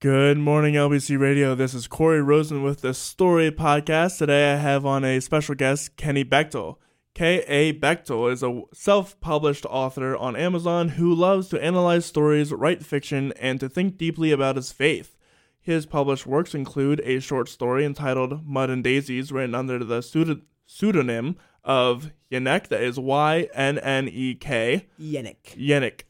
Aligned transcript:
Good 0.00 0.38
morning, 0.38 0.74
LBC 0.74 1.18
Radio. 1.18 1.56
This 1.56 1.74
is 1.74 1.88
Corey 1.88 2.22
Rosen 2.22 2.62
with 2.62 2.82
the 2.82 2.94
Story 2.94 3.50
Podcast. 3.50 4.18
Today 4.18 4.52
I 4.52 4.56
have 4.56 4.86
on 4.86 5.04
a 5.04 5.18
special 5.20 5.56
guest, 5.56 5.96
Kenny 5.96 6.24
Bechtel. 6.24 6.76
K.A. 7.14 7.72
Bechtel 7.72 8.30
is 8.32 8.44
a 8.44 8.62
self 8.72 9.18
published 9.20 9.66
author 9.66 10.16
on 10.16 10.36
Amazon 10.36 10.90
who 10.90 11.12
loves 11.12 11.48
to 11.48 11.60
analyze 11.60 12.06
stories, 12.06 12.52
write 12.52 12.84
fiction, 12.86 13.32
and 13.40 13.58
to 13.58 13.68
think 13.68 13.96
deeply 13.98 14.30
about 14.30 14.54
his 14.54 14.70
faith. 14.70 15.16
His 15.60 15.84
published 15.84 16.28
works 16.28 16.54
include 16.54 17.00
a 17.00 17.18
short 17.18 17.48
story 17.48 17.84
entitled 17.84 18.46
Mud 18.46 18.70
and 18.70 18.84
Daisies, 18.84 19.32
written 19.32 19.56
under 19.56 19.82
the 19.82 20.00
pseudo- 20.00 20.42
pseudonym 20.64 21.34
of 21.64 22.12
Ynnek, 22.30 22.68
that 22.68 22.82
is 22.82 23.00
Y 23.00 23.48
N 23.52 23.78
N 23.80 24.08
E 24.08 24.36
K. 24.36 24.86
Yannick. 25.00 25.56
Yannick, 25.56 26.02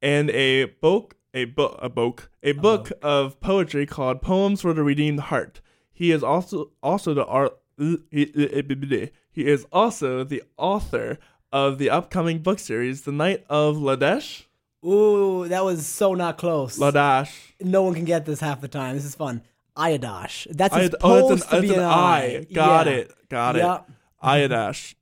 and 0.00 0.30
a 0.30 0.66
book, 0.66 1.16
a 1.34 1.44
book, 1.46 1.78
a 1.80 1.88
book, 1.88 2.30
a 2.42 2.52
book 2.52 2.92
of 3.02 3.40
poetry 3.40 3.86
called 3.86 4.22
Poems 4.22 4.60
for 4.60 4.72
the 4.72 4.82
Redeemed 4.82 5.20
Heart. 5.20 5.60
He 5.92 6.10
is 6.12 6.22
also 6.22 6.70
also 6.82 7.14
the 7.14 7.24
art. 7.24 7.58
He 7.78 9.46
is 9.46 9.66
also 9.72 10.24
the 10.24 10.42
author 10.56 11.18
of 11.52 11.78
the 11.78 11.90
upcoming 11.90 12.38
book 12.40 12.58
series, 12.58 13.02
The 13.02 13.12
Knight 13.12 13.44
of 13.48 13.76
Ladesh. 13.76 14.44
Ooh, 14.84 15.46
that 15.48 15.64
was 15.64 15.86
so 15.86 16.14
not 16.14 16.38
close. 16.38 16.78
Ladash. 16.78 17.32
no 17.60 17.82
one 17.82 17.94
can 17.94 18.04
get 18.04 18.26
this 18.26 18.40
half 18.40 18.60
the 18.60 18.68
time. 18.68 18.94
This 18.94 19.04
is 19.04 19.14
fun. 19.14 19.42
Iaddash. 19.76 20.48
That's 20.50 20.74
I, 20.74 20.84
supposed 20.86 21.02
oh, 21.02 21.32
it's 21.32 21.44
an, 21.44 21.48
to 21.50 21.56
it's 21.58 21.68
be 21.68 21.74
an 21.74 21.80
an 21.80 21.86
I. 21.86 22.46
Got 22.52 22.86
Yeah. 22.86 22.92
it. 22.92 23.12
Got 23.28 23.56
Yup. 23.56 23.88
it. 23.88 24.26
Iaddash. 24.26 24.94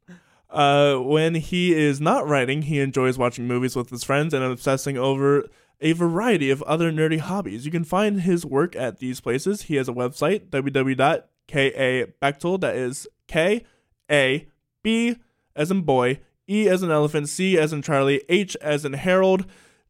Uh, 0.50 0.96
when 0.96 1.34
he 1.36 1.72
is 1.74 2.00
not 2.00 2.26
writing, 2.26 2.62
he 2.62 2.80
enjoys 2.80 3.16
watching 3.16 3.46
movies 3.46 3.74
with 3.74 3.90
his 3.90 4.04
friends 4.04 4.34
and 4.34 4.44
obsessing 4.44 4.98
over 4.98 5.48
a 5.80 5.92
variety 5.92 6.50
of 6.50 6.62
other 6.62 6.92
nerdy 6.92 7.18
hobbies. 7.18 7.64
You 7.64 7.70
can 7.72 7.84
find 7.84 8.22
his 8.22 8.44
work 8.44 8.76
at 8.76 8.98
these 8.98 9.20
places. 9.20 9.62
He 9.62 9.76
has 9.76 9.88
a 9.88 9.92
website, 9.92 10.50
www.kabechtel, 10.50 12.60
that 12.60 12.76
is 12.76 13.08
K 13.26 13.64
A 14.10 14.48
B 14.82 15.16
as 15.56 15.70
in 15.70 15.82
boy, 15.82 16.20
E 16.48 16.68
as 16.68 16.82
in 16.82 16.90
elephant, 16.90 17.28
C 17.28 17.58
as 17.58 17.72
in 17.72 17.82
Charlie, 17.82 18.22
H 18.28 18.56
as 18.60 18.84
in 18.84 18.92
Harold, 18.94 19.46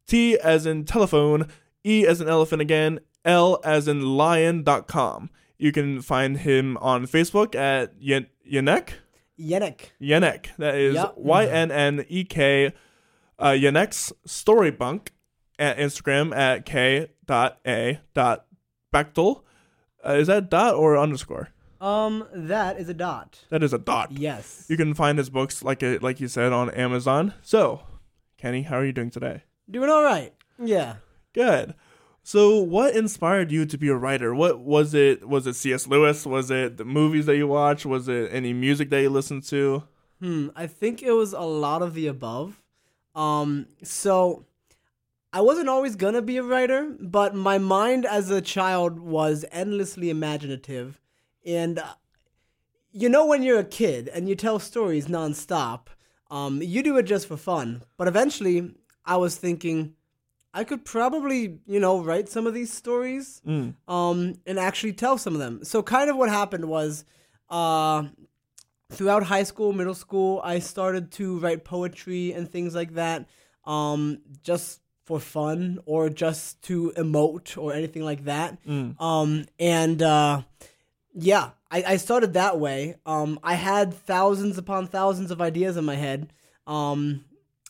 T 0.07 0.39
as 0.39 0.67
in 0.67 0.85
telephone, 0.85 1.49
E 1.85 2.07
as 2.07 2.21
in 2.21 2.29
elephant 2.29 2.63
again, 2.63 3.01
L 3.25 3.61
as 3.65 3.89
in 3.89 4.17
lion.com. 4.17 5.31
You 5.59 5.73
can 5.73 6.01
find 6.01 6.39
him 6.39 6.77
on 6.79 7.07
Facebook 7.07 7.55
at 7.55 7.93
Yen- 8.01 8.29
Ynnek. 8.51 8.91
Yannick. 9.39 9.91
Ynnek. 10.01 10.47
That 10.59 10.75
is 10.75 10.97
Y 11.17 11.47
N 11.47 11.71
N 11.71 12.05
E 12.09 12.25
K. 12.25 12.73
Uh, 13.39 13.51
Ynnek's 13.53 14.13
Storybunk 14.27 15.09
at 15.61 15.77
Instagram 15.79 16.35
at 16.35 16.65
K 16.65 17.09
dot 17.27 17.61
A 17.67 18.01
dot 18.15 18.47
Bechtel. 18.93 19.43
Uh, 20.05 20.15
is 20.15 20.27
that 20.27 20.51
dot 20.51 20.75
or 20.75 20.99
underscore? 20.99 21.51
Um, 21.81 22.27
that 22.33 22.79
is 22.79 22.89
a 22.89 22.95
dot. 22.95 23.39
That 23.51 23.63
is 23.63 23.73
a 23.73 23.79
dot. 23.79 24.13
Yes. 24.13 24.67
You 24.69 24.77
can 24.77 24.95
find 24.95 25.19
his 25.19 25.31
books, 25.31 25.63
like 25.63 25.83
it, 25.83 26.03
like 26.03 26.21
you 26.21 26.29
said, 26.29 26.53
on 26.53 26.71
Amazon. 26.71 27.35
So, 27.43 27.83
Kenny, 28.37 28.63
how 28.63 28.77
are 28.77 28.85
you 28.85 28.93
doing 28.93 29.11
today? 29.11 29.45
Doing 29.71 29.89
all 29.89 30.03
right. 30.03 30.35
Yeah. 30.59 30.97
Good. 31.33 31.75
So, 32.23 32.59
what 32.59 32.95
inspired 32.95 33.51
you 33.51 33.65
to 33.65 33.79
be 33.79 33.89
a 33.89 33.95
writer? 33.95 34.35
What 34.35 34.61
was 34.61 34.93
it? 34.93 35.27
Was 35.27 35.47
it 35.47 35.55
C.S. 35.55 35.87
Lewis? 35.87 36.27
Was 36.27 36.51
it 36.51 36.77
the 36.77 36.85
movies 36.85 37.27
that 37.27 37.37
you 37.37 37.47
watched? 37.47 37.87
Was 37.87 38.09
it 38.09 38.31
any 38.33 38.53
music 38.53 38.91
that 38.91 39.01
you 39.01 39.11
listened 39.11 39.45
to? 39.45 39.85
Hmm. 40.21 40.49
I 40.55 40.67
think 40.67 41.03
it 41.03 41.13
was 41.13 41.33
a 41.33 41.41
lot 41.41 41.81
of 41.81 41.95
the 41.95 42.07
above. 42.09 42.63
Um. 43.15 43.67
So, 43.83 44.45
I 45.33 45.41
wasn't 45.43 45.69
always 45.69 45.95
gonna 45.97 46.23
be 46.23 46.39
a 46.39 46.43
writer, 46.43 46.97
but 46.99 47.35
my 47.35 47.59
mind 47.59 48.05
as 48.05 48.31
a 48.31 48.41
child 48.41 48.99
was 48.99 49.45
endlessly 49.53 50.11
imaginative, 50.11 51.01
and 51.47 51.79
uh, 51.79 51.95
you 52.93 53.09
know 53.09 53.27
when 53.27 53.43
you're 53.45 53.61
a 53.61 53.65
kid 53.65 54.09
and 54.09 54.29
you 54.29 54.35
tell 54.35 54.59
stories 54.59 55.07
nonstop, 55.07 55.87
um, 56.31 56.61
you 56.63 56.83
do 56.83 56.97
it 56.99 57.05
just 57.05 57.29
for 57.29 57.37
fun. 57.37 57.83
But 57.97 58.09
eventually, 58.09 58.75
I 59.05 59.17
was 59.19 59.37
thinking, 59.37 59.95
I 60.53 60.65
could 60.65 60.85
probably, 60.85 61.61
you 61.65 61.79
know, 61.79 62.03
write 62.03 62.29
some 62.29 62.49
of 62.49 62.55
these 62.55 62.73
stories, 62.73 63.41
Mm. 63.47 63.75
um, 63.87 64.35
and 64.47 64.59
actually 64.59 64.95
tell 64.95 65.17
some 65.17 65.35
of 65.35 65.41
them. 65.41 65.65
So 65.65 65.81
kind 65.81 66.11
of 66.11 66.17
what 66.17 66.29
happened 66.29 66.65
was, 66.65 67.05
uh, 67.49 68.09
throughout 68.91 69.23
high 69.23 69.45
school, 69.45 69.73
middle 69.73 69.95
school, 69.95 70.41
I 70.43 70.59
started 70.59 71.13
to 71.13 71.39
write 71.39 71.65
poetry 71.65 72.33
and 72.33 72.51
things 72.51 72.75
like 72.75 72.95
that, 72.95 73.29
um, 73.65 74.19
just 74.43 74.81
for 75.11 75.19
fun 75.19 75.81
or 75.87 76.09
just 76.09 76.63
to 76.63 76.93
emote 76.97 77.59
or 77.59 77.73
anything 77.75 78.05
like 78.05 78.27
that. 78.27 78.65
Mm. 78.65 78.95
Um, 79.01 79.47
and 79.59 80.01
uh, 80.01 80.43
yeah, 81.13 81.51
I, 81.69 81.83
I 81.83 81.97
started 81.97 82.35
that 82.35 82.61
way. 82.61 82.95
Um, 83.05 83.41
I 83.43 83.55
had 83.55 83.93
thousands 83.93 84.57
upon 84.57 84.87
thousands 84.87 85.33
of 85.33 85.41
ideas 85.41 85.77
in 85.77 85.85
my 85.85 85.97
head. 85.97 86.33
Um, 86.65 87.25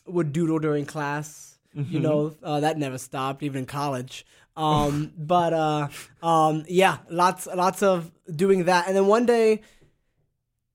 would 0.06 0.34
doodle 0.34 0.58
during 0.58 0.84
class. 0.84 1.58
You 1.72 2.00
know, 2.00 2.34
uh, 2.42 2.60
that 2.60 2.76
never 2.76 2.98
stopped, 2.98 3.42
even 3.42 3.60
in 3.60 3.66
college. 3.66 4.26
Um, 4.54 5.12
but 5.18 5.54
uh, 5.54 5.88
um, 6.22 6.64
yeah, 6.68 6.98
lots 7.08 7.46
lots 7.46 7.82
of 7.82 8.10
doing 8.30 8.64
that. 8.64 8.86
And 8.86 8.94
then 8.94 9.06
one 9.06 9.24
day, 9.24 9.62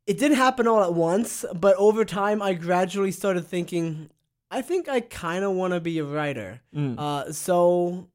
it 0.07 0.17
didn't 0.17 0.37
happen 0.37 0.67
all 0.67 0.83
at 0.83 0.95
once, 0.95 1.45
but 1.53 1.75
over 1.75 2.05
time, 2.05 2.41
I 2.41 2.53
gradually 2.53 3.11
started 3.11 3.45
thinking, 3.45 4.09
I 4.57 4.61
think 4.61 4.87
I 4.87 4.99
kind 5.01 5.43
of 5.43 5.51
want 5.53 5.73
to 5.73 5.79
be 5.79 5.99
a 5.99 6.03
writer. 6.05 6.61
Mm. 6.75 6.95
Uh, 6.97 7.31
so 7.33 8.07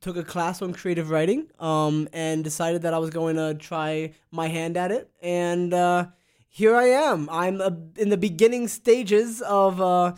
took 0.00 0.16
a 0.16 0.24
class 0.24 0.62
on 0.62 0.72
creative 0.72 1.10
writing 1.10 1.46
um, 1.58 2.08
and 2.12 2.42
decided 2.42 2.82
that 2.82 2.94
I 2.94 2.98
was 2.98 3.10
going 3.10 3.36
to 3.36 3.54
try 3.54 4.12
my 4.30 4.48
hand 4.48 4.76
at 4.76 4.90
it. 4.90 5.10
And 5.22 5.72
uh, 5.74 6.06
here 6.48 6.74
I 6.74 6.86
am. 6.86 7.28
I'm 7.30 7.60
uh, 7.60 7.70
in 7.96 8.08
the 8.08 8.16
beginning 8.16 8.68
stages 8.68 9.42
of 9.42 9.80
uh, 9.80 10.14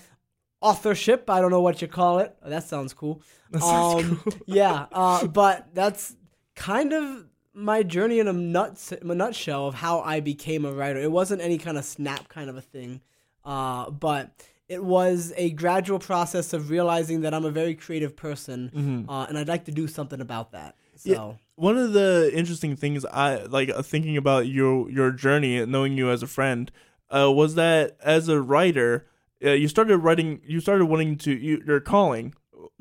authorship. 0.60 1.28
I 1.28 1.40
don't 1.40 1.50
know 1.50 1.60
what 1.60 1.82
you 1.82 1.88
call 1.88 2.18
it. 2.20 2.34
That 2.44 2.64
sounds 2.64 2.94
cool. 2.94 3.20
That 3.50 3.62
sounds 3.62 4.04
Um, 4.04 4.20
cool. 4.22 4.32
yeah, 4.46 4.86
uh, 4.92 5.26
but 5.26 5.74
that's 5.74 6.16
kind 6.54 6.92
of 6.92 7.26
my 7.52 7.82
journey 7.82 8.18
in 8.20 8.28
a, 8.28 8.32
nuts, 8.32 8.92
a 8.92 9.04
nutshell 9.04 9.66
of 9.66 9.74
how 9.74 10.00
I 10.00 10.20
became 10.20 10.64
a 10.64 10.72
writer. 10.72 11.00
It 11.00 11.12
wasn't 11.12 11.42
any 11.42 11.58
kind 11.58 11.76
of 11.76 11.84
snap 11.84 12.28
kind 12.28 12.48
of 12.48 12.56
a 12.56 12.62
thing, 12.62 13.02
uh, 13.44 13.90
but 13.90 14.30
it 14.72 14.82
was 14.82 15.32
a 15.36 15.50
gradual 15.50 15.98
process 15.98 16.52
of 16.52 16.70
realizing 16.70 17.20
that 17.22 17.34
I'm 17.34 17.44
a 17.44 17.50
very 17.50 17.74
creative 17.74 18.16
person, 18.16 19.06
uh, 19.08 19.26
and 19.28 19.36
I'd 19.38 19.48
like 19.48 19.64
to 19.66 19.72
do 19.72 19.86
something 19.86 20.20
about 20.20 20.52
that. 20.52 20.76
So. 20.96 21.10
Yeah. 21.10 21.32
One 21.56 21.76
of 21.76 21.92
the 21.92 22.30
interesting 22.32 22.74
things 22.76 23.04
I 23.04 23.42
like 23.44 23.68
uh, 23.68 23.82
thinking 23.82 24.16
about 24.16 24.46
your 24.46 24.90
your 24.90 25.10
journey, 25.12 25.58
and 25.58 25.70
knowing 25.70 25.92
you 25.98 26.10
as 26.10 26.22
a 26.22 26.26
friend, 26.26 26.72
uh, 27.14 27.30
was 27.30 27.54
that 27.56 27.96
as 28.02 28.28
a 28.28 28.40
writer, 28.40 29.06
uh, 29.44 29.50
you 29.50 29.68
started 29.68 29.98
writing. 29.98 30.40
You 30.46 30.60
started 30.60 30.86
wanting 30.86 31.18
to 31.18 31.32
you, 31.32 31.62
your 31.66 31.80
calling, 31.80 32.34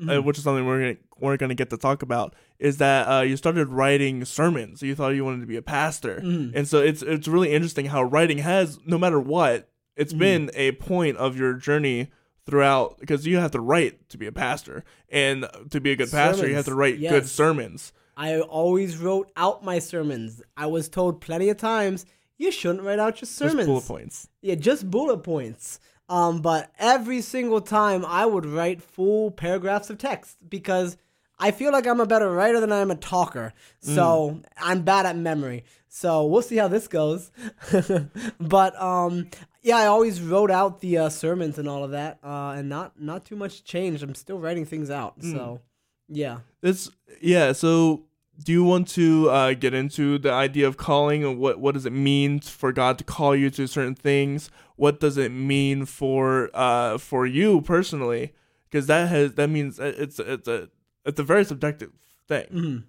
uh, 0.08 0.22
which 0.22 0.38
is 0.38 0.44
something 0.44 0.66
we're 0.66 0.80
gonna, 0.80 0.96
we're 1.20 1.36
going 1.36 1.50
to 1.50 1.54
get 1.54 1.70
to 1.70 1.76
talk 1.76 2.02
about. 2.02 2.34
Is 2.58 2.78
that 2.78 3.06
uh, 3.08 3.20
you 3.20 3.36
started 3.36 3.68
writing 3.68 4.24
sermons? 4.24 4.82
You 4.82 4.94
thought 4.94 5.10
you 5.10 5.24
wanted 5.24 5.40
to 5.42 5.46
be 5.46 5.56
a 5.56 5.62
pastor, 5.62 6.16
and 6.56 6.66
so 6.66 6.78
it's 6.80 7.02
it's 7.02 7.28
really 7.28 7.52
interesting 7.52 7.86
how 7.86 8.02
writing 8.02 8.38
has 8.38 8.78
no 8.86 8.98
matter 8.98 9.20
what, 9.20 9.68
it's 9.96 10.12
been 10.12 10.50
a 10.54 10.72
point 10.72 11.16
of 11.16 11.36
your 11.36 11.54
journey 11.54 12.10
throughout 12.46 12.98
because 12.98 13.26
you 13.26 13.38
have 13.38 13.52
to 13.52 13.60
write 13.60 14.08
to 14.10 14.18
be 14.18 14.26
a 14.26 14.32
pastor, 14.32 14.84
and 15.08 15.46
to 15.70 15.80
be 15.80 15.92
a 15.92 15.96
good 15.96 16.10
pastor, 16.10 16.48
you 16.48 16.54
have 16.54 16.64
to 16.64 16.70
Sermons, 16.70 16.78
write 16.78 17.00
good 17.00 17.28
sermons. 17.28 17.92
I 18.16 18.40
always 18.40 18.98
wrote 18.98 19.30
out 19.36 19.64
my 19.64 19.78
sermons. 19.78 20.42
I 20.56 20.66
was 20.66 20.88
told 20.88 21.20
plenty 21.20 21.48
of 21.48 21.56
times 21.56 22.04
you 22.36 22.50
shouldn't 22.50 22.84
write 22.84 22.98
out 22.98 23.16
your 23.16 23.26
Just 23.26 23.36
sermons. 23.36 23.66
bullet 23.66 23.86
points. 23.86 24.28
Yeah, 24.40 24.56
just 24.56 24.90
bullet 24.90 25.18
points. 25.18 25.80
Um, 26.08 26.42
but 26.42 26.70
every 26.78 27.22
single 27.22 27.60
time 27.60 28.04
I 28.04 28.26
would 28.26 28.44
write 28.44 28.82
full 28.82 29.30
paragraphs 29.30 29.88
of 29.88 29.98
text 29.98 30.36
because 30.46 30.96
I 31.38 31.52
feel 31.52 31.72
like 31.72 31.86
I'm 31.86 32.00
a 32.00 32.06
better 32.06 32.30
writer 32.30 32.60
than 32.60 32.70
I 32.70 32.78
am 32.80 32.90
a 32.90 32.96
talker. 32.96 33.54
So 33.80 34.40
I'm 34.58 34.82
bad 34.82 35.06
at 35.06 35.16
memory. 35.16 35.64
So 35.88 36.26
we'll 36.26 36.42
see 36.42 36.56
how 36.56 36.68
this 36.68 36.86
goes. 36.86 37.30
but 38.40 38.80
um, 38.80 39.28
yeah, 39.62 39.76
I 39.76 39.86
always 39.86 40.20
wrote 40.20 40.50
out 40.50 40.80
the 40.80 40.98
uh, 40.98 41.08
sermons 41.08 41.58
and 41.58 41.68
all 41.68 41.84
of 41.84 41.92
that, 41.92 42.18
uh, 42.22 42.54
and 42.56 42.68
not 42.68 43.00
not 43.00 43.24
too 43.24 43.36
much 43.36 43.64
changed. 43.64 44.02
I'm 44.02 44.14
still 44.14 44.38
writing 44.38 44.64
things 44.64 44.90
out. 44.90 45.22
So 45.22 45.60
yeah. 46.08 46.38
It's 46.62 46.90
yeah. 47.20 47.52
So, 47.52 48.04
do 48.44 48.52
you 48.52 48.64
want 48.64 48.88
to 48.88 49.30
uh, 49.30 49.54
get 49.54 49.72
into 49.74 50.18
the 50.18 50.32
idea 50.32 50.66
of 50.66 50.76
calling 50.76 51.24
and 51.24 51.38
what 51.38 51.60
what 51.60 51.74
does 51.74 51.86
it 51.86 51.92
mean 51.92 52.40
for 52.40 52.72
God 52.72 52.98
to 52.98 53.04
call 53.04 53.34
you 53.36 53.50
to 53.50 53.66
certain 53.66 53.94
things? 53.94 54.50
What 54.76 55.00
does 55.00 55.16
it 55.16 55.30
mean 55.30 55.86
for 55.86 56.50
uh 56.54 56.98
for 56.98 57.26
you 57.26 57.60
personally? 57.62 58.32
Because 58.68 58.86
that 58.88 59.08
has 59.08 59.34
that 59.34 59.48
means 59.48 59.78
it's 59.78 60.18
it's 60.18 60.48
a 60.48 60.68
it's 61.04 61.20
a 61.20 61.22
very 61.22 61.44
subjective 61.44 61.92
thing. 62.26 62.46
Mhm. 62.52 62.82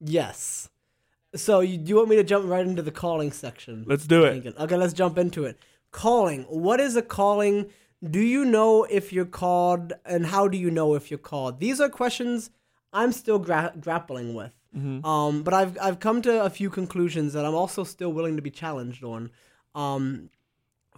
Yes. 0.00 0.68
So 1.34 1.60
you 1.60 1.78
do 1.78 1.88
you 1.90 1.96
want 1.96 2.08
me 2.08 2.16
to 2.16 2.24
jump 2.24 2.48
right 2.48 2.66
into 2.66 2.82
the 2.82 2.90
calling 2.92 3.32
section? 3.32 3.84
Let's 3.86 4.06
do 4.06 4.24
it. 4.24 4.54
Okay, 4.58 4.76
let's 4.76 4.92
jump 4.92 5.18
into 5.18 5.44
it. 5.44 5.58
Calling. 5.94 6.42
What 6.48 6.80
is 6.80 6.96
a 6.96 7.02
calling? 7.02 7.70
Do 8.02 8.18
you 8.18 8.44
know 8.44 8.82
if 8.82 9.12
you're 9.12 9.24
called, 9.24 9.92
and 10.04 10.26
how 10.26 10.48
do 10.48 10.58
you 10.58 10.70
know 10.70 10.94
if 10.94 11.10
you're 11.10 11.18
called? 11.18 11.60
These 11.60 11.80
are 11.80 11.88
questions 11.88 12.50
I'm 12.92 13.12
still 13.12 13.38
gra- 13.38 13.72
grappling 13.78 14.34
with. 14.34 14.52
Mm-hmm. 14.76 15.06
Um, 15.06 15.44
but 15.44 15.54
I've 15.54 15.78
I've 15.80 16.00
come 16.00 16.20
to 16.22 16.44
a 16.44 16.50
few 16.50 16.68
conclusions 16.68 17.32
that 17.34 17.44
I'm 17.44 17.54
also 17.54 17.84
still 17.84 18.12
willing 18.12 18.34
to 18.34 18.42
be 18.42 18.50
challenged 18.50 19.04
on. 19.04 19.30
Um, 19.74 20.30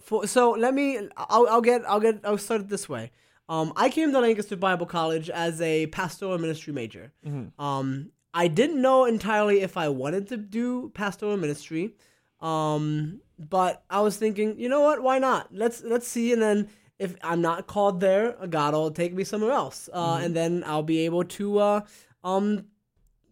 for 0.00 0.26
so 0.26 0.52
let 0.52 0.72
me 0.72 1.08
I'll, 1.16 1.46
I'll 1.48 1.60
get 1.60 1.82
I'll 1.87 2.00
get 2.00 2.20
I'll 2.25 2.38
start 2.38 2.62
it 2.62 2.69
this 2.69 2.88
way. 2.88 3.12
Um, 3.50 3.75
I 3.76 3.90
came 3.90 4.12
to 4.12 4.20
Lancaster 4.20 4.56
Bible 4.56 4.87
College 4.87 5.28
as 5.28 5.60
a 5.60 5.88
pastoral 5.88 6.38
ministry 6.38 6.72
major. 6.72 7.12
Mm-hmm. 7.25 7.60
Um, 7.62 8.12
I 8.32 8.48
didn't 8.48 8.81
know 8.81 9.04
entirely 9.04 9.60
if 9.60 9.76
I 9.76 9.88
wanted 9.88 10.26
to 10.28 10.37
do 10.37 10.90
pastoral 10.94 11.37
ministry, 11.37 11.94
um, 12.40 13.20
but 13.38 13.82
I 13.90 14.00
was 14.00 14.16
thinking, 14.16 14.58
you 14.58 14.68
know 14.68 14.80
what? 14.80 15.02
Why 15.02 15.18
not? 15.18 15.54
Let's 15.54 15.82
let's 15.82 16.08
see, 16.08 16.32
and 16.32 16.42
then 16.42 16.68
if 16.98 17.14
I'm 17.22 17.40
not 17.40 17.66
called 17.66 18.00
there, 18.00 18.32
God 18.48 18.74
will 18.74 18.90
take 18.90 19.12
me 19.14 19.24
somewhere 19.24 19.52
else, 19.52 19.88
uh, 19.92 20.20
and 20.22 20.34
then 20.34 20.62
I'll 20.66 20.82
be 20.82 21.00
able 21.04 21.24
to 21.24 21.58
uh, 21.58 21.80
um, 22.24 22.66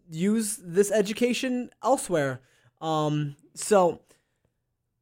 use 0.09 0.59
this 0.63 0.91
education 0.91 1.69
elsewhere. 1.83 2.41
Um, 2.81 3.35
so 3.55 4.01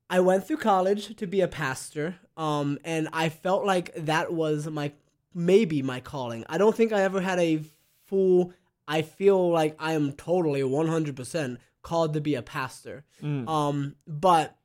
I 0.09 0.19
went 0.19 0.47
through 0.47 0.57
college 0.57 1.15
to 1.15 1.27
be 1.27 1.41
a 1.41 1.47
pastor, 1.47 2.15
um, 2.38 2.79
and 2.83 3.09
I 3.11 3.29
felt 3.29 3.65
like 3.65 3.94
that 3.95 4.31
was 4.31 4.67
my 4.67 4.94
maybe 5.33 5.81
my 5.81 6.00
calling. 6.00 6.45
I 6.47 6.57
don't 6.57 6.75
think 6.75 6.94
I 6.94 7.01
ever 7.01 7.19
had 7.19 7.39
a 7.39 7.61
full. 8.05 8.53
I 8.88 9.01
feel 9.01 9.50
like 9.50 9.75
I 9.79 9.94
am 9.94 10.13
totally 10.13 10.63
one 10.63 10.88
hundred 10.88 11.15
percent 11.15 11.59
called 11.83 12.13
to 12.13 12.21
be 12.21 12.33
a 12.35 12.41
pastor. 12.41 13.06
Mm. 13.21 13.47
Um, 13.47 13.95
but 14.07 14.57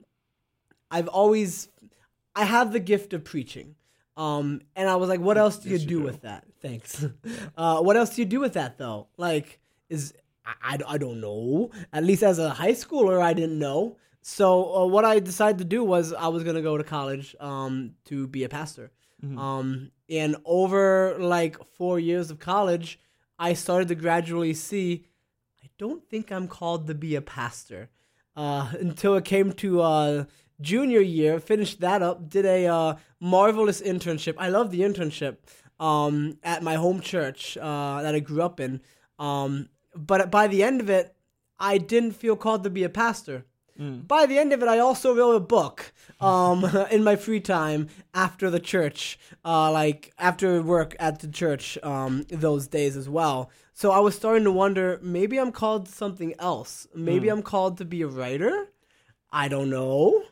I've 0.90 1.08
always 1.08 1.68
I 2.34 2.44
have 2.44 2.72
the 2.72 2.80
gift 2.80 3.12
of 3.12 3.24
preaching. 3.24 3.74
Um, 4.16 4.62
and 4.74 4.88
I 4.88 4.96
was 4.96 5.08
like, 5.08 5.20
what 5.20 5.38
else 5.38 5.58
do 5.58 5.68
Yes, 5.68 5.80
you 5.82 5.82
you 5.82 5.88
do 5.88 5.98
do. 6.00 6.04
with 6.04 6.22
that? 6.22 6.44
Thanks. 6.62 7.04
Uh, 7.56 7.80
what 7.80 7.96
else 7.96 8.14
do 8.14 8.22
you 8.22 8.26
do 8.26 8.40
with 8.40 8.54
that 8.54 8.78
though? 8.78 9.08
Like, 9.16 9.58
is 9.88 10.14
I, 10.46 10.52
I, 10.74 10.78
I 10.94 10.98
don't 10.98 11.20
know. 11.20 11.70
At 11.92 12.04
least 12.04 12.22
as 12.22 12.38
a 12.38 12.50
high 12.50 12.72
schooler, 12.72 13.20
I 13.20 13.32
didn't 13.32 13.58
know. 13.58 13.96
So 14.22 14.74
uh, 14.76 14.86
what 14.86 15.04
I 15.04 15.18
decided 15.20 15.58
to 15.58 15.64
do 15.64 15.82
was 15.84 16.12
I 16.12 16.28
was 16.28 16.42
gonna 16.44 16.62
go 16.62 16.78
to 16.78 16.84
college 16.84 17.34
um, 17.40 17.94
to 18.06 18.26
be 18.28 18.44
a 18.44 18.48
pastor. 18.48 18.90
Mhm. 19.24 19.36
Um, 19.38 19.90
and 20.08 20.36
over 20.44 21.16
like 21.18 21.56
four 21.76 21.98
years 21.98 22.30
of 22.30 22.38
college, 22.38 23.00
I 23.38 23.54
started 23.54 23.88
to 23.88 23.94
gradually 23.96 24.54
see 24.54 25.04
don't 25.78 26.08
think 26.08 26.30
I'm 26.32 26.48
called 26.48 26.86
to 26.88 26.94
be 26.94 27.14
a 27.14 27.22
pastor. 27.22 27.88
Uh, 28.36 28.70
until 28.80 29.14
it 29.16 29.24
came 29.24 29.52
to 29.52 29.80
uh, 29.80 30.24
junior 30.60 31.00
year, 31.00 31.40
finished 31.40 31.80
that 31.80 32.02
up, 32.02 32.28
did 32.28 32.44
a 32.44 32.66
uh, 32.66 32.96
marvelous 33.20 33.80
internship. 33.80 34.34
I 34.38 34.48
love 34.48 34.70
the 34.70 34.80
internship 34.80 35.36
um, 35.80 36.38
at 36.42 36.62
my 36.62 36.74
home 36.74 37.00
church 37.00 37.56
uh, 37.56 38.02
that 38.02 38.14
I 38.14 38.20
grew 38.20 38.42
up 38.42 38.60
in. 38.60 38.80
Um, 39.18 39.68
but 39.94 40.30
by 40.30 40.48
the 40.48 40.62
end 40.62 40.80
of 40.80 40.90
it, 40.90 41.14
I 41.58 41.78
didn't 41.78 42.12
feel 42.12 42.36
called 42.36 42.64
to 42.64 42.70
be 42.70 42.84
a 42.84 42.88
pastor. 42.88 43.44
Mm. 43.78 44.06
By 44.08 44.26
the 44.26 44.38
end 44.38 44.52
of 44.52 44.62
it, 44.62 44.68
I 44.68 44.80
also 44.80 45.14
wrote 45.14 45.36
a 45.36 45.40
book 45.40 45.92
um, 46.20 46.64
in 46.90 47.04
my 47.04 47.16
free 47.16 47.40
time 47.40 47.88
after 48.12 48.50
the 48.50 48.60
church, 48.60 49.18
uh, 49.44 49.70
like 49.70 50.12
after 50.18 50.60
work 50.62 50.96
at 50.98 51.20
the 51.20 51.28
church 51.28 51.78
um, 51.82 52.24
those 52.28 52.66
days 52.66 52.96
as 52.96 53.08
well. 53.08 53.50
So 53.78 53.92
I 53.92 54.00
was 54.00 54.16
starting 54.16 54.42
to 54.42 54.50
wonder 54.50 54.98
maybe 55.02 55.38
I'm 55.38 55.52
called 55.52 55.86
something 55.86 56.34
else. 56.40 56.88
Maybe 56.96 57.28
I'm 57.28 57.42
called 57.42 57.78
to 57.78 57.84
be 57.84 58.02
a 58.02 58.08
writer. 58.08 58.66
I 59.30 59.46
don't 59.46 59.70
know. 59.70 60.24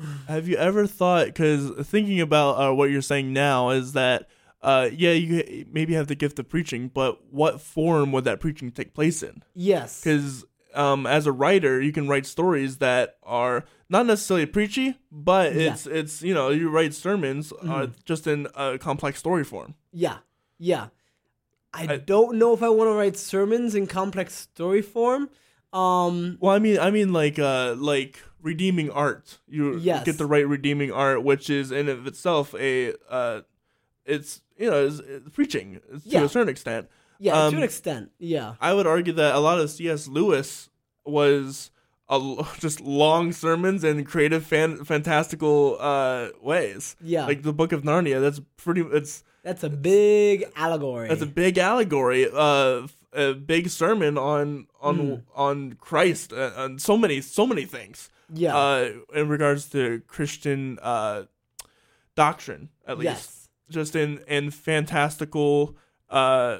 Have 0.26 0.48
you 0.48 0.56
ever 0.56 0.84
thought? 0.84 1.26
Because 1.26 1.86
thinking 1.86 2.20
about 2.20 2.54
uh, 2.54 2.74
what 2.74 2.90
you're 2.90 3.00
saying 3.00 3.32
now 3.32 3.70
is 3.70 3.92
that, 3.92 4.28
uh, 4.62 4.88
yeah, 4.92 5.12
you 5.12 5.64
maybe 5.70 5.94
have 5.94 6.08
the 6.08 6.16
gift 6.16 6.40
of 6.40 6.48
preaching, 6.48 6.88
but 6.92 7.24
what 7.32 7.60
form 7.60 8.10
would 8.10 8.24
that 8.24 8.40
preaching 8.40 8.72
take 8.72 8.94
place 8.94 9.22
in? 9.22 9.44
Yes. 9.54 10.02
Because 10.02 10.44
um, 10.74 11.06
as 11.06 11.28
a 11.28 11.32
writer, 11.32 11.80
you 11.80 11.92
can 11.92 12.08
write 12.08 12.26
stories 12.26 12.78
that 12.78 13.18
are 13.22 13.64
not 13.88 14.06
necessarily 14.06 14.46
preachy, 14.46 14.98
but 15.12 15.54
Yeah. 15.54 15.70
it's 15.70 15.86
it's 15.86 16.20
you 16.22 16.34
know 16.34 16.48
you 16.48 16.68
write 16.68 16.94
sermons 16.94 17.52
uh, 17.52 17.86
Mhm. 17.86 18.04
just 18.04 18.26
in 18.26 18.48
a 18.56 18.76
complex 18.76 19.20
story 19.20 19.44
form. 19.44 19.76
Yeah, 19.92 20.16
yeah. 20.58 20.88
I, 21.78 21.94
I- 21.94 21.96
don't 21.98 22.38
know 22.38 22.52
if 22.54 22.62
I 22.62 22.68
want 22.68 22.88
to 22.88 22.94
write 22.94 23.16
sermons 23.16 23.74
in 23.74 23.86
complex 23.86 24.34
story 24.34 24.82
form. 24.82 25.30
Um, 25.72 26.38
Well, 26.40 26.54
I 26.54 26.58
mean, 26.58 26.78
I 26.78 26.90
mean, 26.90 27.12
like, 27.12 27.38
uh, 27.38 27.74
like 27.76 28.22
redeeming 28.40 28.90
art. 28.90 29.38
You 29.48 29.76
Yes. 29.78 30.04
get 30.04 30.16
the 30.18 30.26
right 30.26 30.46
redeeming 30.48 30.90
art, 30.92 31.22
which 31.22 31.50
is 31.50 31.70
in 31.70 31.88
of 31.88 32.06
itself 32.06 32.54
a, 32.54 32.94
uh, 33.10 33.42
it's 34.06 34.40
you 34.56 34.70
know, 34.70 34.86
it's, 34.86 34.98
it's 35.00 35.28
preaching 35.30 35.80
to 35.92 36.00
Yeah. 36.04 36.24
a 36.24 36.28
certain 36.28 36.48
extent. 36.48 36.88
yeah, 37.20 37.32
to 37.34 37.38
Um, 37.38 37.56
an 37.56 37.62
extent. 37.62 38.10
Yeah, 38.18 38.54
I 38.60 38.72
would 38.74 38.86
argue 38.86 39.12
that 39.14 39.34
a 39.34 39.38
lot 39.40 39.60
of 39.60 39.68
C.S. 39.70 40.08
Lewis 40.08 40.70
was 41.04 41.70
a 42.10 42.46
just 42.58 42.80
long 42.80 43.32
sermons 43.32 43.84
and 43.84 44.06
creative, 44.06 44.44
fan, 44.44 44.84
fantastical 44.84 45.76
uh, 45.80 46.28
ways. 46.42 46.96
yeah. 47.00 47.26
Like 47.26 47.42
the 47.42 47.52
Book 47.52 47.72
of 47.72 47.82
Narnia. 47.82 48.20
That's 48.20 48.40
pretty. 48.56 48.80
It's 48.82 49.24
that's 49.42 49.62
a 49.64 49.70
big 49.70 50.44
allegory. 50.56 51.08
that's 51.08 51.22
a 51.22 51.26
big 51.26 51.58
allegory. 51.58 52.26
Uh, 52.32 52.86
a 53.12 53.32
big 53.34 53.68
sermon 53.70 54.18
on 54.18 54.66
on 54.80 54.98
Mm. 54.98 55.22
on 55.34 55.72
Christ 55.74 56.32
uh, 56.32 56.52
and 56.56 56.80
so 56.80 56.96
many 56.98 57.20
so 57.22 57.46
many 57.46 57.64
things. 57.64 58.10
yeah. 58.32 58.54
uh, 58.56 58.90
in 59.14 59.28
regards 59.28 59.66
to 59.70 60.02
Christian 60.06 60.78
uh, 60.82 61.22
doctrine, 62.14 62.68
at 62.86 62.98
least. 62.98 63.04
yes. 63.06 63.48
Just 63.70 63.94
in 63.96 64.18
in 64.28 64.50
fantastical. 64.50 65.76
Uh, 66.10 66.58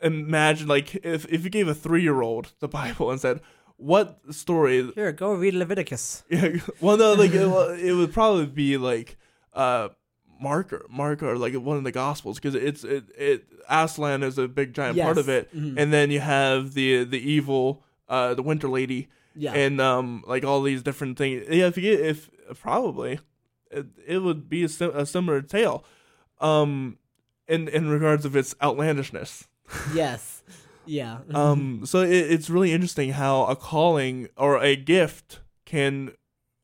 imagine 0.00 0.68
like 0.68 0.94
if 1.04 1.24
if 1.32 1.44
you 1.44 1.50
gave 1.50 1.68
a 1.68 1.74
three 1.74 2.02
year 2.02 2.22
old 2.22 2.52
the 2.60 2.68
Bible 2.68 3.10
and 3.10 3.20
said, 3.20 3.40
"What 3.78 4.20
story?" 4.30 4.92
Here, 4.94 5.12
go 5.12 5.32
read 5.34 5.54
Leviticus. 5.54 6.22
Yeah, 6.30 6.58
well, 6.80 6.96
no, 6.98 7.14
like 7.14 7.32
it, 7.32 7.48
it 7.88 7.94
would 7.94 8.12
probably 8.12 8.46
be 8.46 8.76
like 8.76 9.16
uh. 9.54 9.88
Mark 10.40 10.72
or 10.72 10.86
Mark 10.88 11.20
or 11.24 11.36
like 11.36 11.52
one 11.54 11.78
of 11.78 11.82
the 11.82 11.90
Gospels 11.90 12.38
because 12.38 12.54
it's 12.54 12.84
it 12.84 13.04
it 13.18 13.44
Aslan 13.68 14.22
is 14.22 14.38
a 14.38 14.46
big 14.46 14.72
giant 14.72 14.96
part 14.96 15.18
of 15.18 15.26
Yes. 15.26 15.46
it, 15.46 15.56
Mhm. 15.56 15.74
and 15.76 15.92
then 15.92 16.12
you 16.12 16.20
have 16.20 16.74
the 16.74 17.02
the 17.02 17.18
evil 17.18 17.82
uh 18.08 18.34
the 18.34 18.42
Winter 18.44 18.68
Lady, 18.68 19.08
Yeah. 19.34 19.52
and 19.54 19.80
um 19.80 20.22
like 20.28 20.44
all 20.44 20.62
these 20.62 20.80
different 20.84 21.18
things. 21.18 21.42
Yeah, 21.50 21.66
if 21.66 21.76
you 21.76 21.82
get 21.82 21.98
if 21.98 22.30
probably 22.60 23.18
it, 23.72 23.86
it 24.06 24.18
would 24.18 24.48
be 24.48 24.62
a, 24.62 24.68
sim- 24.68 24.94
a 24.94 25.04
similar 25.06 25.42
tale, 25.42 25.82
um, 26.40 26.98
in 27.48 27.66
in 27.66 27.88
regards 27.88 28.24
of 28.24 28.36
its 28.36 28.54
outlandishness. 28.62 29.48
yes. 29.92 30.37
Yeah. 30.88 31.18
Um, 31.34 31.82
so 31.84 32.00
it, 32.02 32.10
it's 32.10 32.48
really 32.50 32.72
interesting 32.72 33.12
how 33.12 33.44
a 33.46 33.54
calling 33.56 34.28
or 34.36 34.62
a 34.62 34.74
gift 34.76 35.40
can 35.66 36.12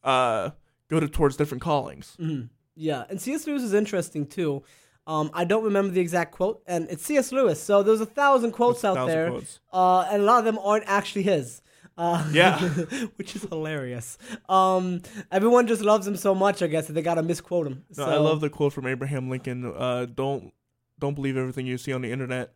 uh 0.02 0.50
go 0.90 1.00
to 1.00 1.08
towards 1.08 1.36
different 1.36 1.62
callings. 1.62 2.16
Mhm. 2.20 2.48
Yeah, 2.76 3.04
and 3.08 3.20
C.S. 3.20 3.46
Lewis 3.46 3.62
is 3.62 3.72
interesting 3.72 4.26
too. 4.26 4.62
Um, 5.06 5.30
I 5.34 5.44
don't 5.44 5.62
remember 5.64 5.92
the 5.92 6.00
exact 6.00 6.32
quote, 6.32 6.62
and 6.66 6.88
it's 6.90 7.04
C.S. 7.04 7.30
Lewis. 7.30 7.62
So 7.62 7.82
there's 7.82 8.00
a 8.00 8.06
thousand 8.06 8.52
quotes 8.52 8.82
a 8.82 8.88
out 8.88 8.94
thousand 8.96 9.14
there, 9.14 9.30
quotes. 9.30 9.60
Uh, 9.72 10.00
and 10.10 10.22
a 10.22 10.24
lot 10.24 10.38
of 10.40 10.44
them 10.44 10.58
aren't 10.58 10.84
actually 10.86 11.22
his. 11.22 11.60
Uh, 11.96 12.26
Yeah. 12.32 12.58
which 13.16 13.36
is 13.36 13.42
hilarious. 13.42 14.18
Um, 14.48 15.02
everyone 15.30 15.66
just 15.68 15.82
loves 15.82 16.06
him 16.08 16.16
so 16.16 16.34
much, 16.34 16.62
I 16.62 16.66
guess, 16.66 16.86
that 16.88 16.94
they 16.94 17.02
gotta 17.02 17.22
misquote 17.22 17.66
him. 17.68 17.84
No, 17.96 18.04
so, 18.06 18.10
I 18.10 18.16
love 18.16 18.40
the 18.40 18.50
quote 18.50 18.72
from 18.72 18.86
Abraham 18.86 19.30
Lincoln. 19.30 19.64
Uh, 19.76 20.06
don't 20.06 20.52
don't 20.98 21.14
believe 21.14 21.36
everything 21.36 21.66
you 21.66 21.78
see 21.78 21.92
on 21.92 22.02
the 22.02 22.10
internet. 22.10 22.54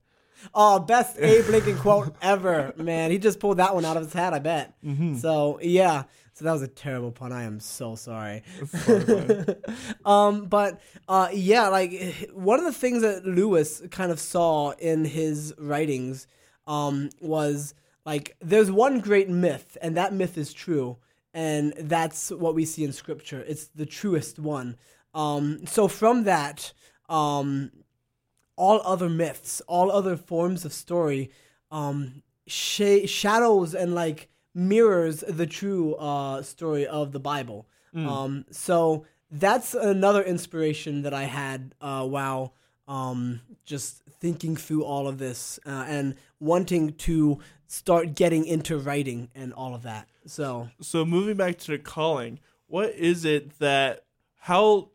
Oh, 0.55 0.79
best 0.79 1.19
Abe 1.19 1.47
Lincoln 1.49 1.79
quote 1.79 2.15
ever, 2.23 2.73
man. 2.77 3.11
He 3.11 3.19
just 3.19 3.41
pulled 3.41 3.59
that 3.59 3.75
one 3.75 3.85
out 3.85 3.97
of 3.97 4.05
his 4.05 4.13
hat, 4.13 4.35
I 4.35 4.39
bet. 4.39 4.75
Mm-hmm. 4.85 5.17
So 5.17 5.59
yeah, 5.63 6.05
so 6.39 6.45
that 6.45 6.53
was 6.53 6.63
a 6.63 6.69
terrible 6.69 7.11
pun. 7.11 7.33
I 7.33 7.43
am 7.43 7.59
so 7.59 7.97
sorry. 7.97 8.45
Sorry, 8.67 9.45
um, 10.05 10.47
but 10.47 10.81
uh, 11.09 11.29
yeah, 11.33 11.69
like 11.69 12.31
one 12.33 12.61
of 12.61 12.65
the 12.65 12.73
things 12.73 13.03
that 13.03 13.25
Lewis 13.27 13.83
kind 13.91 14.13
of 14.13 14.21
saw 14.21 14.71
in 14.71 15.05
his 15.05 15.53
writings 15.59 16.29
um, 16.69 17.11
was 17.21 17.75
like 18.07 18.37
there's 18.41 18.71
one 18.71 19.01
great 19.01 19.29
myth, 19.29 19.77
and 19.83 19.97
that 19.97 20.13
myth 20.13 20.39
is 20.39 20.53
true, 20.53 20.99
and 21.35 21.75
that's 21.77 22.31
what 22.31 22.55
we 22.55 22.65
see 22.65 22.85
in 22.85 22.93
Scripture. 22.93 23.45
It's 23.47 23.67
the 23.69 23.87
truest 23.87 24.39
one. 24.39 24.77
Um, 25.15 25.67
so 25.67 25.89
from 25.89 26.23
that, 26.25 26.73
um, 27.09 27.73
all 28.59 28.81
other 28.85 29.09
myths, 29.09 29.63
all 29.67 29.91
other 29.91 30.17
forms 30.17 30.65
of 30.65 30.73
story, 30.73 31.31
um, 31.71 32.23
sh- 32.47 33.07
shadows 33.07 33.75
and 33.75 33.95
like 33.95 34.29
mirrors 34.55 35.21
the 35.21 35.47
true 35.47 35.95
uh, 35.95 36.43
story 36.43 36.87
of 36.87 37.13
the 37.13 37.21
Bible. 37.21 37.67
Um, 37.97 38.45
so 38.51 39.07
that's 39.31 39.75
another 39.75 40.23
inspiration 40.23 41.03
that 41.03 41.15
I 41.15 41.25
had 41.25 41.75
uh, 41.81 42.05
while 42.07 42.55
um, 42.87 43.41
just 43.65 44.03
thinking 44.21 44.57
through 44.57 44.85
all 44.85 45.09
of 45.09 45.19
this 45.19 45.59
uh, 45.67 45.85
and 45.89 46.15
wanting 46.39 46.95
to 47.09 47.39
start 47.67 48.15
getting 48.15 48.45
into 48.47 48.79
writing 48.79 49.31
and 49.35 49.53
all 49.53 49.75
of 49.75 49.83
that. 49.83 50.09
So 50.27 50.69
so 50.81 51.05
moving 51.05 51.37
back 51.37 51.59
to 51.59 51.73
the 51.73 51.79
calling, 51.79 52.41
what 52.67 52.91
is 52.95 53.25
it 53.25 53.59
that 53.59 54.05
how 54.37 54.91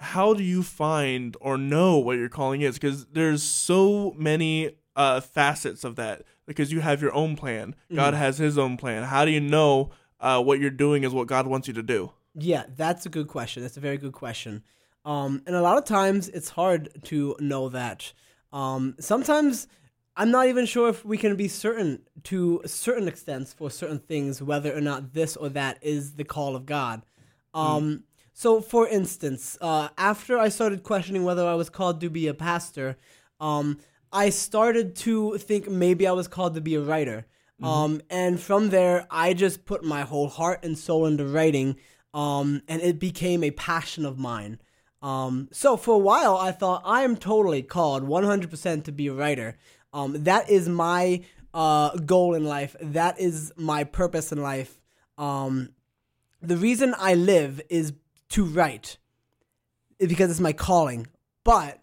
how 0.00 0.32
do 0.32 0.42
you 0.42 0.62
find 0.62 1.36
or 1.40 1.58
know 1.58 1.98
what 1.98 2.16
your 2.16 2.28
calling 2.28 2.62
is? 2.62 2.74
Because 2.74 3.06
there's 3.06 3.42
so 3.42 4.14
many 4.16 4.72
uh, 4.96 5.20
facets 5.20 5.84
of 5.84 5.96
that. 5.96 6.22
Because 6.46 6.72
you 6.72 6.80
have 6.80 7.00
your 7.00 7.14
own 7.14 7.36
plan, 7.36 7.76
God 7.94 8.12
has 8.14 8.38
His 8.38 8.58
own 8.58 8.76
plan. 8.76 9.04
How 9.04 9.24
do 9.24 9.30
you 9.30 9.40
know 9.40 9.90
uh, 10.18 10.42
what 10.42 10.58
you're 10.58 10.70
doing 10.70 11.04
is 11.04 11.12
what 11.12 11.28
God 11.28 11.46
wants 11.46 11.68
you 11.68 11.74
to 11.74 11.82
do? 11.82 12.12
Yeah, 12.34 12.64
that's 12.74 13.06
a 13.06 13.08
good 13.08 13.28
question. 13.28 13.62
That's 13.62 13.76
a 13.76 13.80
very 13.80 13.98
good 13.98 14.12
question. 14.12 14.64
Um, 15.04 15.42
and 15.46 15.54
a 15.54 15.62
lot 15.62 15.78
of 15.78 15.84
times 15.84 16.28
it's 16.28 16.48
hard 16.48 16.90
to 17.04 17.36
know 17.38 17.68
that. 17.68 18.12
Um, 18.52 18.96
sometimes 18.98 19.68
I'm 20.16 20.30
not 20.30 20.48
even 20.48 20.66
sure 20.66 20.88
if 20.88 21.04
we 21.04 21.16
can 21.16 21.36
be 21.36 21.46
certain 21.46 22.02
to 22.24 22.62
certain 22.66 23.06
extents 23.06 23.52
for 23.52 23.70
certain 23.70 24.00
things 24.00 24.42
whether 24.42 24.76
or 24.76 24.80
not 24.80 25.12
this 25.12 25.36
or 25.36 25.50
that 25.50 25.78
is 25.82 26.14
the 26.14 26.24
call 26.24 26.56
of 26.56 26.66
God. 26.66 27.02
Um, 27.54 28.04
So, 28.40 28.62
for 28.62 28.88
instance, 28.88 29.58
uh, 29.60 29.88
after 29.98 30.38
I 30.38 30.48
started 30.48 30.82
questioning 30.82 31.24
whether 31.24 31.46
I 31.46 31.52
was 31.56 31.68
called 31.68 32.00
to 32.00 32.08
be 32.08 32.26
a 32.26 32.32
pastor, 32.32 32.96
um, 33.38 33.80
I 34.14 34.30
started 34.30 34.96
to 35.04 35.36
think 35.36 35.68
maybe 35.68 36.06
I 36.06 36.12
was 36.12 36.26
called 36.26 36.54
to 36.54 36.62
be 36.62 36.74
a 36.74 36.80
writer. 36.80 37.26
Um, 37.62 38.00
and 38.08 38.40
from 38.40 38.70
there, 38.70 39.06
I 39.10 39.34
just 39.34 39.66
put 39.66 39.84
my 39.84 40.00
whole 40.00 40.28
heart 40.28 40.64
and 40.64 40.78
soul 40.78 41.04
into 41.04 41.26
writing, 41.26 41.76
um, 42.14 42.62
and 42.66 42.80
it 42.80 42.98
became 42.98 43.44
a 43.44 43.50
passion 43.50 44.06
of 44.06 44.18
mine. 44.18 44.58
Um, 45.02 45.50
so 45.52 45.76
for 45.76 45.96
a 45.96 45.98
while, 45.98 46.38
I 46.38 46.50
thought 46.50 46.80
I 46.86 47.02
am 47.02 47.18
totally 47.18 47.60
called 47.60 48.04
100% 48.04 48.84
to 48.84 48.90
be 48.90 49.08
a 49.08 49.12
writer. 49.12 49.58
Um, 49.92 50.24
that 50.24 50.48
is 50.48 50.66
my 50.66 51.24
uh, 51.52 51.94
goal 51.98 52.32
in 52.32 52.46
life. 52.46 52.74
That 52.80 53.20
is 53.20 53.52
my 53.58 53.84
purpose 53.84 54.32
in 54.32 54.40
life. 54.40 54.80
Um, 55.18 55.74
the 56.40 56.56
reason 56.56 56.94
I 56.96 57.12
live 57.12 57.60
is 57.68 57.92
to 58.30 58.44
write 58.44 58.98
because 59.98 60.30
it's 60.30 60.40
my 60.40 60.52
calling. 60.52 61.06
But 61.44 61.78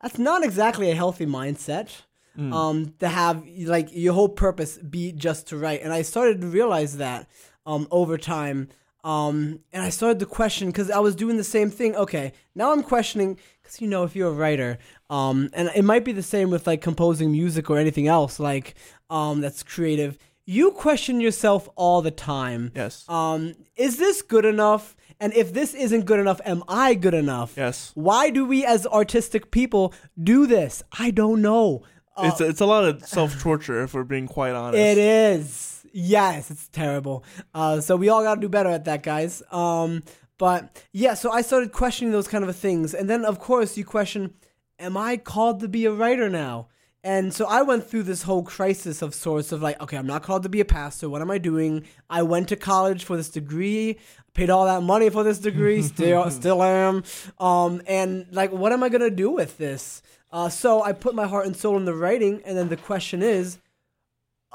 that's 0.00 0.18
not 0.18 0.44
exactly 0.44 0.90
a 0.90 0.94
healthy 0.94 1.26
mindset. 1.26 2.02
Um, 2.34 2.94
to 3.00 3.08
have 3.08 3.46
like 3.66 3.90
your 3.92 4.14
whole 4.14 4.30
purpose 4.30 4.78
be 4.78 5.12
just 5.12 5.48
to 5.48 5.58
write, 5.58 5.82
and 5.82 5.92
I 5.92 6.00
started 6.00 6.40
to 6.40 6.46
realize 6.46 6.96
that 6.96 7.28
um, 7.66 7.86
over 7.90 8.16
time. 8.16 8.68
Um, 9.04 9.60
and 9.70 9.82
I 9.82 9.90
started 9.90 10.18
to 10.20 10.26
question 10.26 10.68
because 10.68 10.90
I 10.90 11.00
was 11.00 11.14
doing 11.14 11.36
the 11.36 11.44
same 11.44 11.70
thing. 11.70 11.94
Okay, 11.94 12.32
now 12.54 12.72
I'm 12.72 12.82
questioning 12.82 13.38
because 13.60 13.82
you 13.82 13.86
know 13.88 14.04
if 14.04 14.16
you're 14.16 14.30
a 14.30 14.32
writer, 14.32 14.78
um, 15.10 15.50
and 15.52 15.70
it 15.76 15.84
might 15.84 16.06
be 16.06 16.12
the 16.12 16.22
same 16.22 16.48
with 16.48 16.66
like 16.66 16.80
composing 16.80 17.32
music 17.32 17.68
or 17.68 17.76
anything 17.76 18.08
else 18.08 18.40
like 18.40 18.76
um 19.10 19.42
that's 19.42 19.62
creative. 19.62 20.16
You 20.46 20.70
question 20.70 21.20
yourself 21.20 21.68
all 21.76 22.00
the 22.00 22.10
time. 22.10 22.72
Yes. 22.74 23.04
Um, 23.10 23.54
is 23.76 23.98
this 23.98 24.22
good 24.22 24.46
enough? 24.46 24.96
And 25.22 25.32
if 25.34 25.52
this 25.52 25.72
isn't 25.72 26.04
good 26.04 26.18
enough, 26.18 26.40
am 26.44 26.64
I 26.66 26.94
good 26.94 27.14
enough? 27.14 27.54
Yes. 27.56 27.92
Why 27.94 28.30
do 28.30 28.44
we 28.44 28.64
as 28.66 28.86
artistic 28.88 29.52
people 29.52 29.94
do 30.20 30.46
this? 30.48 30.82
I 30.98 31.12
don't 31.12 31.40
know. 31.40 31.84
Uh, 32.16 32.28
It's 32.32 32.40
it's 32.40 32.60
a 32.60 32.66
lot 32.66 32.84
of 32.84 33.06
self 33.06 33.38
torture 33.40 33.82
if 33.84 33.94
we're 33.94 34.02
being 34.04 34.26
quite 34.26 34.52
honest. 34.52 34.78
it 34.82 34.98
is. 34.98 35.86
Yes, 35.92 36.50
it's 36.50 36.66
terrible. 36.68 37.22
Uh, 37.54 37.80
so 37.80 37.94
we 37.96 38.08
all 38.08 38.22
got 38.24 38.34
to 38.36 38.40
do 38.40 38.48
better 38.48 38.70
at 38.70 38.84
that, 38.86 39.02
guys. 39.04 39.42
Um, 39.52 40.02
but 40.38 40.82
yeah, 40.92 41.14
so 41.14 41.30
I 41.30 41.42
started 41.42 41.70
questioning 41.70 42.10
those 42.12 42.26
kind 42.26 42.42
of 42.44 42.56
things, 42.56 42.92
and 42.92 43.08
then 43.08 43.24
of 43.24 43.38
course 43.38 43.76
you 43.78 43.84
question, 43.84 44.34
am 44.80 44.96
I 44.96 45.16
called 45.18 45.60
to 45.60 45.68
be 45.68 45.84
a 45.86 45.92
writer 45.92 46.28
now? 46.28 46.66
And 47.04 47.34
so 47.34 47.46
I 47.46 47.62
went 47.62 47.88
through 47.88 48.04
this 48.04 48.22
whole 48.22 48.44
crisis 48.44 49.02
of 49.02 49.12
sorts 49.12 49.50
of 49.50 49.60
like, 49.60 49.80
okay, 49.80 49.96
I'm 49.96 50.06
not 50.06 50.22
called 50.22 50.44
to 50.44 50.48
be 50.48 50.60
a 50.60 50.64
pastor. 50.64 51.08
What 51.08 51.20
am 51.20 51.32
I 51.32 51.38
doing? 51.38 51.84
I 52.08 52.22
went 52.22 52.48
to 52.50 52.56
college 52.56 53.02
for 53.04 53.16
this 53.16 53.28
degree, 53.28 53.98
paid 54.34 54.50
all 54.50 54.66
that 54.66 54.82
money 54.84 55.10
for 55.10 55.24
this 55.24 55.38
degree, 55.38 55.82
still 55.94 56.30
still 56.30 56.62
am. 56.62 57.02
Um, 57.40 57.82
and 57.86 58.26
like, 58.30 58.52
what 58.52 58.72
am 58.72 58.84
I 58.84 58.88
gonna 58.88 59.10
do 59.10 59.30
with 59.30 59.58
this? 59.58 60.00
Uh, 60.30 60.48
so 60.48 60.82
I 60.82 60.92
put 60.92 61.14
my 61.14 61.26
heart 61.26 61.46
and 61.46 61.56
soul 61.56 61.76
into 61.76 61.94
writing, 61.94 62.40
and 62.44 62.56
then 62.56 62.68
the 62.68 62.76
question 62.76 63.22
is, 63.22 63.58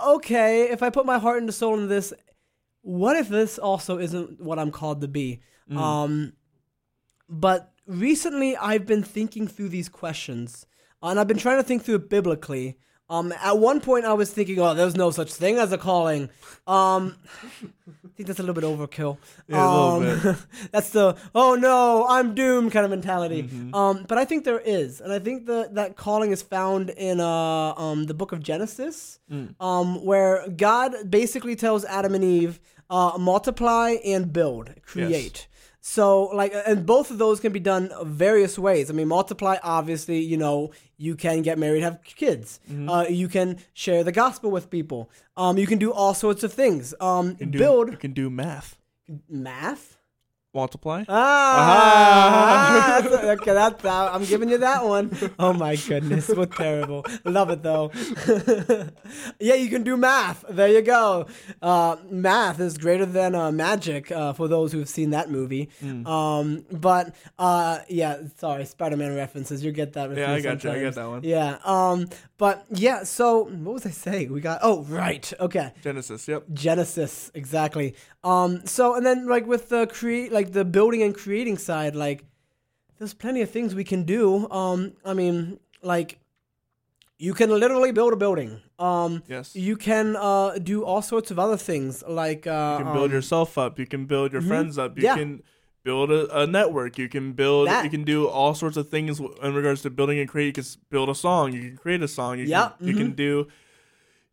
okay, 0.02 0.70
if 0.70 0.82
I 0.82 0.90
put 0.90 1.06
my 1.06 1.20
heart 1.20 1.42
and 1.42 1.54
soul 1.54 1.74
into 1.74 1.88
this, 1.88 2.14
what 2.82 3.18
if 3.18 3.28
this 3.28 3.58
also 3.60 3.98
isn't 4.00 4.40
what 4.42 4.58
I'm 4.58 4.72
called 4.72 5.02
to 5.02 5.08
be? 5.08 5.42
Um, 5.76 6.34
but 7.28 7.74
recently, 7.86 8.56
I've 8.56 8.86
been 8.86 9.04
thinking 9.04 9.48
through 9.48 9.70
these 9.70 9.90
questions, 9.90 10.66
and 11.02 11.20
I've 11.20 11.28
been 11.28 11.38
trying 11.38 11.58
to 11.58 11.64
think 11.64 11.84
through 11.84 11.96
it 11.96 12.10
biblically. 12.10 12.78
Um, 13.10 13.32
at 13.42 13.58
one 13.58 13.80
point, 13.80 14.04
I 14.04 14.12
was 14.14 14.32
thinking, 14.34 14.60
"Oh, 14.60 14.74
there's 14.74 14.98
no 14.98 15.12
such 15.12 15.34
thing 15.34 15.58
as 15.58 15.72
a 15.72 15.78
calling." 15.78 16.30
Um, 16.68 17.16
I 17.64 18.10
think 18.18 18.28
that's 18.28 18.40
a 18.40 18.44
little 18.44 18.54
bit 18.54 18.66
overkill. 18.66 19.18
Yeah, 19.48 19.64
a 19.64 19.66
little 19.66 20.18
Um, 20.20 20.22
bit. 20.34 20.36
that's 20.74 20.90
the 20.90 21.16
"Oh 21.34 21.56
no, 21.56 22.06
I'm 22.10 22.36
doomed" 22.36 22.74
kind 22.74 22.84
of 22.84 22.90
mentality. 22.92 23.44
Mm-hmm. 23.44 23.74
Um, 23.74 24.06
but 24.10 24.18
I 24.18 24.26
think 24.26 24.44
there 24.44 24.60
is, 24.60 25.00
and 25.00 25.14
I 25.14 25.20
think 25.20 25.46
that 25.46 25.76
that 25.76 25.96
calling 25.96 26.32
is 26.32 26.42
found 26.42 26.90
in 26.90 27.22
uh, 27.22 27.74
um, 27.78 28.08
the 28.08 28.14
book 28.14 28.34
of 28.34 28.44
Genesis, 28.44 29.20
Mm. 29.32 29.56
um, 29.62 30.04
where 30.04 30.46
God 30.50 30.94
basically 31.10 31.56
tells 31.56 31.86
Adam 31.86 32.14
and 32.14 32.24
Eve, 32.26 32.60
uh, 32.90 33.14
"Multiply 33.18 33.96
and 34.04 34.34
build, 34.34 34.72
create." 34.84 35.48
So, 35.90 36.24
like, 36.26 36.54
and 36.66 36.86
both 36.86 37.12
of 37.12 37.18
those 37.18 37.40
can 37.40 37.54
be 37.54 37.62
done 37.62 37.90
various 38.04 38.60
ways. 38.60 38.90
I 38.90 38.94
mean, 38.94 39.08
multiply, 39.08 39.56
obviously, 39.64 40.20
you 40.20 40.36
know, 40.36 40.72
you 40.98 41.16
can 41.16 41.42
get 41.44 41.58
married, 41.58 41.82
have 41.82 42.04
kids. 42.04 42.60
Mm-hmm. 42.70 42.90
Uh, 42.90 43.04
you 43.04 43.30
can 43.30 43.60
share 43.74 44.04
the 44.04 44.12
gospel 44.12 44.52
with 44.52 44.70
people. 44.70 45.10
Um, 45.38 45.58
you 45.58 45.66
can 45.66 45.78
do 45.78 45.94
all 45.94 46.14
sorts 46.14 46.44
of 46.44 46.52
things. 46.52 46.94
Um, 47.00 47.38
You 47.40 47.46
do, 47.46 47.58
build 47.58 47.92
You 47.92 47.98
can 47.98 48.12
do 48.12 48.30
math. 48.30 48.78
math. 49.30 49.97
Multiply. 50.58 51.04
Ah, 51.08 53.00
okay, 53.36 53.54
that's 53.54 53.86
I'm 53.86 54.26
giving 54.26 54.50
you 54.50 54.58
that 54.58 54.84
one. 54.84 55.16
Oh 55.40 55.54
my 55.54 55.76
goodness, 55.76 56.30
what 56.30 56.52
terrible. 56.52 57.06
Love 57.24 57.52
it 57.52 57.62
though. 57.62 57.92
yeah, 59.40 59.54
you 59.54 59.70
can 59.70 59.84
do 59.84 59.96
math. 59.98 60.44
There 60.50 60.68
you 60.68 60.82
go. 60.82 61.28
Uh, 61.62 61.98
math 62.10 62.60
is 62.60 62.78
greater 62.78 63.06
than 63.06 63.36
uh, 63.36 63.52
magic 63.52 64.12
uh, 64.12 64.34
for 64.34 64.48
those 64.48 64.72
who've 64.72 64.90
seen 64.90 65.12
that 65.12 65.30
movie. 65.30 65.70
Hmm. 65.80 66.08
Um, 66.08 66.66
but 66.72 67.14
uh, 67.38 67.80
yeah, 67.88 68.22
sorry, 68.38 68.66
Spider-Man 68.66 69.16
references. 69.16 69.64
You 69.64 69.72
get 69.72 69.94
that. 69.94 70.16
Yeah, 70.18 70.34
I 70.34 70.42
got 70.42 70.64
you. 70.64 70.72
I 70.72 70.82
got 70.82 70.96
that 70.96 71.08
one. 71.08 71.24
Yeah. 71.24 71.60
Um, 71.66 72.10
but 72.38 72.66
yeah. 72.70 73.04
So 73.04 73.46
what 73.46 73.74
was 73.74 73.86
I 73.86 73.92
saying? 73.92 74.32
We 74.32 74.42
got. 74.42 74.60
Oh 74.62 74.84
right. 74.84 75.32
Okay. 75.40 75.74
Genesis. 75.82 76.28
Yep. 76.28 76.46
Genesis, 76.54 77.32
exactly. 77.34 77.96
Um, 78.24 78.66
so 78.66 78.96
and 78.96 79.06
then 79.06 79.28
like 79.28 79.46
with 79.48 79.70
the 79.70 79.88
create, 79.88 80.32
like 80.32 80.52
the 80.54 80.66
building 80.66 81.02
and 81.04 81.16
creating 81.16 81.58
side, 81.58 81.96
like 81.96 82.24
there's 82.98 83.14
plenty 83.14 83.42
of 83.42 83.50
things 83.50 83.76
we 83.76 83.84
can 83.84 84.04
do. 84.04 84.50
Um, 84.50 84.94
I 85.06 85.14
mean, 85.14 85.60
like 85.82 86.20
you 87.20 87.34
can 87.34 87.50
literally 87.50 87.92
build 87.92 88.14
a 88.14 88.16
building. 88.16 88.62
Um, 88.80 89.24
Yes. 89.28 89.56
you 89.56 89.76
can 89.76 90.16
uh 90.16 90.60
do 90.60 90.84
all 90.86 91.02
sorts 91.02 91.32
of 91.32 91.40
other 91.40 91.58
things, 91.58 92.04
like 92.08 92.46
uh, 92.46 92.78
You 92.80 92.86
can 92.86 92.94
build 92.94 93.06
um, 93.10 93.12
yourself 93.14 93.58
up. 93.58 93.80
You 93.80 93.88
can 93.88 94.06
build 94.06 94.32
your 94.34 94.42
friends 94.44 94.78
up. 94.78 94.98
You 94.98 95.04
Yeah. 95.06 95.16
can 95.16 95.42
build 95.88 96.12
a, 96.12 96.42
a 96.42 96.46
network. 96.60 96.98
You 97.04 97.10
can 97.16 97.26
build. 97.42 97.68
That. 97.68 97.84
You 97.86 97.90
can 97.96 98.04
do 98.04 98.28
all 98.28 98.54
sorts 98.64 98.78
of 98.82 98.86
things 98.96 99.20
in 99.20 99.54
regards 99.60 99.82
to 99.84 99.90
building 99.90 100.20
and 100.20 100.28
create. 100.34 100.48
You 100.52 100.58
can 100.64 100.66
build 100.90 101.10
a 101.10 101.16
song. 101.16 101.54
You 101.54 101.62
can 101.70 101.78
create 101.84 102.02
a 102.04 102.08
song. 102.20 102.40
You 102.40 102.46
Yeah, 102.46 102.70
Can, 102.78 102.88
You 102.88 102.94
can 103.02 103.12
do. 103.26 103.48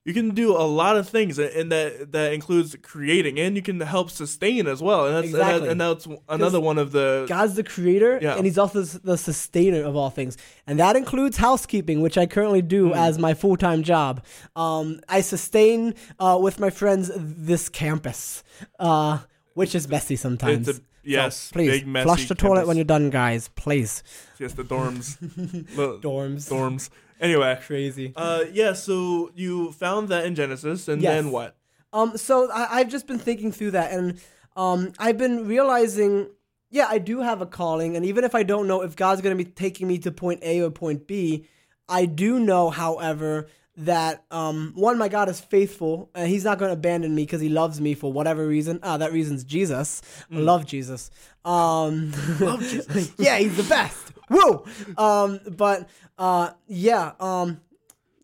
You 0.07 0.13
can 0.13 0.29
do 0.35 0.49
a 0.55 0.67
lot 0.83 0.95
of 1.01 1.09
things, 1.09 1.39
and 1.39 1.73
that 1.73 2.13
that 2.13 2.29
includes 2.39 2.77
creating, 2.83 3.35
and 3.45 3.57
you 3.57 3.63
can 3.63 3.81
help 3.81 4.11
sustain 4.11 4.67
as 4.75 4.81
well. 4.83 5.01
And 5.07 5.13
that's 5.17 5.29
and, 5.29 5.35
Exactly. 5.37 5.61
that, 5.61 5.71
and 5.73 5.81
that's 5.81 6.07
another 6.29 6.61
one 6.71 6.77
of 6.85 6.89
the. 6.93 7.25
God's 7.27 7.55
the 7.55 7.65
creator, 7.65 8.19
Yeah. 8.21 8.37
and 8.37 8.45
He's 8.45 8.59
also 8.59 8.83
the 8.83 9.17
sustainer 9.17 9.83
of 9.83 9.97
all 9.97 10.11
things, 10.11 10.37
and 10.67 10.79
that 10.79 10.95
includes 10.97 11.37
housekeeping, 11.39 12.03
which 12.03 12.19
I 12.23 12.27
currently 12.27 12.61
do 12.61 12.83
Hmm. 12.89 13.07
as 13.07 13.19
my 13.19 13.33
full 13.33 13.57
time 13.57 13.83
job. 13.83 14.13
Um, 14.55 14.87
I 15.09 15.23
sustain 15.23 15.95
uh, 16.25 16.39
with 16.47 16.57
my 16.65 16.69
friends 16.81 17.11
this 17.17 17.71
campus, 17.71 18.45
uh, 18.79 19.15
which 19.55 19.73
is 19.75 19.89
messy 19.89 20.17
sometimes. 20.17 20.69
It's 20.69 20.79
a 20.81 20.83
yes, 21.05 21.51
please 21.53 21.71
big 21.71 21.87
messy 21.87 22.05
flush 22.05 22.29
the 22.29 22.35
toilet 22.35 22.67
when 22.67 22.77
you're 22.77 22.85
done, 22.85 23.11
guys. 23.11 23.49
Please. 23.57 24.03
yes 24.39 24.53
the 24.55 24.65
dorms, 24.65 25.19
Lo- 25.77 25.99
Dorms. 25.99 26.49
dorms. 26.51 26.91
Anyway, 27.21 27.59
Crazy. 27.67 28.13
uh, 28.17 28.45
yeah. 28.53 28.73
So 28.73 29.31
you 29.35 29.73
found 29.73 30.09
that 30.09 30.25
in 30.27 30.35
Genesis, 30.35 30.89
and 30.89 31.01
Yes. 31.01 31.13
then 31.15 31.31
what? 31.31 31.57
Um, 31.93 32.17
so 32.17 32.51
I, 32.51 32.81
I've 32.81 32.89
just 32.89 33.07
been 33.07 33.19
thinking 33.21 33.53
through 33.53 33.71
that, 33.73 33.93
and 33.93 34.21
um, 34.57 34.93
I've 34.99 35.17
been 35.17 35.47
realizing, 35.47 36.29
yeah, 36.71 36.87
I 36.89 36.99
do 36.99 37.21
have 37.21 37.41
a 37.41 37.47
calling, 37.47 37.97
and 37.97 38.05
even 38.05 38.25
if 38.25 38.35
I 38.35 38.43
don't 38.43 38.67
know 38.67 38.83
if 38.83 38.97
God's 38.97 39.21
going 39.21 39.37
to 39.37 39.43
be 39.45 39.49
taking 39.51 39.87
me 39.87 39.99
to 39.99 40.11
point 40.11 40.41
A 40.43 40.61
or 40.63 40.71
point 40.71 41.07
B, 41.07 41.47
I 41.89 42.07
do 42.07 42.41
know, 42.41 42.71
however, 42.71 43.47
that 43.77 44.25
um, 44.31 44.73
one, 44.77 44.99
my 44.99 45.09
God 45.09 45.29
is 45.29 45.41
faithful, 45.41 46.11
and 46.15 46.29
He's 46.29 46.45
not 46.45 46.59
going 46.59 46.69
to 46.69 46.75
abandon 46.75 47.15
me 47.15 47.23
because 47.23 47.41
He 47.41 47.49
loves 47.49 47.81
me 47.81 47.95
for 47.95 48.13
whatever 48.13 48.47
reason. 48.47 48.79
Ah, 48.83 48.97
that 48.99 49.13
reason's 49.13 49.45
Jesus. 49.45 50.03
I 50.33 50.37
love 50.37 50.67
Jesus. 50.67 51.11
Um, 51.45 52.13
love 52.41 52.61
Jesus. 52.61 53.13
yeah, 53.19 53.39
He's 53.39 53.57
the 53.57 53.65
best. 53.65 54.13
Woo. 54.31 54.65
Um, 54.97 55.41
but 55.51 55.89
uh, 56.19 56.51
yeah. 56.67 57.13
Um, 57.21 57.61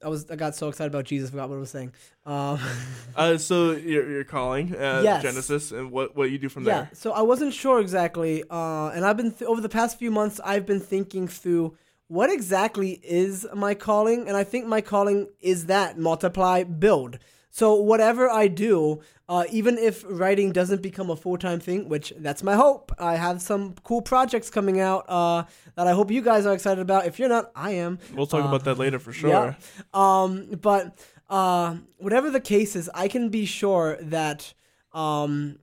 I 0.02 0.09
was 0.09 0.30
I 0.30 0.37
got 0.37 0.54
so 0.54 0.69
excited 0.69 0.90
about 0.90 1.04
Jesus, 1.04 1.28
forgot 1.30 1.50
what 1.50 1.57
I 1.57 1.59
was 1.59 1.71
saying. 1.71 1.92
Um, 2.25 2.59
Uh, 3.16 3.37
so 3.37 3.73
you're, 3.73 4.09
you're 4.09 4.25
calling 4.25 4.75
uh, 4.75 5.00
Yes. 5.04 5.23
Genesis 5.23 5.73
and 5.73 5.90
what 5.90 6.16
what 6.16 6.30
you 6.30 6.38
do 6.38 6.49
from 6.49 6.64
yeah. 6.64 6.83
there. 6.83 6.90
So 6.95 7.12
I 7.12 7.23
wasn't 7.23 7.52
sure 7.52 7.80
exactly, 7.80 8.45
uh, 8.49 8.88
and 8.90 9.04
I've 9.04 9.16
been 9.16 9.33
th- 9.33 9.49
over 9.49 9.61
the 9.61 9.69
past 9.69 9.99
few 9.99 10.11
months. 10.11 10.40
I've 10.42 10.64
been 10.64 10.80
thinking 10.80 11.26
through 11.28 11.76
what 12.11 12.29
exactly 12.31 12.93
is 13.05 13.47
my 13.55 13.75
calling, 13.75 14.26
and 14.29 14.37
I 14.37 14.45
think 14.45 14.67
my 14.67 14.81
calling 14.81 15.29
is 15.40 15.67
that 15.67 15.97
multiply, 15.97 16.64
build. 16.64 17.19
So 17.52 17.75
whatever 17.75 18.29
I 18.29 18.49
do, 18.49 19.00
uh, 19.29 19.45
even 19.50 19.79
if 19.79 20.05
writing 20.09 20.50
doesn't 20.52 20.83
become 20.83 21.09
a 21.11 21.17
full 21.17 21.38
time 21.38 21.61
thing, 21.61 21.88
which 21.88 22.12
that's 22.19 22.43
my 22.43 22.55
hope. 22.55 22.90
I 22.99 23.14
have 23.26 23.40
some 23.40 23.75
cool 23.85 24.02
projects 24.02 24.50
coming 24.50 24.81
out 24.81 25.05
uh, 25.09 25.45
that 25.76 25.87
I 25.87 25.93
hope 25.93 26.11
you 26.11 26.23
guys 26.23 26.47
are 26.47 26.55
excited 26.55 26.81
about. 26.81 27.07
If 27.07 27.19
you're 27.19 27.29
not, 27.29 27.50
I 27.55 27.71
am. 27.73 27.99
We'll 28.14 28.26
talk 28.26 28.45
Uh, 28.45 28.49
about 28.49 28.64
that 28.64 28.79
later 28.79 28.99
for 28.99 29.12
sure. 29.12 29.31
Yeah. 29.31 29.55
Um, 29.95 30.47
but 30.61 30.99
uh, 31.29 31.76
whatever 31.99 32.29
the 32.31 32.40
case 32.40 32.75
is, 32.75 32.90
I 32.95 33.07
can 33.09 33.29
be 33.31 33.45
sure 33.47 33.99
that 34.02 34.52
um, 34.93 35.59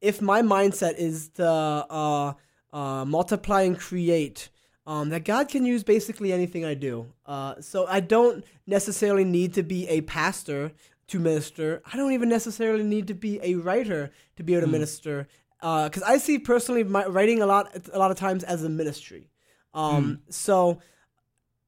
if 0.00 0.20
my 0.20 0.42
mindset 0.42 0.94
is 0.98 1.28
to 1.38 1.46
uh, 1.48 2.32
uh, 2.72 3.04
multiply 3.04 3.62
and 3.62 3.78
create, 3.78 4.50
um, 4.86 5.08
that 5.10 5.24
God 5.24 5.48
can 5.48 5.64
use 5.64 5.82
basically 5.82 6.32
anything 6.32 6.64
I 6.64 6.74
do. 6.74 7.06
Uh, 7.26 7.60
so 7.60 7.86
I 7.86 8.00
don't 8.00 8.44
necessarily 8.66 9.24
need 9.24 9.54
to 9.54 9.62
be 9.62 9.88
a 9.88 10.02
pastor 10.02 10.72
to 11.08 11.18
minister. 11.18 11.82
I 11.90 11.96
don't 11.96 12.12
even 12.12 12.28
necessarily 12.28 12.84
need 12.84 13.06
to 13.08 13.14
be 13.14 13.40
a 13.42 13.54
writer 13.56 14.10
to 14.36 14.42
be 14.42 14.54
able 14.54 14.66
to 14.66 14.72
minister. 14.72 15.28
Because 15.60 16.02
I 16.02 16.18
see 16.18 16.38
personally 16.38 16.84
my 16.84 17.06
writing 17.06 17.40
a 17.40 17.46
lot, 17.46 17.74
a 17.92 17.98
lot 17.98 18.10
of 18.10 18.18
times 18.18 18.44
as 18.44 18.62
a 18.64 18.68
ministry. 18.68 19.30
Um, 19.72 20.20
So 20.28 20.80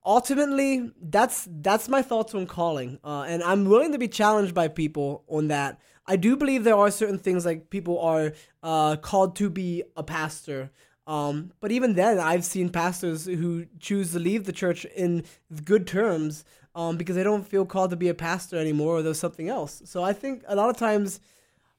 ultimately 0.06 0.92
that's 1.02 1.48
that's 1.50 1.88
my 1.88 2.00
thoughts 2.00 2.32
on 2.32 2.46
calling 2.46 2.98
uh, 3.02 3.22
and 3.22 3.42
i'm 3.42 3.64
willing 3.64 3.90
to 3.90 3.98
be 3.98 4.06
challenged 4.06 4.54
by 4.54 4.68
people 4.68 5.24
on 5.28 5.48
that 5.48 5.80
i 6.06 6.14
do 6.14 6.36
believe 6.36 6.62
there 6.62 6.76
are 6.76 6.92
certain 6.92 7.18
things 7.18 7.44
like 7.44 7.68
people 7.70 7.98
are 7.98 8.32
uh, 8.62 8.94
called 8.96 9.34
to 9.34 9.50
be 9.50 9.82
a 9.96 10.04
pastor 10.04 10.70
um, 11.06 11.52
but 11.60 11.70
even 11.70 11.94
then 11.94 12.18
i've 12.18 12.44
seen 12.44 12.68
pastors 12.68 13.26
who 13.26 13.66
choose 13.78 14.12
to 14.12 14.18
leave 14.18 14.44
the 14.44 14.52
church 14.52 14.84
in 14.96 15.22
good 15.64 15.86
terms 15.86 16.44
um, 16.74 16.96
because 16.96 17.16
they 17.16 17.22
don't 17.22 17.46
feel 17.46 17.64
called 17.64 17.90
to 17.90 17.96
be 17.96 18.08
a 18.08 18.14
pastor 18.14 18.56
anymore 18.58 18.96
or 18.96 19.02
there's 19.02 19.18
something 19.18 19.48
else 19.48 19.82
so 19.84 20.02
i 20.02 20.12
think 20.12 20.42
a 20.48 20.56
lot 20.56 20.68
of 20.70 20.76
times 20.76 21.20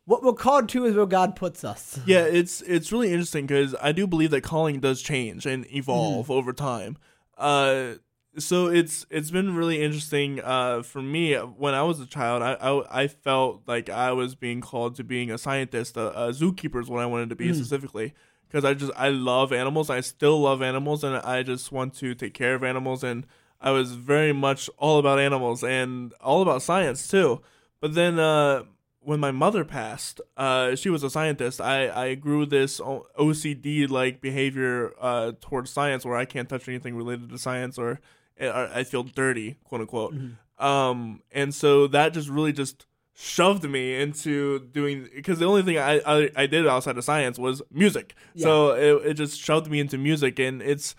what 0.05 0.23
we're 0.23 0.31
called 0.33 0.69
to 0.69 0.85
is 0.85 0.95
where 0.95 1.05
god 1.05 1.35
puts 1.35 1.63
us 1.63 1.99
Yeah, 2.05 2.23
it's 2.23 2.61
it's 2.61 2.91
really 2.93 3.11
interesting 3.11 3.45
because 3.45 3.75
I 3.81 3.91
do 3.91 4.07
believe 4.07 4.31
that 4.31 4.41
calling 4.41 4.79
does 4.79 5.01
change 5.01 5.45
and 5.45 5.65
evolve 5.73 6.27
Mm-hmm. 6.27 6.31
over 6.39 6.53
time. 6.53 6.97
Uh, 7.37 7.95
so 8.39 8.67
it's 8.67 9.05
it's 9.09 9.31
been 9.31 9.53
really 9.55 9.81
interesting 9.81 10.39
uh, 10.43 10.81
for 10.83 11.01
me 11.01 11.33
when 11.35 11.73
I 11.73 11.81
was 11.83 11.99
a 11.99 12.05
child. 12.05 12.41
I, 12.41 12.53
I 12.53 13.03
I 13.03 13.07
felt 13.07 13.63
like 13.67 13.89
I 13.89 14.11
was 14.13 14.35
being 14.35 14.61
called 14.61 14.95
to 14.95 15.03
being 15.03 15.29
a 15.31 15.37
scientist, 15.37 15.97
a, 15.97 16.17
a 16.27 16.29
zookeeper 16.31 16.81
is 16.81 16.87
what 16.89 17.01
I 17.01 17.05
wanted 17.05 17.29
to 17.29 17.35
be 17.35 17.51
specifically 17.53 18.13
because 18.47 18.65
I 18.65 18.73
just 18.73 18.91
I 18.95 19.09
love 19.09 19.51
animals. 19.51 19.89
I 19.89 20.01
still 20.01 20.39
love 20.41 20.61
animals, 20.61 21.03
and 21.03 21.17
I 21.17 21.43
just 21.43 21.71
want 21.71 21.95
to 21.95 22.15
take 22.15 22.33
care 22.33 22.55
of 22.55 22.63
animals. 22.63 23.03
And 23.03 23.25
I 23.61 23.71
was 23.71 23.93
very 23.93 24.33
much 24.33 24.69
all 24.77 24.99
about 24.99 25.19
animals 25.19 25.63
and 25.63 26.13
all 26.21 26.41
about 26.41 26.61
science 26.61 27.07
too. 27.07 27.41
But 27.79 27.93
then 27.93 28.19
uh, 28.19 28.63
when 28.99 29.19
my 29.19 29.31
mother 29.31 29.63
passed, 29.63 30.19
uh, 30.35 30.75
she 30.75 30.89
was 30.89 31.03
a 31.03 31.09
scientist. 31.09 31.61
I, 31.61 31.89
I 32.09 32.15
grew 32.15 32.45
this 32.45 32.79
OCD 32.79 33.89
like 33.89 34.19
behavior 34.21 34.93
uh, 34.99 35.33
towards 35.39 35.69
science 35.71 36.05
where 36.05 36.17
I 36.17 36.25
can't 36.25 36.49
touch 36.49 36.67
anything 36.67 36.95
related 36.95 37.29
to 37.29 37.37
science 37.37 37.77
or, 37.77 37.99
or 38.39 38.69
I 38.73 38.83
feel 38.83 39.03
dirty, 39.03 39.57
quote 39.63 39.81
unquote. 39.81 40.15
Um, 40.57 41.21
and 41.31 41.53
so 41.53 41.85
that 41.87 42.13
just 42.13 42.29
really 42.29 42.51
just 42.51 42.86
shoved 43.19 43.63
me 43.63 43.99
into 43.99 44.59
doing 44.59 45.09
because 45.15 45.39
the 45.39 45.45
only 45.45 45.63
thing 45.63 45.79
I, 45.79 45.99
I, 46.05 46.29
I 46.35 46.45
did 46.45 46.67
outside 46.67 46.99
of 46.99 47.03
science 47.03 47.39
was 47.39 47.63
music. 47.71 48.13
So 48.35 48.71
it, 48.71 49.07
it 49.07 49.13
just 49.15 49.41
shoved 49.41 49.71
me 49.71 49.79
into 49.79 49.97
music 49.97 50.37
and 50.37 50.61
it's 50.61 50.95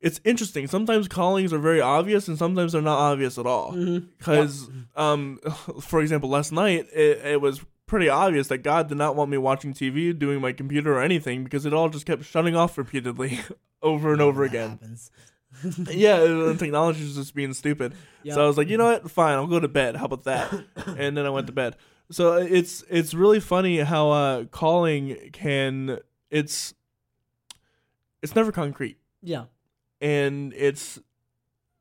it's 0.00 0.20
interesting. 0.24 0.68
Sometimes 0.68 1.08
callings 1.08 1.52
are 1.52 1.58
very 1.58 1.80
obvious, 1.80 2.26
and 2.26 2.36
sometimes 2.36 2.72
they're 2.72 2.82
not 2.82 2.98
obvious 2.98 3.38
at 3.38 3.46
all. 3.46 3.70
Because, 4.18 4.68
um, 4.96 5.38
for 5.80 6.00
example, 6.00 6.28
last 6.28 6.50
night 6.50 6.88
it, 6.92 7.24
it 7.24 7.40
was 7.40 7.64
pretty 7.86 8.08
obvious 8.08 8.48
that 8.48 8.58
God 8.58 8.88
did 8.88 8.98
not 8.98 9.14
want 9.14 9.30
me 9.30 9.38
watching 9.38 9.72
TV, 9.74 10.16
doing 10.16 10.40
my 10.40 10.52
computer, 10.52 10.94
or 10.96 11.02
anything 11.02 11.44
because 11.44 11.66
it 11.66 11.72
all 11.72 11.88
just 11.88 12.06
kept 12.06 12.24
shutting 12.24 12.56
off 12.56 12.78
repeatedly, 12.78 13.40
over 13.82 14.12
and 14.12 14.22
over 14.22 14.44
again. 14.44 14.70
happens 14.70 15.10
yeah, 15.90 16.22
and 16.22 16.58
technology 16.58 17.02
is 17.02 17.16
just 17.16 17.34
being 17.34 17.52
stupid. 17.54 17.94
Yeah. 18.22 18.34
So 18.34 18.44
I 18.44 18.46
was 18.46 18.56
like, 18.56 18.68
you 18.68 18.78
know 18.78 18.86
what? 18.86 19.10
Fine, 19.10 19.34
I'll 19.34 19.46
go 19.46 19.60
to 19.60 19.68
bed. 19.68 19.96
How 19.96 20.06
about 20.06 20.24
that? 20.24 20.52
and 20.98 21.16
then 21.16 21.26
I 21.26 21.30
went 21.30 21.46
to 21.48 21.52
bed. 21.52 21.76
So 22.10 22.34
it's 22.36 22.84
it's 22.90 23.14
really 23.14 23.40
funny 23.40 23.78
how 23.78 24.10
uh, 24.10 24.44
calling 24.44 25.16
can 25.32 25.98
it's 26.30 26.74
it's 28.22 28.34
never 28.34 28.52
concrete 28.52 28.98
yeah 29.22 29.44
and 30.00 30.52
it's 30.54 30.98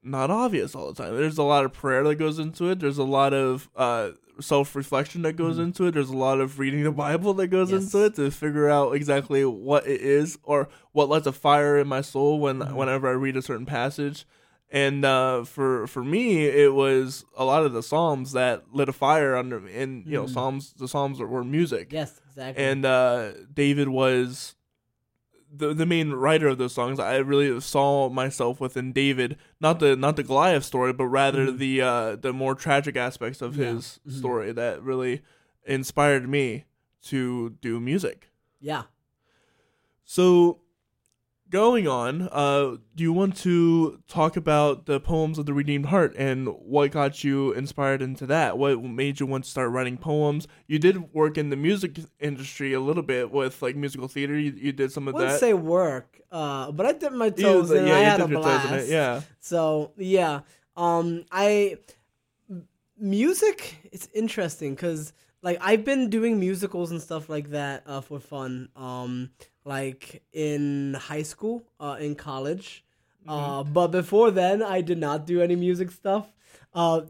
not 0.04 0.32
obvious 0.32 0.74
all 0.76 0.92
the 0.92 1.04
time. 1.04 1.16
There's 1.16 1.38
a 1.38 1.44
lot 1.44 1.66
of 1.66 1.74
prayer 1.74 2.04
that 2.06 2.16
goes 2.16 2.40
into 2.40 2.70
it. 2.70 2.80
There's 2.80 2.98
a 2.98 3.04
lot 3.04 3.34
of 3.34 3.70
uh, 3.76 4.12
self 4.40 4.76
reflection 4.76 5.22
that 5.24 5.34
goes 5.34 5.60
into 5.60 5.86
it. 5.86 5.92
There's 5.92 6.10
a 6.10 6.18
lot 6.18 6.40
of 6.40 6.58
reading 6.60 6.84
the 6.84 6.92
Bible 6.92 7.34
that 7.36 7.48
goes 7.48 7.72
Yes. 7.72 7.84
into 7.94 8.06
it 8.06 8.16
to 8.16 8.32
figure 8.32 8.70
out 8.70 8.96
exactly 8.96 9.46
what 9.46 9.86
it 9.88 10.02
is 10.02 10.38
or 10.44 10.70
what 10.92 11.10
lights 11.10 11.28
a 11.28 11.32
fire 11.32 11.78
in 11.78 11.88
my 11.88 12.02
soul 12.02 12.40
when 12.40 12.60
whenever 12.76 13.08
I 13.08 13.12
read 13.14 13.38
a 13.38 13.42
certain 13.42 13.66
passage. 13.66 14.26
And 14.74 15.04
uh, 15.04 15.44
for 15.44 15.86
for 15.88 16.02
me, 16.04 16.46
it 16.46 16.74
was 16.74 17.26
a 17.38 17.44
lot 17.44 17.66
of 17.66 17.74
the 17.74 17.84
Psalms 17.84 18.32
that 18.32 18.64
lit 18.74 18.88
a 18.90 18.94
fire 18.94 19.36
under 19.36 19.60
me. 19.60 19.76
And 19.78 20.06
you 20.06 20.14
know, 20.14 20.28
Psalms 20.28 20.74
the 20.74 20.88
Psalms 20.88 21.20
were, 21.20 21.28
were 21.28 21.44
music 21.44 21.92
yes 21.92 22.20
exactly 22.30 22.64
and 22.64 22.86
uh, 22.86 23.32
David 23.54 23.90
was 23.90 24.56
the 25.54 25.74
the 25.74 25.86
main 25.86 26.12
writer 26.12 26.48
of 26.48 26.58
those 26.58 26.74
songs. 26.74 27.00
I 27.00 27.18
really 27.18 27.60
saw 27.60 28.08
myself 28.08 28.62
within 28.62 28.94
David, 28.94 29.36
not 29.62 29.80
the 29.80 29.96
not 29.96 30.16
the 30.16 30.24
Goliath 30.24 30.64
story, 30.66 30.92
but 30.94 31.06
rather 31.06 31.52
the 31.52 31.82
uh, 31.82 32.16
the 32.18 32.34
more 32.34 32.56
tragic 32.56 32.96
aspects 32.98 33.42
of 33.42 33.56
Yeah. 33.56 33.74
his 33.74 34.00
story 34.10 34.52
that 34.52 34.82
really 34.82 35.22
inspired 35.66 36.28
me 36.28 36.66
to 37.04 37.52
do 37.62 37.80
music. 37.80 38.30
yeah 38.60 38.84
So, 40.04 40.60
going 41.52 41.88
on, 41.88 42.28
uh, 42.32 42.78
do 42.96 43.04
you 43.04 43.14
want 43.14 43.38
to 43.38 44.00
talk 44.08 44.36
about 44.36 44.88
the 44.88 45.00
poems 45.00 45.38
of 45.38 45.46
the 45.46 45.54
Redeemed 45.54 45.86
Heart 45.88 46.16
and 46.18 46.48
what 46.48 46.90
got 46.92 47.24
you 47.24 47.52
inspired 47.52 48.02
into 48.02 48.26
that? 48.28 48.58
What 48.58 48.82
made 48.84 49.20
you 49.20 49.28
want 49.28 49.44
to 49.44 49.50
start 49.50 49.70
writing 49.70 49.98
poems? 49.98 50.48
You 50.66 50.80
did 50.80 51.14
work 51.14 51.38
in 51.38 51.50
the 51.52 51.56
music 51.56 52.00
industry 52.20 52.74
a 52.74 52.80
little 52.80 53.04
bit 53.04 53.30
with 53.32 53.62
like 53.62 53.76
musical 53.76 54.08
theater. 54.08 54.36
You, 54.40 54.52
you 54.52 54.72
did 54.72 54.92
some 54.92 55.08
of 55.08 55.14
I 55.14 55.18
wouldn't 55.18 55.34
that. 55.34 55.40
say 55.40 55.54
work, 55.54 56.20
uh, 56.32 56.72
but 56.72 56.86
I 56.88 56.94
dipped 56.94 57.14
my 57.14 57.26
You- 57.28 57.32
toes 57.44 57.70
in. 57.70 57.86
yeah, 57.86 57.94
I 57.96 58.00
you 58.00 58.06
had 58.06 58.16
a 58.16 58.24
dipped 58.24 58.32
your 58.32 58.42
toes 58.42 58.64
in 58.64 58.68
blast. 58.70 58.88
it, 58.88 58.92
Yeah. 58.92 59.22
So 59.42 59.92
yeah, 59.98 60.40
um, 60.76 61.26
I 61.32 61.78
music. 62.98 63.78
It's 63.92 64.08
interesting 64.14 64.74
because 64.76 65.14
like 65.42 65.58
I've 65.62 65.84
been 65.84 66.10
doing 66.10 66.40
musicals 66.40 66.92
and 66.92 67.02
stuff 67.02 67.30
like 67.30 67.50
that 67.50 67.84
uh, 67.86 68.02
for 68.02 68.20
fun. 68.20 68.70
Um, 68.76 69.32
like 69.66 70.24
in 70.34 70.96
high 71.00 71.24
school, 71.24 71.64
uh, 71.80 71.98
in 72.00 72.16
college. 72.16 72.84
Uh, 73.28 73.64
but 73.64 73.88
before 73.90 74.32
then, 74.32 74.64
I 74.64 74.82
did 74.82 74.98
not 74.98 75.28
do 75.28 75.42
any 75.42 75.56
music 75.56 75.92
stuff. 75.92 76.32
Uh, 76.74 77.02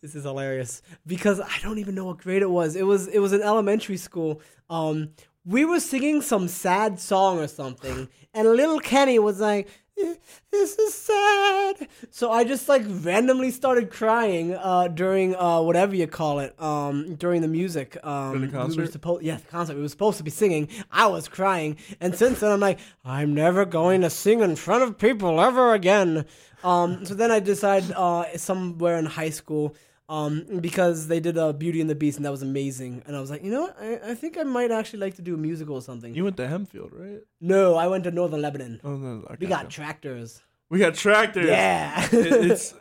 this 0.00 0.14
is 0.14 0.24
hilarious 0.24 0.82
because 1.06 1.40
I 1.40 1.58
don't 1.62 1.78
even 1.78 1.94
know 1.94 2.06
what 2.06 2.18
grade 2.18 2.42
it 2.42 2.50
was. 2.50 2.76
It 2.76 2.86
was 2.86 3.06
it 3.08 3.18
was 3.18 3.32
in 3.32 3.42
elementary 3.42 3.96
school. 3.96 4.40
Um, 4.70 5.10
we 5.44 5.64
were 5.64 5.80
singing 5.80 6.22
some 6.22 6.48
sad 6.48 6.98
song 7.00 7.38
or 7.38 7.48
something, 7.48 8.08
and 8.34 8.48
little 8.48 8.80
Kenny 8.80 9.18
was 9.18 9.40
like, 9.40 9.66
"Eh, 9.66 9.70
"This 9.96 10.78
is 10.78 10.94
sad." 10.94 11.88
So 12.10 12.30
I 12.30 12.44
just 12.44 12.68
like 12.68 12.82
randomly 12.88 13.50
started 13.50 13.90
crying 13.90 14.54
uh, 14.54 14.88
during 14.88 15.34
uh, 15.36 15.60
whatever 15.62 15.94
you 15.94 16.06
call 16.06 16.38
it 16.40 16.60
um, 16.60 17.14
during 17.16 17.42
the 17.42 17.48
music. 17.48 17.96
Um, 18.02 18.32
During 18.32 18.40
the 18.42 18.46
We 18.46 18.52
were 18.52 18.64
concert? 18.64 18.92
supposed, 18.92 19.22
yeah, 19.22 19.36
the 19.36 19.46
concert. 19.46 19.76
We 19.76 19.82
were 19.82 19.88
supposed 19.88 20.18
to 20.18 20.24
be 20.24 20.30
singing. 20.30 20.68
I 20.90 21.06
was 21.06 21.28
crying, 21.28 21.76
and 22.00 22.14
since 22.14 22.40
then 22.40 22.50
I'm 22.52 22.60
like, 22.60 22.78
I'm 23.04 23.34
never 23.34 23.64
going 23.64 24.00
to 24.02 24.10
sing 24.10 24.40
in 24.40 24.56
front 24.56 24.82
of 24.82 24.98
people 24.98 25.40
ever 25.40 25.74
again. 25.74 26.24
Um, 26.62 27.04
so 27.04 27.14
then 27.14 27.30
I 27.30 27.40
decided 27.40 27.92
uh, 27.92 28.36
somewhere 28.38 28.96
in 28.96 29.04
high 29.06 29.30
school 29.30 29.76
um, 30.08 30.44
because 30.60 31.06
they 31.08 31.18
did 31.20 31.38
uh, 31.38 31.52
Beauty 31.52 31.80
and 31.80 31.88
the 31.88 31.94
Beast, 31.94 32.18
and 32.18 32.24
that 32.26 32.30
was 32.30 32.42
amazing. 32.42 33.02
And 33.06 33.16
I 33.16 33.20
was 33.20 33.30
like, 33.30 33.42
you 33.42 33.50
know 33.50 33.62
what? 33.62 33.76
I, 33.80 34.10
I 34.10 34.14
think 34.14 34.36
I 34.36 34.42
might 34.42 34.70
actually 34.70 34.98
like 35.00 35.14
to 35.16 35.22
do 35.22 35.34
a 35.34 35.38
musical 35.38 35.76
or 35.76 35.82
something. 35.82 36.14
You 36.14 36.24
went 36.24 36.36
to 36.38 36.46
Hempfield, 36.46 36.90
right? 36.92 37.20
no, 37.40 37.74
I 37.76 37.86
went 37.86 38.04
to 38.04 38.10
Northern 38.10 38.42
Lebanon. 38.42 38.80
Oh 38.84 38.96
no, 38.96 39.22
okay, 39.24 39.36
We 39.40 39.46
got 39.46 39.64
okay. 39.66 39.70
tractors. 39.74 40.42
we 40.68 40.78
got 40.78 40.94
tractors. 40.94 41.46
Yeah. 41.46 42.06
It- 42.12 42.50
it's 42.50 42.74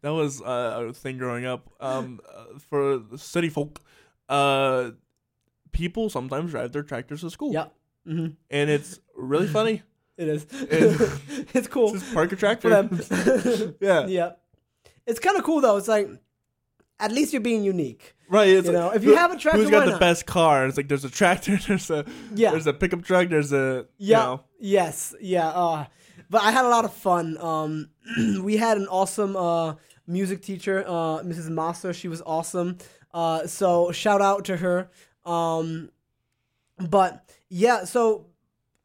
that 0.00 0.10
was 0.10 0.40
uh, 0.40 0.86
a 0.88 0.92
thing 0.92 1.18
growing 1.18 1.44
up. 1.46 1.68
Um, 1.80 2.20
uh, 2.34 2.58
for 2.58 3.02
city 3.16 3.48
folk, 3.50 3.80
uh, 4.28 4.92
people 5.72 6.08
sometimes 6.08 6.52
drive 6.52 6.72
their 6.72 6.82
tractors 6.82 7.20
to 7.22 7.30
school. 7.30 7.52
yep. 7.52 7.74
hmm 8.06 8.28
and 8.50 8.70
it's 8.70 9.00
really 9.16 9.48
funny. 9.48 9.82
It 10.16 10.28
is. 10.28 10.46
It- 10.50 11.20
it's 11.54 11.68
cool 11.68 11.92
Just 11.92 12.14
park 12.14 12.32
a 12.32 12.36
tractor 12.36 12.70
for 12.70 12.96
them. 12.96 13.74
yeah. 13.82 14.06
Yep. 14.06 14.40
it's 15.06 15.20
kind 15.20 15.36
of 15.36 15.44
cool 15.44 15.60
though. 15.60 15.76
It's 15.76 15.88
like 15.88 16.08
at 16.98 17.12
least 17.12 17.32
you're 17.32 17.42
being 17.42 17.62
unique. 17.64 18.14
Right. 18.28 18.48
It's 18.48 18.66
You 18.66 18.72
like, 18.72 18.82
know, 18.82 18.90
if 18.90 19.04
you 19.04 19.10
who- 19.10 19.16
have 19.16 19.32
a 19.32 19.36
tractor, 19.36 19.60
who's 19.60 19.70
got 19.70 19.84
the 19.84 19.92
not? 19.92 20.00
best 20.00 20.26
car? 20.26 20.66
It's 20.66 20.76
like 20.76 20.88
there's 20.88 21.04
a 21.04 21.10
tractor, 21.10 21.56
there's 21.68 21.90
a 21.90 22.04
Yeah. 22.34 22.50
there's 22.50 22.66
a 22.66 22.72
pickup 22.72 23.02
truck, 23.04 23.28
there's 23.28 23.52
a 23.52 23.86
you 23.98 24.12
Yeah. 24.12 24.18
know, 24.24 24.40
Yes. 24.58 25.14
Yeah. 25.20 25.48
Uh, 25.48 25.84
but 26.30 26.42
I 26.42 26.50
had 26.50 26.64
a 26.64 26.68
lot 26.68 26.84
of 26.84 26.92
fun. 26.92 27.36
Um, 27.38 27.90
we 28.42 28.56
had 28.56 28.76
an 28.78 28.88
awesome 28.88 29.36
uh, 29.36 29.74
music 30.06 30.42
teacher, 30.42 30.82
uh, 30.86 31.20
Mrs. 31.22 31.50
Master. 31.50 31.92
She 31.92 32.08
was 32.08 32.22
awesome. 32.26 32.78
Uh, 33.14 33.46
so 33.46 33.92
shout 33.92 34.20
out 34.22 34.44
to 34.46 34.56
her. 34.56 34.90
Um, 35.24 35.90
but 36.78 37.30
yeah, 37.48 37.84
so 37.84 38.26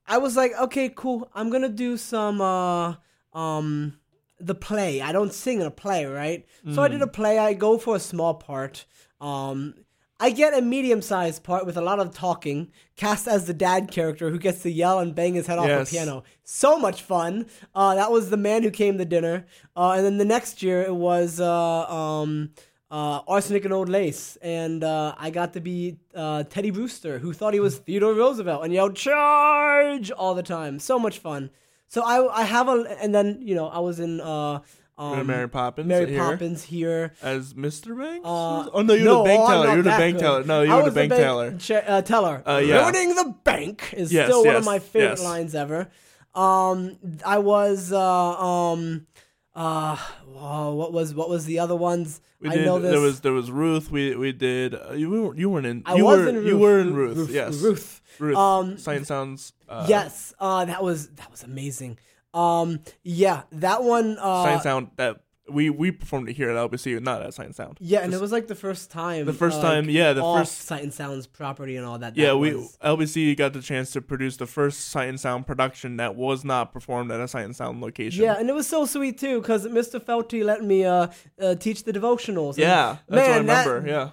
I 0.07 0.17
was 0.19 0.35
like, 0.37 0.51
okay, 0.59 0.89
cool. 0.95 1.29
I'm 1.33 1.49
gonna 1.49 1.69
do 1.69 1.97
some 1.97 2.41
uh, 2.41 2.95
um, 3.33 3.97
the 4.45 4.55
play. 4.55 5.01
I 5.01 5.11
don't 5.11 5.33
sing 5.33 5.61
in 5.61 5.67
a 5.67 5.71
play, 5.71 6.05
right? 6.05 6.45
So 6.73 6.81
I 6.81 6.87
did 6.87 7.01
a 7.01 7.07
play. 7.07 7.37
I 7.37 7.53
go 7.53 7.77
for 7.77 7.95
a 7.95 7.99
small 7.99 8.33
part. 8.35 8.85
Um, 9.19 9.75
I 10.19 10.29
get 10.29 10.53
a 10.55 10.61
medium-sized 10.61 11.43
part 11.43 11.65
with 11.65 11.77
a 11.77 11.81
lot 11.81 11.99
of 11.99 12.13
talking, 12.13 12.71
cast 12.95 13.27
as 13.27 13.45
the 13.45 13.55
dad 13.55 13.89
character 13.89 14.29
who 14.29 14.37
gets 14.37 14.61
to 14.61 14.69
yell 14.71 14.99
and 14.99 15.15
bang 15.15 15.33
his 15.33 15.47
head 15.47 15.57
off 15.57 15.67
Yes. 15.67 15.89
the 15.89 15.95
piano. 15.97 16.23
So 16.43 16.77
much 16.77 17.01
fun. 17.01 17.47
Uh, 17.73 17.95
that 17.95 18.11
was 18.11 18.29
the 18.29 18.37
man 18.37 18.61
who 18.61 18.69
came 18.69 18.99
to 18.99 19.05
dinner. 19.05 19.45
Uh, 19.75 19.93
and 19.95 20.05
then 20.05 20.17
the 20.19 20.25
next 20.25 20.61
year 20.61 20.83
it 20.83 20.93
was 20.93 21.39
uh, 21.39 21.89
um, 21.91 22.51
uh, 22.91 23.21
Arsenic 23.27 23.63
and 23.65 23.73
Old 23.73 23.89
Lace, 23.89 24.37
and 24.43 24.83
uh, 24.83 25.15
I 25.17 25.29
got 25.31 25.53
to 25.53 25.59
be 25.61 25.97
uh, 26.13 26.43
Teddy 26.43 26.69
Brewster, 26.71 27.17
who 27.19 27.33
thought 27.33 27.53
he 27.55 27.59
was 27.59 27.77
Theodore 27.79 28.13
Roosevelt 28.13 28.63
and 28.63 28.71
yelled 28.73 28.95
"Charge" 28.97 30.11
all 30.11 30.35
the 30.35 30.43
time. 30.43 30.77
So 30.77 30.99
much 30.99 31.17
fun. 31.19 31.49
So 31.91 32.01
I 32.03 32.41
I 32.41 32.43
have 32.43 32.69
a 32.69 32.97
and 33.01 33.13
then 33.13 33.39
you 33.41 33.53
know 33.53 33.67
I 33.67 33.79
was 33.79 33.99
in 33.99 34.21
uh, 34.21 34.61
um, 34.97 35.27
Mary 35.27 35.49
Poppins 35.49 35.87
Mary 35.87 36.07
here 36.07 36.19
Poppins 36.19 36.63
here. 36.63 37.13
as 37.21 37.53
Mr. 37.53 37.97
Banks. 37.97 38.25
Uh, 38.25 38.69
oh 38.71 38.81
no, 38.81 38.93
you're 38.93 39.03
no, 39.03 39.23
the 39.23 39.29
bank 39.29 39.41
oh, 39.41 39.47
teller. 39.49 39.73
You're 39.73 39.83
the 39.83 39.89
bank 39.89 40.15
good. 40.15 40.21
teller. 40.21 40.43
No, 40.45 40.61
you're 40.61 40.77
the 40.77 40.83
was 40.85 40.93
bank 40.93 41.11
teller. 41.11 41.57
cha- 41.57 41.83
uh, 41.85 42.01
teller. 42.01 42.43
Uh, 42.47 42.61
yeah. 42.63 42.83
Ruining 42.83 43.15
the 43.15 43.35
bank 43.43 43.93
is 43.93 44.13
Yes, 44.13 44.27
still 44.27 44.45
one 44.45 44.55
of 44.55 44.63
my 44.63 44.79
favorite 44.79 45.19
yes. 45.19 45.23
lines 45.23 45.53
ever. 45.53 45.89
Um, 46.33 46.97
I 47.25 47.39
was 47.39 47.91
uh, 47.91 47.99
um, 47.99 49.05
uh, 49.53 49.97
oh, 50.33 50.75
what 50.75 50.93
was 50.93 51.13
what 51.13 51.27
was 51.27 51.45
the 51.45 51.59
other 51.59 51.75
ones? 51.75 52.21
We 52.39 52.51
I 52.51 52.53
did. 52.55 52.65
know 52.65 52.79
this. 52.79 52.91
There 52.91 53.01
was 53.01 53.19
there 53.19 53.33
was 53.33 53.51
Ruth. 53.51 53.91
We 53.91 54.15
we 54.15 54.31
did. 54.31 54.75
Uh, 54.75 54.93
you 54.93 55.09
weren't 55.09 55.37
you 55.37 55.49
weren't 55.49 55.65
in. 55.65 55.83
I 55.85 55.95
you 55.95 56.05
was 56.05 56.19
were, 56.19 56.29
in 56.29 56.35
Ruth. 56.35 56.47
You 56.47 56.57
were 56.57 56.79
in 56.79 56.93
Ruth. 56.93 57.29
yes. 57.31 57.57
Ruth. 57.57 58.00
Ruth. 58.19 58.37
Um, 58.37 58.77
Sight 58.77 59.05
sounds. 59.07 59.53
Uh, 59.67 59.85
yes. 59.87 60.33
Uh, 60.39 60.65
that 60.65 60.83
was 60.83 61.09
that 61.11 61.29
was 61.31 61.43
amazing. 61.43 61.97
Um, 62.33 62.79
yeah, 63.03 63.43
that 63.51 63.83
one. 63.83 64.17
Uh, 64.19 64.43
Sight 64.43 64.63
sound 64.63 64.91
that 64.95 65.21
we 65.49 65.69
we 65.69 65.91
performed 65.91 66.29
it 66.29 66.33
here 66.37 66.49
at 66.49 66.55
LBC, 66.55 67.01
not 67.01 67.21
at 67.21 67.33
Sight 67.33 67.53
Sound. 67.55 67.77
yeah, 67.81 67.99
and 67.99 68.13
it 68.13 68.21
was 68.21 68.31
like 68.31 68.47
the 68.47 68.55
first 68.55 68.89
time. 68.89 69.25
The 69.25 69.33
first 69.33 69.59
uh, 69.59 69.63
time, 69.63 69.89
yeah, 69.89 70.13
the 70.13 70.21
first- 70.21 70.59
Sight 70.61 70.81
and 70.83 70.93
Sounds 70.93 71.27
property 71.27 71.75
and 71.75 71.85
all 71.85 71.99
that. 71.99 72.15
Yeah, 72.15 72.27
that 72.27 72.37
we 72.37 72.53
was. 72.55 72.77
LBC 72.81 73.35
got 73.35 73.51
the 73.51 73.61
chance 73.61 73.91
to 73.91 74.01
produce 74.01 74.37
the 74.37 74.45
first 74.45 74.89
Sight 74.91 75.09
and 75.09 75.19
Sound 75.19 75.45
production 75.45 75.97
that 75.97 76.15
was 76.15 76.45
not 76.45 76.71
performed 76.71 77.11
at 77.11 77.19
a 77.19 77.27
Sight 77.27 77.43
and 77.43 77.55
Sound 77.55 77.81
location. 77.81 78.23
Yeah, 78.23 78.39
and 78.39 78.49
it 78.49 78.53
was 78.53 78.65
so 78.67 78.85
sweet 78.85 79.17
too, 79.19 79.41
because 79.41 79.67
Mr. 79.67 79.99
Felty 79.99 80.41
let 80.45 80.63
me 80.63 80.85
uh, 80.85 81.07
uh, 81.41 81.55
teach 81.55 81.83
the 81.83 81.91
devotionals. 81.91 82.51
And 82.51 82.59
yeah, 82.59 82.97
that's 83.09 83.27
man, 83.27 83.29
what 83.47 83.49
I 83.57 83.63
that- 83.63 83.67
remember. 83.69 83.89
yeah, 83.89 84.09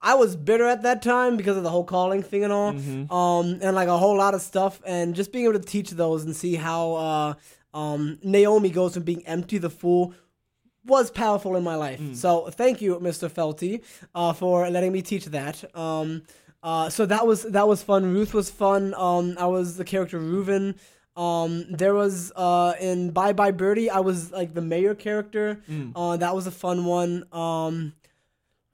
I 0.00 0.14
was 0.14 0.36
bitter 0.36 0.66
at 0.66 0.82
that 0.82 1.02
time 1.02 1.36
because 1.36 1.56
of 1.56 1.62
the 1.62 1.70
whole 1.70 1.84
calling 1.84 2.22
thing 2.22 2.44
and 2.44 2.52
all, 2.52 2.72
Mm-hmm. 2.72 3.12
um, 3.12 3.58
and 3.62 3.74
like 3.74 3.88
a 3.88 3.96
whole 3.96 4.16
lot 4.16 4.34
of 4.34 4.42
stuff, 4.42 4.80
and 4.86 5.14
just 5.14 5.32
being 5.32 5.44
able 5.46 5.58
to 5.58 5.64
teach 5.64 5.90
those 5.90 6.24
and 6.24 6.36
see 6.36 6.54
how 6.54 6.94
uh, 6.94 7.34
um, 7.74 8.18
Naomi 8.22 8.70
goes 8.70 8.94
from 8.94 9.02
being 9.04 9.26
empty 9.26 9.58
to 9.58 9.70
full 9.70 10.14
was 10.84 11.10
powerful 11.10 11.56
in 11.56 11.64
my 11.64 11.74
life. 11.74 11.98
Mm. 12.00 12.14
So 12.14 12.48
thank 12.50 12.80
you, 12.80 12.96
Mr. 13.00 13.28
Felty, 13.28 13.82
uh, 14.14 14.32
for 14.32 14.68
letting 14.70 14.92
me 14.92 15.02
teach 15.02 15.24
that. 15.26 15.64
Um, 15.76 16.22
uh, 16.62 16.88
so 16.90 17.06
that 17.06 17.26
was 17.26 17.42
that 17.44 17.66
was 17.66 17.82
fun. 17.82 18.12
Ruth 18.14 18.32
was 18.34 18.50
fun. 18.50 18.94
Um, 18.94 19.36
I 19.38 19.46
was 19.46 19.76
the 19.76 19.84
character 19.84 20.20
Reuven. 20.20 20.76
Um, 21.16 21.64
there 21.70 21.94
was 21.94 22.30
uh, 22.36 22.74
in 22.80 23.10
Bye 23.10 23.32
Bye 23.32 23.50
Birdie, 23.50 23.88
I 23.90 24.00
was 24.00 24.30
like 24.30 24.52
the 24.54 24.60
mayor 24.60 24.94
character. 24.94 25.60
Mm. 25.68 25.92
Uh, 25.96 26.16
that 26.18 26.34
was 26.34 26.46
a 26.46 26.50
fun 26.52 26.84
one. 26.84 27.24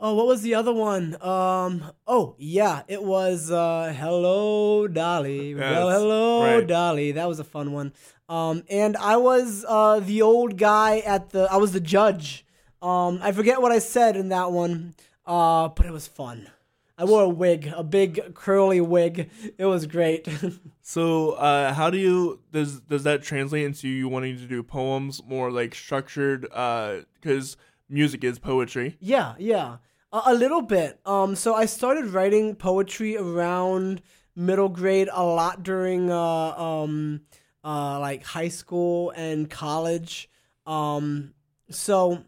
Oh, 0.04 0.14
what 0.14 0.26
was 0.26 0.42
the 0.42 0.56
other 0.56 0.72
one? 0.72 1.16
Um, 1.22 1.84
oh 2.08 2.34
yeah, 2.36 2.82
it 2.88 3.04
was 3.04 3.52
uh, 3.52 3.94
Hello 3.96 4.88
Dolly. 4.88 5.54
well, 5.54 5.90
hello 5.90 6.42
right. 6.42 6.66
Dolly. 6.66 7.12
That 7.12 7.28
was 7.28 7.38
a 7.38 7.44
fun 7.44 7.70
one. 7.70 7.92
Um, 8.28 8.64
and 8.68 8.96
I 8.96 9.16
was 9.16 9.64
uh, 9.68 10.00
the 10.00 10.20
old 10.22 10.58
guy 10.58 10.98
at 10.98 11.30
the. 11.30 11.46
I 11.48 11.56
was 11.58 11.70
the 11.70 11.78
judge. 11.78 12.44
Um, 12.82 13.20
I 13.22 13.30
forget 13.30 13.62
what 13.62 13.70
I 13.70 13.78
said 13.78 14.16
in 14.16 14.30
that 14.30 14.50
one, 14.50 14.96
uh, 15.24 15.68
but 15.68 15.86
it 15.86 15.92
was 15.92 16.08
fun. 16.08 16.50
I 16.98 17.04
wore 17.04 17.22
a 17.22 17.28
wig, 17.28 17.72
a 17.72 17.84
big 17.84 18.34
curly 18.34 18.80
wig. 18.80 19.30
It 19.56 19.66
was 19.66 19.86
great. 19.86 20.28
So, 20.84 21.34
uh, 21.34 21.72
how 21.72 21.90
do 21.90 21.96
you 21.96 22.40
does 22.50 22.80
does 22.80 23.04
that 23.04 23.22
translate 23.22 23.64
into 23.64 23.86
you 23.88 24.08
wanting 24.08 24.36
to 24.38 24.46
do 24.46 24.64
poems 24.64 25.22
more 25.24 25.52
like 25.52 25.76
structured? 25.76 26.42
Because 26.42 27.56
music 27.88 28.24
is 28.24 28.40
poetry. 28.40 28.96
Yeah, 28.98 29.34
yeah, 29.38 29.76
a, 30.12 30.22
a 30.26 30.34
little 30.34 30.62
bit. 30.62 31.00
Um, 31.06 31.34
so 31.36 31.54
I 31.54 31.66
started 31.66 32.06
writing 32.06 32.54
poetry 32.54 33.16
around 33.16 34.02
middle 34.34 34.68
grade 34.68 35.08
a 35.12 35.22
lot 35.22 35.62
during 35.62 36.10
uh 36.10 36.16
um 36.16 37.20
uh 37.64 37.98
like 38.00 38.24
high 38.24 38.48
school 38.48 39.10
and 39.10 39.48
college. 39.50 40.28
Um, 40.66 41.34
so 41.70 42.24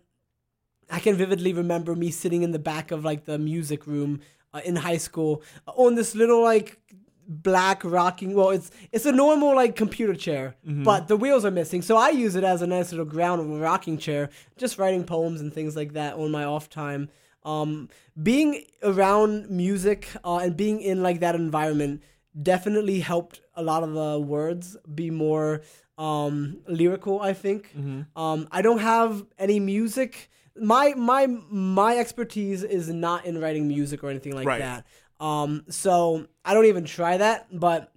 I 0.90 1.00
can 1.00 1.16
vividly 1.16 1.52
remember 1.52 1.94
me 1.94 2.10
sitting 2.10 2.42
in 2.42 2.52
the 2.52 2.58
back 2.58 2.90
of 2.90 3.04
like 3.04 3.24
the 3.24 3.38
music 3.38 3.86
room 3.86 4.20
uh, 4.52 4.60
in 4.64 4.76
high 4.76 4.98
school 4.98 5.42
on 5.66 5.94
this 5.94 6.14
little 6.14 6.42
like 6.42 6.78
black 7.26 7.82
rocking 7.84 8.34
well 8.34 8.50
it's 8.50 8.70
it's 8.92 9.06
a 9.06 9.12
normal 9.12 9.56
like 9.56 9.74
computer 9.76 10.14
chair 10.14 10.56
but 10.62 11.08
the 11.08 11.16
wheels 11.16 11.42
are 11.42 11.50
missing 11.50 11.80
so 11.80 11.96
i 11.96 12.10
use 12.10 12.34
it 12.34 12.44
as 12.44 12.60
a 12.60 12.66
nice 12.66 12.90
little 12.92 13.06
ground 13.06 13.62
rocking 13.62 13.96
chair 13.96 14.28
just 14.58 14.76
writing 14.76 15.04
poems 15.04 15.40
and 15.40 15.50
things 15.54 15.74
like 15.74 15.94
that 15.94 16.14
on 16.16 16.30
my 16.30 16.44
off 16.44 16.68
time 16.68 17.08
um 17.44 17.88
being 18.22 18.64
around 18.82 19.50
music 19.50 20.08
uh, 20.24 20.38
and 20.38 20.56
being 20.56 20.80
in 20.80 21.02
like 21.02 21.20
that 21.20 21.34
environment 21.34 22.02
definitely 22.40 23.00
helped 23.00 23.40
a 23.54 23.62
lot 23.62 23.82
of 23.82 23.92
the 23.92 24.18
words 24.20 24.76
be 24.94 25.10
more 25.10 25.62
um 25.98 26.58
lyrical 26.66 27.20
i 27.20 27.32
think. 27.32 27.72
Um 28.16 28.48
i 28.50 28.62
don't 28.62 28.80
have 28.80 29.24
any 29.38 29.60
music. 29.60 30.30
My 30.56 30.94
my 30.96 31.26
my 31.26 31.96
expertise 31.98 32.62
is 32.62 32.88
not 32.88 33.24
in 33.26 33.40
writing 33.40 33.68
music 33.68 34.02
or 34.04 34.10
anything 34.10 34.34
like 34.34 34.46
Right. 34.46 34.60
that. 34.60 34.86
Um 35.20 35.64
so 35.68 36.26
i 36.44 36.54
don't 36.54 36.66
even 36.66 36.84
try 36.84 37.16
that 37.18 37.46
but 37.52 37.92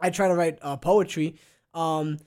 i 0.00 0.10
try 0.10 0.28
to 0.28 0.34
write 0.34 0.58
uh, 0.62 0.76
poetry. 0.76 1.36
Um 1.74 2.18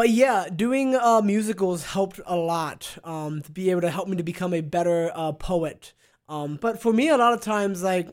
but 0.00 0.08
yeah, 0.08 0.46
doing 0.48 0.96
uh, 0.96 1.20
musicals 1.20 1.84
helped 1.84 2.20
a 2.24 2.34
lot 2.34 2.96
um, 3.04 3.42
to 3.42 3.52
be 3.52 3.70
able 3.70 3.82
to 3.82 3.90
help 3.90 4.08
me 4.08 4.16
to 4.16 4.22
become 4.22 4.54
a 4.54 4.62
better 4.62 5.12
uh, 5.14 5.32
poet. 5.32 5.92
Um, 6.26 6.56
but 6.56 6.80
for 6.80 6.90
me, 6.90 7.10
a 7.10 7.18
lot 7.18 7.34
of 7.34 7.42
times, 7.42 7.82
like 7.82 8.08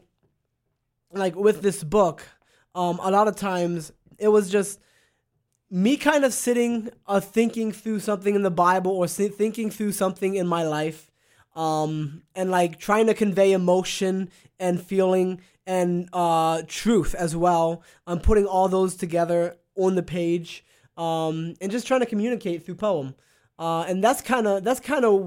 like 1.14 1.38
with 1.38 1.62
this 1.62 1.86
book, 1.86 2.28
um, 2.76 3.00
a 3.02 3.10
lot 3.10 3.30
of 3.30 3.38
times 3.38 3.94
it 4.20 4.28
was 4.28 4.50
just 4.50 4.82
me 5.72 5.96
kind 5.96 6.26
of 6.26 6.34
sitting, 6.34 6.90
uh, 7.06 7.22
thinking 7.22 7.72
through 7.72 8.02
something 8.02 8.36
in 8.36 8.42
the 8.42 8.52
Bible 8.52 8.92
or 8.92 9.08
thinking 9.08 9.72
through 9.72 9.94
something 9.94 10.36
in 10.36 10.46
my 10.46 10.64
life, 10.64 11.10
um, 11.56 12.22
and 12.36 12.52
like 12.52 12.80
trying 12.80 13.08
to 13.08 13.14
convey 13.14 13.54
emotion 13.54 14.30
and 14.60 14.82
feeling 14.82 15.40
and 15.66 16.10
uh, 16.12 16.64
truth 16.68 17.16
as 17.16 17.34
well. 17.34 17.82
I'm 18.06 18.20
putting 18.20 18.46
all 18.46 18.68
those 18.68 18.98
together 18.98 19.56
on 19.78 19.96
the 19.96 20.04
page, 20.04 20.66
um, 20.98 21.54
and 21.62 21.72
just 21.72 21.88
trying 21.88 22.00
to 22.02 22.06
communicate 22.06 22.66
through 22.66 22.76
poem. 22.76 23.16
Uh, 23.60 23.84
and 23.88 24.04
that's 24.04 24.22
kind 24.22 24.46
of 24.48 24.64
that's 24.64 24.80
kind 24.80 25.04
of 25.04 25.20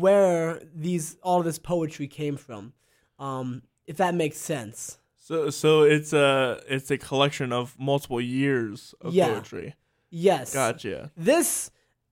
where 0.00 0.60
these 0.74 1.16
all 1.22 1.42
this 1.42 1.58
poetry 1.58 2.08
came 2.08 2.36
from, 2.36 2.72
um, 3.18 3.62
if 3.86 3.96
that 3.98 4.14
makes 4.14 4.36
sense. 4.36 4.98
So, 5.16 5.50
so 5.50 5.82
it's 5.82 6.12
a 6.12 6.60
it's 6.68 6.90
a 6.90 6.98
collection 6.98 7.52
of 7.52 7.76
multiple 7.78 8.20
years 8.20 8.94
of 9.00 9.14
Yeah. 9.14 9.28
poetry. 9.28 9.74
Yes. 10.10 10.54
Gotcha. 10.54 11.12
This 11.16 11.70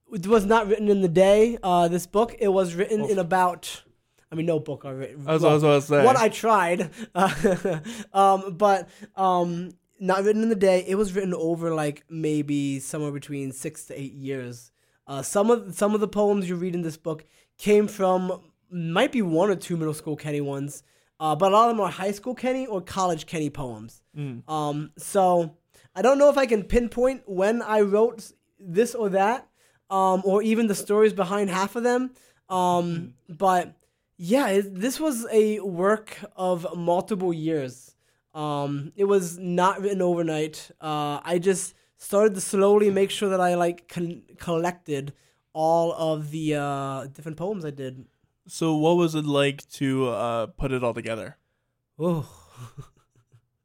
was 0.09 0.45
not 0.45 0.69
written 0.69 0.89
in 0.89 1.01
the 1.01 1.09
day. 1.09 1.59
Uh, 1.63 1.89
this 1.89 2.07
book 2.07 2.37
it 2.39 2.49
was 2.49 2.75
written 2.75 3.05
in 3.05 3.19
about. 3.19 3.83
I 4.31 4.35
mean, 4.35 4.47
no 4.47 4.59
book 4.61 4.85
I. 4.85 4.93
That's 5.17 5.43
what 5.43 5.51
I 5.51 5.55
was 5.55 5.63
about 5.63 5.81
to 5.83 5.87
say. 5.87 6.05
What 6.05 6.17
I 6.17 6.29
tried, 6.29 6.91
uh, 7.15 7.79
um, 8.13 8.55
but 8.57 8.89
um, 9.15 9.71
not 9.99 10.25
written 10.25 10.43
in 10.43 10.49
the 10.49 10.55
day. 10.55 10.85
It 10.87 10.97
was 10.97 11.15
written 11.15 11.35
over 11.35 11.75
like 11.75 12.05
maybe 12.09 12.81
somewhere 12.81 13.13
between 13.13 13.53
six 13.53 13.85
to 13.87 14.01
eight 14.01 14.13
years. 14.13 14.71
Uh, 15.07 15.23
some 15.23 15.51
of 15.51 15.75
some 15.75 15.95
of 15.95 16.01
the 16.01 16.09
poems 16.09 16.49
you 16.49 16.57
read 16.57 16.75
in 16.75 16.83
this 16.83 16.97
book 16.97 17.25
came 17.59 17.87
from 17.89 18.41
might 18.71 19.13
be 19.13 19.23
one 19.23 19.51
or 19.51 19.57
two 19.57 19.77
middle 19.77 19.95
school 19.95 20.17
Kenny 20.17 20.41
ones, 20.41 20.83
uh, 21.21 21.37
but 21.37 21.53
a 21.53 21.55
lot 21.55 21.71
of 21.71 21.77
them 21.77 21.81
are 21.85 21.91
high 21.91 22.11
school 22.11 22.35
Kenny 22.35 22.67
or 22.67 22.81
college 22.81 23.27
Kenny 23.27 23.51
poems. 23.51 24.03
Um, 24.49 24.91
so 24.99 25.57
I 25.95 26.03
don't 26.03 26.19
know 26.19 26.29
if 26.29 26.37
I 26.37 26.47
can 26.47 26.65
pinpoint 26.65 27.23
when 27.27 27.63
I 27.63 27.81
wrote 27.83 28.33
this 28.59 28.95
or 28.95 29.11
that, 29.11 29.47
um, 29.91 30.23
or 30.25 30.43
even 30.43 30.67
the 30.67 30.75
stories 30.75 31.13
behind 31.13 31.51
half 31.51 31.77
of 31.77 31.85
them. 31.85 32.11
Um, 32.49 33.15
but 33.29 33.75
yeah, 34.19 34.49
it, 34.49 34.75
this 34.75 34.99
was 34.99 35.27
a 35.31 35.61
work 35.61 36.19
of 36.35 36.67
multiple 36.77 37.33
years. 37.33 37.96
Um, 38.37 38.93
it 38.97 39.05
was 39.05 39.39
not 39.39 39.81
written 39.81 40.03
overnight. 40.03 40.71
Uh, 40.79 41.21
I 41.25 41.39
just 41.39 41.75
started 41.97 42.35
to 42.35 42.41
slowly 42.43 42.91
make 42.91 43.11
sure 43.11 43.31
that 43.31 43.41
I 43.41 43.55
like 43.55 43.89
con- 43.89 44.25
collected 44.39 45.15
all 45.55 45.95
of 45.95 46.31
the 46.31 46.55
uh, 46.55 47.07
different 47.07 47.39
poems 47.39 47.65
I 47.65 47.71
did. 47.71 48.05
So, 48.47 48.77
what 48.77 48.99
was 48.99 49.15
it 49.15 49.25
like 49.25 49.67
to 49.71 50.09
uh, 50.11 50.47
put 50.49 50.71
it 50.71 50.85
all 50.85 50.93
together? 50.93 51.39
Oh. 51.99 52.29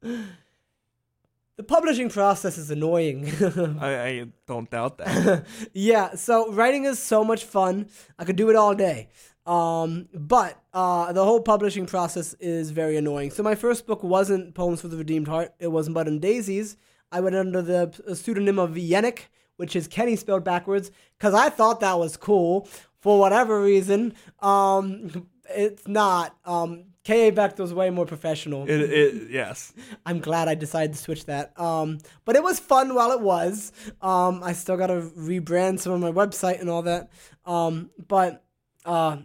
the 0.02 1.62
publishing 1.66 2.08
process 2.08 2.56
is 2.56 2.70
annoying. 2.70 3.30
I, 3.78 4.02
I 4.02 4.26
don't 4.46 4.70
doubt 4.70 4.96
that. 4.98 5.44
yeah, 5.74 6.14
so 6.14 6.50
writing 6.50 6.84
is 6.84 6.98
so 6.98 7.22
much 7.22 7.44
fun. 7.44 7.90
I 8.18 8.24
could 8.24 8.36
do 8.36 8.48
it 8.48 8.56
all 8.56 8.74
day. 8.74 9.10
Um, 9.46 10.08
but 10.14 10.62
uh, 10.72 11.12
the 11.12 11.24
whole 11.24 11.40
publishing 11.40 11.86
process 11.86 12.34
is 12.34 12.70
very 12.70 12.96
annoying. 12.96 13.30
So 13.30 13.42
my 13.42 13.54
first 13.54 13.86
book 13.86 14.02
wasn't 14.02 14.54
Poems 14.54 14.80
for 14.80 14.88
the 14.88 14.96
Redeemed 14.96 15.28
Heart. 15.28 15.54
It 15.58 15.68
was 15.68 15.88
Mud 15.88 16.06
and 16.06 16.20
Daisies. 16.20 16.76
I 17.10 17.20
went 17.20 17.36
under 17.36 17.60
the 17.60 18.14
pseudonym 18.14 18.58
of 18.58 18.70
Yannick, 18.70 19.26
which 19.56 19.76
is 19.76 19.88
Kenny 19.88 20.16
spelled 20.16 20.44
backwards, 20.44 20.90
because 21.18 21.34
I 21.34 21.50
thought 21.50 21.80
that 21.80 21.98
was 21.98 22.16
cool 22.16 22.68
for 23.00 23.18
whatever 23.18 23.60
reason. 23.60 24.14
Um, 24.40 25.28
it's 25.50 25.86
not. 25.86 26.36
Um, 26.44 26.84
K.A. 27.04 27.32
Bechtel's 27.32 27.74
way 27.74 27.90
more 27.90 28.06
professional. 28.06 28.62
It, 28.62 28.80
it, 28.80 29.30
yes. 29.30 29.72
I'm 30.06 30.20
glad 30.20 30.46
I 30.46 30.54
decided 30.54 30.92
to 30.92 30.98
switch 30.98 31.26
that. 31.26 31.58
Um, 31.58 31.98
but 32.24 32.36
it 32.36 32.44
was 32.44 32.60
fun 32.60 32.94
while 32.94 33.10
it 33.10 33.20
was. 33.20 33.72
Um, 34.00 34.42
I 34.42 34.52
still 34.52 34.76
got 34.76 34.86
to 34.86 35.10
rebrand 35.18 35.80
some 35.80 35.92
of 35.92 36.00
my 36.00 36.12
website 36.12 36.60
and 36.60 36.70
all 36.70 36.82
that. 36.82 37.10
Um, 37.44 37.90
but 38.06 38.44
uh, 38.84 39.18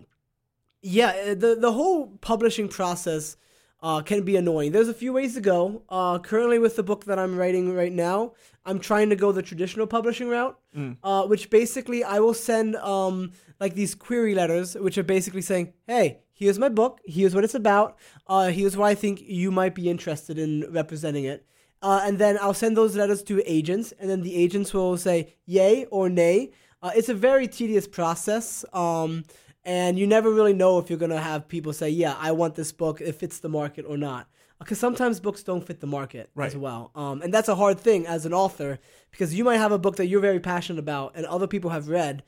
yeah, 0.82 1.34
the 1.34 1.56
the 1.60 1.72
whole 1.72 2.08
publishing 2.22 2.68
process 2.68 3.38
uh, 3.82 4.02
can 4.02 4.24
be 4.24 4.36
annoying. 4.36 4.72
There's 4.72 4.88
a 4.88 4.94
few 4.94 5.14
ways 5.14 5.34
to 5.36 5.42
go. 5.42 5.84
Uh, 5.90 6.20
currently, 6.20 6.60
with 6.60 6.76
the 6.76 6.84
book 6.84 7.06
that 7.06 7.20
I'm 7.20 7.38
writing 7.38 7.74
right 7.74 7.92
now, 7.94 8.34
I'm 8.66 8.80
trying 8.80 9.10
to 9.10 9.16
go 9.16 9.32
the 9.32 9.42
traditional 9.42 9.88
publishing 9.88 10.30
route, 10.30 10.58
Mm. 10.76 10.98
uh, 11.04 11.26
which 11.26 11.50
basically 11.50 12.04
I 12.04 12.20
will 12.20 12.34
send 12.36 12.76
um, 12.78 13.32
like 13.60 13.74
these 13.74 13.96
query 13.96 14.36
letters, 14.36 14.76
which 14.76 14.98
are 14.98 15.04
basically 15.04 15.42
saying, 15.42 15.74
"Hey, 15.88 16.20
here's 16.34 16.60
my 16.60 16.70
book. 16.70 17.00
Here's 17.06 17.34
what 17.34 17.44
it's 17.44 17.56
about. 17.56 17.98
Uh, 18.28 18.50
here's 18.50 18.78
why 18.78 18.92
I 18.92 18.96
think 18.96 19.22
you 19.22 19.50
might 19.52 19.74
be 19.76 19.90
interested 19.90 20.38
in 20.38 20.66
representing 20.72 21.26
it." 21.26 21.46
Uh, 21.82 22.02
and 22.04 22.18
then 22.20 22.38
I'll 22.42 22.54
send 22.56 22.76
those 22.78 22.96
letters 22.96 23.22
to 23.24 23.42
agents, 23.46 23.94
and 24.00 24.10
then 24.10 24.22
the 24.22 24.36
agents 24.36 24.74
will 24.74 24.98
say 24.98 25.36
yay 25.46 25.86
or 25.86 26.10
nay. 26.10 26.52
Uh, 26.82 26.92
it's 26.96 27.10
a 27.10 27.14
very 27.14 27.48
tedious 27.48 27.88
process, 27.88 28.64
um, 28.74 29.24
and 29.68 30.00
you 30.00 30.08
never 30.08 30.32
really 30.32 30.54
know 30.54 30.80
if 30.80 30.90
you're 30.90 30.98
gonna 30.98 31.22
have 31.22 31.48
people 31.48 31.74
say, 31.74 31.90
"Yeah, 31.90 32.16
I 32.20 32.32
want 32.32 32.56
this 32.56 32.72
book. 32.72 33.02
It 33.02 33.14
fits 33.14 33.38
the 33.40 33.50
market 33.50 33.86
or 33.88 33.98
not." 33.98 34.28
Because 34.60 34.80
sometimes 34.80 35.20
books 35.20 35.44
don't 35.44 35.64
fit 35.64 35.82
the 35.82 35.88
market 35.88 36.32
Right. 36.34 36.48
as 36.48 36.58
well, 36.58 36.90
um, 36.96 37.22
and 37.22 37.32
that's 37.32 37.48
a 37.48 37.54
hard 37.56 37.80
thing 37.80 38.08
as 38.08 38.26
an 38.26 38.34
author 38.34 38.80
because 39.12 39.36
you 39.36 39.44
might 39.44 39.58
have 39.58 39.72
a 39.72 39.78
book 39.78 39.98
that 39.98 40.08
you're 40.08 40.22
very 40.22 40.40
passionate 40.40 40.80
about, 40.80 41.12
and 41.14 41.28
other 41.28 41.46
people 41.46 41.70
have 41.70 41.90
read. 41.90 42.24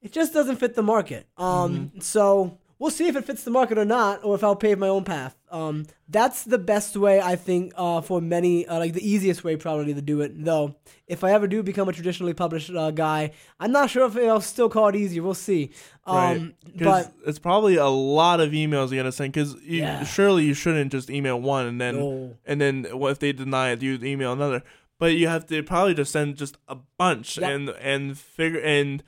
It 0.00 0.12
just 0.12 0.32
doesn't 0.32 0.56
fit 0.56 0.74
the 0.76 0.82
market. 0.82 1.26
Um, 1.36 1.90
So 1.98 2.58
we'll 2.78 2.90
see 2.92 3.08
if 3.08 3.16
it 3.16 3.24
fits 3.24 3.42
the 3.42 3.50
market 3.50 3.78
or 3.78 3.84
not, 3.84 4.22
or 4.24 4.34
if 4.36 4.44
I'll 4.44 4.54
pave 4.54 4.78
my 4.78 4.88
own 4.88 5.02
path. 5.04 5.36
Um, 5.50 5.86
that's 6.08 6.44
the 6.44 6.58
best 6.58 6.96
way 6.96 7.20
I 7.20 7.34
think 7.34 7.72
uh, 7.76 8.00
for 8.02 8.20
many, 8.20 8.66
uh, 8.66 8.78
like 8.78 8.92
the 8.92 9.08
easiest 9.08 9.42
way 9.42 9.56
probably 9.56 9.92
to 9.94 10.00
do 10.02 10.20
it. 10.20 10.44
Though, 10.44 10.76
if 11.08 11.24
I 11.24 11.32
ever 11.32 11.48
do 11.48 11.62
become 11.62 11.88
a 11.88 11.92
traditionally 11.92 12.34
published 12.34 12.70
uh, 12.70 12.92
guy, 12.92 13.32
I'm 13.58 13.72
not 13.72 13.90
sure 13.90 14.06
if 14.06 14.16
I'll 14.16 14.40
still 14.40 14.68
call 14.68 14.88
it 14.88 14.96
easy. 14.96 15.18
We'll 15.18 15.34
see. 15.34 15.72
Um, 16.06 16.54
right. 16.64 16.78
but 16.78 17.12
it's 17.26 17.38
probably 17.40 17.76
a 17.76 17.86
lot 17.88 18.40
of 18.40 18.50
emails 18.52 18.90
you 18.90 18.96
gotta 18.96 19.10
send 19.12 19.32
because 19.32 19.56
Yeah. 19.64 20.04
surely 20.04 20.44
you 20.44 20.54
shouldn't 20.54 20.92
just 20.92 21.10
email 21.10 21.40
one 21.40 21.66
and 21.66 21.80
then 21.80 21.96
No. 21.96 22.36
and 22.46 22.60
then 22.60 22.84
what 22.92 23.10
if 23.12 23.18
they 23.18 23.32
deny 23.32 23.70
it, 23.70 23.82
you 23.82 23.98
email 24.02 24.32
another. 24.32 24.62
But 24.98 25.14
you 25.14 25.28
have 25.28 25.46
to 25.46 25.62
probably 25.62 25.94
just 25.94 26.12
send 26.12 26.36
just 26.36 26.58
a 26.68 26.76
bunch 26.96 27.38
Yep. 27.38 27.50
and 27.50 27.68
and 27.80 28.18
figure 28.18 28.60
and 28.60 29.02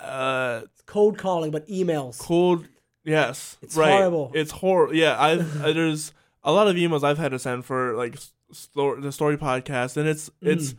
uh 0.00 0.62
cold 0.86 1.18
calling, 1.18 1.50
but 1.50 1.66
emails. 1.68 2.18
cold. 2.18 2.68
Yes, 3.04 3.56
It's 3.62 3.76
right. 3.76 3.90
horrible. 3.90 4.30
It's 4.34 4.50
horrible. 4.50 4.94
Yeah, 4.94 5.16
I 5.16 5.32
uh, 5.38 5.72
there's 5.72 6.12
a 6.42 6.52
lot 6.52 6.68
of 6.68 6.76
emails 6.76 7.04
I've 7.04 7.18
had 7.18 7.32
to 7.32 7.38
send 7.38 7.64
for 7.64 7.94
like 7.94 8.16
sto- 8.52 9.00
the 9.00 9.12
story 9.12 9.36
podcast, 9.36 9.96
and 9.96 10.08
it's 10.08 10.30
it's 10.40 10.74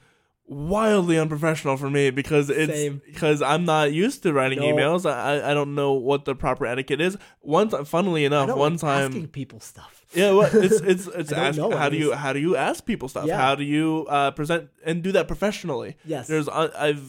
wildly 0.48 1.18
unprofessional 1.18 1.76
for 1.78 1.90
me 1.90 2.12
because 2.12 2.50
it's 2.52 2.72
Mm. 2.72 2.76
Same. 2.76 3.02
because 3.06 3.42
I'm 3.42 3.66
not 3.66 3.92
used 3.94 4.22
to 4.24 4.34
writing 4.34 4.60
No. 4.60 4.66
emails. 4.66 5.10
I 5.10 5.38
I- 5.38 5.52
I 5.52 5.54
don't 5.54 5.74
know 5.76 5.94
what 5.94 6.26
the 6.26 6.36
proper 6.36 6.66
etiquette 6.68 7.02
is. 7.02 7.18
Once, 7.42 7.74
funnily 7.90 8.24
I 8.24 8.28
enough, 8.28 8.50
one 8.56 8.74
like 8.74 8.82
time. 8.82 9.08
asking 9.08 9.28
people 9.30 9.60
stuff. 9.60 10.06
Yeah, 10.14 10.32
well, 10.32 10.50
it's 10.54 10.82
it's 10.82 11.08
it's 11.20 11.34
I 11.34 11.48
ask, 11.48 11.58
know, 11.58 11.76
how 11.76 11.90
do 11.90 11.98
you 11.98 12.14
how 12.14 12.32
do 12.34 12.40
you 12.40 12.56
ask 12.56 12.86
people 12.86 13.08
stuff? 13.10 13.26
Yeah. 13.26 13.38
How 13.38 13.56
do 13.56 13.64
you 13.64 14.06
uh, 14.10 14.32
present 14.32 14.70
and 14.86 15.02
do 15.04 15.12
that 15.14 15.28
professionally? 15.28 15.98
Yes. 16.06 16.28
There's 16.28 16.48
uh, 16.48 16.70
I've 16.78 17.04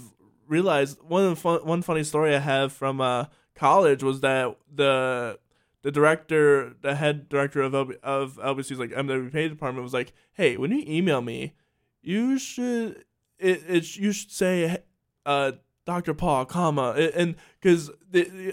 realized 0.49 0.99
one 1.07 1.35
fun, 1.35 1.61
one 1.65 1.83
funny 1.83 2.05
story 2.05 2.35
I 2.35 2.39
have 2.39 2.73
from 2.73 3.01
uh, 3.03 3.27
college 3.57 4.03
was 4.03 4.21
that 4.21 4.57
the 4.73 5.39
the 5.83 5.91
director, 5.91 6.75
the 6.83 6.97
head 6.97 7.29
director 7.29 7.63
of 7.63 7.73
LB, 7.73 8.01
of 8.03 8.37
LBC's 8.39 8.79
like 8.79 8.91
MWPA 8.91 9.49
department 9.49 9.83
was 9.83 9.95
like, 9.95 10.13
"Hey, 10.33 10.57
when 10.57 10.71
you 10.73 10.85
email 10.87 11.21
me, 11.23 11.55
you 12.03 12.39
should 12.39 13.05
it, 13.39 13.63
it 13.69 13.97
you 13.97 14.13
should 14.13 14.31
say 14.31 14.79
uh 15.25 15.53
Dr. 15.85 16.15
Paul, 16.15 16.45
comma, 16.45 16.91
and 17.15 17.37
because 17.61 17.91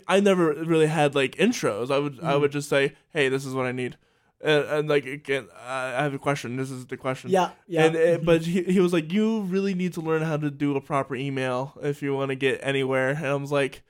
I 0.07 0.19
never 0.19 0.53
really 0.53 0.85
had 0.85 1.15
like 1.15 1.35
intros, 1.35 1.89
I 1.89 1.97
would 1.97 2.19
I 2.21 2.35
would 2.35 2.51
just 2.51 2.69
say, 2.69 2.93
"Hey, 3.09 3.27
this 3.27 3.43
is 3.43 3.55
what 3.55 3.65
I 3.65 3.71
need," 3.71 3.97
and, 4.39 4.65
and 4.65 4.89
like 4.89 5.05
again, 5.05 5.47
I 5.65 6.03
have 6.03 6.13
a 6.13 6.19
question. 6.19 6.57
This 6.57 6.69
is 6.69 6.85
the 6.85 6.97
question. 6.97 7.31
Yeah, 7.31 7.51
yeah. 7.67 7.85
And 7.85 7.95
uh, 7.95 8.17
but 8.23 8.43
he, 8.43 8.63
he 8.63 8.79
was 8.79 8.93
like, 8.93 9.11
you 9.11 9.41
really 9.41 9.73
need 9.73 9.93
to 9.93 10.01
learn 10.01 10.21
how 10.21 10.37
to 10.37 10.51
do 10.51 10.75
a 10.75 10.81
proper 10.81 11.15
email 11.15 11.73
if 11.81 12.03
you 12.03 12.13
want 12.13 12.29
to 12.29 12.35
get 12.35 12.59
anywhere. 12.61 13.09
And 13.09 13.25
I 13.25 13.33
was 13.35 13.51
like, 13.51 13.81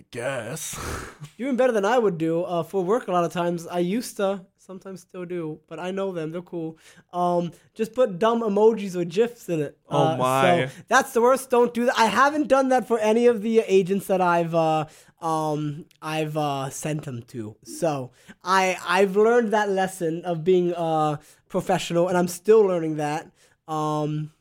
I 0.00 0.04
guess. 0.10 0.78
Even 1.38 1.56
better 1.56 1.72
than 1.72 1.84
I 1.84 1.98
would 1.98 2.16
do 2.16 2.42
uh, 2.42 2.62
for 2.62 2.82
work. 2.82 3.08
A 3.08 3.12
lot 3.12 3.24
of 3.24 3.32
times, 3.32 3.66
I 3.66 3.80
used 3.80 4.16
to, 4.16 4.46
sometimes 4.56 5.02
still 5.02 5.26
do, 5.26 5.60
but 5.68 5.78
I 5.78 5.90
know 5.90 6.10
them. 6.10 6.32
They're 6.32 6.40
cool. 6.40 6.78
Um, 7.12 7.52
just 7.74 7.92
put 7.92 8.18
dumb 8.18 8.40
emojis 8.40 8.96
or 8.96 9.04
gifs 9.04 9.50
in 9.50 9.60
it. 9.60 9.76
Oh 9.90 9.98
Uh, 9.98 10.16
my. 10.16 10.66
So 10.66 10.72
that's 10.88 11.12
the 11.12 11.20
worst. 11.20 11.50
Don't 11.50 11.74
do 11.74 11.84
that. 11.84 11.98
I 11.98 12.06
haven't 12.06 12.48
done 12.48 12.70
that 12.70 12.88
for 12.88 12.98
any 12.98 13.26
of 13.26 13.42
the 13.42 13.58
agents 13.66 14.06
that 14.06 14.22
I've 14.22 14.54
uh, 14.54 14.86
um, 15.20 15.84
I've 16.00 16.34
uh, 16.38 16.70
sent 16.70 17.02
them 17.02 17.22
to. 17.24 17.56
So 17.62 18.12
I 18.42 18.78
I've 18.88 19.16
learned 19.16 19.52
that 19.52 19.68
lesson 19.68 20.24
of 20.24 20.44
being 20.44 20.72
uh, 20.72 21.18
professional, 21.50 22.08
and 22.08 22.16
I'm 22.16 22.28
still 22.28 22.62
learning 22.62 22.96
that. 22.96 23.30
Um, 23.68 24.32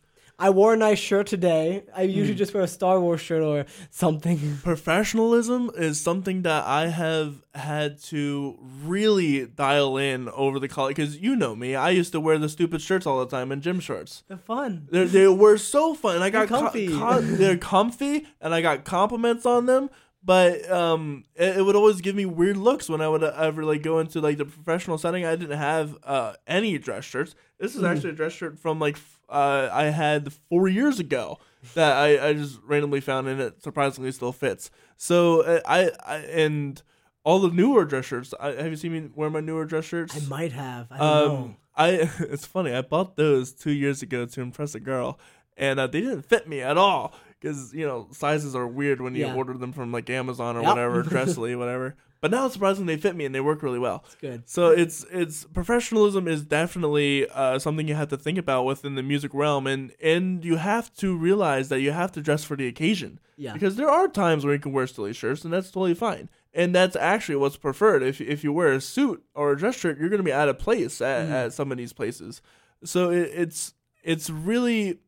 I 0.41 0.49
wore 0.51 0.73
a 0.73 0.77
nice 0.77 0.99
shirt 0.99 1.27
today. 1.27 1.83
I 1.95 2.05
Hmm. 2.05 2.11
usually 2.11 2.35
just 2.35 2.53
wear 2.53 2.63
a 2.63 2.67
Star 2.67 2.99
Wars 2.99 3.19
shirt 3.21 3.43
or 3.43 3.65
something. 3.91 4.57
Professionalism 4.63 5.69
is 5.75 5.99
something 5.99 6.43
that 6.43 6.65
I 6.65 6.87
have 6.87 7.43
had 7.53 8.01
to 8.03 8.57
really 8.85 9.45
dial 9.45 9.97
in 9.97 10.29
over 10.29 10.59
the 10.59 10.67
college 10.67 10.95
because 10.95 11.17
you 11.19 11.35
know 11.35 11.55
me. 11.55 11.75
I 11.75 11.89
used 11.89 12.11
to 12.13 12.19
wear 12.19 12.37
the 12.37 12.49
stupid 12.49 12.81
shirts 12.81 13.05
all 13.05 13.19
the 13.19 13.25
time 13.27 13.51
and 13.51 13.61
gym 13.61 13.79
shorts. 13.79 14.23
They're 14.27 14.37
fun. 14.37 14.87
They're, 14.89 15.05
they 15.05 15.27
were 15.27 15.57
so 15.57 15.93
fun. 15.93 16.21
I 16.21 16.29
got 16.29 16.47
They're 16.47 16.59
comfy. 16.59 16.87
co- 16.87 17.21
they're 17.21 17.57
comfy, 17.75 18.25
and 18.41 18.53
I 18.53 18.61
got 18.61 18.85
compliments 18.85 19.45
on 19.45 19.65
them. 19.65 19.89
But 20.23 20.69
um, 20.69 21.23
it, 21.35 21.57
it 21.57 21.61
would 21.63 21.75
always 21.75 22.01
give 22.01 22.15
me 22.15 22.25
weird 22.25 22.57
looks 22.57 22.89
when 22.89 22.99
I 23.01 23.07
would 23.07 23.23
uh, 23.23 23.33
ever 23.37 23.63
like 23.63 23.81
go 23.83 23.99
into 23.99 24.19
like 24.19 24.37
the 24.37 24.45
professional 24.45 24.97
setting. 24.97 25.25
I 25.25 25.35
didn't 25.35 25.57
have 25.57 25.97
uh 26.03 26.33
any 26.47 26.77
dress 26.77 27.05
shirts. 27.05 27.35
This 27.57 27.75
is 27.75 27.83
actually 27.83 28.09
a 28.09 28.13
dress 28.13 28.33
shirt 28.33 28.59
from 28.59 28.79
like 28.79 28.97
uh 29.29 29.69
I 29.71 29.85
had 29.85 30.33
four 30.49 30.67
years 30.67 30.99
ago 30.99 31.39
that 31.75 31.95
I 31.97 32.29
I 32.29 32.33
just 32.33 32.59
randomly 32.65 33.01
found 33.01 33.27
and 33.27 33.39
it 33.39 33.61
surprisingly 33.63 34.11
still 34.11 34.31
fits. 34.31 34.71
So 34.97 35.41
uh, 35.41 35.59
I 35.65 35.91
I 36.05 36.17
and 36.17 36.81
all 37.23 37.39
the 37.39 37.49
newer 37.51 37.85
dress 37.85 38.05
shirts. 38.05 38.33
I, 38.39 38.51
have 38.53 38.67
you 38.71 38.75
seen 38.77 38.93
me 38.93 39.09
wear 39.13 39.29
my 39.29 39.41
newer 39.41 39.65
dress 39.65 39.85
shirts? 39.85 40.15
I 40.15 40.27
might 40.27 40.51
have. 40.53 40.87
I 40.91 40.97
don't 40.97 41.07
know. 41.07 41.35
Um, 41.43 41.57
I 41.75 41.89
it's 42.19 42.45
funny. 42.45 42.73
I 42.73 42.81
bought 42.81 43.15
those 43.17 43.51
two 43.53 43.71
years 43.71 44.01
ago 44.01 44.25
to 44.25 44.41
impress 44.41 44.73
a 44.75 44.79
girl, 44.79 45.19
and 45.57 45.79
uh, 45.79 45.87
they 45.87 46.01
didn't 46.01 46.23
fit 46.23 46.47
me 46.47 46.61
at 46.61 46.77
all 46.77 47.13
because 47.39 47.73
you 47.73 47.85
know 47.85 48.07
sizes 48.11 48.55
are 48.55 48.67
weird 48.67 48.99
when 49.01 49.15
you 49.15 49.25
Yeah. 49.27 49.33
order 49.35 49.53
them 49.53 49.73
from 49.73 49.91
like 49.91 50.09
Amazon 50.09 50.57
or 50.57 50.61
Yep. 50.61 50.69
whatever, 50.69 51.03
Dressly, 51.15 51.57
whatever. 51.57 51.95
But 52.21 52.31
now 52.31 52.45
it's 52.45 52.53
surprisingly 52.55 52.95
they 52.95 53.01
fit 53.01 53.15
me 53.15 53.23
and 53.25 53.33
they 53.33 53.39
work 53.39 53.63
really 53.63 53.79
well. 53.79 54.03
It's 54.05 54.15
Good. 54.15 54.43
So 54.49 54.71
it's 54.71 55.05
it's 55.11 55.45
professionalism 55.45 56.27
is 56.27 56.43
definitely 56.43 57.29
uh, 57.29 57.59
something 57.59 57.87
you 57.87 57.95
have 57.95 58.09
to 58.09 58.17
think 58.17 58.37
about 58.37 58.65
within 58.65 58.95
the 58.95 59.03
music 59.03 59.33
realm, 59.33 59.67
and 59.67 59.91
and 60.01 60.43
you 60.43 60.57
have 60.57 60.93
to 60.95 61.15
realize 61.15 61.69
that 61.69 61.79
you 61.79 61.91
have 61.91 62.11
to 62.13 62.21
dress 62.21 62.43
for 62.43 62.57
the 62.57 62.67
occasion. 62.67 63.19
Yeah. 63.37 63.53
Because 63.53 63.77
there 63.77 63.89
are 63.89 64.09
times 64.09 64.43
where 64.43 64.53
you 64.53 64.59
can 64.59 64.73
wear 64.73 64.85
silly 64.85 65.13
shirts, 65.13 65.45
and 65.45 65.53
that's 65.53 65.71
totally 65.71 65.93
fine. 65.93 66.27
And 66.53 66.75
that's 66.75 66.95
actually 66.97 67.37
what's 67.37 67.55
preferred. 67.57 68.03
If 68.03 68.19
if 68.19 68.43
you 68.43 68.51
wear 68.51 68.73
a 68.73 68.81
suit 68.81 69.23
or 69.33 69.51
a 69.53 69.57
dress 69.57 69.77
shirt, 69.77 69.97
you're 69.97 70.09
going 70.09 70.17
to 70.19 70.23
be 70.23 70.33
out 70.33 70.49
of 70.49 70.59
place 70.59 70.99
at, 71.01 71.27
Mm. 71.27 71.31
at 71.31 71.53
some 71.53 71.71
of 71.71 71.77
these 71.77 71.93
places. 71.93 72.41
So 72.83 73.11
it, 73.11 73.29
it's 73.33 73.73
it's 74.03 74.29
really 74.29 74.99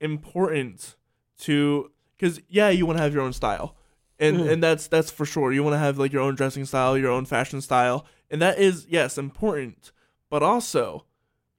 important 0.00 0.96
to 1.40 1.90
because 2.16 2.40
yeah, 2.48 2.68
you 2.70 2.86
want 2.86 2.98
to 2.98 3.02
have 3.02 3.14
your 3.14 3.22
own 3.22 3.32
style, 3.32 3.76
and 4.22 4.36
Mhm. 4.38 4.52
and 4.52 4.62
that's 4.62 4.86
that's 4.86 5.10
for 5.10 5.26
sure. 5.26 5.52
You 5.52 5.62
want 5.62 5.74
to 5.74 5.78
have 5.78 5.98
like 5.98 6.12
your 6.12 6.22
own 6.22 6.34
dressing 6.34 6.64
style, 6.64 6.96
your 6.96 7.10
own 7.10 7.26
fashion 7.26 7.60
style, 7.60 8.06
and 8.30 8.40
that 8.40 8.58
is 8.58 8.86
yes 8.88 9.18
important. 9.18 9.92
But 10.30 10.42
also, 10.42 11.04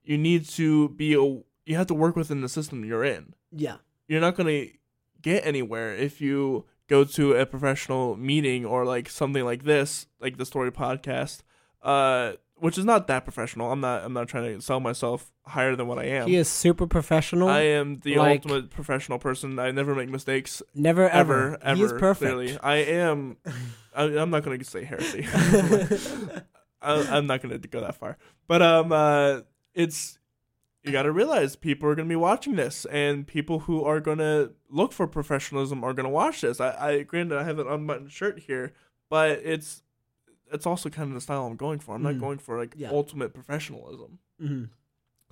you 0.02 0.18
need 0.18 0.48
to 0.50 0.88
be 0.90 1.14
a 1.14 1.22
you 1.66 1.76
have 1.76 1.86
to 1.88 1.94
work 1.94 2.16
within 2.16 2.40
the 2.40 2.48
system 2.48 2.84
you're 2.84 3.04
in. 3.04 3.34
Yeah. 3.52 3.76
You're 4.08 4.20
not 4.20 4.34
gonna 4.36 4.66
get 5.22 5.46
anywhere 5.46 5.94
if 5.94 6.20
you 6.20 6.64
go 6.88 7.04
to 7.04 7.32
a 7.32 7.46
professional 7.46 8.16
meeting 8.16 8.66
or 8.66 8.84
like 8.84 9.08
something 9.08 9.44
like 9.44 9.62
this, 9.64 10.06
like 10.20 10.36
the 10.36 10.44
story 10.44 10.70
podcast, 10.70 11.40
uh, 11.82 12.32
which 12.64 12.78
is 12.78 12.84
not 12.86 13.08
that 13.08 13.24
professional. 13.24 13.70
I'm 13.70 13.80
not 13.82 14.04
I'm 14.04 14.14
not 14.14 14.26
trying 14.26 14.54
to 14.54 14.62
sell 14.62 14.80
myself 14.80 15.30
higher 15.44 15.76
than 15.76 15.86
what 15.86 15.98
I 15.98 16.04
am. 16.04 16.26
He 16.26 16.36
is 16.36 16.48
super 16.48 16.86
professional. 16.86 17.46
I 17.50 17.60
am 17.60 17.98
the 17.98 18.16
Like- 18.16 18.46
ultimate 18.46 18.70
professional 18.70 19.18
person. 19.18 19.58
I 19.58 19.70
never 19.70 19.94
make 19.94 20.08
mistakes 20.08 20.62
Never 20.74 21.06
ever, 21.06 21.58
ever. 21.58 21.58
ever. 21.62 21.76
He 21.76 21.82
is 21.82 21.92
perfect. 21.92 22.32
Clearly, 22.32 22.58
I 22.62 22.76
am. 22.76 23.36
I, 23.94 24.04
I'm 24.04 24.30
not 24.30 24.44
going 24.44 24.58
to 24.58 24.64
say 24.64 24.82
heresy. 24.82 25.26
I, 26.80 27.02
I'm 27.16 27.26
not 27.26 27.42
going 27.42 27.60
to 27.60 27.68
go 27.68 27.82
that 27.82 27.96
far. 27.96 28.16
But 28.48 28.62
um, 28.62 28.92
uh, 28.92 29.40
it's 29.74 30.18
you 30.82 30.90
got 30.90 31.02
to 31.02 31.12
realize 31.12 31.56
people 31.56 31.90
are 31.90 31.94
going 31.94 32.08
to 32.08 32.12
be 32.12 32.16
watching 32.16 32.56
this, 32.56 32.86
and 32.86 33.26
people 33.26 33.58
who 33.60 33.84
are 33.84 34.00
going 34.00 34.18
to 34.18 34.52
look 34.70 34.92
for 34.92 35.06
professionalism 35.06 35.84
are 35.84 35.92
going 35.92 36.04
to 36.04 36.10
watch 36.10 36.40
this. 36.40 36.62
I, 36.62 36.74
I 36.78 37.02
granted 37.02 37.36
I 37.36 37.44
have 37.44 37.58
an 37.58 37.66
unbuttoned 37.68 38.10
shirt 38.10 38.38
here, 38.38 38.72
but 39.10 39.32
it's 39.44 39.82
it's 40.54 40.66
also 40.66 40.88
kind 40.88 41.08
of 41.10 41.14
the 41.14 41.20
style 41.20 41.46
I'm 41.46 41.56
going 41.56 41.78
for. 41.80 41.94
I'm 41.94 42.02
not 42.02 42.14
Mm. 42.14 42.20
going 42.20 42.38
for 42.38 42.58
like 42.58 42.74
Yeah. 42.76 42.90
ultimate 42.90 43.34
professionalism. 43.34 44.18
Mhm. 44.40 44.68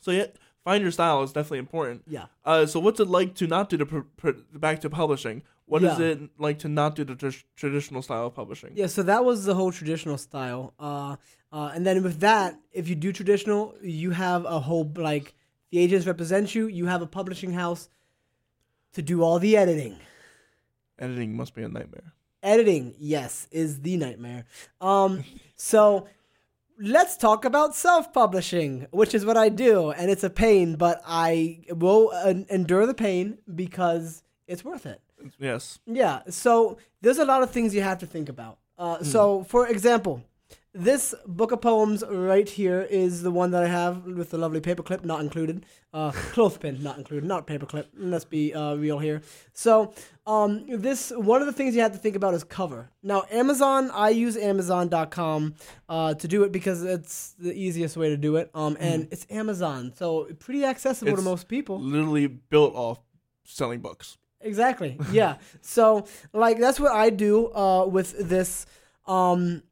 So 0.01 0.11
yeah, 0.11 0.27
find 0.65 0.83
your 0.83 0.91
style 0.93 1.23
is 1.23 1.33
definitely 1.33 1.59
important. 1.61 2.03
Yeah. 2.07 2.27
Uh, 2.45 2.67
so 2.67 2.81
what's 2.81 3.01
it 3.01 3.09
like 3.09 3.35
to 3.37 3.47
not 3.47 3.69
do 3.71 3.77
the 3.77 3.87
pr- 3.87 4.01
pr- 4.17 4.59
back 4.59 4.81
to 4.81 4.91
publishing? 4.91 5.43
What 5.67 5.83
is 5.85 5.99
Yeah. 5.99 6.07
it 6.07 6.19
like 6.39 6.59
to 6.61 6.69
not 6.69 6.97
do 6.97 7.05
the 7.05 7.15
tr- 7.15 7.45
traditional 7.57 8.03
style 8.03 8.27
of 8.27 8.35
publishing? 8.35 8.73
Yeah, 8.75 8.89
so 8.89 9.03
that 9.05 9.25
was 9.25 9.45
the 9.45 9.55
whole 9.55 9.73
traditional 9.73 10.19
style. 10.19 10.75
Uh, 10.79 11.17
uh, 11.53 11.71
and 11.75 11.87
then 11.87 12.03
with 12.03 12.19
that, 12.21 12.59
if 12.73 12.89
you 12.89 12.95
do 12.97 13.13
traditional, 13.13 13.75
you 13.81 14.11
have 14.11 14.45
a 14.45 14.61
whole 14.61 14.91
like 14.97 15.35
the 15.71 15.79
agents 15.79 16.07
represent 16.07 16.55
you. 16.55 16.67
You 16.67 16.87
have 16.87 17.01
a 17.01 17.07
publishing 17.07 17.53
house 17.53 17.89
to 18.93 19.01
do 19.03 19.23
all 19.23 19.39
the 19.39 19.57
editing. 19.57 19.97
Editing 20.99 21.35
must 21.37 21.55
be 21.55 21.63
a 21.63 21.69
nightmare. 21.69 22.13
Editing, 22.43 22.95
yes, 22.99 23.47
is 23.51 23.81
the 23.83 23.97
nightmare. 23.97 24.45
Um, 24.81 25.25
so 25.57 26.09
let's 26.79 27.17
talk 27.17 27.45
about 27.45 27.75
self-publishing, 27.75 28.89
which 28.91 29.15
is 29.15 29.25
what 29.25 29.37
I 29.37 29.49
do, 29.49 29.91
and 29.93 30.11
it's 30.11 30.25
a 30.25 30.31
pain, 30.31 30.75
but 30.77 31.01
I 31.07 31.61
will 31.69 32.11
uh, 32.13 32.35
endure 32.51 32.87
the 32.87 32.95
pain 32.95 33.39
because 33.55 34.23
it's 34.47 34.65
worth 34.65 34.87
it. 34.87 35.01
Yes. 35.39 35.79
Yeah. 35.87 36.23
So 36.29 36.79
there's 37.01 37.19
a 37.19 37.25
lot 37.25 37.43
of 37.45 37.51
things 37.51 37.75
you 37.75 37.83
have 37.83 37.99
to 37.99 38.07
think 38.07 38.29
about. 38.29 38.59
Uh, 38.77 38.97
Hmm. 38.97 39.05
So, 39.05 39.45
for 39.45 39.69
example, 39.69 40.23
this 40.75 41.15
book 41.27 41.53
of 41.53 41.61
poems 41.61 42.03
right 42.09 42.49
here 42.49 42.81
is 42.81 43.23
the 43.23 43.31
one 43.31 43.51
that 43.51 43.63
I 43.63 43.69
have 43.69 44.05
with 44.07 44.31
the 44.31 44.39
lovely 44.39 44.61
paperclip 44.61 45.05
not 45.05 45.21
included, 45.21 45.67
uh, 45.93 46.13
clothespin 46.33 46.83
not 46.83 46.97
included, 46.97 47.27
not 47.29 47.47
paperclip. 47.47 47.87
Let's 47.95 48.25
be 48.25 48.55
uh, 48.55 48.77
real 48.77 48.99
here. 48.99 49.21
So, 49.53 49.93
um, 50.27 50.65
this 50.69 51.13
one 51.15 51.43
of 51.43 51.47
the 51.47 51.53
things 51.53 51.75
you 51.75 51.83
have 51.83 51.93
to 51.93 51.99
think 51.99 52.17
about 52.17 52.33
is 52.33 52.43
cover. 52.43 52.91
Now, 53.03 53.25
Amazon, 53.31 53.91
I 53.93 54.11
use 54.11 54.37
Amazon.com 54.37 55.55
uh, 55.89 56.15
to 56.15 56.29
do 56.29 56.45
it 56.45 56.53
because 56.53 56.83
it's 56.85 57.33
the 57.39 57.53
easiest 57.53 57.97
way 57.97 58.09
to 58.09 58.17
do 58.17 58.37
it. 58.37 58.51
Um, 58.55 58.77
and 58.81 59.09
it's 59.11 59.27
Amazon, 59.29 59.93
so 59.95 60.25
pretty 60.39 60.65
accessible 60.65 61.15
to 61.17 61.19
Hmm. 61.23 61.25
Most 61.29 61.49
people. 61.49 61.81
Literally 61.81 62.27
built 62.29 62.75
off 62.75 62.99
selling 63.45 63.81
books. 63.81 64.17
Exactly. 64.41 64.99
Yeah. 65.11 65.37
so 65.61 66.07
like 66.33 66.59
that's 66.59 66.81
what 66.81 66.93
I 66.93 67.11
do 67.11 67.53
uh, 67.53 67.87
with 67.87 68.19
this. 68.29 68.67
Um, 69.07 69.63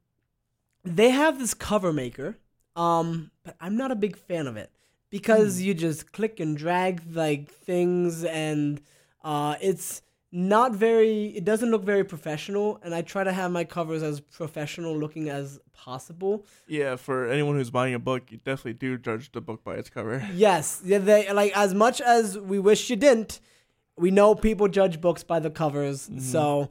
they 0.84 1.10
have 1.10 1.38
this 1.38 1.54
cover 1.54 1.92
maker, 1.92 2.38
um, 2.76 3.30
but 3.44 3.56
I'm 3.60 3.76
not 3.76 3.90
a 3.90 3.96
big 3.96 4.16
fan 4.16 4.46
of 4.46 4.56
it 4.56 4.70
because 5.10 5.60
you 5.60 5.74
just 5.74 6.12
click 6.12 6.40
and 6.40 6.56
drag 6.56 7.02
like 7.14 7.50
things, 7.50 8.24
and 8.24 8.80
uh, 9.24 9.56
it's 9.60 10.02
not 10.32 10.72
very. 10.72 11.26
It 11.26 11.44
doesn't 11.44 11.70
look 11.70 11.84
very 11.84 12.04
professional, 12.04 12.78
and 12.82 12.94
I 12.94 13.02
try 13.02 13.24
to 13.24 13.32
have 13.32 13.50
my 13.50 13.64
covers 13.64 14.02
as 14.02 14.20
professional 14.20 14.96
looking 14.96 15.28
as 15.28 15.58
possible. 15.72 16.46
Yeah, 16.68 16.96
for 16.96 17.26
anyone 17.28 17.56
who's 17.56 17.70
buying 17.70 17.94
a 17.94 17.98
book, 17.98 18.30
you 18.30 18.38
definitely 18.38 18.74
do 18.74 18.96
judge 18.96 19.32
the 19.32 19.40
book 19.40 19.64
by 19.64 19.74
its 19.74 19.90
cover. 19.90 20.26
Yes, 20.34 20.80
yeah, 20.84 20.98
they 20.98 21.30
like 21.32 21.56
as 21.56 21.74
much 21.74 22.00
as 22.00 22.38
we 22.38 22.58
wish 22.58 22.88
you 22.88 22.96
didn't. 22.96 23.40
We 23.96 24.10
know 24.10 24.34
people 24.34 24.68
judge 24.68 25.00
books 25.00 25.22
by 25.24 25.40
the 25.40 25.50
covers, 25.50 26.08
so 26.18 26.70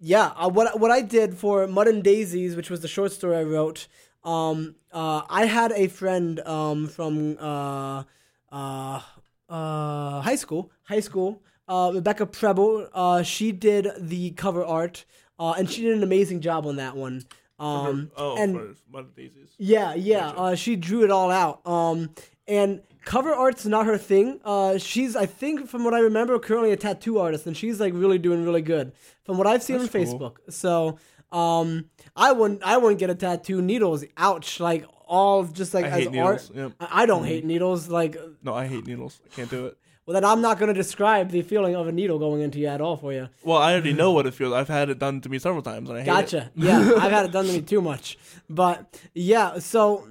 yeah. 0.00 0.32
Uh, 0.36 0.48
what 0.48 0.80
what 0.80 0.90
I 0.90 1.02
did 1.02 1.36
for 1.36 1.66
Mud 1.66 1.88
and 1.88 2.02
Daisies, 2.02 2.56
which 2.56 2.70
was 2.70 2.80
the 2.80 2.88
short 2.88 3.12
story 3.12 3.36
I 3.36 3.42
wrote, 3.44 3.86
um, 4.24 4.74
uh, 4.92 5.22
I 5.28 5.46
had 5.46 5.72
a 5.72 5.88
friend 5.88 6.40
um, 6.40 6.88
from 6.88 7.36
uh, 7.38 8.04
uh, 8.50 9.00
uh, 9.48 10.20
high 10.20 10.36
school, 10.36 10.70
high 10.84 11.00
school, 11.00 11.42
uh, 11.68 11.92
Rebecca 11.94 12.26
Preble. 12.26 12.88
Uh, 12.92 13.22
she 13.22 13.52
did 13.52 13.88
the 13.98 14.30
cover 14.32 14.64
art, 14.64 15.04
uh, 15.38 15.54
and 15.56 15.70
she 15.70 15.82
did 15.82 15.96
an 15.96 16.02
amazing 16.02 16.40
job 16.40 16.66
on 16.66 16.76
that 16.76 16.96
one. 16.96 17.24
Um, 17.58 18.10
oh, 18.16 18.36
and 18.38 18.74
Mud 18.90 19.14
Daisies. 19.14 19.50
yeah, 19.58 19.94
yeah. 19.94 20.28
Uh, 20.30 20.54
she 20.54 20.76
drew 20.76 21.04
it 21.04 21.10
all 21.10 21.30
out. 21.30 21.66
Um, 21.66 22.10
and 22.48 22.80
cover 23.10 23.34
art's 23.34 23.66
not 23.66 23.86
her 23.86 23.98
thing. 23.98 24.40
Uh, 24.44 24.78
she's, 24.78 25.16
I 25.16 25.26
think, 25.26 25.68
from 25.68 25.82
what 25.82 25.94
I 25.94 25.98
remember, 25.98 26.38
currently 26.38 26.70
a 26.70 26.76
tattoo 26.76 27.18
artist, 27.18 27.44
and 27.44 27.56
she's 27.56 27.80
like 27.80 27.92
really 27.92 28.18
doing 28.18 28.44
really 28.44 28.62
good 28.62 28.92
from 29.24 29.36
what 29.36 29.48
I've 29.48 29.64
seen 29.64 29.78
That's 29.78 29.92
on 29.92 30.04
cool. 30.06 30.18
Facebook. 30.30 30.52
So, 30.52 30.98
um, 31.36 31.86
I 32.14 32.30
wouldn't, 32.30 32.62
I 32.62 32.76
wouldn't 32.76 33.00
get 33.00 33.10
a 33.10 33.16
tattoo. 33.16 33.60
Needles, 33.60 34.04
ouch! 34.16 34.60
Like 34.60 34.84
all 35.06 35.42
just 35.44 35.74
like 35.74 35.86
I 35.86 36.02
as 36.02 36.16
art. 36.16 36.50
Yep. 36.54 36.72
I 36.78 37.04
don't 37.04 37.24
hate 37.24 37.44
needles. 37.44 37.88
Like, 37.88 38.16
No, 38.44 38.54
I 38.54 38.68
hate 38.68 38.86
needles. 38.86 39.20
I 39.26 39.34
can't 39.34 39.50
do 39.50 39.66
it. 39.66 39.76
well, 40.06 40.14
then 40.14 40.24
I'm 40.24 40.40
not 40.40 40.60
gonna 40.60 40.72
describe 40.72 41.30
the 41.30 41.42
feeling 41.42 41.74
of 41.74 41.88
a 41.88 41.92
needle 41.92 42.20
going 42.20 42.42
into 42.42 42.60
you 42.60 42.68
at 42.68 42.80
all 42.80 42.96
for 42.96 43.12
you. 43.12 43.28
Well, 43.42 43.58
I 43.58 43.72
already 43.72 43.92
know 43.92 44.12
what 44.12 44.26
it 44.26 44.34
feels. 44.34 44.52
I've 44.52 44.68
had 44.68 44.88
it 44.88 45.00
done 45.00 45.20
to 45.22 45.28
me 45.28 45.40
several 45.40 45.62
times, 45.62 45.90
and 45.90 45.98
I 45.98 46.02
hate 46.02 46.10
it. 46.10 46.14
Gotcha. 46.14 46.50
Yeah, 46.54 46.92
I've 46.96 47.10
had 47.10 47.24
it 47.26 47.32
done 47.32 47.46
to 47.46 47.52
me 47.52 47.60
too 47.60 47.82
much. 47.82 48.18
But 48.48 49.00
yeah, 49.14 49.58
so 49.58 50.06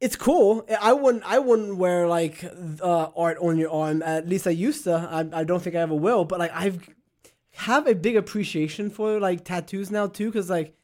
it's 0.00 0.16
cool. 0.16 0.66
I 0.80 0.92
wouldn't. 0.92 1.24
I 1.24 1.38
wouldn't 1.38 1.76
wear 1.76 2.08
like 2.08 2.44
uh, 2.82 3.08
art 3.16 3.38
on 3.38 3.58
your 3.58 3.70
arm. 3.70 4.02
At 4.02 4.28
least 4.28 4.46
I 4.46 4.50
used 4.50 4.84
to. 4.84 4.94
I, 4.94 5.40
I 5.40 5.44
don't 5.44 5.62
think 5.62 5.76
I 5.76 5.80
ever 5.80 5.94
will. 5.94 6.24
But 6.24 6.38
like 6.38 6.52
I've 6.54 6.88
have 7.52 7.86
a 7.86 7.94
big 7.94 8.16
appreciation 8.16 8.88
for 8.88 9.20
like 9.20 9.44
tattoos 9.44 9.90
now 9.90 10.06
too. 10.06 10.26
Because 10.26 10.48
like 10.48 10.74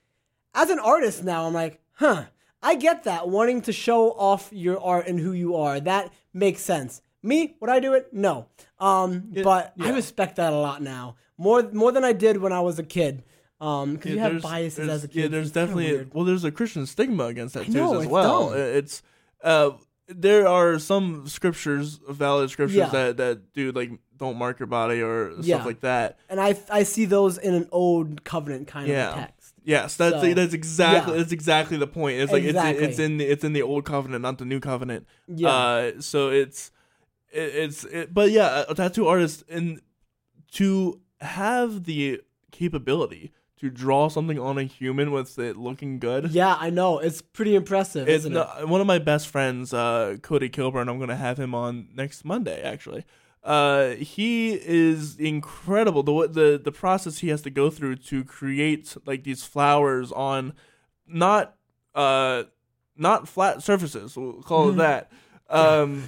as 0.55 0.71
an 0.71 0.79
artist 0.79 1.25
now, 1.25 1.47
I'm 1.47 1.55
like, 1.55 1.81
huh. 1.93 2.25
I 2.63 2.75
get 2.75 3.05
that 3.05 3.29
wanting 3.29 3.61
to 3.63 3.73
show 3.73 4.11
off 4.13 4.49
your 4.51 4.81
art 4.81 5.07
and 5.07 5.21
who 5.21 5.33
you 5.33 5.55
are. 5.55 5.79
That 5.79 6.13
makes 6.33 6.63
sense. 6.63 7.01
Me, 7.23 7.55
would 7.61 7.71
I 7.71 7.81
do 7.81 7.93
it? 7.93 8.13
No. 8.13 8.47
Um, 8.79 9.31
but 9.45 9.73
I 9.79 9.91
respect 9.91 10.37
that 10.37 10.53
a 10.53 10.57
lot 10.57 10.83
now. 10.83 11.17
More 11.39 11.63
more 11.73 11.93
than 11.93 12.05
I 12.05 12.13
did 12.13 12.39
when 12.39 12.53
I 12.53 12.61
was 12.61 12.79
a 12.79 12.83
kid. 12.83 13.23
Um, 13.61 13.95
because 13.95 14.12
you 14.12 14.19
have 14.19 14.42
biases 14.42 14.88
as 14.88 15.05
a 15.05 15.09
kid. 15.09 15.16
Yeah, 15.16 15.29
there's 15.29 15.51
definitely 15.51 16.07
well, 16.12 16.25
there's 16.25 16.45
a 16.45 16.51
Christian 16.51 16.85
stigma 16.87 17.25
against 17.25 17.55
tattoos 17.55 17.75
know, 17.75 17.95
as 17.97 18.03
it's 18.03 18.11
well. 18.12 18.51
dumb. 18.51 18.59
It's 18.59 19.03
uh, 19.42 19.71
there 20.09 20.47
are 20.47 20.79
some 20.79 21.27
scriptures, 21.27 21.99
valid 22.09 22.51
scriptures 22.51 22.77
Yeah. 22.77 22.88
that 22.90 23.16
that 23.16 23.53
do 23.55 23.73
like 23.73 23.90
don't 24.16 24.37
mark 24.37 24.59
your 24.59 24.66
body 24.66 25.01
or 25.01 25.33
Yeah. 25.40 25.57
stuff 25.57 25.66
like 25.66 25.81
that. 25.81 26.19
and 26.29 26.40
I 26.40 26.59
I 26.71 26.83
see 26.83 27.07
those 27.07 27.38
in 27.38 27.55
an 27.55 27.69
old 27.73 28.25
covenant 28.25 28.69
kind 28.69 28.88
Yeah. 28.88 29.09
of 29.11 29.14
text. 29.16 29.55
Yes, 29.64 29.97
that's 29.97 30.21
So, 30.21 30.35
that's 30.35 30.55
exactly 30.55 31.14
yeah. 31.14 31.19
that's 31.21 31.33
exactly 31.33 31.77
the 31.77 31.87
point. 31.88 32.19
It's 32.21 32.33
like 32.33 32.45
Exactly. 32.45 32.85
it's 32.85 32.90
it's 32.92 32.99
in 33.01 33.16
the, 33.19 33.25
it's 33.25 33.42
in 33.42 33.53
the 33.53 33.62
old 33.62 33.85
covenant, 33.85 34.23
not 34.23 34.38
the 34.38 34.45
new 34.45 34.61
covenant. 34.61 35.07
Yeah. 35.27 35.49
Uh, 35.49 36.01
so 36.01 36.29
it's 36.31 36.71
it, 37.33 37.55
it's 37.55 37.85
it, 37.85 38.12
but 38.14 38.31
yeah, 38.31 38.64
a 38.69 38.75
tattoo 38.75 39.07
artist 39.09 39.45
and 39.49 39.81
to 40.53 41.01
have 41.21 41.85
the 41.85 42.21
capability 42.53 43.33
to 43.61 43.71
draw 43.71 44.09
something 44.09 44.38
on 44.38 44.59
a 44.59 44.64
human 44.64 45.11
with 45.12 45.38
it 45.38 45.57
looking 45.57 45.99
good. 45.99 46.31
yeah, 46.31 46.57
I 46.61 46.71
know. 46.71 46.99
It's 46.99 47.23
pretty 47.23 47.55
impressive, 47.55 48.09
It's 48.09 48.25
isn't 48.27 48.37
it? 48.37 48.69
one 48.69 48.81
of 48.81 48.87
my 48.87 48.99
best 48.99 49.29
friends, 49.29 49.73
uh, 49.73 50.16
Cody 50.23 50.49
Kilburn. 50.49 50.88
I'm 50.88 50.99
gonna 50.99 51.16
have 51.16 51.38
him 51.38 51.55
on 51.55 51.88
next 51.95 52.25
Monday. 52.25 52.61
Actually, 52.62 53.05
uh, 53.43 53.91
he 53.91 54.53
is 54.53 55.16
incredible. 55.16 56.03
The 56.03 56.28
the 56.28 56.61
the 56.62 56.72
process 56.72 57.18
he 57.18 57.28
has 57.28 57.43
to 57.43 57.51
go 57.51 57.70
through 57.70 57.97
to 57.97 58.24
create 58.24 58.95
like 59.07 59.24
these 59.24 59.43
flowers 59.45 60.12
on 60.12 60.53
not 61.07 61.57
uh 61.95 62.45
not 62.97 63.28
flat 63.28 63.62
surfaces. 63.62 64.16
We'll 64.16 64.43
call 64.43 64.68
it 64.70 64.74
Mhm. 64.74 64.78
that. 64.78 65.12
Um, 65.49 66.05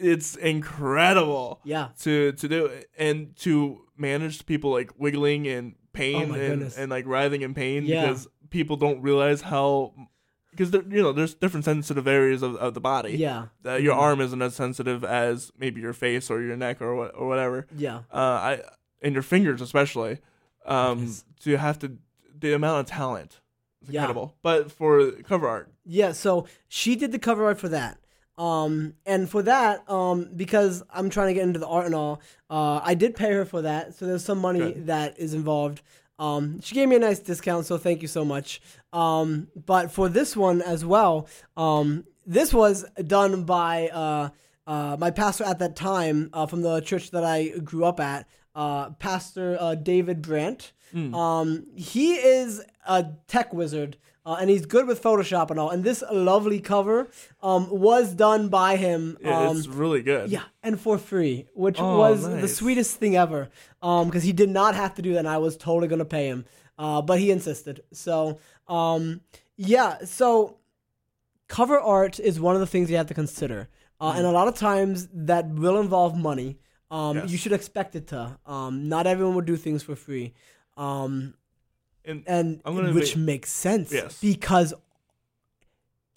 it's 0.00 0.34
incredible 0.36 1.60
Yeah. 1.64 1.88
to 2.00 2.32
to 2.32 2.48
do 2.48 2.70
and 2.98 3.36
to 3.36 3.82
manage 3.96 4.46
people 4.46 4.70
like 4.70 4.90
wiggling 4.98 5.46
in 5.46 5.74
pain 5.96 6.16
Oh 6.30 6.34
and, 6.34 6.34
goodness. 6.34 6.76
and 6.78 6.90
like 6.90 7.06
writhing 7.06 7.42
in 7.42 7.54
pain 7.54 7.84
Yeah. 7.84 8.02
because 8.06 8.28
people 8.50 8.76
don't 8.76 9.00
realize 9.02 9.40
how 9.42 9.92
because 10.50 10.72
you 10.72 11.02
know 11.02 11.12
there's 11.12 11.34
different 11.34 11.64
sensitive 11.64 12.06
areas 12.06 12.42
of, 12.42 12.56
of 12.56 12.72
the 12.74 12.80
body. 12.80 13.12
Yeah. 13.16 13.46
Uh, 13.64 13.74
your 13.74 13.94
Mhm. 13.94 14.00
arm 14.06 14.20
isn't 14.22 14.40
as 14.42 14.54
sensitive 14.54 15.04
as 15.04 15.52
maybe 15.58 15.80
your 15.80 15.92
face 15.92 16.30
or 16.30 16.40
your 16.40 16.56
neck 16.56 16.80
or 16.80 16.94
what 16.94 17.12
or 17.14 17.26
whatever. 17.28 17.66
Yeah. 17.76 17.98
Uh, 18.12 18.16
I 18.50 18.62
and 19.02 19.12
your 19.14 19.22
fingers 19.22 19.60
especially. 19.60 20.18
Um, 20.64 21.00
Yes. 21.04 21.24
to 21.40 21.56
have 21.58 21.78
to 21.80 21.98
the 22.38 22.52
amount 22.54 22.80
of 22.80 22.86
talent, 22.86 23.40
is 23.82 23.90
Yeah. 23.90 24.00
incredible. 24.02 24.34
But 24.42 24.72
for 24.72 25.10
cover 25.22 25.46
art, 25.48 25.70
Yeah, 25.84 26.12
so 26.12 26.46
she 26.68 26.96
did 26.96 27.12
the 27.12 27.18
cover 27.18 27.44
art 27.44 27.58
for 27.60 27.68
that. 27.68 27.98
Um, 28.38 28.94
and 29.06 29.28
for 29.28 29.42
that, 29.42 29.88
um, 29.90 30.30
because 30.36 30.82
I'm 30.90 31.08
trying 31.08 31.28
to 31.28 31.34
get 31.34 31.44
into 31.44 31.58
the 31.58 31.66
art 31.66 31.86
and 31.86 31.94
all, 31.94 32.20
uh, 32.50 32.80
I 32.82 32.94
did 32.94 33.16
pay 33.16 33.32
her 33.32 33.44
for 33.44 33.62
that. 33.62 33.94
So 33.94 34.06
there's 34.06 34.24
some 34.24 34.38
money 34.38 34.60
Good. 34.60 34.86
that 34.86 35.18
is 35.18 35.34
involved. 35.34 35.82
Um, 36.18 36.60
she 36.60 36.74
gave 36.74 36.88
me 36.88 36.96
a 36.96 36.98
nice 36.98 37.18
discount, 37.18 37.66
so 37.66 37.78
thank 37.78 38.02
you 38.02 38.08
so 38.08 38.24
much. 38.24 38.60
Um, 38.92 39.48
but 39.54 39.90
for 39.90 40.08
this 40.08 40.36
one 40.36 40.62
as 40.62 40.84
well, 40.84 41.28
um, 41.56 42.04
this 42.26 42.52
was 42.52 42.84
done 43.06 43.44
by 43.44 43.88
uh, 43.88 44.28
uh, 44.66 44.96
my 44.98 45.10
pastor 45.10 45.44
at 45.44 45.58
that 45.58 45.76
time 45.76 46.30
uh, 46.32 46.46
from 46.46 46.62
the 46.62 46.80
church 46.80 47.10
that 47.10 47.24
I 47.24 47.48
grew 47.58 47.84
up 47.84 48.00
at, 48.00 48.26
uh, 48.54 48.90
Pastor 48.90 49.56
uh, 49.60 49.74
David 49.74 50.22
Brandt. 50.22 50.72
Um, 51.14 51.66
he 51.76 52.14
is 52.14 52.62
a 52.86 53.06
tech 53.28 53.52
wizard. 53.52 53.98
Uh, 54.26 54.36
and 54.40 54.50
he's 54.50 54.66
good 54.66 54.88
with 54.88 55.00
Photoshop 55.00 55.50
and 55.52 55.60
all. 55.60 55.70
And 55.70 55.84
this 55.84 56.02
lovely 56.10 56.58
cover 56.60 57.08
um, 57.44 57.70
was 57.70 58.12
done 58.12 58.48
by 58.48 58.74
him. 58.76 59.16
Um, 59.24 59.56
it's 59.56 59.68
really 59.68 60.02
good. 60.02 60.30
yeah, 60.30 60.42
and 60.64 60.80
for 60.80 60.98
free, 60.98 61.46
which 61.54 61.76
Oh, 61.78 61.96
was 61.98 62.22
the 62.24 62.48
sweetest 62.48 62.96
thing 62.96 63.14
ever. 63.16 63.48
Um, 63.80 64.08
because 64.08 64.24
he 64.24 64.32
did 64.32 64.50
not 64.50 64.74
have 64.74 64.94
to 64.96 65.02
do 65.02 65.12
that, 65.12 65.20
and 65.20 65.28
I 65.28 65.38
was 65.38 65.56
totally 65.56 65.86
gonna 65.86 66.04
pay 66.04 66.26
him. 66.26 66.44
Uh, 66.76 67.00
but 67.02 67.20
he 67.20 67.30
insisted. 67.30 67.84
So, 67.92 68.38
um, 68.68 69.20
yeah. 69.56 69.98
So, 70.04 70.56
cover 71.48 71.78
art 71.78 72.18
is 72.18 72.40
one 72.40 72.54
of 72.56 72.60
the 72.60 72.66
things 72.66 72.90
you 72.90 72.96
have 72.96 73.06
to 73.06 73.14
consider, 73.14 73.68
uh, 74.00 74.14
and 74.16 74.26
a 74.26 74.30
lot 74.32 74.48
of 74.48 74.54
times 74.56 75.08
that 75.12 75.46
will 75.50 75.78
involve 75.78 76.16
money. 76.18 76.58
Um, 76.90 77.16
Yes. 77.18 77.30
you 77.30 77.38
should 77.38 77.52
expect 77.52 77.94
it 77.96 78.08
to. 78.08 78.38
Um, 78.44 78.88
not 78.88 79.06
everyone 79.06 79.34
will 79.36 79.42
do 79.42 79.56
things 79.56 79.82
for 79.84 79.94
free. 79.96 80.34
Um, 80.76 81.34
And 82.06 82.22
and 82.26 82.94
which 82.94 83.16
ma- 83.16 83.22
makes 83.24 83.50
sense 83.50 83.92
Yes. 83.92 84.20
because 84.20 84.72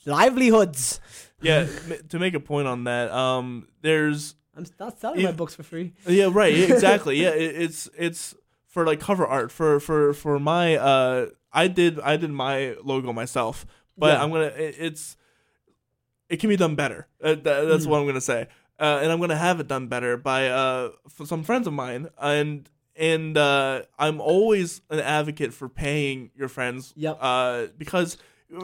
livelihoods. 0.06 1.00
yeah, 1.42 1.68
to 2.10 2.20
make 2.20 2.34
a 2.34 2.40
point 2.40 2.68
on 2.68 2.84
that, 2.86 3.12
um, 3.12 3.68
there's 3.82 4.36
I'm 4.56 4.66
not 4.80 5.00
selling 5.00 5.24
my 5.24 5.32
books 5.32 5.56
for 5.56 5.64
free. 5.64 5.94
Yeah, 6.08 6.30
right. 6.32 6.54
Exactly. 6.54 7.18
yeah, 7.24 7.30
it, 7.30 7.56
it's 7.62 7.90
it's 7.98 8.36
for 8.68 8.86
like 8.86 9.00
cover 9.00 9.26
art 9.26 9.52
for 9.52 9.80
for 9.80 10.14
for 10.14 10.40
my 10.40 10.76
uh 10.78 11.28
I 11.52 11.68
did 11.68 12.00
I 12.00 12.18
did 12.18 12.30
my 12.32 12.76
logo 12.84 13.14
myself, 13.14 13.66
but 13.98 14.08
Yeah. 14.14 14.24
I'm 14.24 14.32
gonna 14.32 14.46
it, 14.46 14.76
it's 14.80 15.18
it 16.30 16.38
can 16.40 16.50
be 16.50 16.58
done 16.58 16.76
better. 16.76 17.08
Uh, 17.24 17.30
that, 17.36 17.44
that's 17.68 17.86
Mm. 17.86 17.88
what 17.88 18.00
I'm 18.02 18.06
gonna 18.06 18.22
say, 18.22 18.48
uh, 18.80 19.00
and 19.02 19.12
I'm 19.12 19.20
gonna 19.20 19.36
have 19.38 19.60
it 19.60 19.68
done 19.68 19.88
better 19.88 20.18
by 20.18 20.48
uh 20.50 20.90
some 21.26 21.44
friends 21.44 21.66
of 21.68 21.74
mine, 21.74 22.10
and 22.22 22.70
and 23.00 23.36
uh, 23.38 23.84
I'm 23.98 24.20
always 24.22 24.82
an 24.92 25.00
advocate 25.00 25.54
for 25.54 25.68
paying 25.70 26.30
your 26.36 26.50
friends. 26.50 26.94
Yep. 26.98 27.18
Uh, 27.20 27.68
because 27.78 28.18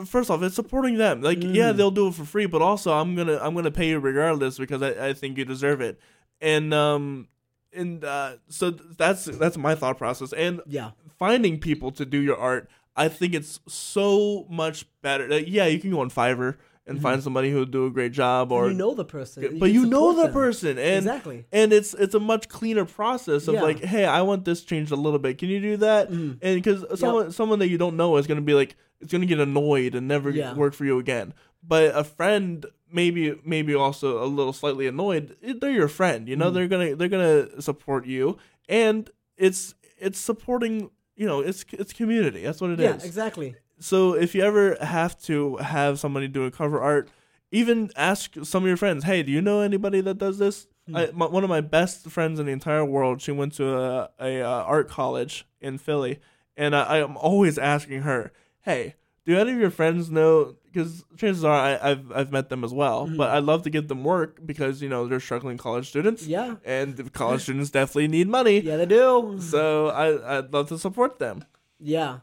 first 0.06 0.30
off, 0.30 0.44
it's 0.44 0.56
supporting 0.56 0.98
them. 0.98 1.22
Like, 1.22 1.42
yeah, 1.42 1.72
Mm. 1.72 1.78
they'll 1.78 1.92
do 1.92 2.08
it 2.10 2.14
for 2.16 2.26
free, 2.26 2.46
but 2.46 2.62
also 2.62 2.92
I'm 2.94 3.16
gonna 3.16 3.40
I'm 3.42 3.56
gonna 3.56 3.72
pay 3.72 3.90
you 3.90 4.00
regardless 4.00 4.58
because 4.58 4.82
I, 4.82 5.08
I 5.10 5.14
think 5.14 5.38
you 5.38 5.46
deserve 5.46 5.80
it. 5.82 6.00
And 6.42 6.74
um 6.74 7.30
and 7.74 8.04
uh, 8.04 8.34
so 8.50 8.72
that's 8.72 9.26
that's 9.26 9.58
my 9.58 9.74
thought 9.76 9.98
process. 9.98 10.34
And 10.34 10.62
Yeah. 10.68 10.92
finding 11.18 11.60
people 11.60 11.92
to 11.94 12.06
do 12.06 12.20
your 12.20 12.38
art, 12.38 12.70
I 12.96 13.08
think 13.10 13.34
it's 13.34 13.60
so 13.68 14.46
much 14.50 14.86
better. 15.02 15.28
Like, 15.30 15.46
yeah, 15.48 15.66
you 15.66 15.80
can 15.80 15.92
go 15.92 16.00
on 16.02 16.10
Fiverr 16.10 16.56
and 16.88 17.02
find 17.02 17.24
somebody 17.24 17.50
who 17.50 17.58
will 17.58 17.66
do 17.66 17.86
a 17.88 17.90
great 17.92 18.12
job, 18.12 18.52
or 18.52 18.64
Mm-hmm. 18.66 18.72
you 18.74 18.78
know 18.78 18.94
the 18.94 19.06
person, 19.06 19.58
but 19.60 19.72
you 19.72 19.86
know 19.86 20.14
the 20.14 20.24
them. 20.24 20.34
person, 20.34 20.78
and 20.78 20.98
exactly. 21.06 21.46
and 21.52 21.74
it's 21.74 21.94
it's 21.96 22.14
a 22.16 22.20
much 22.20 22.48
cleaner 22.48 22.86
process 22.86 23.48
of 23.48 23.56
Yeah. 23.56 23.64
like, 23.64 23.84
hey, 23.84 24.06
I 24.06 24.22
want 24.22 24.46
this 24.46 24.64
changed 24.64 24.92
a 24.92 24.96
little 24.96 25.20
bit. 25.20 25.38
Can 25.38 25.50
you 25.50 25.60
do 25.60 25.78
that? 25.78 26.12
Mhm. 26.12 26.38
And 26.42 26.56
because 26.64 26.86
someone 27.00 27.32
someone 27.32 27.60
that 27.60 27.70
you 27.70 27.78
don't 27.78 27.98
know 27.98 28.18
is 28.18 28.28
gonna 28.28 28.42
be 28.42 28.54
like, 28.54 28.76
it's 29.02 29.12
gonna 29.12 29.26
get 29.26 29.40
annoyed 29.40 29.96
and 29.96 30.08
never 30.08 30.30
Yeah. 30.30 30.54
work 30.54 30.74
for 30.74 30.86
you 30.86 31.00
again. 31.00 31.34
But 31.68 31.96
a 31.96 32.04
friend, 32.04 32.66
maybe 32.92 33.34
maybe 33.44 33.74
also 33.74 34.24
a 34.24 34.28
little 34.28 34.54
slightly 34.54 34.86
annoyed. 34.86 35.36
eh, 35.44 35.54
They're 35.60 35.72
your 35.72 35.88
friend, 35.88 36.30
you 36.30 36.36
know. 36.36 36.52
Mhm. 36.52 36.54
They're 36.54 36.68
gonna 36.68 36.96
they're 36.96 37.10
gonna 37.10 37.62
support 37.62 38.06
you, 38.06 38.38
and 38.70 39.10
it's 39.38 39.74
it's 40.00 40.20
supporting. 40.20 40.92
You 41.16 41.26
know, 41.26 41.40
it's 41.40 41.66
it's 41.72 41.94
community. 41.94 42.44
That's 42.44 42.60
what 42.62 42.70
it 42.72 42.80
is 42.80 42.84
yeah, 43.02 43.08
exactly. 43.08 43.56
So 43.80 44.14
if 44.14 44.34
you 44.36 44.42
ever 44.44 44.78
have 44.82 45.20
to 45.24 45.58
have 45.58 46.00
somebody 46.00 46.28
do 46.28 46.46
a 46.46 46.52
cover 46.52 46.82
art, 46.82 47.10
even 47.52 47.92
ask 47.96 48.36
some 48.44 48.64
of 48.64 48.68
your 48.68 48.78
friends, 48.78 49.04
"Hey, 49.04 49.24
do 49.24 49.32
you 49.32 49.42
know 49.42 49.62
anybody 49.62 50.02
that 50.02 50.18
does 50.18 50.38
this?" 50.38 50.68
Hmm. 50.88 50.96
I, 50.98 51.10
my, 51.14 51.26
one 51.28 51.44
of 51.44 51.50
my 51.50 51.62
best 51.62 52.08
friends 52.10 52.40
in 52.40 52.46
the 52.46 52.52
entire 52.52 52.86
world, 52.86 53.22
she 53.22 53.32
went 53.32 53.54
to 53.56 53.76
a, 53.78 54.10
a 54.20 54.42
uh, 54.42 54.48
art 54.64 54.88
college 54.90 55.46
in 55.60 55.78
Philly, 55.78 56.20
and 56.56 56.76
I, 56.76 56.84
I 56.84 56.98
am 57.00 57.18
always 57.18 57.58
asking 57.58 58.02
her, 58.04 58.32
"Hey, 58.62 58.96
do 59.26 59.38
any 59.38 59.52
of 59.54 59.60
your 59.60 59.72
friends 59.72 60.10
know?" 60.12 60.56
Because 60.66 61.06
chances 61.16 61.46
are 61.46 61.54
I, 61.54 61.92
I've 61.92 62.12
I've 62.12 62.32
met 62.34 62.50
them 62.50 62.64
as 62.66 62.74
well, 62.74 63.08
Hmm. 63.08 63.16
but 63.18 63.30
I'd 63.32 63.44
love 63.46 63.64
to 63.64 63.70
give 63.70 63.88
them 63.88 64.04
work 64.04 64.46
because 64.46 64.82
you 64.82 64.90
know 64.90 65.08
they're 65.08 65.22
struggling 65.22 65.58
college 65.58 65.88
students, 65.88 66.28
Yeah, 66.28 66.56
and 66.66 67.12
college 67.14 67.42
students 67.48 67.70
definitely 67.72 68.10
need 68.10 68.28
money. 68.28 68.60
yeah, 68.60 68.76
they 68.78 68.86
do. 68.86 69.38
So 69.40 69.88
I 69.88 70.38
I'd 70.40 70.52
love 70.54 70.68
to 70.70 70.78
support 70.78 71.18
them. 71.20 71.46
Yeah, 71.80 72.20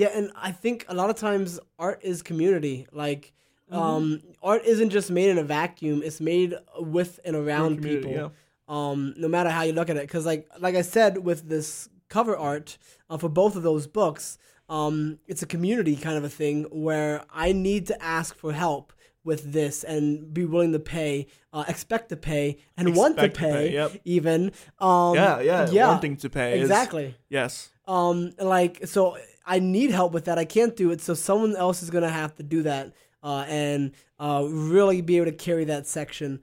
yeah, 0.00 0.10
and 0.18 0.30
I 0.48 0.50
think 0.52 0.84
a 0.88 0.94
lot 1.00 1.08
of 1.10 1.16
times 1.16 1.60
art 1.78 2.00
is 2.02 2.22
community. 2.22 2.86
Like, 2.92 3.32
Mm-hmm. 3.72 3.82
um, 3.82 4.22
art 4.42 4.62
isn't 4.66 4.90
just 4.90 5.10
made 5.10 5.30
in 5.30 5.38
a 5.38 5.42
vacuum; 5.42 6.02
it's 6.04 6.20
made 6.20 6.50
with 6.78 7.18
and 7.24 7.34
around 7.34 7.82
people. 7.82 8.30
Um, 8.68 9.14
no 9.16 9.26
matter 9.28 9.48
how 9.50 9.62
you 9.62 9.72
look 9.72 9.88
at 9.90 9.96
it, 9.96 10.02
because 10.08 10.26
like 10.26 10.42
like 10.60 10.74
I 10.74 10.82
said 10.82 11.12
with 11.28 11.48
this 11.48 11.88
cover 12.08 12.36
art 12.36 12.76
uh, 13.08 13.16
for 13.16 13.30
both 13.30 13.56
of 13.56 13.62
those 13.62 13.86
books, 13.86 14.36
um, 14.68 15.18
it's 15.26 15.42
a 15.42 15.46
community 15.46 15.96
kind 15.96 16.16
of 16.18 16.24
a 16.24 16.28
thing 16.28 16.64
where 16.70 17.24
I 17.32 17.52
need 17.52 17.86
to 17.86 17.96
ask 18.04 18.36
for 18.36 18.52
help 18.52 18.92
with 19.24 19.52
this 19.54 19.82
and 19.82 20.32
be 20.34 20.44
willing 20.44 20.72
to 20.72 20.78
pay, 20.78 21.26
uh, 21.54 21.64
expect 21.66 22.10
to 22.10 22.16
pay, 22.16 22.58
and 22.76 22.94
want 22.94 23.16
to 23.16 23.24
Expect 23.24 23.36
to 23.36 23.40
pay, 23.54 23.68
pay, 23.68 23.72
yep. 23.72 23.92
even. 24.04 24.52
Um, 24.78 25.14
Yeah, 25.14 25.40
yeah, 25.40 25.70
yeah, 25.70 25.88
wanting 25.88 26.16
to 26.18 26.28
pay 26.28 26.58
is- 26.58 26.60
exactly. 26.68 27.16
Yes. 27.30 27.70
Um, 27.88 28.32
like 28.38 28.86
so, 28.86 29.16
I 29.46 29.58
need 29.58 29.90
help 29.90 30.12
with 30.12 30.24
that. 30.26 30.38
I 30.38 30.44
can't 30.44 30.74
do 30.76 30.90
it, 30.90 31.00
so 31.00 31.14
someone 31.14 31.54
else 31.56 31.82
is 31.82 31.90
gonna 31.90 32.08
have 32.08 32.34
to 32.36 32.42
do 32.42 32.62
that, 32.62 32.92
uh, 33.22 33.44
and 33.48 33.92
uh, 34.18 34.46
really 34.48 35.00
be 35.02 35.16
able 35.16 35.26
to 35.26 35.32
carry 35.32 35.64
that 35.64 35.86
section. 35.86 36.40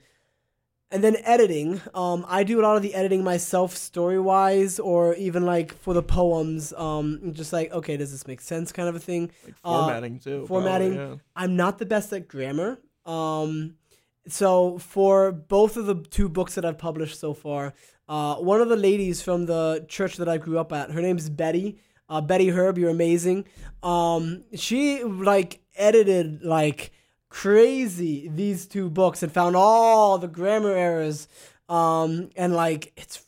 And 0.93 1.01
then 1.01 1.15
editing, 1.23 1.79
um, 1.93 2.25
I 2.27 2.43
do 2.43 2.59
a 2.59 2.63
lot 2.63 2.75
of 2.75 2.81
the 2.83 2.93
editing 2.93 3.23
myself, 3.23 3.77
story 3.77 4.19
wise, 4.19 4.77
or 4.77 5.15
even 5.15 5.45
like 5.45 5.73
for 5.77 5.93
the 5.93 6.03
poems. 6.03 6.73
Um, 6.73 7.31
just 7.33 7.53
like, 7.53 7.71
okay, 7.71 7.95
does 7.95 8.11
this 8.11 8.27
make 8.27 8.41
sense, 8.41 8.73
kind 8.73 8.89
of 8.89 8.95
a 8.95 8.99
thing. 8.99 9.31
Like 9.45 9.55
Uh, 9.63 9.83
formatting 9.85 10.19
too. 10.19 10.45
formatting. 10.47 10.95
Probably, 10.95 11.19
I'm 11.37 11.55
not 11.55 11.77
the 11.79 11.85
best 11.85 12.11
at 12.11 12.27
grammar. 12.27 12.77
Um, 13.05 13.75
so 14.27 14.77
for 14.79 15.31
both 15.31 15.77
of 15.77 15.85
the 15.85 15.95
two 15.95 16.27
books 16.27 16.55
that 16.55 16.65
I've 16.65 16.77
published 16.77 17.17
so 17.19 17.33
far, 17.33 17.73
uh, 18.09 18.35
one 18.35 18.59
of 18.59 18.67
the 18.67 18.75
ladies 18.75 19.21
from 19.21 19.45
the 19.45 19.85
church 19.87 20.17
that 20.17 20.27
I 20.27 20.37
grew 20.37 20.59
up 20.59 20.73
at, 20.73 20.91
her 20.91 21.01
name's 21.01 21.29
Betty. 21.29 21.77
Uh, 22.11 22.21
Betty 22.21 22.49
Herb, 22.49 22.77
you're 22.77 22.89
amazing. 22.89 23.45
Um, 23.81 24.43
she 24.53 25.03
like 25.03 25.61
edited 25.75 26.43
like 26.43 26.91
crazy 27.29 28.27
these 28.27 28.67
two 28.67 28.89
books 28.89 29.23
and 29.23 29.31
found 29.31 29.55
all 29.55 30.17
the 30.17 30.27
grammar 30.27 30.71
errors. 30.71 31.27
Um, 31.69 32.29
and 32.35 32.53
like 32.53 32.91
it's 32.97 33.23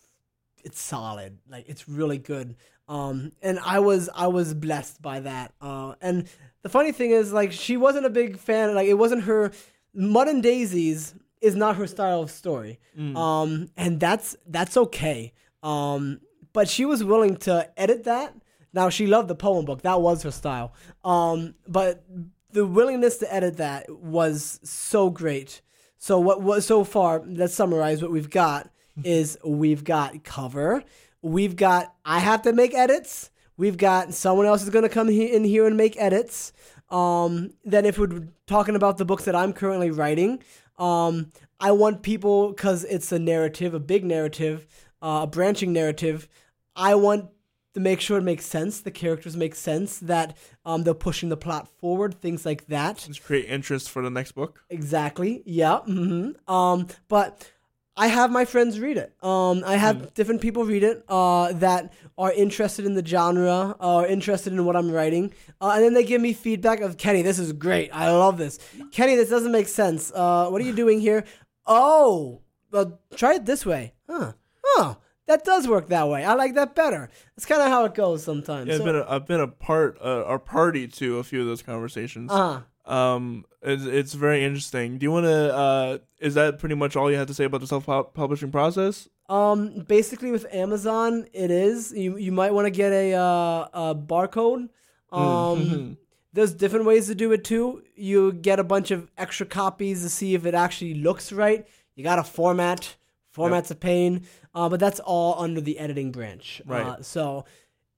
it's 0.64 0.82
solid. 0.82 1.40
Like 1.50 1.70
it's 1.70 1.88
really 1.88 2.18
good. 2.18 2.56
Um, 2.90 3.32
and 3.42 3.58
I 3.64 3.80
was 3.80 4.10
I 4.14 4.28
was 4.28 4.54
blessed 4.54 5.02
by 5.02 5.22
that. 5.22 5.54
Uh, 5.62 5.96
and 6.02 6.28
the 6.64 6.70
funny 6.70 6.92
thing 6.92 7.12
is, 7.12 7.32
like, 7.32 7.52
she 7.52 7.78
wasn't 7.78 8.06
a 8.06 8.10
big 8.10 8.38
fan. 8.38 8.74
Like, 8.74 8.88
it 8.88 8.96
wasn't 8.96 9.24
her. 9.24 9.52
Mud 9.94 10.28
and 10.28 10.42
Daisies 10.42 11.14
is 11.42 11.56
not 11.56 11.76
her 11.76 11.88
style 11.88 12.22
of 12.22 12.32
story. 12.32 12.80
Mm. 12.98 13.16
Um, 13.16 13.70
and 13.78 14.00
that's 14.00 14.36
that's 14.48 14.76
okay. 14.78 15.34
Um, 15.62 16.22
but 16.52 16.68
she 16.68 16.86
was 16.86 17.04
willing 17.04 17.38
to 17.38 17.70
edit 17.78 18.06
that. 18.06 18.34
Now 18.74 18.90
she 18.90 19.08
loved 19.08 19.28
the 19.28 19.36
poem 19.36 19.66
book. 19.66 19.84
That 19.84 20.02
was 20.02 20.24
her 20.24 20.32
style. 20.32 20.74
Um, 21.06 21.56
but 21.68 22.04
the 22.52 22.66
willingness 22.66 23.18
to 23.18 23.34
edit 23.34 23.58
that 23.58 23.90
was 23.90 24.60
so 24.64 25.10
great. 25.10 25.62
So 25.98 26.20
what 26.20 26.42
was 26.42 26.66
so 26.66 26.84
far? 26.84 27.24
Let's 27.26 27.54
summarize 27.54 28.02
what 28.02 28.12
we've 28.12 28.30
got. 28.30 28.70
Is 29.04 29.38
we've 29.44 29.84
got 29.84 30.24
cover. 30.24 30.84
We've 31.22 31.56
got 31.56 31.96
I 32.06 32.20
have 32.20 32.42
to 32.44 32.54
make 32.54 32.74
edits. 32.76 33.32
We've 33.58 33.78
got 33.78 34.14
someone 34.14 34.46
else 34.46 34.64
is 34.64 34.70
gonna 34.70 34.90
come 34.90 35.08
he- 35.08 35.34
in 35.34 35.44
here 35.44 35.66
and 35.66 35.78
make 35.78 35.96
edits. 36.00 36.54
Um, 36.90 37.54
then 37.64 37.86
if 37.86 37.98
we're 37.98 38.28
talking 38.46 38.76
about 38.76 38.98
the 38.98 39.06
books 39.06 39.26
that 39.26 39.36
I'm 39.36 39.54
currently 39.54 39.90
writing, 39.90 40.44
um, 40.78 41.32
I 41.60 41.72
want 41.72 42.04
people 42.04 42.50
because 42.50 42.84
it's 42.84 43.12
a 43.12 43.18
narrative, 43.18 43.74
a 43.74 43.80
big 43.80 44.04
narrative, 44.04 44.68
uh, 45.02 45.22
a 45.24 45.28
branching 45.28 45.74
narrative. 45.74 46.28
I 46.76 46.96
want 46.96 47.30
to 47.74 47.80
make 47.80 48.00
sure 48.02 48.18
it 48.18 48.24
makes 48.24 48.46
sense. 48.46 48.82
The 48.82 48.92
characters 48.92 49.36
make 49.36 49.56
sense. 49.56 50.00
That 50.00 50.38
um, 50.66 50.84
they're 50.84 50.94
pushing 50.94 51.30
the 51.30 51.38
plot 51.38 51.68
forward. 51.80 52.20
Things 52.22 52.46
like 52.46 52.68
that. 52.68 52.98
Just 53.08 53.24
create 53.24 53.46
interest 53.46 53.90
for 53.90 54.02
the 54.02 54.10
next 54.10 54.34
book. 54.34 54.64
Exactly. 54.70 55.42
Yeah. 55.46 55.80
hmm 55.80 56.32
Um, 56.48 56.88
but 57.08 57.52
I 57.96 58.08
have 58.08 58.32
my 58.32 58.46
friends 58.46 58.80
read 58.80 58.98
it. 58.98 59.14
Um, 59.24 59.64
I 59.66 59.76
have 59.76 60.14
different 60.16 60.42
people 60.42 60.66
read 60.66 60.84
it 60.84 61.04
uh, 61.08 61.54
that 61.54 61.94
are 62.18 62.32
interested 62.32 62.86
in 62.86 62.96
the 62.96 63.06
genre 63.06 63.76
or 63.80 64.08
interested 64.08 64.52
in 64.52 64.66
what 64.66 64.76
I'm 64.76 64.90
writing, 64.90 65.32
uh, 65.62 65.74
and 65.76 65.84
then 65.84 65.94
they 65.94 66.04
give 66.04 66.20
me 66.20 66.34
feedback 66.34 66.82
of 66.82 66.98
Kenny, 66.98 67.22
this 67.22 67.38
is 67.38 67.54
great. 67.54 67.92
I 67.94 68.10
love 68.12 68.40
this. 68.40 68.58
Kenny, 68.92 69.16
this 69.16 69.30
doesn't 69.30 69.52
make 69.52 69.68
sense. 69.68 70.12
Uh, 70.14 70.48
what 70.50 70.60
are 70.60 70.66
you 70.66 70.74
doing 70.74 71.02
here? 71.02 71.24
Oh, 71.68 72.42
well, 72.72 73.00
try 73.16 73.36
it 73.36 73.46
this 73.46 73.64
way. 73.64 73.94
Huh? 74.10 74.34
Oh, 74.66 74.98
that 75.28 75.44
does 75.44 75.68
work 75.68 75.88
that 75.90 76.08
way. 76.08 76.24
I 76.26 76.34
like 76.34 76.56
that 76.56 76.76
better. 76.76 77.10
That's 77.36 77.46
kind 77.46 77.62
of 77.62 77.70
how 77.70 77.86
it 77.86 77.94
goes 77.94 78.24
sometimes. 78.24 78.68
Yeah, 78.68 78.74
I've 78.76 78.80
So- 78.80 78.86
been 78.86 78.96
a, 78.96 79.06
I've 79.10 79.26
been 79.26 79.40
a 79.42 79.48
part 79.48 79.98
uh, 80.04 80.26
a 80.26 80.40
party 80.40 80.88
to 80.88 81.20
a 81.20 81.24
few 81.24 81.42
of 81.42 81.48
those 81.48 81.62
conversations. 81.62 82.32
uh-huh. 82.32 82.62
Um, 82.86 83.46
it's, 83.62 83.86
it's 83.86 84.14
very 84.14 84.44
interesting. 84.44 84.98
Do 84.98 85.06
you 85.06 85.12
want 85.12 85.26
to? 85.26 85.56
Uh, 85.56 85.98
is 86.20 86.34
that 86.34 86.60
pretty 86.60 86.76
much 86.76 86.98
all 86.98 87.10
you 87.10 87.16
had 87.18 87.30
to 87.30 87.34
say 87.34 87.46
about 87.46 87.62
the 87.62 87.68
self 87.68 87.86
publishing 88.14 88.52
process? 88.52 89.08
Um, 89.30 89.86
basically 89.88 90.32
with 90.32 90.46
Amazon, 90.54 91.26
it 91.32 91.50
is. 91.50 91.94
You 91.94 92.18
you 92.18 92.34
might 92.34 92.54
want 92.54 92.66
to 92.66 92.72
get 92.72 92.92
a 92.92 93.14
uh, 93.14 93.68
a 93.74 93.96
barcode. 93.96 94.68
Um, 95.14 95.98
there's 96.34 96.54
different 96.54 96.86
ways 96.86 97.08
to 97.08 97.16
do 97.16 97.32
it 97.32 97.44
too. 97.46 97.84
You 97.96 98.34
get 98.34 98.60
a 98.60 98.64
bunch 98.66 98.92
of 98.92 99.10
extra 99.18 99.46
copies 99.46 100.02
to 100.02 100.10
see 100.10 100.36
if 100.36 100.46
it 100.46 100.54
actually 100.54 100.96
looks 100.96 101.32
right. 101.32 101.66
You 101.96 102.04
got 102.04 102.18
to 102.18 102.24
format. 102.24 102.96
Format's 103.34 103.72
a 103.72 103.76
pain, 103.76 104.28
uh, 104.54 104.70
but 104.70 104.80
that's 104.80 105.00
all 105.00 105.42
under 105.42 105.60
the 105.60 105.80
editing 105.80 106.12
branch. 106.12 106.62
Right. 106.66 106.86
Uh, 106.86 107.02
so 107.02 107.46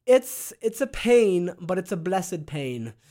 it's 0.06 0.54
it's 0.62 0.80
a 0.82 0.88
pain, 0.88 1.54
but 1.60 1.78
it's 1.78 1.92
a 1.92 1.98
blessed 1.98 2.46
pain. 2.46 2.94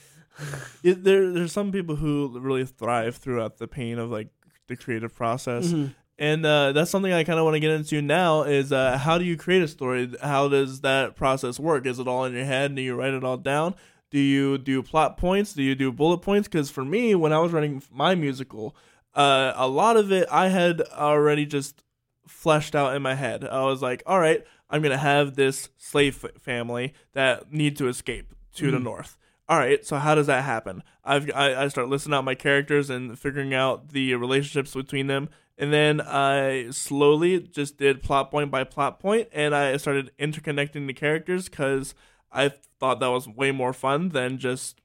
It, 0.83 1.05
there, 1.05 1.31
there's 1.31 1.53
some 1.53 1.71
people 1.71 1.95
who 1.95 2.37
really 2.41 2.65
thrive 2.67 3.19
throughout 3.19 3.59
the 3.59 3.69
pain 3.69 4.01
of 4.01 4.11
like 4.11 4.31
the 4.67 4.75
creative 4.77 5.15
process, 5.15 5.73
and 6.19 6.45
uh, 6.45 6.73
that's 6.73 6.91
something 6.91 7.13
I 7.13 7.23
kind 7.23 7.39
of 7.39 7.45
want 7.45 7.55
to 7.55 7.61
get 7.61 7.71
into 7.71 8.03
now. 8.03 8.43
Is 8.43 8.73
uh, 8.73 8.99
how 8.99 9.17
do 9.17 9.25
you 9.25 9.37
create 9.37 9.63
a 9.63 9.69
story? 9.69 10.13
How 10.21 10.49
does 10.49 10.81
that 10.81 11.15
process 11.15 11.61
work? 11.61 11.87
Is 11.87 12.01
it 12.01 12.09
all 12.09 12.25
in 12.25 12.33
your 12.35 12.47
head? 12.47 12.75
Do 12.75 12.83
you 12.83 12.97
write 12.97 13.15
it 13.15 13.23
all 13.23 13.37
down? 13.37 13.77
Do 14.11 14.19
you 14.19 14.59
do 14.59 14.83
plot 14.83 15.17
points? 15.17 15.53
Do 15.53 15.63
you 15.63 15.77
do 15.77 15.93
bullet 15.93 16.19
points? 16.19 16.49
Because 16.49 16.69
for 16.69 16.85
me, 16.85 17.15
when 17.15 17.33
I 17.33 17.39
was 17.39 17.53
writing 17.53 17.81
my 17.93 18.17
musical, 18.17 18.75
uh, 19.15 19.53
a 19.55 19.69
lot 19.69 19.97
of 19.97 20.11
it 20.11 20.27
I 20.33 20.49
had 20.49 20.83
already 20.93 21.47
just 21.47 21.84
fleshed 22.27 22.75
out 22.75 22.95
in 22.95 23.03
my 23.03 23.15
head. 23.15 23.45
I 23.45 23.65
was 23.65 23.83
like, 23.83 24.03
all 24.07 24.21
right, 24.21 24.45
I'm 24.71 24.83
gonna 24.83 24.99
have 24.99 25.37
this 25.37 25.69
slave 25.77 26.25
family 26.41 26.95
that 27.13 27.53
need 27.53 27.77
to 27.79 27.89
escape 27.89 28.35
to 28.55 28.71
the 28.71 28.79
north. 28.79 29.17
All 29.49 29.59
right, 29.59 29.85
so 29.85 29.97
how 29.97 30.15
does 30.15 30.27
that 30.27 30.45
happen? 30.45 30.83
I've 31.05 31.31
I, 31.35 31.65
I 31.65 31.69
start 31.69 31.89
listing 31.89 32.15
out 32.15 32.25
my 32.25 32.35
characters 32.35 32.89
and 32.89 33.19
figuring 33.19 33.53
out 33.53 33.91
the 33.91 34.15
relationships 34.15 34.75
between 34.75 35.07
them, 35.07 35.29
and 35.59 35.73
then 35.73 36.01
I 36.01 36.71
slowly 36.71 37.41
just 37.41 37.77
did 37.77 38.03
plot 38.03 38.31
point 38.31 38.51
by 38.51 38.65
plot 38.65 39.01
point, 39.01 39.29
and 39.33 39.55
I 39.55 39.77
started 39.77 40.13
interconnecting 40.19 40.87
the 40.87 40.95
characters 40.95 41.49
because 41.49 41.95
I 42.33 42.53
thought 42.81 43.01
that 43.01 43.11
was 43.11 43.29
way 43.29 43.53
more 43.53 43.73
fun 43.73 44.09
than 44.09 44.39
just 44.39 44.81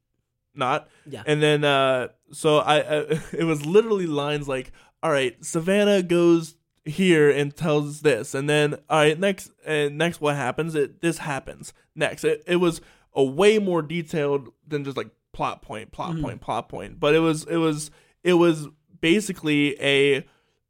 not. 0.54 0.90
Yeah. 1.06 1.24
And 1.26 1.42
then 1.42 1.64
uh 1.64 2.10
so 2.32 2.58
I, 2.58 2.80
I 2.80 3.00
it 3.32 3.46
was 3.46 3.66
literally 3.66 4.08
lines 4.08 4.48
like, 4.48 4.72
"All 5.02 5.12
right, 5.12 5.44
Savannah 5.44 6.04
goes 6.04 6.56
here 6.86 7.30
and 7.30 7.56
tells 7.56 8.02
this." 8.02 8.34
And 8.36 8.50
then, 8.50 8.76
"All 8.90 9.00
right, 9.00 9.20
next 9.20 9.52
and 9.66 9.98
next 9.98 10.22
what 10.22 10.36
happens? 10.36 10.76
It 10.76 11.02
this 11.02 11.20
happens." 11.20 11.74
Next. 11.96 12.24
It 12.24 12.44
it 12.48 12.58
was 12.58 12.82
a 13.16 13.24
way 13.24 13.60
more 13.60 13.82
detailed 13.82 14.50
than 14.68 14.84
just 14.84 14.96
like 14.98 15.10
plot 15.34 15.62
point, 15.62 15.92
plot 15.92 16.12
Mm-hmm. 16.14 16.22
point, 16.24 16.42
plot 16.42 16.70
point. 16.70 17.00
But 17.00 17.16
it 17.16 17.20
was 17.20 17.44
it 17.46 17.58
was 17.58 17.92
it 18.24 18.34
was 18.34 18.68
basically 19.02 19.76
a 19.82 20.26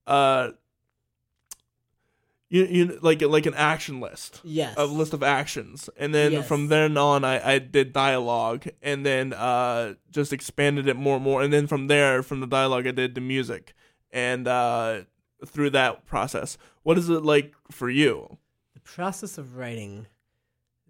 uh 0.08 0.52
you, 2.52 2.66
you 2.66 3.00
like 3.02 3.22
like 3.22 3.46
an 3.46 3.54
action 3.54 4.00
list 4.00 4.42
Yes. 4.44 4.74
a 4.78 4.86
list 4.86 5.14
of 5.14 5.22
actions 5.22 5.88
and 5.98 6.14
then 6.16 6.32
Yes. 6.32 6.48
from 6.48 6.68
then 6.68 6.98
on 6.98 7.24
I, 7.24 7.54
I 7.56 7.60
did 7.60 7.94
dialogue 7.94 8.66
and 8.82 9.06
then 9.06 9.34
uh 9.34 9.94
just 10.10 10.34
expanded 10.34 10.88
it 10.88 10.96
more 10.96 11.16
and 11.16 11.24
more 11.24 11.44
and 11.44 11.54
then 11.54 11.68
from 11.68 11.88
there 11.88 12.24
from 12.24 12.40
the 12.40 12.48
dialogue 12.48 12.88
i 12.88 12.92
did 12.92 13.14
the 13.14 13.22
music 13.22 13.74
and 14.12 14.48
uh 14.48 15.02
through 15.46 15.70
that 15.70 16.06
process 16.06 16.58
what 16.84 16.98
is 16.98 17.10
it 17.10 17.24
like 17.24 17.54
for 17.72 17.90
you 17.90 18.38
The 18.74 18.80
process 18.82 19.38
of 19.38 19.56
writing. 19.58 20.08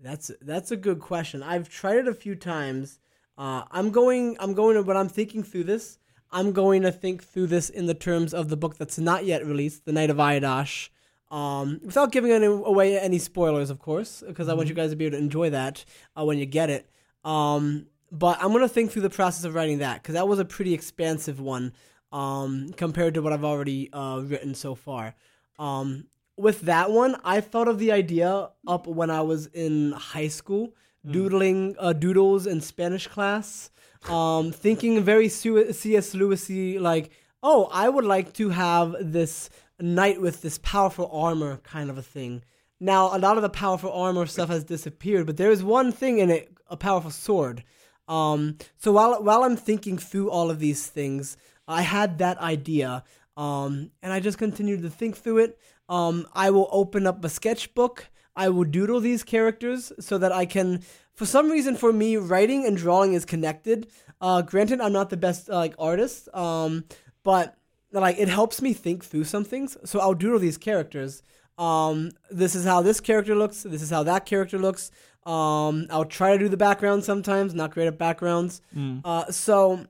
That's 0.02 0.32
that's 0.42 0.72
a 0.72 0.78
good 0.78 1.00
question. 1.00 1.44
I've 1.44 1.68
tried 1.68 1.98
it 1.98 2.08
a 2.08 2.14
few 2.14 2.36
times. 2.36 3.00
Uh, 3.38 3.64
I'm 3.72 3.92
going. 3.92 4.38
I'm 4.40 4.54
going 4.54 4.76
to. 4.76 4.82
When 4.82 4.96
I'm 4.96 5.10
thinking 5.10 5.44
through 5.44 5.66
this, 5.66 5.98
I'm 6.32 6.52
going 6.52 6.84
to 6.84 6.92
think 6.92 7.24
through 7.24 7.48
this 7.48 7.70
in 7.70 7.86
the 7.86 7.94
terms 7.94 8.34
of 8.34 8.50
the 8.50 8.58
book 8.58 8.78
that's 8.78 8.98
not 8.98 9.26
yet 9.26 9.46
released, 9.46 9.86
The 9.86 9.92
Knight 9.92 10.10
of 10.10 10.18
Iaddash. 10.18 10.90
Um, 11.32 11.80
without 11.84 12.12
giving 12.12 12.32
any, 12.32 12.46
away 12.46 12.98
any 12.98 13.20
spoilers, 13.20 13.70
of 13.70 13.80
course, 13.80 14.24
because 14.26 14.50
I 14.50 14.54
want 14.54 14.68
you 14.68 14.74
guys 14.74 14.90
to 14.90 14.96
be 14.96 15.06
able 15.06 15.18
to 15.18 15.24
enjoy 15.24 15.52
that 15.52 15.86
uh, 16.18 16.26
when 16.26 16.38
you 16.38 16.46
get 16.46 16.70
it. 16.70 16.90
Um, 17.24 17.88
but 18.12 18.42
I'm 18.42 18.52
gonna 18.52 18.68
think 18.68 18.92
through 18.92 19.04
the 19.04 19.10
process 19.10 19.44
of 19.46 19.54
writing 19.54 19.80
that 19.80 20.02
because 20.02 20.14
that 20.14 20.28
was 20.28 20.40
a 20.40 20.46
pretty 20.46 20.74
expansive 20.74 21.40
one 21.40 21.74
um, 22.12 22.72
compared 22.76 23.14
to 23.16 23.22
what 23.22 23.34
I've 23.34 23.44
already 23.44 23.92
uh, 23.94 24.22
written 24.26 24.56
so 24.56 24.76
far. 24.76 25.16
Um, 25.58 26.06
with 26.38 26.62
that 26.62 26.92
one, 26.92 27.18
I 27.24 27.42
thought 27.42 27.68
of 27.68 27.80
the 27.80 27.92
idea 27.92 28.50
up 28.66 28.88
when 28.88 29.10
I 29.10 29.22
was 29.22 29.48
in 29.48 29.92
high 29.92 30.30
school, 30.30 30.74
doodling 31.06 31.76
uh, 31.78 31.94
doodles 31.94 32.48
in 32.48 32.62
Spanish 32.62 33.08
class, 33.08 33.70
um, 34.08 34.52
thinking 34.52 35.04
very 35.04 35.28
C.S. 35.28 36.14
Lewisy, 36.14 36.80
like, 36.80 37.12
oh, 37.44 37.70
I 37.72 37.90
would 37.90 38.06
like 38.06 38.34
to 38.34 38.50
have 38.50 38.96
this 39.00 39.50
knight 39.80 40.22
with 40.22 40.42
this 40.42 40.58
powerful 40.60 41.10
armor 41.12 41.58
kind 41.58 41.90
of 41.90 41.98
a 41.98 42.02
thing. 42.02 42.44
Now, 42.80 43.16
a 43.16 43.20
lot 43.20 43.36
of 43.36 43.44
the 43.44 43.50
powerful 43.50 43.92
armor 43.92 44.26
stuff 44.26 44.50
has 44.50 44.64
disappeared, 44.64 45.26
but 45.26 45.36
there 45.36 45.52
is 45.52 45.64
one 45.64 45.92
thing 45.92 46.20
in 46.20 46.30
it, 46.30 46.50
a 46.68 46.78
powerful 46.78 47.12
sword. 47.12 47.64
Um, 48.08 48.58
so 48.78 48.92
while 48.92 49.22
while 49.22 49.44
I'm 49.44 49.56
thinking 49.58 49.98
through 49.98 50.32
all 50.32 50.50
of 50.50 50.60
these 50.60 50.88
things, 50.88 51.38
I 51.70 51.82
had 51.82 52.18
that 52.18 52.38
idea, 52.40 53.04
um, 53.38 53.92
and 54.02 54.12
I 54.12 54.20
just 54.20 54.38
continued 54.38 54.82
to 54.82 54.90
think 54.90 55.16
through 55.16 55.38
it. 55.40 55.60
Um, 55.88 56.28
I 56.34 56.50
will 56.50 56.68
open 56.72 57.08
up 57.08 57.24
a 57.24 57.30
sketchbook. 57.30 58.10
I 58.36 58.50
will 58.50 58.64
doodle 58.64 59.00
these 59.00 59.24
characters 59.24 59.92
so 60.00 60.18
that 60.18 60.32
I 60.32 60.46
can. 60.46 60.82
For 61.14 61.26
some 61.26 61.50
reason, 61.50 61.76
for 61.76 61.92
me, 61.92 62.18
writing 62.18 62.66
and 62.66 62.78
drawing 62.78 63.14
is 63.14 63.26
connected. 63.26 63.88
Uh, 64.22 64.42
granted, 64.42 64.82
I'm 64.82 64.94
not 64.94 65.10
the 65.10 65.18
best 65.18 65.50
uh, 65.50 65.56
like 65.56 65.76
artist, 65.78 66.28
um, 66.34 66.86
but 67.24 67.56
like 67.92 68.18
it 68.18 68.30
helps 68.30 68.62
me 68.62 68.74
think 68.74 69.04
through 69.04 69.26
some 69.26 69.44
things. 69.44 69.78
So 69.86 70.00
I'll 70.00 70.14
doodle 70.14 70.40
these 70.40 70.58
characters. 70.58 71.22
Um, 71.58 72.12
this 72.32 72.56
is 72.56 72.64
how 72.66 72.82
this 72.82 73.00
character 73.00 73.36
looks. 73.36 73.64
This 73.64 73.82
is 73.82 73.90
how 73.90 74.04
that 74.04 74.26
character 74.26 74.58
looks. 74.58 74.92
Um, 75.26 75.88
I'll 75.90 76.06
try 76.06 76.32
to 76.34 76.40
do 76.40 76.48
the 76.50 76.58
background 76.58 77.04
sometimes, 77.04 77.54
not 77.54 77.72
great 77.72 77.88
at 77.88 77.98
backgrounds. 77.98 78.62
Uh, 79.04 79.26
so 79.32 79.86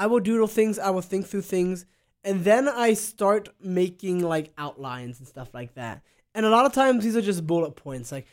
I 0.00 0.06
will 0.06 0.18
doodle 0.18 0.46
things. 0.48 0.78
I 0.78 0.90
will 0.90 1.02
think 1.02 1.26
through 1.26 1.42
things, 1.42 1.84
and 2.24 2.42
then 2.42 2.66
I 2.68 2.94
start 2.94 3.50
making 3.60 4.20
like 4.20 4.52
outlines 4.56 5.18
and 5.18 5.28
stuff 5.28 5.52
like 5.52 5.74
that. 5.74 6.02
And 6.34 6.46
a 6.46 6.50
lot 6.50 6.64
of 6.66 6.72
times 6.72 7.04
these 7.04 7.16
are 7.16 7.22
just 7.22 7.46
bullet 7.46 7.72
points. 7.72 8.10
Like, 8.10 8.26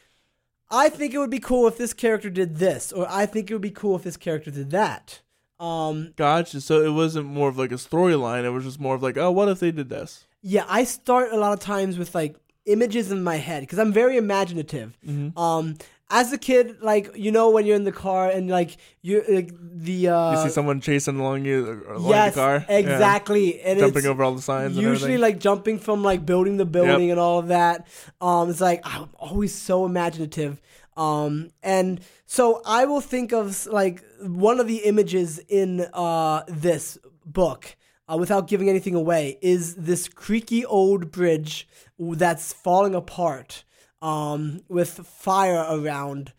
I 0.72 0.88
think 0.90 1.14
it 1.14 1.18
would 1.18 1.30
be 1.30 1.40
cool 1.40 1.68
if 1.68 1.78
this 1.78 1.94
character 1.94 2.30
did 2.30 2.58
this, 2.58 2.92
or 2.94 3.06
I 3.10 3.26
think 3.26 3.52
it 3.52 3.54
would 3.54 3.62
be 3.62 3.70
cool 3.72 3.96
if 3.98 4.04
this 4.04 4.18
character 4.18 4.50
did 4.50 4.72
that. 4.72 5.22
Um, 5.60 6.14
gotcha 6.16 6.62
so 6.62 6.84
it 6.84 6.92
wasn't 6.94 7.26
more 7.26 7.50
of 7.50 7.58
like 7.58 7.72
a 7.72 7.76
storyline 7.76 8.44
it 8.44 8.52
was 8.52 8.64
just 8.64 8.80
more 8.80 8.94
of 8.94 9.02
like 9.02 9.18
oh 9.18 9.32
what 9.32 9.50
if 9.50 9.60
they 9.60 9.72
did 9.72 9.90
this 9.90 10.28
Yeah, 10.44 10.66
I 10.70 10.84
start 10.84 11.32
a 11.32 11.38
lot 11.38 11.52
of 11.52 11.60
times 11.60 11.98
with 11.98 12.14
like 12.14 12.36
images 12.68 13.12
in 13.12 13.24
my 13.24 13.38
head 13.38 13.62
because 13.64 13.80
I'm 13.80 13.92
very 13.92 14.18
imaginative. 14.18 14.96
Um, 15.36 15.78
as 16.10 16.32
a 16.32 16.38
kid, 16.38 16.82
like 16.82 17.10
you 17.16 17.32
know, 17.32 17.50
when 17.50 17.66
you're 17.66 17.76
in 17.76 17.84
the 17.84 17.92
car 17.92 18.30
and 18.30 18.50
like 18.50 18.78
you 19.02 19.24
like, 19.28 19.52
the 19.60 20.08
uh, 20.10 20.32
you 20.32 20.50
see 20.50 20.54
someone 20.54 20.80
chasing 20.80 21.20
along 21.20 21.46
you 21.46 21.84
along 21.90 22.10
yes, 22.10 22.34
the 22.34 22.40
car 22.40 22.66
Yeah. 22.70 22.78
exactly, 22.78 23.62
and 23.62 23.80
jumping 23.80 24.06
over 24.06 24.24
all 24.24 24.36
the 24.36 24.42
signs 24.42 24.78
usually 24.78 25.18
like 25.18 25.40
jumping 25.40 25.80
from 25.80 26.04
like 26.04 26.26
building 26.26 26.58
to 26.60 26.66
building 26.66 27.12
and 27.12 27.20
all 27.20 27.40
of 27.40 27.48
that. 27.48 27.88
Um, 28.22 28.50
it's 28.50 28.62
like 28.62 28.82
I'm 28.84 29.10
always 29.16 29.54
so 29.54 29.86
imaginative. 29.86 30.62
Um, 30.96 31.52
and 31.62 32.00
so 32.26 32.62
I 32.66 32.86
will 32.86 33.02
think 33.02 33.32
of 33.32 33.68
like 33.68 34.04
one 34.22 34.60
of 34.60 34.68
the 34.68 34.78
images 34.78 35.40
in 35.50 35.86
uh 35.94 36.44
this 36.48 36.98
book. 37.26 37.76
Uh, 38.10 38.16
without 38.16 38.48
giving 38.48 38.70
anything 38.70 38.96
away, 38.96 39.38
is 39.42 39.76
this 39.76 40.08
creaky 40.08 40.64
old 40.66 41.12
bridge 41.12 41.68
that's 42.00 42.54
falling 42.54 42.96
apart 42.96 43.66
um, 44.08 44.62
with 44.70 44.90
fire 45.06 45.66
around 45.70 46.32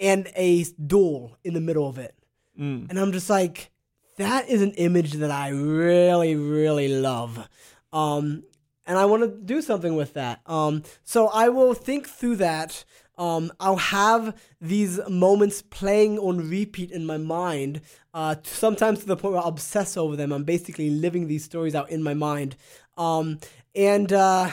and 0.00 0.28
a 0.34 0.64
duel 0.84 1.38
in 1.44 1.54
the 1.54 1.60
middle 1.60 1.88
of 1.88 1.96
it. 1.96 2.12
Mm. 2.58 2.90
And 2.90 2.98
I'm 2.98 3.12
just 3.12 3.30
like, 3.30 3.70
that 4.16 4.48
is 4.48 4.62
an 4.62 4.72
image 4.72 5.12
that 5.12 5.30
I 5.30 5.50
really, 5.50 6.34
really 6.34 6.88
love. 6.88 7.48
Um, 7.92 8.42
and 8.84 8.98
I 8.98 9.04
want 9.04 9.22
to 9.22 9.28
do 9.28 9.62
something 9.62 9.94
with 9.94 10.14
that. 10.14 10.40
Um, 10.46 10.82
so 11.04 11.28
I 11.28 11.50
will 11.50 11.72
think 11.72 12.08
through 12.08 12.36
that. 12.36 12.84
Um, 13.16 13.52
I'll 13.60 13.76
have 13.76 14.36
these 14.60 14.98
moments 15.08 15.62
playing 15.62 16.18
on 16.18 16.50
repeat 16.50 16.90
in 16.90 17.06
my 17.06 17.16
mind, 17.16 17.80
uh, 18.12 18.34
sometimes 18.42 18.98
to 19.00 19.06
the 19.06 19.16
point 19.16 19.34
where 19.34 19.44
I 19.44 19.46
obsess 19.46 19.96
over 19.96 20.16
them. 20.16 20.32
I'm 20.32 20.42
basically 20.42 20.90
living 20.90 21.28
these 21.28 21.44
stories 21.44 21.76
out 21.76 21.90
in 21.90 22.02
my 22.02 22.14
mind. 22.14 22.56
Um, 22.96 23.38
and 23.76 24.12
uh, 24.12 24.50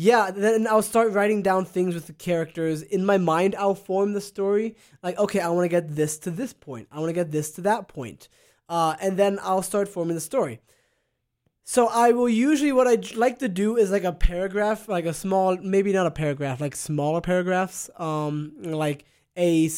yeah, 0.00 0.30
then 0.30 0.68
I'll 0.68 0.80
start 0.80 1.10
writing 1.10 1.42
down 1.42 1.64
things 1.64 1.92
with 1.92 2.06
the 2.06 2.12
characters 2.12 2.82
in 2.82 3.04
my 3.04 3.18
mind. 3.18 3.56
I'll 3.58 3.74
form 3.74 4.12
the 4.12 4.20
story 4.20 4.76
like, 5.02 5.18
okay, 5.18 5.40
I 5.40 5.48
want 5.48 5.64
to 5.64 5.68
get 5.68 5.96
this 5.96 6.18
to 6.18 6.30
this 6.30 6.52
point. 6.52 6.86
I 6.92 7.00
want 7.00 7.08
to 7.08 7.14
get 7.14 7.32
this 7.32 7.50
to 7.52 7.62
that 7.62 7.88
point, 7.88 8.28
uh, 8.68 8.94
and 9.00 9.16
then 9.16 9.40
I'll 9.42 9.62
start 9.62 9.88
forming 9.88 10.14
the 10.14 10.20
story. 10.20 10.60
So 11.64 11.88
I 11.88 12.12
will 12.12 12.28
usually 12.28 12.70
what 12.70 12.86
I 12.86 12.98
like 13.16 13.40
to 13.40 13.48
do 13.48 13.76
is 13.76 13.90
like 13.90 14.04
a 14.04 14.12
paragraph, 14.12 14.88
like 14.88 15.04
a 15.04 15.12
small, 15.12 15.56
maybe 15.56 15.92
not 15.92 16.06
a 16.06 16.12
paragraph, 16.12 16.60
like 16.60 16.76
smaller 16.76 17.20
paragraphs, 17.20 17.90
um, 17.96 18.52
like 18.62 19.04
a 19.36 19.68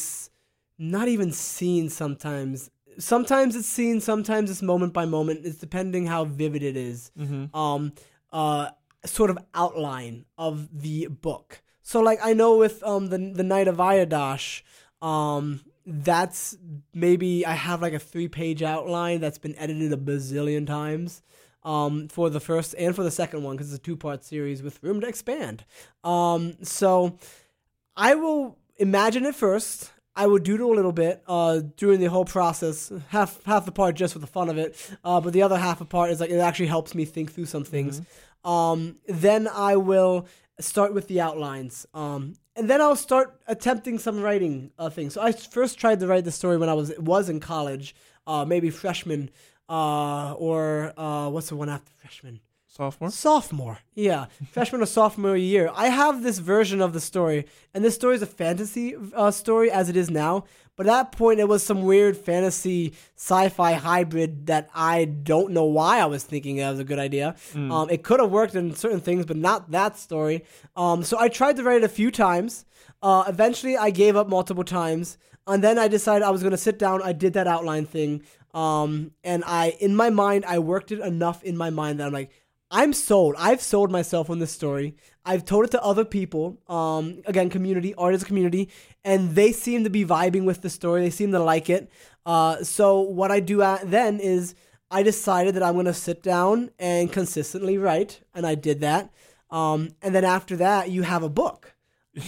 not 0.77 1.07
even 1.07 1.31
scene 1.31 1.89
sometimes. 1.89 2.69
Sometimes 2.99 3.55
it's 3.55 3.67
scene, 3.67 3.99
sometimes 3.99 4.51
it's 4.51 4.61
moment 4.61 4.93
by 4.93 5.05
moment. 5.05 5.47
It's 5.47 5.57
depending 5.57 6.05
how 6.05 6.25
vivid 6.25 6.61
it 6.61 6.77
is. 6.77 7.11
Um, 7.55 7.93
uh, 8.31 8.69
sort 9.05 9.29
of 9.29 9.37
outline 9.53 10.25
of 10.37 10.81
the 10.81 11.07
book. 11.07 11.61
So 11.81 11.99
like 12.01 12.19
I 12.23 12.33
know 12.33 12.57
with 12.57 12.83
um 12.83 13.07
the 13.07 13.17
the 13.17 13.43
Knight 13.43 13.67
of 13.67 13.77
Iaddash, 13.77 14.61
um 15.01 15.61
that's 15.85 16.57
maybe 16.93 17.45
I 17.45 17.53
have 17.53 17.81
like 17.81 17.93
a 17.93 17.99
three 17.99 18.27
page 18.27 18.61
outline 18.61 19.19
that's 19.19 19.39
been 19.39 19.55
edited 19.57 19.91
a 19.93 19.97
bazillion 19.97 20.67
times. 20.67 21.21
Um, 21.63 22.07
for 22.07 22.31
the 22.31 22.39
first 22.39 22.73
and 22.75 22.95
for 22.95 23.03
the 23.03 23.11
second 23.11 23.43
one 23.43 23.55
because 23.55 23.71
it's 23.71 23.77
a 23.77 23.83
two 23.83 23.95
part 23.95 24.23
series 24.23 24.63
with 24.63 24.81
room 24.81 24.99
to 25.01 25.07
expand. 25.07 25.63
Um, 26.03 26.55
so 26.63 27.19
I 27.95 28.15
will 28.15 28.57
imagine 28.77 29.25
it 29.25 29.35
first. 29.35 29.91
I 30.15 30.25
would 30.27 30.43
doodle 30.43 30.73
a 30.73 30.75
little 30.75 30.91
bit 30.91 31.23
uh, 31.27 31.61
during 31.77 31.99
the 31.99 32.07
whole 32.07 32.25
process. 32.25 32.91
Half 33.09 33.43
half 33.43 33.65
the 33.65 33.71
part 33.71 33.95
just 33.95 34.13
for 34.13 34.19
the 34.19 34.27
fun 34.27 34.49
of 34.49 34.57
it, 34.57 34.75
uh, 35.03 35.21
but 35.21 35.33
the 35.33 35.43
other 35.43 35.57
half 35.57 35.81
of 35.81 35.89
part 35.89 36.09
is 36.09 36.19
like 36.19 36.31
it 36.31 36.39
actually 36.39 36.65
helps 36.65 36.95
me 36.95 37.05
think 37.05 37.31
through 37.31 37.45
some 37.45 37.63
things. 37.63 38.01
Um, 38.43 38.97
then 39.07 39.47
I 39.47 39.75
will 39.75 40.27
start 40.59 40.93
with 40.93 41.07
the 41.07 41.21
outlines, 41.21 41.85
um, 41.93 42.35
and 42.55 42.69
then 42.69 42.81
I'll 42.81 42.95
start 42.95 43.39
attempting 43.47 43.99
some 43.99 44.21
writing 44.21 44.71
uh, 44.77 44.89
things. 44.89 45.13
So 45.13 45.21
I 45.21 45.31
first 45.31 45.79
tried 45.79 45.99
to 45.99 46.07
write 46.07 46.25
the 46.25 46.31
story 46.31 46.57
when 46.57 46.69
I 46.69 46.73
was 46.73 46.91
was 46.97 47.29
in 47.29 47.39
college, 47.39 47.95
uh, 48.27 48.45
maybe 48.45 48.69
freshman, 48.69 49.29
uh, 49.69 50.33
or 50.33 50.93
uh, 50.97 51.29
what's 51.29 51.49
the 51.49 51.55
one 51.55 51.69
after 51.69 51.91
freshman? 51.97 52.39
Sophomore. 52.67 53.11
Sophomore. 53.11 53.79
Yeah. 53.95 54.27
Freshman 54.51 54.81
or 54.81 54.85
sophomore 54.85 55.35
year. 55.35 55.69
I 55.75 55.87
have 55.87 56.23
this 56.23 56.39
version 56.39 56.79
of 56.79 56.93
the 56.93 57.01
story, 57.01 57.45
and 57.73 57.83
this 57.83 57.95
story 57.95 58.15
is 58.15 58.21
a 58.21 58.25
fantasy 58.25 58.95
uh, 59.13 59.29
story 59.31 59.69
as 59.69 59.89
it 59.89 59.97
is 59.97 60.09
now. 60.09 60.45
But 60.81 60.87
at 60.87 61.11
that 61.11 61.11
point, 61.11 61.39
it 61.39 61.47
was 61.47 61.61
some 61.61 61.83
weird 61.83 62.17
fantasy 62.17 62.93
sci 63.15 63.49
fi 63.49 63.73
hybrid 63.73 64.47
that 64.47 64.67
I 64.73 65.05
don't 65.05 65.51
know 65.51 65.65
why 65.65 65.99
I 65.99 66.07
was 66.07 66.23
thinking 66.23 66.55
that 66.55 66.71
was 66.71 66.79
a 66.79 66.83
good 66.83 66.97
idea. 66.97 67.35
Um, 67.53 67.87
it 67.91 68.01
could 68.01 68.19
have 68.19 68.31
worked 68.31 68.55
in 68.55 68.73
certain 68.73 68.99
things, 68.99 69.27
but 69.27 69.37
not 69.37 69.69
that 69.69 69.95
story. 69.95 70.43
Um, 70.75 71.03
so 71.03 71.19
I 71.19 71.27
tried 71.27 71.57
to 71.57 71.63
write 71.63 71.77
it 71.77 71.83
a 71.83 71.87
few 71.87 72.09
times. 72.09 72.65
Uh, 73.03 73.25
eventually, 73.27 73.77
I 73.77 73.91
gave 73.91 74.15
up 74.15 74.27
multiple 74.27 74.63
times. 74.63 75.19
And 75.45 75.63
then 75.63 75.77
I 75.77 75.87
decided 75.87 76.23
I 76.23 76.31
was 76.31 76.41
going 76.41 76.49
to 76.49 76.57
sit 76.57 76.79
down. 76.79 77.03
I 77.03 77.13
did 77.13 77.33
that 77.33 77.45
outline 77.45 77.85
thing. 77.85 78.23
Um, 78.55 79.11
and 79.23 79.43
I, 79.45 79.77
in 79.79 79.95
my 79.95 80.09
mind, 80.09 80.45
I 80.47 80.57
worked 80.57 80.91
it 80.91 80.99
enough 80.99 81.43
in 81.43 81.57
my 81.57 81.69
mind 81.69 81.99
that 81.99 82.07
I'm 82.07 82.13
like, 82.13 82.31
I'm 82.71 82.93
sold. 82.93 83.35
I've 83.37 83.61
sold 83.61 83.91
myself 83.91 84.31
on 84.31 84.39
this 84.39 84.51
story. 84.51 84.95
I've 85.25 85.45
told 85.45 85.65
it 85.65 85.71
to 85.71 85.83
other 85.83 86.05
people. 86.05 86.57
Um, 86.67 87.21
again, 87.25 87.49
community, 87.49 87.93
artist 87.95 88.25
community, 88.25 88.69
and 89.03 89.31
they 89.31 89.51
seem 89.51 89.83
to 89.83 89.89
be 89.89 90.05
vibing 90.05 90.45
with 90.45 90.61
the 90.61 90.69
story. 90.69 91.01
They 91.01 91.09
seem 91.09 91.31
to 91.31 91.39
like 91.39 91.69
it. 91.69 91.89
Uh, 92.25 92.63
so 92.63 93.01
what 93.01 93.31
I 93.31 93.39
do 93.39 93.61
at, 93.61 93.89
then 93.89 94.19
is 94.19 94.55
I 94.89 95.03
decided 95.03 95.55
that 95.55 95.63
I'm 95.63 95.75
gonna 95.75 95.93
sit 95.93 96.23
down 96.23 96.71
and 96.79 97.11
consistently 97.11 97.77
write, 97.77 98.21
and 98.33 98.45
I 98.45 98.55
did 98.55 98.81
that. 98.81 99.11
Um, 99.49 99.89
and 100.01 100.15
then 100.15 100.25
after 100.25 100.55
that, 100.57 100.89
you 100.89 101.03
have 101.03 101.23
a 101.23 101.29
book. 101.29 101.75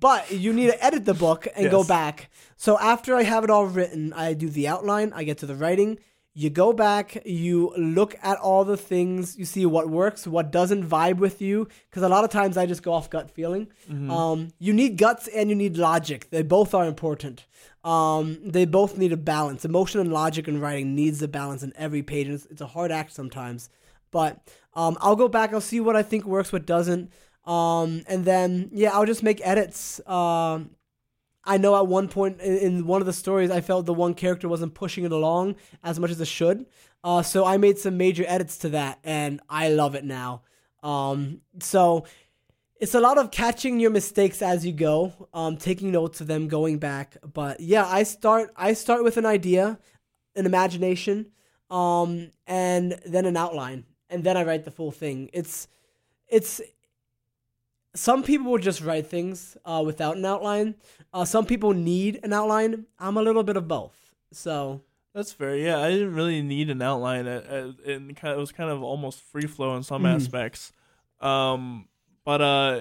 but 0.00 0.30
you 0.30 0.52
need 0.52 0.68
to 0.68 0.84
edit 0.84 1.04
the 1.04 1.14
book 1.14 1.46
and 1.54 1.70
go 1.70 1.84
back. 1.84 2.30
So 2.56 2.78
after 2.78 3.14
I 3.14 3.22
have 3.22 3.44
it 3.44 3.50
all 3.50 3.66
written, 3.66 4.12
I 4.12 4.34
do 4.34 4.48
the 4.48 4.68
outline, 4.68 5.12
I 5.14 5.24
get 5.24 5.38
to 5.38 5.46
the 5.46 5.54
writing. 5.54 5.98
You 6.32 6.48
go 6.48 6.72
back, 6.72 7.22
you 7.26 7.72
look 7.76 8.14
at 8.22 8.38
all 8.38 8.64
the 8.64 8.76
things, 8.76 9.36
you 9.36 9.44
see 9.44 9.66
what 9.66 9.90
works, 9.90 10.28
what 10.28 10.52
doesn't 10.52 10.88
vibe 10.88 11.16
with 11.16 11.42
you. 11.42 11.66
Because 11.88 12.04
a 12.04 12.08
lot 12.08 12.22
of 12.22 12.30
times 12.30 12.56
I 12.56 12.66
just 12.66 12.84
go 12.84 12.92
off 12.92 13.10
gut 13.10 13.30
feeling. 13.32 13.66
Um, 14.10 14.48
you 14.58 14.72
need 14.72 14.96
guts 14.96 15.26
and 15.28 15.50
you 15.50 15.56
need 15.56 15.76
logic. 15.76 16.30
They 16.30 16.42
both 16.42 16.72
are 16.72 16.86
important. 16.86 17.46
Um, 17.82 18.38
they 18.44 18.64
both 18.64 18.96
need 18.96 19.10
a 19.12 19.16
balance. 19.16 19.64
Emotion 19.64 20.00
and 20.00 20.12
logic 20.12 20.46
in 20.46 20.60
writing 20.60 20.94
needs 20.94 21.20
a 21.20 21.28
balance 21.28 21.64
in 21.64 21.72
every 21.76 22.02
page. 22.02 22.26
And 22.26 22.36
it's, 22.36 22.46
it's 22.46 22.60
a 22.60 22.66
hard 22.68 22.92
act 22.92 23.12
sometimes. 23.12 23.68
But 24.12 24.38
um, 24.74 24.96
I'll 25.00 25.16
go 25.16 25.28
back, 25.28 25.52
I'll 25.52 25.60
see 25.60 25.80
what 25.80 25.96
I 25.96 26.02
think 26.02 26.24
works, 26.24 26.52
what 26.52 26.64
doesn't. 26.64 27.10
Um, 27.44 28.02
and 28.06 28.24
then, 28.24 28.70
yeah, 28.72 28.92
I'll 28.92 29.06
just 29.06 29.22
make 29.24 29.40
edits. 29.42 30.00
Um, 30.06 30.70
I 31.50 31.56
know 31.56 31.76
at 31.76 31.88
one 31.88 32.06
point 32.06 32.40
in, 32.40 32.58
in 32.58 32.86
one 32.86 33.00
of 33.02 33.06
the 33.06 33.12
stories, 33.12 33.50
I 33.50 33.60
felt 33.60 33.84
the 33.84 33.92
one 33.92 34.14
character 34.14 34.48
wasn't 34.48 34.72
pushing 34.72 35.02
it 35.04 35.10
along 35.10 35.56
as 35.82 35.98
much 35.98 36.12
as 36.12 36.20
it 36.20 36.28
should. 36.28 36.66
Uh, 37.02 37.22
so 37.22 37.44
I 37.44 37.56
made 37.56 37.76
some 37.76 37.96
major 37.96 38.24
edits 38.28 38.58
to 38.58 38.68
that, 38.68 39.00
and 39.02 39.40
I 39.48 39.70
love 39.70 39.96
it 39.96 40.04
now. 40.04 40.42
Um, 40.84 41.40
so 41.58 42.06
it's 42.76 42.94
a 42.94 43.00
lot 43.00 43.18
of 43.18 43.32
catching 43.32 43.80
your 43.80 43.90
mistakes 43.90 44.42
as 44.42 44.64
you 44.64 44.72
go, 44.72 45.28
um, 45.34 45.56
taking 45.56 45.90
notes 45.90 46.20
of 46.20 46.28
them, 46.28 46.46
going 46.46 46.78
back. 46.78 47.16
But 47.32 47.58
yeah, 47.58 47.84
I 47.84 48.04
start 48.04 48.52
I 48.56 48.74
start 48.74 49.02
with 49.02 49.16
an 49.16 49.26
idea, 49.26 49.80
an 50.36 50.46
imagination, 50.46 51.32
um, 51.68 52.30
and 52.46 52.96
then 53.04 53.26
an 53.26 53.36
outline, 53.36 53.86
and 54.08 54.22
then 54.22 54.36
I 54.36 54.44
write 54.44 54.64
the 54.64 54.70
full 54.70 54.92
thing. 54.92 55.30
It's 55.32 55.66
it's 56.28 56.60
some 57.94 58.22
people 58.22 58.50
will 58.50 58.58
just 58.58 58.80
write 58.82 59.06
things 59.08 59.56
uh, 59.64 59.82
without 59.84 60.16
an 60.16 60.24
outline. 60.24 60.74
Uh, 61.12 61.24
some 61.24 61.44
people 61.46 61.72
need 61.72 62.20
an 62.22 62.32
outline. 62.32 62.86
I'm 62.98 63.16
a 63.16 63.22
little 63.22 63.42
bit 63.42 63.56
of 63.56 63.66
both. 63.66 63.94
So 64.32 64.82
That's 65.14 65.32
fair. 65.32 65.56
Yeah, 65.56 65.80
I 65.80 65.90
didn't 65.90 66.14
really 66.14 66.40
need 66.42 66.70
an 66.70 66.80
outline. 66.82 67.26
It, 67.26 67.44
it, 67.50 67.74
it, 67.84 68.16
kind 68.16 68.32
of, 68.32 68.38
it 68.38 68.40
was 68.40 68.52
kind 68.52 68.70
of 68.70 68.82
almost 68.82 69.20
free 69.20 69.46
flow 69.46 69.74
in 69.76 69.82
some 69.82 70.02
Mhm. 70.04 70.14
aspects. 70.14 70.72
Um, 71.20 71.88
but 72.24 72.40
uh, 72.40 72.80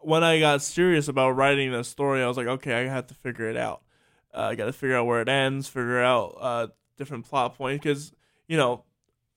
when 0.00 0.22
I 0.22 0.38
got 0.38 0.62
serious 0.62 1.08
about 1.08 1.30
writing 1.30 1.72
the 1.72 1.82
story, 1.84 2.22
I 2.22 2.28
was 2.28 2.36
like, 2.36 2.46
okay, 2.46 2.74
I 2.74 2.88
have 2.88 3.08
to 3.08 3.14
figure 3.14 3.48
it 3.48 3.56
out. 3.56 3.82
Uh, 4.32 4.42
I 4.42 4.54
got 4.54 4.66
to 4.66 4.72
figure 4.72 4.96
out 4.96 5.06
where 5.06 5.20
it 5.20 5.28
ends, 5.28 5.68
figure 5.68 6.00
out 6.00 6.36
uh, 6.40 6.66
different 6.96 7.24
plot 7.28 7.56
points, 7.58 7.82
because 7.82 8.12
you 8.46 8.56
know, 8.56 8.84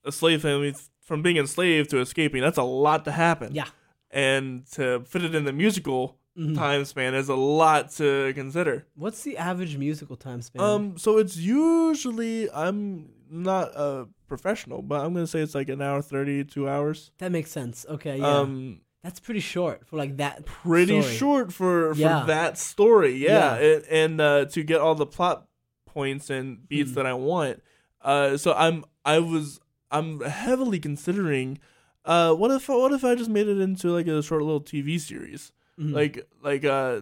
a 0.03 0.11
slave 0.11 0.41
family 0.43 0.75
from 1.01 1.21
being 1.21 1.37
enslaved 1.37 1.89
to 1.89 1.99
escaping, 1.99 2.41
that's 2.41 2.57
a 2.57 2.63
lot 2.63 3.05
to 3.05 3.11
happen. 3.11 3.53
yeah, 3.53 3.67
and 4.15 4.65
to 4.71 5.01
fit 5.05 5.23
it 5.23 5.35
in 5.35 5.43
the 5.43 5.53
musical 5.53 6.17
Mhm. 6.37 6.55
time 6.55 6.83
span 6.85 7.13
is 7.13 7.29
a 7.29 7.35
lot 7.35 7.91
to 7.99 8.31
consider. 8.33 8.85
what's 8.95 9.21
the 9.23 9.37
average 9.37 9.77
musical 9.77 10.15
time 10.17 10.41
span? 10.41 10.61
Um, 10.61 10.97
so 10.97 11.17
it's 11.17 11.37
usually 11.37 12.49
I'm 12.51 13.09
not 13.29 13.69
a 13.75 14.07
professional, 14.27 14.81
but 14.81 15.01
I'm 15.03 15.13
gonna 15.13 15.27
say 15.27 15.39
it's 15.41 15.55
like 15.55 15.69
an 15.69 15.81
hour 15.81 16.01
thirty, 16.01 16.43
two 16.43 16.67
hours. 16.67 17.11
that 17.19 17.31
makes 17.31 17.51
sense. 17.51 17.85
Okay, 17.89 18.17
yeah, 18.19 18.39
Um, 18.39 18.81
that's 19.03 19.19
pretty 19.19 19.39
short 19.39 19.85
for 19.87 19.95
like 19.97 20.17
that. 20.17 20.45
pretty 20.45 21.01
story. 21.01 21.15
short 21.17 21.53
for 21.53 21.93
for 21.93 21.99
Yeah. 21.99 22.23
that 22.25 22.57
story, 22.57 23.15
yeah. 23.17 23.57
Yeah. 23.59 23.65
And, 23.67 23.83
and 24.01 24.21
uh, 24.21 24.45
to 24.45 24.63
get 24.63 24.81
all 24.81 24.95
the 24.95 25.05
plot 25.05 25.47
points 25.85 26.29
and 26.29 26.67
beats 26.67 26.89
Hmm. 26.91 26.95
that 26.95 27.05
I 27.05 27.13
want. 27.13 27.61
Uh, 28.01 28.35
so 28.37 28.53
I'm 28.53 28.83
I 29.05 29.19
was 29.19 29.59
I'm 29.91 30.19
heavily 30.21 30.79
considering. 30.79 31.59
Uh, 32.05 32.33
what 32.33 32.51
if 32.51 32.69
what 32.69 32.91
if 32.93 33.03
I 33.03 33.15
just 33.15 33.29
made 33.29 33.47
it 33.47 33.59
into 33.59 33.89
like 33.91 34.07
a 34.07 34.21
short 34.21 34.41
little 34.43 34.61
TV 34.61 34.99
series? 34.99 35.51
Mhm. 35.79 35.93
like 35.93 36.25
like 36.41 36.63
uh 36.63 37.01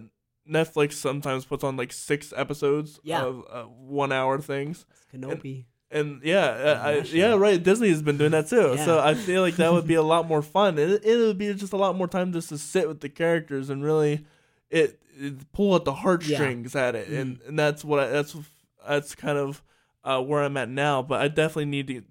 Netflix 0.49 0.93
sometimes 0.93 1.45
puts 1.45 1.63
on 1.63 1.77
like 1.77 1.93
six 1.93 2.33
episodes 2.35 2.99
Yeah. 3.03 3.23
of 3.23 3.45
uh, 3.51 3.63
one 3.63 4.11
hour 4.11 4.39
things, 4.39 4.85
Kenobi. 5.13 5.65
and 5.91 6.21
yeah, 6.23 6.45
uh, 6.45 6.81
I, 6.83 6.91
yeah, 7.05 7.35
right. 7.35 7.61
Disney 7.61 7.89
has 7.89 8.01
been 8.01 8.17
doing 8.17 8.31
that 8.31 8.49
too, 8.49 8.75
so 8.77 8.99
I 8.99 9.13
feel 9.13 9.41
like 9.41 9.55
that 9.57 9.71
would 9.71 9.87
be 9.87 9.93
a 9.93 10.01
lot 10.13 10.27
more 10.27 10.41
fun, 10.41 10.77
and 10.79 10.91
it, 10.93 11.05
it 11.05 11.17
would 11.17 11.37
be 11.37 11.53
just 11.53 11.71
a 11.73 11.77
lot 11.77 11.95
more 11.95 12.07
time 12.07 12.33
just 12.33 12.49
to 12.49 12.57
sit 12.57 12.87
with 12.87 12.99
the 12.99 13.09
characters 13.09 13.69
and 13.69 13.83
really 13.83 14.25
it, 14.71 14.99
it 15.17 15.51
pull 15.53 15.75
at 15.75 15.85
the 15.85 15.93
heartstrings 15.93 16.75
at 16.75 16.95
it, 16.95 17.07
and 17.09 17.37
Mm. 17.39 17.47
and 17.49 17.59
that's 17.59 17.85
what 17.85 17.99
I, 17.99 18.07
that's 18.07 18.35
that's 18.87 19.15
kind 19.15 19.37
of 19.37 19.61
uh, 20.03 20.19
where 20.21 20.43
I'm 20.43 20.57
at 20.57 20.67
now. 20.67 21.01
But 21.03 21.21
I 21.21 21.27
definitely 21.29 21.65
need 21.65 21.87
to. 21.87 22.01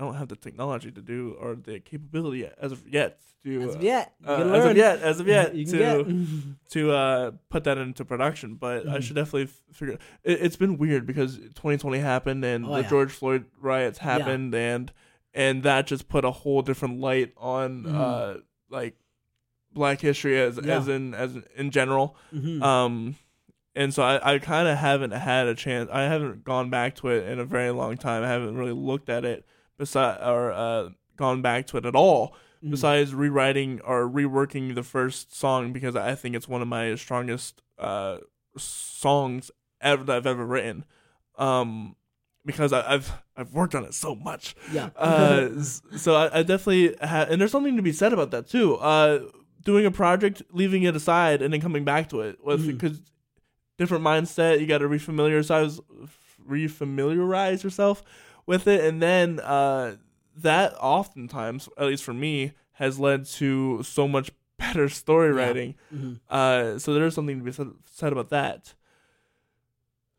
I 0.00 0.04
don't 0.04 0.14
have 0.14 0.28
the 0.28 0.36
technology 0.36 0.90
to 0.90 1.02
do 1.02 1.36
or 1.38 1.54
the 1.54 1.78
capability 1.80 2.48
as 2.58 2.72
of 2.72 2.88
yet 2.88 3.20
to 3.42 3.62
As 3.62 3.74
of 3.74 3.82
yet, 3.82 4.14
you 4.22 4.28
uh, 4.28 4.52
as 4.54 4.64
of 4.64 4.76
yet, 4.76 5.02
as 5.02 5.20
of 5.20 5.26
yet, 5.36 5.52
to 5.52 6.14
to 6.70 6.92
uh, 6.92 7.30
put 7.50 7.64
that 7.64 7.76
into 7.78 8.04
production. 8.04 8.54
But 8.54 8.88
I 8.88 8.96
Mhm. 8.98 9.02
should 9.02 9.16
definitely 9.16 9.44
f- 9.44 9.62
figure. 9.72 9.98
It, 10.24 10.40
it's 10.42 10.56
been 10.56 10.78
weird 10.78 11.06
because 11.06 11.36
2020 11.36 11.98
happened 11.98 12.44
and 12.44 12.64
Oh, 12.66 12.74
the 12.76 12.82
yeah. 12.82 12.88
George 12.88 13.12
Floyd 13.12 13.44
riots 13.60 13.98
happened, 13.98 14.54
and 14.54 14.90
and 15.34 15.62
that 15.64 15.86
just 15.86 16.08
put 16.08 16.24
a 16.24 16.30
whole 16.30 16.62
different 16.62 17.00
light 17.00 17.32
on 17.36 17.86
uh, 17.86 18.38
like 18.70 18.96
Black 19.72 20.00
history 20.00 20.38
as 20.40 20.58
Yeah. 20.62 20.78
as 20.78 20.88
in 20.88 21.12
as 21.14 21.36
in 21.56 21.70
general. 21.70 22.16
Mhm. 22.34 22.62
Um, 22.62 23.16
and 23.74 23.92
so 23.94 24.02
I, 24.02 24.34
I 24.34 24.38
kind 24.38 24.66
of 24.68 24.76
haven't 24.78 25.12
had 25.12 25.46
a 25.46 25.54
chance. 25.54 25.88
I 25.92 26.02
haven't 26.02 26.44
gone 26.44 26.68
back 26.70 26.94
to 26.96 27.08
it 27.08 27.26
in 27.28 27.38
a 27.38 27.44
very 27.44 27.70
long 27.70 27.96
time. 27.96 28.22
I 28.22 28.28
haven't 28.28 28.56
really 28.56 28.72
looked 28.72 29.08
at 29.10 29.24
it 29.24 29.46
beside 29.80 30.18
or 30.22 30.52
uh, 30.52 30.90
gone 31.16 31.42
back 31.42 31.66
to 31.68 31.76
it 31.78 31.84
at 31.86 31.96
all 31.96 32.34
besides 32.68 33.14
rewriting 33.14 33.80
or 33.80 34.06
reworking 34.08 34.74
the 34.74 34.82
first 34.82 35.34
song 35.34 35.72
because 35.72 35.96
I 35.96 36.14
think 36.14 36.36
it's 36.36 36.46
one 36.46 36.60
of 36.62 36.68
my 36.68 36.94
strongest 36.94 37.62
uh, 37.78 38.18
songs 38.58 39.50
ever 39.80 40.04
that 40.04 40.16
I've 40.16 40.26
ever 40.26 40.44
written. 40.44 40.84
Um, 41.38 41.96
because 42.44 42.72
I, 42.72 42.94
I've 42.94 43.12
I've 43.36 43.52
worked 43.54 43.74
on 43.74 43.84
it 43.84 43.94
so 43.94 44.14
much. 44.14 44.54
Yeah. 44.72 44.90
Uh, 44.96 45.48
so 45.96 46.14
I, 46.14 46.40
I 46.40 46.42
definitely 46.42 46.94
ha- 47.02 47.26
and 47.30 47.40
there's 47.40 47.50
something 47.52 47.76
to 47.76 47.82
be 47.82 47.92
said 47.92 48.12
about 48.12 48.30
that 48.32 48.46
too. 48.48 48.76
Uh, 48.76 49.20
doing 49.62 49.84
a 49.86 49.90
project, 49.90 50.42
leaving 50.52 50.82
it 50.82 50.94
aside, 50.96 51.42
and 51.42 51.52
then 51.52 51.60
coming 51.62 51.84
back 51.84 52.08
to 52.10 52.20
it 52.20 52.44
with 52.44 52.62
Mhm. 52.62 52.78
because 52.78 53.00
different 53.78 54.04
mindset. 54.04 54.60
You 54.60 54.66
got 54.66 54.78
to 54.78 54.88
refamiliarize 54.88 55.80
refamiliarize 56.48 57.62
yourself 57.62 58.02
with 58.50 58.66
it, 58.66 58.84
and 58.84 59.00
then 59.00 59.38
uh, 59.40 59.94
that 60.36 60.74
oftentimes, 60.80 61.68
at 61.78 61.86
least 61.86 62.02
for 62.02 62.12
me, 62.12 62.52
has 62.72 62.98
led 62.98 63.24
to 63.40 63.82
so 63.84 64.08
much 64.08 64.30
better 64.58 64.88
story 64.88 65.28
Yeah. 65.34 65.46
writing. 65.46 65.74
Mhm. 65.94 66.20
Uh, 66.28 66.78
so 66.78 66.92
there 66.92 67.06
is 67.06 67.14
something 67.14 67.38
to 67.38 67.44
be 67.44 67.52
said, 67.52 67.68
said 67.86 68.12
about 68.12 68.28
that. 68.30 68.74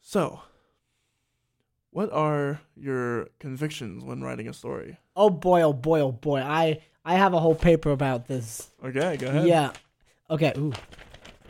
So, 0.02 0.40
what 1.92 2.12
are 2.12 2.62
your 2.76 3.28
convictions 3.40 4.04
when 4.04 4.22
writing 4.22 4.48
a 4.48 4.54
story? 4.54 4.98
Oh 5.16 5.30
boy, 5.30 5.62
oh 5.62 5.74
boy, 5.74 6.00
oh 6.00 6.12
boy. 6.12 6.40
I 6.42 6.82
I 7.04 7.16
have 7.16 7.34
a 7.34 7.40
whole 7.40 7.56
paper 7.56 7.92
about 7.92 8.28
this. 8.28 8.72
Okay, 8.84 9.18
go 9.18 9.28
ahead. 9.28 9.48
Yeah. 9.48 9.72
Okay. 10.30 10.54
Ooh. 10.58 10.74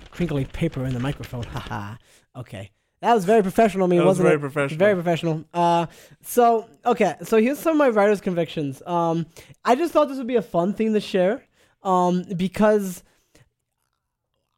Crinkly 0.09 0.45
paper 0.45 0.83
in 0.85 0.93
the 0.93 0.99
microphone. 0.99 1.43
Haha. 1.55 1.95
okay. 2.35 2.71
That 3.01 3.15
was 3.15 3.25
very 3.25 3.41
professional 3.41 3.85
of 3.85 3.89
me, 3.89 3.97
that 3.97 4.03
was 4.03 4.19
wasn't 4.19 4.25
very 4.27 4.35
it? 4.37 4.39
professional. 4.39 4.77
Very 4.77 4.93
professional. 4.93 5.45
Uh, 5.53 5.87
so 6.21 6.69
okay, 6.85 7.15
so 7.23 7.37
here's 7.37 7.57
some 7.59 7.73
of 7.73 7.77
my 7.77 7.89
writer's 7.89 8.21
convictions. 8.21 8.81
Um, 8.85 9.25
I 9.65 9.75
just 9.75 9.91
thought 9.91 10.07
this 10.07 10.17
would 10.17 10.27
be 10.27 10.35
a 10.35 10.41
fun 10.41 10.73
thing 10.73 10.93
to 10.93 10.99
share, 10.99 11.43
um, 11.83 12.23
because 12.37 13.03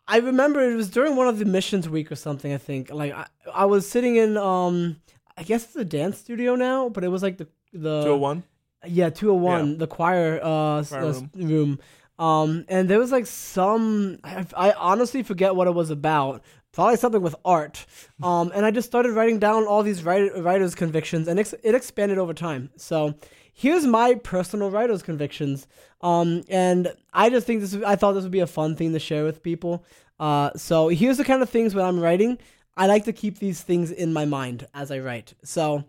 I 0.07 0.17
remember 0.17 0.59
it 0.69 0.75
was 0.75 0.89
during 0.89 1.15
one 1.15 1.27
of 1.27 1.39
the 1.39 1.45
missions 1.45 1.87
week 1.87 2.11
or 2.11 2.15
something. 2.15 2.51
I 2.53 2.57
think 2.57 2.91
like 2.91 3.13
I, 3.13 3.27
I 3.53 3.65
was 3.65 3.89
sitting 3.89 4.17
in 4.17 4.35
um, 4.37 4.97
I 5.37 5.43
guess 5.43 5.63
it's 5.63 5.75
a 5.75 5.85
dance 5.85 6.17
studio 6.17 6.55
now, 6.55 6.89
but 6.89 7.03
it 7.03 7.07
was 7.09 7.23
like 7.23 7.37
the 7.37 7.47
the 7.71 8.03
201? 8.03 8.43
yeah, 8.85 9.09
201, 9.09 9.77
the 9.77 9.87
choir 9.87 10.39
uh, 10.43 10.83
Choir 10.83 11.03
uh, 11.05 11.09
s- 11.09 11.23
room. 11.33 11.79
Um, 12.19 12.65
and 12.67 12.87
there 12.87 12.99
was 12.99 13.11
like 13.11 13.25
some, 13.25 14.19
I, 14.23 14.45
I 14.55 14.71
honestly 14.73 15.23
forget 15.23 15.55
what 15.55 15.65
it 15.67 15.73
was 15.73 15.89
about. 15.89 16.43
Probably 16.73 16.97
something 16.97 17.21
with 17.21 17.35
art. 17.45 17.85
Um, 18.21 18.51
and 18.53 18.65
I 18.65 18.71
just 18.71 18.87
started 18.87 19.13
writing 19.13 19.39
down 19.39 19.65
all 19.65 19.83
these 19.83 20.03
writer, 20.03 20.41
writers' 20.41 20.75
convictions, 20.75 21.27
and 21.27 21.39
it 21.39 21.75
expanded 21.75 22.17
over 22.17 22.33
time. 22.33 22.71
So 22.77 23.13
here's 23.53 23.85
my 23.85 24.15
personal 24.15 24.71
writers' 24.71 25.03
convictions. 25.03 25.67
Um, 26.01 26.43
and 26.49 26.91
I 27.13 27.29
just 27.29 27.45
think 27.45 27.61
this, 27.61 27.75
I 27.75 27.95
thought 27.95 28.13
this 28.13 28.23
would 28.23 28.31
be 28.31 28.39
a 28.39 28.47
fun 28.47 28.75
thing 28.75 28.91
to 28.93 28.99
share 28.99 29.23
with 29.23 29.43
people. 29.43 29.85
Uh, 30.19 30.49
so 30.55 30.87
here's 30.87 31.17
the 31.17 31.23
kind 31.23 31.41
of 31.43 31.49
things 31.49 31.75
when 31.75 31.85
I'm 31.85 31.99
writing. 31.99 32.39
I 32.75 32.87
like 32.87 33.05
to 33.05 33.13
keep 33.13 33.37
these 33.37 33.61
things 33.61 33.91
in 33.91 34.11
my 34.11 34.25
mind 34.25 34.67
as 34.73 34.89
I 34.89 34.97
write. 34.97 35.35
So 35.43 35.83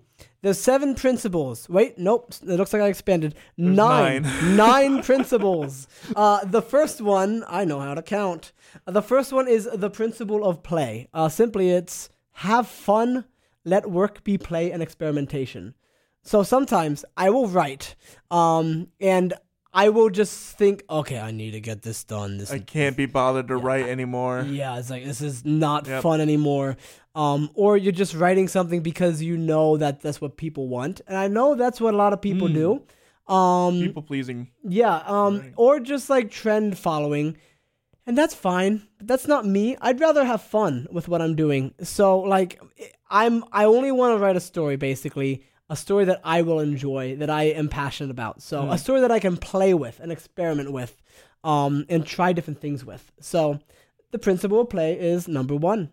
there's 0.45 0.61
seven 0.61 0.95
principles. 0.95 1.69
Wait, 1.71 1.99
nope. 1.99 2.33
It 2.43 2.57
looks 2.57 2.73
like 2.75 2.83
I 2.83 2.89
expanded. 2.89 3.35
Nine. 3.57 4.23
nine. 4.23 4.57
Nine 4.57 5.03
principles. 5.11 5.89
Uh, 6.15 6.45
the 6.45 6.61
first 6.63 7.01
one, 7.01 7.45
I 7.49 7.65
know 7.65 7.81
how 7.81 7.95
to 7.95 8.03
count. 8.03 8.53
The 8.87 9.01
first 9.03 9.33
one 9.33 9.49
is 9.49 9.67
the 9.73 9.89
principle 9.91 10.45
of 10.45 10.63
play. 10.63 11.09
Uh, 11.15 11.31
simply, 11.31 11.71
it's 11.71 12.11
have 12.33 12.69
fun, 12.69 13.25
let 13.65 13.91
work 13.91 14.23
be 14.23 14.37
play 14.37 14.71
and 14.71 14.83
experimentation. 14.83 15.75
So 16.23 16.43
sometimes 16.43 17.05
I 17.17 17.31
will 17.31 17.49
write, 17.49 17.97
um, 18.31 18.89
and 19.01 19.33
I 19.73 19.89
will 19.89 20.09
just 20.11 20.57
think, 20.57 20.85
okay, 20.89 21.19
I 21.19 21.31
need 21.33 21.51
to 21.53 21.61
get 21.61 21.83
this 21.83 22.05
done. 22.05 22.39
This 22.39 22.51
I 22.51 22.59
can't 22.61 22.97
be 22.97 23.07
bothered 23.07 23.49
to 23.49 23.57
write 23.57 23.87
anymore. 23.87 24.47
yeah, 24.49 24.79
it's 24.79 24.89
like 24.91 25.05
this 25.05 25.21
is 25.21 25.45
not 25.45 25.87
Yep. 25.87 26.03
fun 26.03 26.21
anymore. 26.21 26.77
Um, 27.15 27.51
or 27.55 27.77
you're 27.77 27.93
just 27.93 28.15
writing 28.15 28.49
something 28.49 28.81
because 28.83 29.23
you 29.23 29.37
know 29.37 29.77
that 29.77 30.01
that's 30.01 30.21
what 30.21 30.37
people 30.37 30.69
want, 30.69 31.01
and 31.07 31.17
I 31.17 31.29
know 31.29 31.55
that's 31.55 31.81
what 31.81 31.95
a 31.95 31.97
lot 31.97 32.13
of 32.13 32.21
people 32.21 32.49
Mm. 32.49 32.55
do. 32.55 33.33
Um, 33.33 33.81
People 33.81 34.03
pleasing. 34.03 34.51
yeah, 34.65 34.97
um, 35.07 35.39
Right. 35.41 35.53
or 35.57 35.81
just 35.81 36.11
like 36.11 36.31
trend 36.31 36.77
following, 36.77 37.37
and 38.07 38.19
that's 38.19 38.35
fine. 38.35 38.83
But 38.99 39.07
that's 39.07 39.27
not 39.29 39.47
me. 39.47 39.77
I'd 39.81 40.01
rather 40.01 40.25
have 40.25 40.43
fun 40.43 40.87
with 40.91 41.07
what 41.09 41.23
I'm 41.23 41.35
doing. 41.37 41.73
So 41.83 42.19
like, 42.21 42.61
I'm 43.09 43.45
I 43.53 43.65
only 43.65 43.93
want 43.93 44.19
to 44.19 44.23
write 44.23 44.37
a 44.37 44.41
story, 44.41 44.77
basically 44.77 45.45
a 45.71 45.77
story 45.77 46.05
that 46.05 46.21
I 46.25 46.43
will 46.43 46.59
enjoy, 46.61 47.17
that 47.17 47.31
I 47.31 47.45
am 47.45 47.69
passionate 47.69 48.11
about. 48.11 48.43
So 48.43 48.71
a 48.71 48.77
story 48.77 49.01
that 49.01 49.11
I 49.13 49.21
can 49.21 49.37
play 49.39 49.73
with 49.73 50.01
and 50.01 50.13
experiment 50.13 50.73
with, 50.73 51.01
um, 51.45 51.87
and 51.89 52.05
try 52.05 52.33
different 52.35 52.61
things 52.61 52.85
with. 52.85 53.11
So 53.21 53.61
the 54.11 54.19
principle 54.19 54.61
of 54.61 54.69
play 54.69 54.93
is 54.99 55.27
number 55.29 55.55
one. 55.57 55.91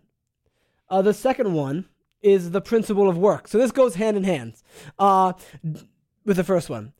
Uh, 0.92 1.00
the 1.00 1.14
second 1.14 1.54
one 1.54 1.86
is 2.20 2.50
the 2.50 2.60
principle 2.60 3.08
of 3.08 3.16
work. 3.16 3.48
So 3.48 3.56
this 3.56 3.72
goes 3.72 3.94
hand 3.94 4.14
in 4.18 4.24
hand 4.24 4.52
uh, 4.98 5.32
with 6.26 6.36
the 6.36 6.44
first 6.44 6.68
one. 6.68 6.92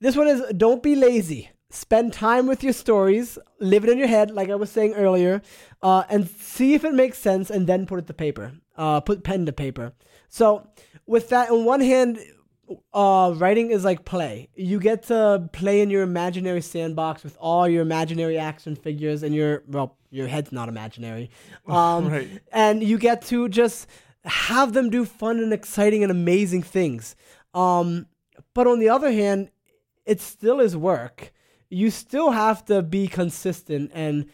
This 0.00 0.14
one 0.16 0.28
is 0.28 0.42
don't 0.54 0.82
be 0.82 0.94
lazy. 0.94 1.48
Spend 1.70 2.12
time 2.12 2.46
with 2.46 2.62
your 2.62 2.74
stories, 2.74 3.38
live 3.58 3.84
it 3.84 3.90
in 3.90 3.96
your 3.96 4.06
head, 4.06 4.30
like 4.30 4.50
I 4.50 4.56
was 4.56 4.70
saying 4.70 4.92
earlier, 4.92 5.40
uh, 5.80 6.04
and 6.10 6.28
see 6.28 6.74
if 6.74 6.84
it 6.84 6.92
makes 6.92 7.16
sense, 7.16 7.48
and 7.48 7.66
then 7.66 7.86
put 7.86 7.98
it 7.98 8.06
to 8.08 8.12
paper. 8.12 8.52
Uh, 8.76 9.00
put 9.00 9.24
pen 9.24 9.46
to 9.46 9.52
paper. 9.52 9.94
So, 10.28 10.68
with 11.06 11.30
that, 11.30 11.50
on 11.50 11.64
one 11.64 11.80
hand, 11.80 12.18
uh, 12.92 13.34
writing 13.36 13.70
is 13.70 13.84
like 13.84 14.04
play. 14.04 14.48
You 14.54 14.78
get 14.80 15.04
to 15.04 15.48
play 15.52 15.80
in 15.80 15.90
your 15.90 16.02
imaginary 16.02 16.60
sandbox 16.62 17.22
with 17.24 17.36
all 17.40 17.68
your 17.68 17.82
imaginary 17.82 18.38
action 18.38 18.76
figures, 18.76 19.22
and 19.22 19.34
your 19.34 19.62
well, 19.66 19.96
your 20.10 20.26
head's 20.28 20.52
not 20.52 20.68
imaginary. 20.68 21.30
Um, 21.66 22.08
Right. 22.08 22.28
and 22.52 22.82
you 22.82 22.98
get 22.98 23.22
to 23.26 23.48
just 23.48 23.86
have 24.24 24.72
them 24.72 24.90
do 24.90 25.04
fun 25.04 25.38
and 25.40 25.52
exciting 25.52 26.02
and 26.02 26.10
amazing 26.12 26.62
things. 26.62 27.16
Um, 27.54 28.06
but 28.54 28.66
on 28.66 28.78
the 28.78 28.88
other 28.88 29.10
hand, 29.10 29.50
it 30.04 30.20
still 30.20 30.60
is 30.60 30.76
work. 30.76 31.32
You 31.70 31.90
still 31.90 32.30
have 32.32 32.64
to 32.66 32.82
be 32.82 33.08
consistent 33.08 33.90
and 33.94 34.26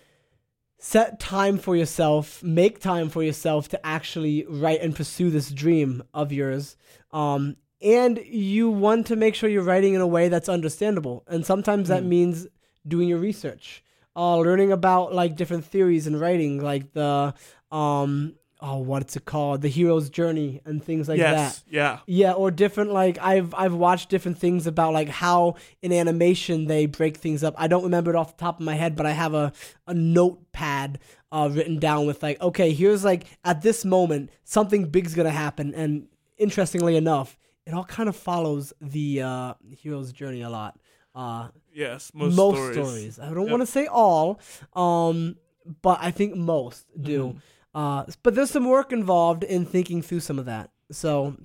set 0.78 1.18
time 1.18 1.58
for 1.58 1.74
yourself, 1.76 2.42
make 2.42 2.80
time 2.80 3.08
for 3.08 3.22
yourself 3.22 3.68
to 3.68 3.86
actually 3.86 4.44
write 4.48 4.80
and 4.80 4.94
pursue 4.94 5.30
this 5.30 5.50
dream 5.50 6.02
of 6.14 6.32
yours. 6.32 6.76
Um, 7.12 7.56
and 7.80 8.18
you 8.18 8.70
want 8.70 9.06
to 9.08 9.16
make 9.16 9.34
sure 9.34 9.48
you're 9.48 9.62
writing 9.62 9.94
in 9.94 10.00
a 10.00 10.06
way 10.06 10.28
that's 10.28 10.48
understandable. 10.48 11.24
And 11.28 11.44
sometimes 11.46 11.88
that 11.88 12.04
means 12.04 12.46
doing 12.86 13.08
your 13.08 13.18
research, 13.18 13.82
uh, 14.16 14.36
learning 14.38 14.72
about 14.72 15.14
like 15.14 15.36
different 15.36 15.64
theories 15.64 16.06
in 16.06 16.18
writing, 16.18 16.60
like 16.60 16.92
the 16.92 17.34
um, 17.70 18.34
oh, 18.60 18.78
what's 18.78 19.16
it 19.16 19.24
called, 19.24 19.62
the 19.62 19.68
hero's 19.68 20.10
journey 20.10 20.60
and 20.64 20.82
things 20.82 21.08
like 21.08 21.18
that. 21.20 21.32
yes. 21.32 21.64
Yeah. 21.70 21.98
Yeah, 22.06 22.32
or 22.32 22.50
different 22.50 22.92
like 22.92 23.18
I've 23.20 23.54
I've 23.54 23.74
watched 23.74 24.08
different 24.08 24.38
things 24.38 24.66
about 24.66 24.92
like 24.92 25.08
how 25.08 25.54
in 25.82 25.92
animation 25.92 26.66
they 26.66 26.86
break 26.86 27.16
things 27.16 27.44
up. 27.44 27.54
I 27.56 27.68
don't 27.68 27.84
remember 27.84 28.10
it 28.10 28.16
off 28.16 28.36
the 28.36 28.40
top 28.40 28.58
of 28.58 28.66
my 28.66 28.74
head, 28.74 28.96
but 28.96 29.06
I 29.06 29.12
have 29.12 29.34
a 29.34 29.52
a 29.86 29.94
notepad 29.94 30.98
uh, 31.30 31.48
written 31.52 31.78
down 31.78 32.06
with 32.06 32.22
like, 32.22 32.40
okay, 32.40 32.72
here's 32.72 33.04
like 33.04 33.26
at 33.44 33.62
this 33.62 33.84
moment 33.84 34.30
something 34.44 34.86
big's 34.86 35.14
gonna 35.14 35.30
happen, 35.30 35.74
and 35.74 36.08
interestingly 36.36 36.96
enough, 36.96 37.36
it 37.68 37.74
all 37.74 37.84
kind 37.84 38.08
of 38.08 38.16
follows 38.16 38.72
the 38.80 39.22
uh, 39.22 39.54
hero's 39.80 40.12
journey 40.12 40.42
a 40.42 40.50
lot. 40.50 40.78
Uh, 41.14 41.48
Yes. 41.72 42.10
Most, 42.14 42.34
most, 42.36 42.56
stories. 42.56 42.74
stories. 42.74 43.18
I 43.20 43.26
don't 43.34 43.42
Yep. 43.44 43.50
want 43.50 43.62
to 43.62 43.66
say 43.66 43.86
all, 43.86 44.40
um, 44.74 45.36
but 45.82 45.98
I 46.00 46.10
think 46.10 46.34
most 46.34 46.86
do. 47.00 47.18
Mhm. 47.34 47.40
Uh, 47.74 48.04
but 48.24 48.34
there's 48.34 48.50
some 48.50 48.66
work 48.68 48.92
involved 48.92 49.44
in 49.44 49.64
thinking 49.64 50.02
through 50.02 50.20
some 50.20 50.38
of 50.40 50.46
that. 50.46 50.70
So, 50.90 51.36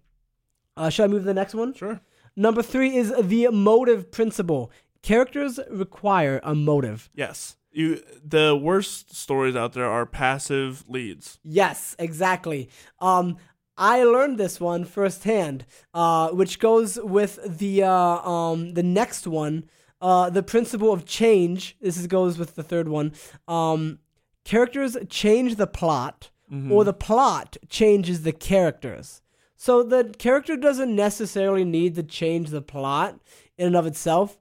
uh, 0.78 0.89
should 0.89 1.03
I 1.03 1.07
move 1.07 1.21
to 1.21 1.26
the 1.26 1.34
next 1.34 1.53
one? 1.53 1.74
Sure. 1.74 2.01
Number 2.36 2.63
three 2.63 2.95
is 2.95 3.13
the 3.21 3.49
motive 3.49 4.09
principle. 4.11 4.71
Characters 5.03 5.59
require 5.69 6.39
a 6.43 6.55
motive. 6.55 7.09
Yes. 7.13 7.57
You. 7.71 8.01
The 8.24 8.55
worst 8.55 9.13
stories 9.15 9.55
out 9.55 9.74
there 9.74 9.89
are 9.89 10.05
passive 10.05 10.84
leads. 10.88 11.39
Yes, 11.43 11.95
exactly. 11.99 12.69
Um, 12.99 13.38
I 13.78 14.03
learned 14.03 14.38
this 14.38 14.59
one 14.59 14.86
firsthand, 14.86 15.65
uh, 15.93 16.30
which 16.30 16.59
goes 16.59 16.99
with 17.01 17.39
the 17.57 17.84
uh, 17.84 17.89
um, 17.89 18.74
the 18.74 18.84
next 18.84 19.26
one, 19.26 19.65
uh, 20.01 20.30
the 20.30 20.43
principle 20.43 20.93
of 20.93 21.05
change. 21.05 21.76
This 21.82 21.97
is, 21.97 22.07
goes 22.07 22.38
with 22.38 22.55
the 22.55 22.63
third 22.63 22.88
one. 22.88 23.13
Um, 23.47 23.99
characters 24.45 24.95
change 25.09 25.55
the 25.55 25.67
plot, 25.67 26.30
or 26.71 26.84
the 26.84 26.93
plot 26.93 27.57
changes 27.67 28.21
the 28.21 28.32
characters. 28.32 29.21
So 29.55 29.82
the 29.82 30.13
character 30.19 30.55
doesn't 30.57 30.95
necessarily 30.95 31.63
need 31.63 31.95
to 31.95 32.03
change 32.03 32.49
the 32.49 32.61
plot 32.61 33.19
in 33.57 33.67
and 33.67 33.76
of 33.76 33.88
itself, 33.88 34.38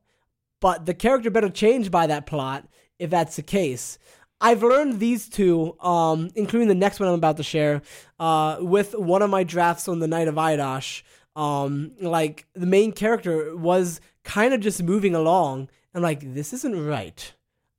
but 0.61 0.85
the 0.85 0.95
character 0.95 1.31
better 1.31 1.49
change 1.49 1.91
by 1.91 2.07
that 2.07 2.27
plot 2.27 2.69
if 2.99 3.11
that's 3.11 3.37
the 3.37 3.43
case. 3.43 3.99
I've 4.43 4.63
learned 4.65 4.99
these 4.99 5.29
two, 5.29 5.79
um, 5.81 6.31
including 6.35 6.67
the 6.67 6.75
next 6.75 6.99
one 6.99 7.09
I'm 7.09 7.15
about 7.15 7.37
to 7.37 7.45
share, 7.45 7.81
uh, 8.19 8.57
with 8.61 8.95
one 8.95 9.23
of 9.23 9.31
my 9.31 9.45
drafts 9.45 9.87
on 9.87 10.01
the 10.01 10.09
Knight 10.09 10.27
of 10.27 10.35
Iaddash. 10.35 11.03
Um, 11.37 11.93
like 12.01 12.47
the 12.53 12.67
main 12.67 12.93
character 12.93 13.57
was 13.57 14.01
kind 14.25 14.53
of 14.53 14.61
just 14.61 14.83
moving 14.83 15.15
along, 15.15 15.71
I'm 15.95 16.03
like, 16.03 16.35
this 16.35 16.53
isn't 16.53 16.87
right. 16.87 17.33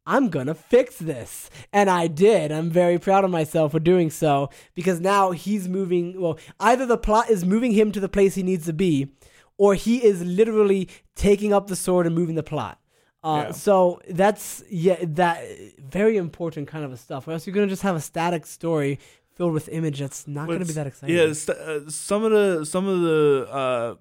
I'm 0.05 0.29
gonna 0.29 0.53
fix 0.53 0.97
this. 0.97 1.49
And 1.71 1.89
I 1.89 2.07
did. 2.07 2.51
I'm 2.51 2.69
very 2.69 2.97
proud 2.97 3.23
of 3.23 3.31
myself 3.31 3.71
for 3.73 3.79
doing 3.79 4.09
so 4.09 4.49
because 4.73 4.99
now 4.99 5.31
he's 5.31 5.67
moving. 5.67 6.19
Well, 6.19 6.39
either 6.59 6.85
the 6.85 6.97
plot 6.97 7.29
is 7.29 7.45
moving 7.45 7.71
him 7.71 7.91
to 7.91 7.99
the 7.99 8.09
place 8.09 8.35
he 8.35 8.43
needs 8.43 8.65
to 8.65 8.73
be, 8.73 9.13
or 9.57 9.75
he 9.75 10.03
is 10.03 10.23
literally 10.23 10.89
taking 11.15 11.53
up 11.53 11.67
the 11.67 11.75
sword 11.75 12.05
and 12.05 12.15
moving 12.15 12.35
the 12.35 12.43
plot. 12.43 12.79
Uh, 13.23 13.43
Yeah. 13.47 13.51
So 13.51 14.01
that's 14.09 14.63
yeah, 14.69 14.97
that 15.01 15.43
very 15.79 16.17
important 16.17 16.67
kind 16.67 16.83
of 16.85 16.91
a 16.91 16.97
stuff. 16.97 17.27
Or 17.27 17.31
else 17.31 17.47
you're 17.47 17.53
gonna 17.53 17.67
just 17.67 17.83
have 17.83 17.95
a 17.95 18.01
static 18.01 18.45
story 18.45 18.99
filled 19.35 19.53
with 19.53 19.69
image 19.69 19.99
that's 19.99 20.27
not 20.27 20.47
gonna 20.47 20.65
be 20.65 20.73
that 20.73 20.87
exciting. 20.87 21.15
Yeah, 21.15 21.33
st- 21.33 21.57
uh, 21.57 21.89
some 21.89 22.23
of 22.23 22.31
the 22.31 22.65
some 22.65 22.87
of 22.87 23.01
the 23.01 23.47
uh, 23.51 23.95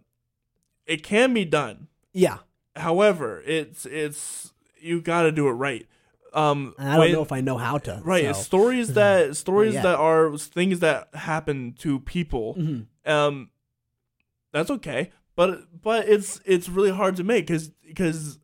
it 0.86 1.02
can 1.02 1.32
be 1.34 1.44
done. 1.44 1.88
yeah. 2.12 2.38
However, 2.74 3.42
it's 3.46 3.84
it's 3.86 4.52
you 4.80 5.00
got 5.02 5.22
to 5.24 5.32
do 5.32 5.46
it 5.46 5.52
right. 5.52 5.86
Um, 6.34 6.74
And 6.78 6.88
I 6.88 6.92
don't 6.92 7.00
when- 7.00 7.12
know 7.12 7.22
if 7.22 7.30
I 7.32 7.40
know 7.42 7.58
how 7.58 7.76
to. 7.78 8.00
right 8.02 8.34
so. 8.34 8.40
stories 8.42 8.94
that 9.00 9.36
stories 9.36 9.74
yeah. 9.74 9.82
that 9.82 9.96
are 9.98 10.36
things 10.38 10.78
that 10.80 11.08
happen 11.14 11.74
to 11.80 12.00
people. 12.00 12.54
Mhm. 12.58 12.86
Um, 13.06 13.50
that's 14.52 14.70
okay, 14.70 15.10
but 15.36 15.82
but 15.82 16.08
it's 16.08 16.40
it's 16.46 16.68
really 16.70 16.90
hard 16.90 17.16
to 17.16 17.24
make 17.24 17.46
because 17.46 17.68
because 17.86 18.38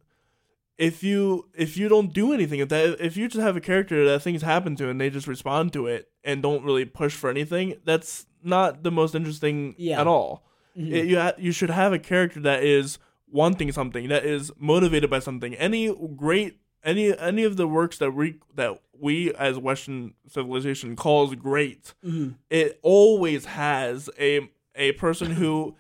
if 0.79 1.03
you 1.03 1.49
if 1.55 1.77
you 1.77 1.89
don't 1.89 2.13
do 2.13 2.33
anything 2.33 2.61
if 2.61 2.69
that 2.69 2.97
if 3.05 3.17
you 3.17 3.29
just 3.29 3.43
have 3.43 3.57
a 3.57 3.61
character 3.61 4.05
that 4.07 4.23
things 4.23 4.43
happen 4.43 4.77
to 4.77 4.89
and 4.89 5.01
they 5.01 5.11
just 5.11 5.27
respond 5.27 5.73
to 5.73 5.87
it 5.87 6.09
and 6.25 6.41
don't 6.43 6.65
really 6.65 6.85
push 6.85 7.15
for 7.15 7.29
anything 7.29 7.75
that's 7.85 8.27
not 8.43 8.83
the 8.85 8.91
most 8.91 9.15
interesting 9.15 9.75
Yeah. 9.77 10.01
at 10.01 10.07
all 10.07 10.45
Mhm. 10.77 10.93
It- 10.93 11.07
you 11.09 11.19
ha- 11.19 11.33
you 11.37 11.51
should 11.53 11.71
have 11.71 11.93
a 11.93 11.99
character 11.99 12.39
that 12.41 12.63
is 12.63 12.99
wanting 13.31 13.73
something 13.73 14.09
that 14.09 14.25
is 14.25 14.53
motivated 14.59 15.11
by 15.11 15.19
something 15.19 15.55
any 15.57 15.93
great 16.17 16.59
any 16.85 17.17
any 17.19 17.43
of 17.43 17.57
the 17.57 17.67
works 17.67 17.99
that 17.99 18.13
we 18.13 18.37
that 18.55 18.81
we 18.99 19.35
as 19.35 19.59
western 19.59 20.15
civilization 20.29 20.95
calls 20.95 21.35
great 21.35 21.95
Mhm. 22.07 22.37
it 22.51 22.79
always 22.83 23.47
has 23.47 24.09
a 24.19 24.49
a 24.77 24.93
person 24.93 25.33
who 25.33 25.75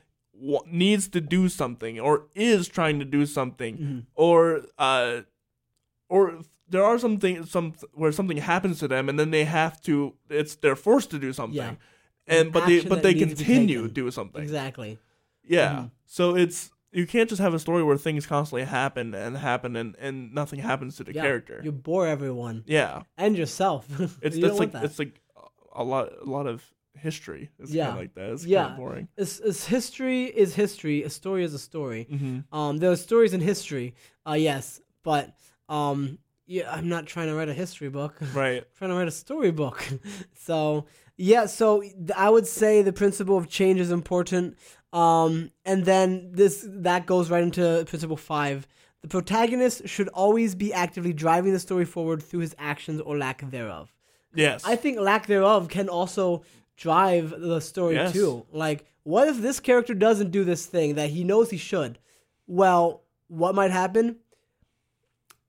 needs 0.66 1.08
to 1.08 1.20
do 1.20 1.48
something 1.48 1.98
or 2.00 2.26
is 2.34 2.68
trying 2.68 2.98
to 2.98 3.04
do 3.04 3.26
something 3.26 3.76
Mhm. 3.78 4.04
or 4.14 4.62
uh 4.78 5.22
or 6.08 6.40
there 6.68 6.84
are 6.84 6.98
some 6.98 7.18
things 7.18 7.50
some 7.50 7.72
where 7.92 8.12
something 8.12 8.36
happens 8.38 8.78
to 8.78 8.88
them 8.88 9.08
and 9.08 9.18
then 9.18 9.30
they 9.30 9.44
have 9.44 9.80
to 9.82 10.14
it's 10.30 10.54
they're 10.56 10.76
forced 10.76 11.10
to 11.10 11.18
do 11.18 11.32
something 11.32 11.56
Yeah. 11.56 11.74
and 12.26 12.52
but 12.52 12.66
they 12.66 12.80
but 12.84 13.02
they 13.02 13.14
needs 13.14 13.32
to 13.32 13.38
be 13.38 13.44
continue 13.44 13.82
to 13.88 13.92
do 13.92 14.10
something 14.10 14.42
Exactly. 14.42 14.98
yeah 15.44 15.72
Mhm. 15.72 15.90
so 16.06 16.36
it's 16.36 16.70
you 16.92 17.06
can't 17.06 17.28
just 17.28 17.40
have 17.42 17.52
a 17.52 17.58
story 17.58 17.82
where 17.82 17.96
things 17.98 18.26
constantly 18.26 18.64
happen 18.64 19.14
and 19.14 19.36
happen 19.38 19.76
and 19.76 19.96
and 19.98 20.32
nothing 20.34 20.60
happens 20.60 20.96
to 20.96 21.04
the 21.04 21.12
Yeah. 21.14 21.22
character 21.22 21.60
You 21.64 21.72
bore 21.72 22.06
everyone 22.06 22.64
yeah 22.66 23.02
and 23.16 23.36
yourself. 23.36 23.86
it's 24.22 24.36
you 24.36 24.44
want 24.46 24.58
like 24.58 24.72
that. 24.72 24.84
it's 24.84 24.98
like 24.98 25.20
a 25.74 25.84
lot 25.84 26.10
a 26.22 26.24
lot 26.24 26.46
of 26.46 26.62
history 26.98 27.50
it's 27.58 27.70
Yeah. 27.72 27.86
kind 27.86 27.96
of 27.98 28.02
like 28.02 28.14
that 28.14 28.30
it's 28.32 28.44
Yeah. 28.44 28.62
kind 28.62 28.72
of 28.72 28.76
boring 28.78 29.08
It's, 29.16 29.38
it's 29.40 29.66
history 29.66 30.24
is 30.24 30.54
history. 30.54 31.02
A 31.02 31.10
story 31.10 31.44
is 31.44 31.54
a 31.54 31.58
story. 31.58 32.04
hmm 32.10 32.38
Um, 32.52 32.78
there 32.78 32.90
are 32.90 32.96
stories 32.96 33.32
in 33.34 33.40
history. 33.40 33.94
Uh, 34.28 34.34
yes, 34.34 34.80
but 35.02 35.34
um, 35.68 36.18
yeah, 36.46 36.72
I'm 36.74 36.88
not 36.88 37.06
trying 37.06 37.28
to 37.28 37.34
write 37.34 37.48
a 37.48 37.54
history 37.54 37.88
book. 37.90 38.14
right 38.34 38.62
I'm 38.62 38.76
trying 38.78 38.90
to 38.90 38.96
write 38.96 39.08
a 39.08 39.12
storybook. 39.26 39.86
so 40.34 40.86
yeah, 41.16 41.46
so 41.46 41.82
I 42.16 42.30
would 42.30 42.46
say 42.46 42.82
the 42.82 42.92
principle 42.92 43.36
of 43.36 43.48
change 43.48 43.80
is 43.80 43.90
important. 43.90 44.56
Um, 44.92 45.50
and 45.64 45.84
then 45.84 46.30
this 46.32 46.64
that 46.66 47.06
goes 47.06 47.28
right 47.30 47.42
into 47.42 47.84
principle 47.86 48.16
five. 48.16 48.66
The 49.02 49.08
protagonist 49.08 49.86
should 49.88 50.08
always 50.08 50.54
be 50.54 50.72
actively 50.72 51.12
driving 51.12 51.52
the 51.52 51.58
story 51.60 51.84
forward 51.84 52.22
through 52.22 52.40
his 52.40 52.54
actions 52.58 53.00
or 53.00 53.16
lack 53.18 53.38
thereof. 53.50 53.92
yes 54.34 54.62
I 54.64 54.76
think 54.76 54.98
lack 54.98 55.26
thereof 55.26 55.68
can 55.68 55.88
also 55.88 56.42
drive 56.78 57.34
the 57.38 57.60
story 57.60 57.96
Yes. 57.96 58.12
too. 58.12 58.46
Like, 58.52 58.86
what 59.02 59.28
if 59.28 59.38
this 59.42 59.60
character 59.60 59.92
doesn't 59.94 60.30
do 60.30 60.44
this 60.44 60.64
thing 60.64 60.94
that 60.94 61.10
he 61.10 61.24
knows 61.24 61.50
he 61.50 61.56
should? 61.58 61.98
Well, 62.46 63.02
what 63.26 63.54
might 63.54 63.70
happen? 63.70 64.16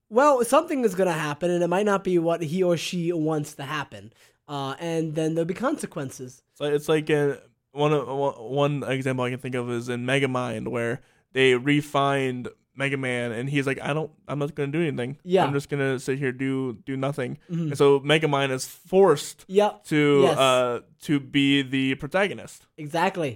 Well, 0.08 0.44
something 0.44 0.84
is 0.84 0.94
going 0.94 1.06
to 1.06 1.12
happen, 1.14 1.50
and 1.50 1.62
it 1.62 1.68
might 1.68 1.86
not 1.86 2.02
be 2.02 2.18
what 2.18 2.42
he 2.42 2.62
or 2.62 2.76
she 2.76 3.12
wants 3.12 3.54
to 3.54 3.62
happen. 3.62 4.12
Uh, 4.48 4.74
and 4.80 5.14
then 5.14 5.34
there'll 5.34 5.46
be 5.46 5.54
consequences. 5.54 6.42
So 6.54 6.64
it's 6.64 6.88
like 6.88 7.08
a, 7.10 7.40
one 7.70 7.92
one 7.92 8.82
example 8.82 9.24
I 9.24 9.30
can 9.30 9.38
think 9.38 9.54
of 9.54 9.70
is 9.70 9.88
in 9.88 10.04
Megamind 10.04 10.66
where 10.66 11.00
they 11.32 11.54
refined 11.54 12.48
Metro 12.80 12.98
Man 12.98 13.30
and 13.32 13.48
he's 13.48 13.66
like, 13.70 13.80
I 13.80 13.92
don't, 13.96 14.10
I'm 14.28 14.38
not 14.40 14.54
gonna 14.56 14.72
do 14.72 14.80
anything. 14.86 15.12
Yeah. 15.22 15.44
I'm 15.44 15.52
just 15.52 15.68
gonna 15.70 15.98
sit 16.00 16.18
here 16.18 16.32
do 16.32 16.78
do 16.90 16.96
nothing. 16.96 17.38
Mhm. 17.50 17.68
And 17.70 17.78
so 17.78 18.00
Megamind 18.00 18.50
is 18.58 18.64
forced 18.66 19.44
Yep, 19.48 19.84
to 19.92 20.00
Yes. 20.26 20.38
uh 20.38 20.80
to 21.06 21.20
be 21.20 21.62
the 21.62 21.94
protagonist. 21.96 22.66
exactly. 22.76 23.32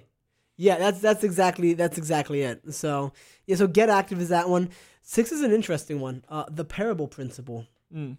Yeah, 0.56 0.76
that's 0.78 1.00
that's 1.00 1.24
exactly 1.24 1.74
that's 1.74 1.98
exactly 1.98 2.42
it. 2.42 2.58
So 2.74 3.12
yeah, 3.46 3.56
so 3.56 3.66
get 3.66 3.88
active 4.00 4.20
is 4.20 4.28
that 4.30 4.48
one. 4.48 4.70
Six 5.02 5.32
is 5.32 5.42
an 5.42 5.52
interesting 5.52 6.00
one. 6.00 6.24
Uh, 6.28 6.44
the 6.50 6.64
parable 6.64 7.08
principle. 7.08 7.66
Mm. 7.94 8.16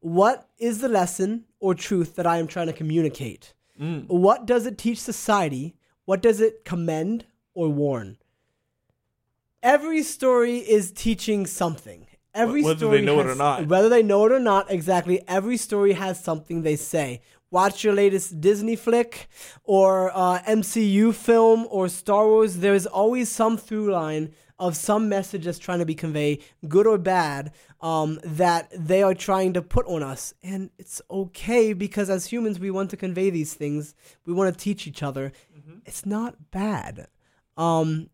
What 0.00 0.48
is 0.58 0.78
the 0.80 0.88
lesson 0.88 1.44
or 1.58 1.74
truth 1.74 2.14
that 2.16 2.26
I 2.26 2.36
am 2.38 2.46
trying 2.46 2.66
to 2.68 2.72
communicate? 2.72 3.54
Mm. 3.80 4.06
What 4.08 4.46
does 4.46 4.66
it 4.66 4.78
teach 4.78 4.98
society? 5.00 5.74
What 6.04 6.22
does 6.22 6.40
it 6.40 6.64
commend 6.64 7.24
or 7.54 7.68
warn? 7.68 8.18
Every 9.62 10.02
story 10.02 10.58
is 10.58 10.92
teaching 10.92 11.46
something. 11.46 12.06
Every 12.34 12.62
Whether 12.62 12.74
they 12.74 12.78
story 12.78 13.02
know 13.02 13.20
it 13.20 13.26
or 13.26 13.34
not. 13.34 13.66
Whether 13.66 13.88
they 13.88 14.02
know 14.02 14.26
it 14.26 14.32
or 14.32 14.38
not, 14.38 14.70
exactly. 14.70 15.22
Every 15.26 15.56
story 15.56 15.94
has 15.94 16.22
something 16.22 16.62
they 16.62 16.76
say. 16.76 17.22
Watch 17.50 17.84
your 17.84 17.94
latest 17.94 18.40
Disney 18.40 18.76
flick 18.76 19.28
or 19.64 20.10
uh, 20.14 20.40
MCU 20.42 21.14
film 21.14 21.66
or 21.70 21.88
Star 21.88 22.26
Wars. 22.26 22.58
There 22.58 22.74
is 22.74 22.86
always 22.86 23.30
some 23.30 23.56
through 23.56 23.90
line 23.90 24.32
of 24.58 24.76
some 24.76 25.08
message 25.08 25.44
that's 25.44 25.58
trying 25.58 25.78
to 25.78 25.84
be 25.86 25.94
conveyed, 25.94 26.42
good 26.66 26.86
or 26.86 26.98
bad, 26.98 27.52
um, 27.80 28.18
that 28.24 28.70
they 28.76 29.02
are 29.02 29.14
trying 29.14 29.52
to 29.52 29.62
put 29.62 29.86
on 29.86 30.02
us. 30.02 30.34
And 30.42 30.70
it's 30.78 31.00
okay 31.10 31.72
because 31.72 32.10
as 32.10 32.26
humans, 32.26 32.58
we 32.58 32.70
want 32.70 32.90
to 32.90 32.96
convey 32.96 33.30
these 33.30 33.54
things. 33.54 33.94
We 34.24 34.32
want 34.32 34.52
to 34.52 34.62
teach 34.62 34.86
each 34.86 35.02
other. 35.02 35.32
It's 35.84 36.04
not 36.04 36.50
bad. 36.50 37.06
Um, 37.56 38.10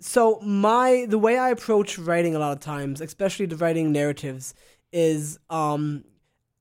so 0.00 0.38
my 0.40 1.06
the 1.08 1.18
way 1.18 1.38
I 1.38 1.50
approach 1.50 1.98
writing 1.98 2.34
a 2.34 2.38
lot 2.38 2.52
of 2.52 2.60
times, 2.60 3.00
especially 3.00 3.46
the 3.46 3.56
writing 3.56 3.92
narratives, 3.92 4.54
is 4.92 5.38
um, 5.50 6.04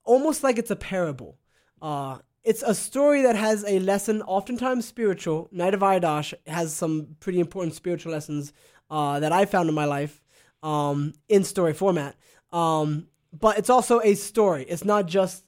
almost 0.04 0.44
like 0.44 0.58
it's 0.58 0.72
a 0.72 0.76
parable. 0.76 1.38
Uh, 1.82 2.20
it's 2.44 2.62
a 2.62 2.76
story 2.76 3.24
that 3.24 3.36
has 3.36 3.66
a 3.66 3.80
lesson, 3.80 4.22
oftentimes 4.22 4.86
spiritual. 4.86 5.50
Knight 5.52 5.74
of 5.74 5.80
Iaddash 5.82 6.34
has 6.46 6.74
some 6.74 7.16
pretty 7.20 7.40
important 7.40 7.74
spiritual 7.74 8.12
lessons 8.12 8.54
uh, 8.90 9.20
that 9.20 9.32
I 9.32 9.46
found 9.46 9.68
in 9.68 9.76
my 9.76 9.86
life 9.86 10.22
um, 10.62 11.14
in 11.28 11.44
story 11.44 11.74
format. 11.74 12.16
Um, 12.52 13.08
but 13.34 13.58
it's 13.58 13.70
also 13.70 14.00
a 14.02 14.16
story. 14.16 14.64
It's 14.64 14.86
not 14.86 15.08
just 15.08 15.44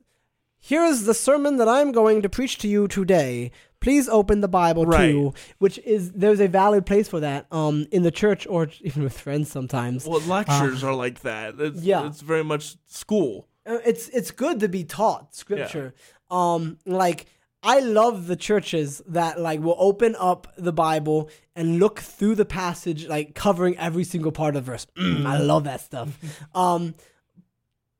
here 0.59 0.83
is 0.83 1.05
the 1.05 1.13
sermon 1.13 1.57
that 1.57 1.69
I'm 1.69 1.91
going 1.91 2.21
to 2.23 2.29
preach 2.29 2.57
to 2.59 2.67
you 2.67 2.87
today. 2.87 3.51
Please 3.79 4.09
open 4.09 4.41
the 4.41 4.47
Bible 4.47 4.85
Right. 4.85 5.11
too, 5.11 5.33
which 5.59 5.77
is 5.79 6.11
there's 6.11 6.39
a 6.39 6.47
valid 6.47 6.85
place 6.85 7.07
for 7.07 7.19
that 7.19 7.45
um, 7.51 7.85
in 7.91 8.03
the 8.03 8.11
church 8.11 8.45
or 8.49 8.67
even 8.81 9.03
with 9.03 9.17
friends 9.17 9.49
sometimes. 9.51 10.05
Well, 10.05 10.19
lectures 10.21 10.83
are 10.83 10.93
like 10.95 11.21
that. 11.21 11.55
It's, 11.59 11.77
Uh, 11.77 11.81
yeah. 11.83 12.07
it's 12.07 12.21
very 12.21 12.43
much 12.43 12.75
school. 12.87 13.47
Uh, 13.65 13.77
it's 13.85 14.09
it's 14.09 14.31
good 14.31 14.59
to 14.61 14.67
be 14.67 14.83
taught 14.83 15.35
scripture. 15.35 15.93
Um, 16.31 16.77
like 16.85 17.27
I 17.63 17.79
love 17.79 18.27
the 18.27 18.35
churches 18.35 19.01
that 19.07 19.39
like 19.39 19.59
will 19.61 19.75
open 19.77 20.15
up 20.19 20.47
the 20.57 20.71
Bible 20.73 21.29
and 21.55 21.79
look 21.79 21.99
through 21.99 22.35
the 22.35 22.45
passage, 22.45 23.07
like 23.07 23.35
covering 23.35 23.77
every 23.77 24.03
single 24.03 24.31
part 24.31 24.55
of 24.55 24.65
the 24.65 24.71
verse. 24.71 24.87
Mm, 24.97 25.25
I 25.25 25.37
love 25.39 25.63
that 25.65 25.81
stuff. 25.81 26.09
um, 26.55 26.95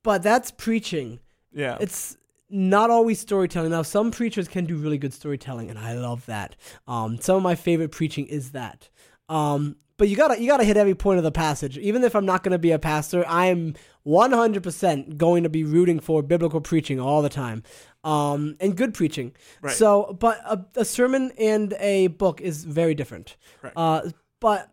but 0.02 0.22
that's 0.22 0.50
preaching. 0.50 1.20
Yeah, 1.52 1.76
It's 1.80 2.16
not 2.50 2.90
always 2.90 3.20
storytelling. 3.20 3.70
Now, 3.70 3.82
some 3.82 4.10
preachers 4.10 4.48
can 4.48 4.64
do 4.64 4.76
really 4.76 4.98
good 4.98 5.12
storytelling, 5.12 5.70
and 5.70 5.78
I 5.78 5.94
love 5.94 6.26
that. 6.26 6.56
Um, 6.86 7.18
some 7.20 7.36
of 7.36 7.42
my 7.42 7.54
favorite 7.54 7.90
preaching 7.90 8.26
is 8.26 8.52
that. 8.52 8.88
Um, 9.28 9.76
but 9.98 10.08
you 10.08 10.16
gotta 10.16 10.40
you 10.40 10.48
gotta 10.48 10.64
hit 10.64 10.76
every 10.76 10.94
point 10.94 11.18
of 11.18 11.24
the 11.24 11.32
passage. 11.32 11.76
Even 11.76 12.04
if 12.04 12.14
I'm 12.14 12.24
not 12.24 12.44
gonna 12.44 12.58
be 12.58 12.70
a 12.70 12.78
pastor, 12.78 13.24
I'm 13.26 13.74
100% 14.06 15.16
going 15.18 15.42
to 15.42 15.48
be 15.48 15.64
rooting 15.64 16.00
for 16.00 16.22
biblical 16.22 16.60
preaching 16.60 17.00
all 17.00 17.20
the 17.20 17.28
time, 17.28 17.62
um, 18.04 18.56
and 18.60 18.76
good 18.76 18.94
preaching. 18.94 19.34
Right. 19.60 19.74
So, 19.74 20.16
but 20.18 20.38
a, 20.46 20.64
a 20.76 20.84
sermon 20.84 21.32
and 21.38 21.74
a 21.74 22.06
book 22.06 22.40
is 22.40 22.64
very 22.64 22.94
different. 22.94 23.36
Correct. 23.60 23.76
Uh, 23.76 24.02
but 24.40 24.72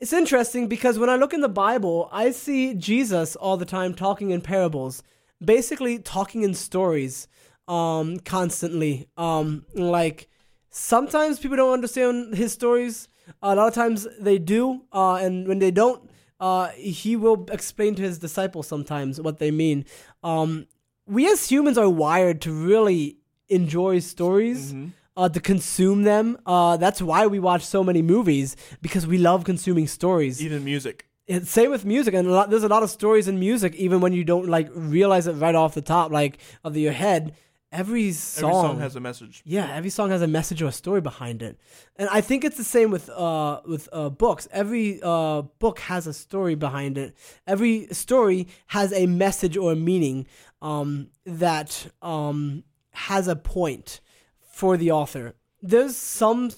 it's 0.00 0.12
interesting 0.12 0.68
because 0.68 0.98
when 0.98 1.08
I 1.08 1.16
look 1.16 1.32
in 1.32 1.40
the 1.40 1.48
Bible, 1.48 2.08
I 2.12 2.30
see 2.30 2.74
Jesus 2.74 3.34
all 3.36 3.56
the 3.56 3.64
time 3.64 3.94
talking 3.94 4.30
in 4.30 4.42
parables, 4.42 5.02
basically 5.44 5.98
talking 5.98 6.42
in 6.42 6.54
stories, 6.54 7.28
um, 7.68 8.18
constantly. 8.20 9.08
Um, 9.16 9.64
like 9.74 10.28
sometimes 10.70 11.38
people 11.38 11.56
don't 11.56 11.72
understand 11.72 12.34
his 12.34 12.52
stories. 12.52 13.08
A 13.42 13.54
lot 13.54 13.68
of 13.68 13.74
times 13.74 14.06
they 14.20 14.38
do, 14.38 14.82
uh, 14.92 15.14
and 15.14 15.48
when 15.48 15.58
they 15.58 15.70
don't, 15.70 16.08
uh, 16.38 16.68
he 16.68 17.16
will 17.16 17.46
explain 17.50 17.94
to 17.96 18.02
his 18.02 18.18
disciples 18.18 18.68
sometimes 18.68 19.20
what 19.20 19.38
they 19.38 19.50
mean. 19.50 19.84
Um, 20.22 20.66
we 21.06 21.30
as 21.30 21.48
humans 21.48 21.78
are 21.78 21.88
wired 21.88 22.40
to 22.42 22.52
really 22.52 23.18
enjoy 23.48 24.00
stories. 24.00 24.72
Mm-hmm. 24.72 24.88
Uh, 25.18 25.30
to 25.30 25.40
consume 25.40 26.02
them. 26.02 26.36
Uh, 26.44 26.76
that's 26.76 27.00
why 27.00 27.26
we 27.26 27.38
watch 27.38 27.64
so 27.64 27.82
many 27.82 28.02
movies 28.02 28.54
because 28.82 29.06
we 29.06 29.16
love 29.16 29.44
consuming 29.44 29.86
stories. 29.86 30.42
Even 30.44 30.62
music. 30.62 31.06
It's 31.26 31.50
same 31.50 31.70
with 31.70 31.84
music, 31.84 32.14
and 32.14 32.26
a 32.28 32.30
lot, 32.30 32.50
there's 32.50 32.62
a 32.62 32.68
lot 32.68 32.82
of 32.84 32.90
stories 32.90 33.26
in 33.26 33.38
music, 33.40 33.74
even 33.74 34.00
when 34.00 34.12
you 34.12 34.22
don't 34.24 34.48
like 34.48 34.68
realize 34.74 35.26
it 35.26 35.32
right 35.32 35.54
off 35.54 35.74
the 35.74 35.82
top, 35.82 36.12
like 36.12 36.38
of 36.62 36.76
your 36.76 36.92
head. 36.92 37.34
Every 37.72 38.12
song, 38.12 38.50
Every 38.50 38.68
song 38.68 38.78
has 38.78 38.96
a 38.96 39.00
message. 39.00 39.42
yeah, 39.44 39.74
every 39.74 39.90
song 39.90 40.10
has 40.10 40.22
a 40.22 40.28
message 40.28 40.62
or 40.62 40.66
a 40.68 40.72
story 40.72 41.00
behind 41.00 41.42
it, 41.42 41.58
and 41.96 42.08
I 42.10 42.20
think 42.20 42.44
it's 42.44 42.56
the 42.56 42.64
same 42.64 42.92
with 42.92 43.10
uh 43.10 43.60
with 43.66 43.88
uh 43.92 44.08
books. 44.08 44.46
Every 44.52 45.00
uh 45.02 45.42
book 45.58 45.80
has 45.80 46.06
a 46.06 46.14
story 46.14 46.54
behind 46.54 46.96
it. 46.96 47.16
Every 47.44 47.88
story 47.88 48.46
has 48.68 48.92
a 48.92 49.06
message 49.06 49.56
or 49.56 49.72
a 49.72 49.76
meaning 49.76 50.26
um 50.62 51.08
that 51.24 51.88
um 52.02 52.62
has 52.92 53.26
a 53.26 53.34
point 53.36 54.00
for 54.48 54.76
the 54.76 54.92
author. 54.92 55.34
There's 55.60 55.96
some 55.96 56.50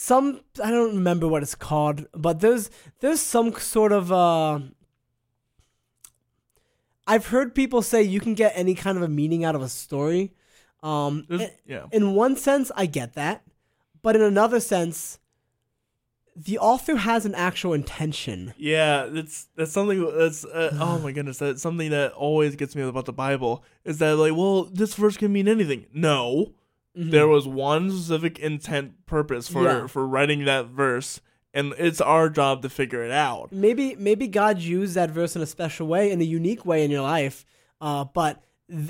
some 0.00 0.40
I 0.62 0.70
don't 0.70 0.94
remember 0.94 1.26
what 1.26 1.42
it's 1.42 1.56
called, 1.56 2.06
but 2.14 2.38
there's 2.40 2.70
there's 3.00 3.20
some 3.20 3.52
sort 3.58 3.90
of 3.92 4.12
uh 4.12 4.60
I've 7.06 7.26
heard 7.26 7.54
people 7.54 7.82
say 7.82 8.02
you 8.02 8.20
can 8.20 8.34
get 8.34 8.52
any 8.54 8.74
kind 8.74 8.96
of 8.96 9.02
a 9.02 9.08
meaning 9.08 9.44
out 9.44 9.54
of 9.54 9.62
a 9.62 9.68
story. 9.68 10.32
Um 10.82 11.26
There's- 11.28 11.50
in- 11.50 11.72
yeah. 11.74 11.86
in 11.90 12.14
one 12.14 12.36
sense 12.36 12.70
I 12.76 12.86
get 12.86 13.14
that, 13.14 13.42
but 14.02 14.14
in 14.14 14.22
another 14.22 14.60
sense 14.60 15.18
the 16.36 16.56
author 16.58 16.94
has 16.94 17.26
an 17.26 17.34
actual 17.34 17.72
intention. 17.72 18.54
Yeah, 18.56 19.06
that's 19.06 19.48
that's 19.56 19.72
something 19.72 20.00
that's 20.16 20.44
uh, 20.44 20.70
oh 20.80 21.00
my 21.00 21.10
goodness, 21.10 21.38
that's 21.38 21.60
something 21.60 21.90
that 21.90 22.12
always 22.12 22.54
gets 22.54 22.76
me 22.76 22.82
about 22.82 23.06
the 23.06 23.12
Bible 23.12 23.64
is 23.84 23.98
that 23.98 24.14
like, 24.16 24.36
well, 24.36 24.62
this 24.64 24.94
verse 24.94 25.16
can 25.16 25.32
mean 25.32 25.48
anything. 25.48 25.86
No, 25.92 26.52
there 27.00 27.28
was 27.28 27.46
one 27.46 27.90
specific 27.90 28.38
intent 28.40 29.06
purpose 29.06 29.46
for 29.48 29.62
Mm-hmm. 29.62 29.80
Yeah. 29.82 29.86
for 29.86 30.06
writing 30.06 30.44
that 30.46 30.66
verse, 30.66 31.20
and 31.54 31.72
it's 31.78 32.00
our 32.00 32.28
job 32.28 32.62
to 32.62 32.68
figure 32.68 33.04
it 33.04 33.12
out. 33.12 33.52
maybe 33.52 33.94
maybe 33.96 34.26
God 34.26 34.58
used 34.58 34.94
that 34.96 35.10
verse 35.10 35.36
in 35.36 35.42
a 35.42 35.46
special 35.46 35.86
way, 35.86 36.10
in 36.10 36.20
a 36.20 36.24
unique 36.24 36.66
way 36.66 36.84
in 36.84 36.90
your 36.90 37.02
life. 37.02 37.44
Uh, 37.80 38.04
but 38.04 38.42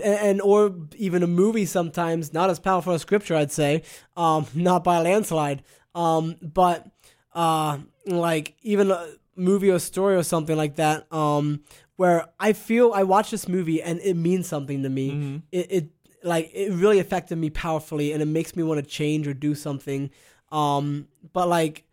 and 0.02 0.40
or 0.40 0.74
even 0.96 1.22
a 1.22 1.26
movie 1.26 1.66
sometimes 1.66 2.32
not 2.32 2.48
as 2.50 2.58
powerful 2.58 2.92
as 2.94 3.02
scripture, 3.02 3.36
I'd 3.36 3.52
say, 3.52 3.82
um, 4.16 4.46
not 4.54 4.82
by 4.84 4.96
a 4.96 5.02
landslide. 5.02 5.62
Um, 5.94 6.36
but 6.40 6.86
uh, 7.34 7.78
like 8.06 8.56
even 8.62 8.90
a 8.90 9.06
movie 9.36 9.70
or 9.70 9.78
story 9.78 10.16
or 10.16 10.22
something 10.22 10.56
like 10.56 10.76
that, 10.76 11.06
um, 11.12 11.60
where 11.96 12.26
I 12.40 12.52
feel 12.54 12.92
I 12.94 13.02
watch 13.04 13.30
this 13.30 13.46
movie 13.48 13.82
and 13.82 14.00
it 14.00 14.14
means 14.14 14.48
something 14.48 14.82
to 14.82 14.88
me. 14.88 15.42
It, 15.52 15.66
it 15.70 15.84
like 16.22 16.50
it 16.52 16.72
really 16.72 16.98
affected 16.98 17.36
me 17.38 17.50
powerfully, 17.50 18.12
and 18.12 18.22
it 18.22 18.26
makes 18.26 18.56
me 18.56 18.62
want 18.62 18.82
to 18.82 18.86
change 18.88 19.26
or 19.28 19.34
do 19.34 19.54
something. 19.54 20.10
Um, 20.50 21.08
but 21.32 21.48
like 21.48 21.84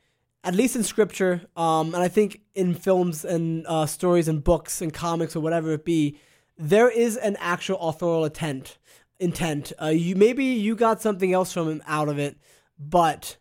at 0.44 0.54
least 0.56 0.76
in 0.76 0.84
scripture, 0.84 1.42
um, 1.58 1.94
and 1.96 2.04
I 2.04 2.08
think 2.08 2.42
in 2.54 2.74
films 2.76 3.26
and 3.26 3.66
uh, 3.68 3.86
stories 3.88 4.28
and 4.28 4.44
books 4.44 4.82
and 4.82 4.94
comics 4.94 5.36
or 5.36 5.40
whatever 5.40 5.72
it 5.72 5.84
be, 5.86 6.18
there 6.58 6.90
is 6.90 7.18
an 7.18 7.36
actual 7.40 7.78
authorial 7.80 8.26
intent. 8.26 8.78
Intent. 9.20 9.74
Uh, 9.82 9.88
you 9.88 10.16
maybe 10.16 10.44
you 10.46 10.76
got 10.76 11.02
something 11.02 11.34
else 11.34 11.52
from 11.54 11.70
him 11.70 11.82
out 11.88 12.10
of 12.10 12.20
it, 12.20 12.38
but 12.78 13.38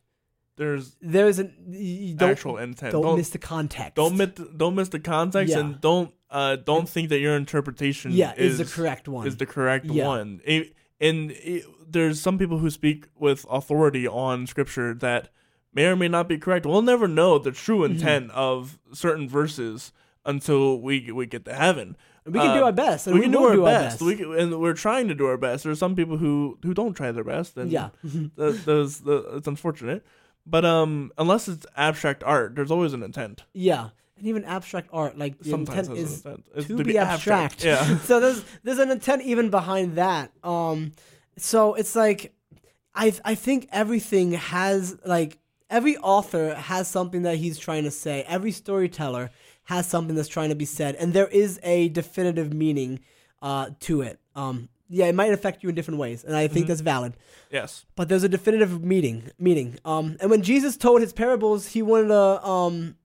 There's 0.57 0.97
there 1.01 1.27
is 1.27 1.39
an 1.41 1.53
you 1.69 2.15
don't, 2.15 2.31
actual 2.31 2.59
intent. 2.59 2.93
Don't, 2.93 3.03
Don't 3.03 3.17
miss 3.19 3.31
the 3.31 3.39
context. 3.39 3.97
don't 3.97 4.17
miss 4.17 4.31
the, 4.37 4.51
don't 4.57 4.75
miss 4.77 4.89
the 4.91 5.01
context, 5.01 5.53
Yeah. 5.53 5.61
and 5.61 5.81
don't 5.81 6.15
uh 6.35 6.57
don't 6.57 6.89
think 6.89 7.09
that 7.11 7.21
your 7.21 7.37
interpretation 7.37 8.11
yeah, 8.13 8.33
is, 8.37 8.59
is 8.61 8.71
the 8.71 8.77
correct 8.77 9.07
one. 9.09 9.27
is 9.27 9.37
the 9.37 9.47
correct 9.47 9.87
Yeah. 9.87 10.07
one. 10.07 10.41
It- 10.45 10.75
and 11.01 11.33
it, 11.33 11.65
there's 11.95 12.21
some 12.21 12.39
people 12.39 12.59
who 12.59 12.71
speak 12.71 13.07
with 13.19 13.45
authority 13.51 14.07
on 14.07 14.47
scripture 14.47 14.95
that 14.95 15.29
may 15.75 15.87
or 15.87 15.97
may 15.97 16.09
not 16.09 16.29
be 16.29 16.39
correct. 16.39 16.65
We'll 16.67 16.83
never 16.95 17.09
know 17.09 17.39
the 17.39 17.51
true 17.65 17.81
Mm-hmm. 17.81 17.95
intent 17.95 18.31
of 18.31 18.79
certain 18.93 19.29
verses 19.29 19.93
until 20.25 20.81
we 20.81 21.11
we 21.13 21.27
get 21.27 21.45
to 21.47 21.53
heaven. 21.53 21.97
we 22.25 22.39
can 22.39 22.55
do 22.57 22.63
Uh, 22.63 22.67
our 22.71 22.73
best, 22.73 23.07
and 23.07 23.15
we 23.15 23.21
we, 23.21 23.25
can 23.27 23.33
do 23.33 23.45
our 23.45 23.57
do 23.57 23.65
best. 23.65 24.01
our 24.01 24.07
We 24.09 24.15
best. 24.15 24.25
can, 24.31 24.39
and 24.41 24.61
we're 24.61 24.81
trying 24.87 25.09
to 25.09 25.15
do 25.15 25.27
our 25.27 25.37
best. 25.37 25.65
There's 25.65 25.79
some 25.87 25.95
people 26.01 26.17
who 26.17 26.59
who 26.65 26.73
don't 26.81 26.95
try 26.95 27.11
their 27.13 27.25
best, 27.35 27.57
and 27.59 27.69
yeah, 27.71 27.89
those 28.37 29.01
the, 29.01 29.17
it's 29.37 29.49
unfortunate. 29.49 30.01
But 30.47 30.65
um, 30.65 31.11
unless 31.19 31.49
it's 31.49 31.67
abstract 31.77 32.23
art, 32.23 32.55
there's 32.55 32.71
always 32.71 32.93
an 32.93 33.03
intent. 33.03 33.45
yeah, 33.53 33.89
and 34.25 34.31
even 34.31 34.45
abstract 34.47 34.89
art, 34.91 35.19
like 35.19 35.39
the 35.39 35.51
Sometimes 35.51 35.89
intent 35.89 35.99
is 35.99 36.25
intent. 36.25 36.69
To, 36.69 36.85
be, 36.85 36.97
abstract. 36.97 37.63
Yeah. 37.63 37.99
so 38.05 38.21
there's 38.21 38.43
there's 38.63 38.79
an 38.79 38.91
intent 38.91 39.23
even 39.23 39.51
behind 39.51 39.97
that. 39.97 40.33
Um, 40.43 40.93
so 41.37 41.75
it's 41.75 41.95
like 41.95 42.35
I 42.95 43.13
I 43.23 43.35
think 43.35 43.69
everything 43.71 44.33
has 44.33 44.97
like 45.05 45.39
every 45.69 45.99
author 45.99 46.55
has 46.55 46.89
something 46.89 47.23
that 47.23 47.37
he's 47.37 47.59
trying 47.59 47.85
to 47.85 47.91
say. 47.91 48.25
Every 48.27 48.51
storyteller 48.51 49.31
has 49.65 49.87
something 49.87 50.17
that's 50.17 50.29
trying 50.29 50.49
to 50.49 50.55
be 50.55 50.65
said, 50.65 50.95
and 50.95 51.13
there 51.13 51.29
is 51.29 51.61
a 51.63 51.91
definitive 51.91 52.55
meaning 52.55 53.01
uh, 53.43 53.71
to 53.81 54.01
it. 54.01 54.21
Um, 54.35 54.71
yeah, 54.89 55.07
it 55.07 55.15
might 55.15 55.33
affect 55.33 55.63
you 55.63 55.69
in 55.69 55.75
different 55.75 56.01
ways, 56.01 56.25
and 56.25 56.35
I 56.35 56.49
think 56.49 56.67
that's 56.67 56.81
valid. 56.81 57.15
yes. 57.51 57.85
But 57.95 58.09
there's 58.09 58.23
a 58.23 58.29
definitive 58.29 58.83
meaning. 58.83 59.31
Meaning. 59.39 59.79
Um, 59.85 60.17
and 60.21 60.31
when 60.31 60.43
Jesus 60.43 60.77
told 60.77 61.03
his 61.03 61.13
parables, 61.13 61.69
he 61.69 61.83
wanted 61.83 62.09
to 62.09 62.47
um, 62.47 62.97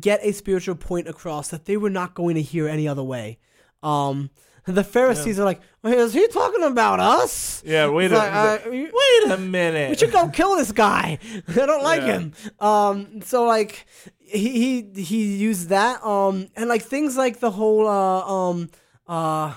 get 0.00 0.20
a 0.22 0.32
spiritual 0.32 0.74
point 0.74 1.08
across 1.08 1.48
that 1.48 1.64
they 1.64 1.76
were 1.76 1.90
not 1.90 2.14
going 2.14 2.34
to 2.34 2.42
hear 2.42 2.68
any 2.68 2.86
other 2.88 3.02
way. 3.02 3.38
Um, 3.82 4.30
the 4.66 4.84
Pharisees 4.84 5.38
are 5.40 5.44
like, 5.46 5.62
"Wait, 5.82 5.96
"Is 5.96 6.12
he 6.12 6.28
talking 6.28 6.62
about 6.62 7.00
us? 7.00 7.62
Yeah. 7.64 7.88
Wait 7.88 8.12
a 8.12 8.16
like, 8.18 8.32
uh, 8.32 8.58
wait 8.70 9.30
a 9.30 9.38
minute. 9.38 9.88
we 9.90 9.96
should 9.96 10.12
go 10.12 10.28
kill 10.28 10.56
this 10.56 10.72
guy. 10.72 11.18
I 11.48 11.52
don't 11.66 11.82
like 11.82 12.02
Yeah. 12.02 12.18
him. 12.18 12.32
Um, 12.60 13.22
so 13.22 13.44
like 13.44 13.86
he 14.18 14.82
he 14.92 15.02
he 15.02 15.36
used 15.36 15.70
that. 15.70 16.04
Um, 16.04 16.48
and 16.54 16.68
like 16.68 16.82
things 16.82 17.16
like 17.16 17.40
the 17.40 17.50
whole 17.50 17.86
uh 17.88 18.20
um 18.26 18.68
uh 19.06 19.54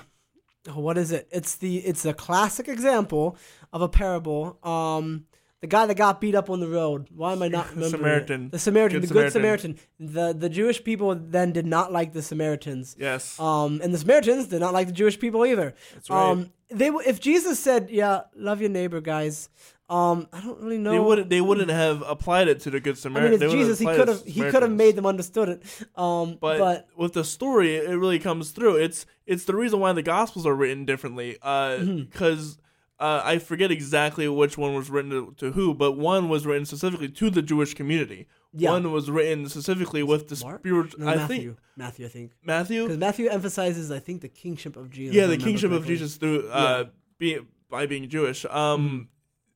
what 0.74 0.98
is 0.98 1.12
it? 1.12 1.28
It's 1.32 1.56
the 1.56 1.80
it's 1.80 2.06
a 2.06 2.14
classic 2.14 2.70
example 2.70 3.36
of 3.74 3.82
a 3.82 3.90
parable. 3.90 4.60
Um. 4.64 5.26
The 5.62 5.68
guy 5.68 5.86
that 5.86 5.96
got 5.96 6.20
beat 6.20 6.34
up 6.36 6.50
on 6.50 6.60
the 6.60 6.68
road. 6.68 7.08
Why 7.16 7.34
am 7.34 7.44
I 7.44 7.48
not 7.48 7.70
remembering? 7.76 8.46
it? 8.46 8.52
The 8.52 8.60
Samaritan. 8.60 9.00
Good 9.02 9.10
the 9.10 9.14
Good 9.14 9.32
Samaritan. 9.32 9.78
Samaritan. 10.00 10.34
The 10.34 10.34
the 10.40 10.50
Jewish 10.50 10.84
people 10.84 11.16
then 11.16 11.52
did 11.52 11.66
not 11.68 11.92
like 11.92 12.14
the 12.14 12.22
Samaritans. 12.24 12.96
Yes. 13.00 13.40
Um, 13.40 13.80
and 13.84 13.94
the 13.94 14.00
Samaritans 14.00 14.48
did 14.48 14.60
not 14.60 14.74
like 14.74 14.88
the 14.88 14.94
Jewish 14.94 15.20
people 15.20 15.46
either. 15.46 15.76
That's 15.94 16.10
right. 16.10 16.30
Um, 16.32 16.52
they 16.70 16.88
w- 16.88 17.08
if 17.08 17.20
Jesus 17.20 17.60
said, 17.60 17.90
"Yeah, 17.92 18.22
love 18.36 18.60
your 18.62 18.70
neighbor, 18.72 19.02
guys," 19.02 19.50
um, 19.90 20.28
I 20.34 20.40
don't 20.42 20.58
really 20.62 20.78
know. 20.78 20.92
they 20.94 21.00
wouldn't. 21.00 21.30
They 21.30 21.42
wouldn't 21.42 21.70
have 21.70 22.02
applied 22.08 22.48
it 22.48 22.62
to 22.62 22.72
the 22.72 22.80
good 22.80 22.98
Samaritan. 22.98 23.34
I 23.34 23.38
Samaritan. 23.38 23.58
mean, 23.60 23.68
it's 23.70 23.78
Jesus. 23.78 23.80
He 23.80 23.86
could 23.98 24.08
have. 24.08 24.24
He 24.26 24.42
could 24.50 24.64
have 24.64 24.72
made 24.72 24.96
them 24.96 25.06
understood 25.06 25.50
it. 25.50 25.64
Um, 25.96 26.38
But, 26.40 26.58
but, 26.60 26.88
with 26.96 27.14
the 27.14 27.24
story, 27.26 27.76
it 27.76 27.90
really 27.98 28.20
comes 28.20 28.52
through. 28.52 28.78
It's 28.78 29.06
it's 29.28 29.44
the 29.44 29.56
reason 29.56 29.80
why 29.80 29.92
the 29.94 30.02
Gospels 30.02 30.46
are 30.48 30.56
written 30.56 30.86
differently. 30.86 31.38
Mm-hmm. 31.44 32.04
Because 32.06 32.58
uh, 32.58 32.61
I 33.26 33.40
forget 33.40 33.72
exactly 33.72 34.28
which 34.28 34.58
one 34.58 34.76
was 34.76 34.90
written 34.90 35.12
to, 35.12 35.34
to 35.38 35.52
who, 35.54 35.74
but 35.74 35.94
one 35.94 36.30
was 36.30 36.46
written 36.46 36.66
specifically 36.66 37.10
to 37.10 37.30
the 37.30 37.42
Jewish 37.42 37.74
community. 37.74 38.28
Yeah. 38.54 38.72
One 38.72 38.92
was 38.92 39.10
written 39.10 39.48
specifically 39.50 40.04
with 40.04 40.28
the 40.28 40.36
spiritual. 40.36 41.00
no, 41.00 41.08
I 41.08 41.16
Matthew. 41.16 41.38
think 41.38 41.58
Matthew, 41.78 42.06
I 42.06 42.10
think, 42.10 42.32
Matthew. 42.44 42.84
because 42.84 42.98
Matthew 42.98 43.28
emphasizes, 43.30 43.92
I 43.92 44.00
think, 44.00 44.22
the 44.22 44.28
kingship 44.30 44.76
of 44.76 44.90
Jesus. 44.92 45.16
Yeah, 45.16 45.26
the 45.28 45.38
kingship 45.38 45.72
of. 45.72 45.86
Jesus 45.86 46.16
through 46.18 46.50
uh, 46.50 46.86
being 47.18 47.48
by 47.70 47.86
being 47.86 48.08
Jewish. 48.10 48.46
Um, 48.46 48.52
Mm-hmm. 48.52 49.08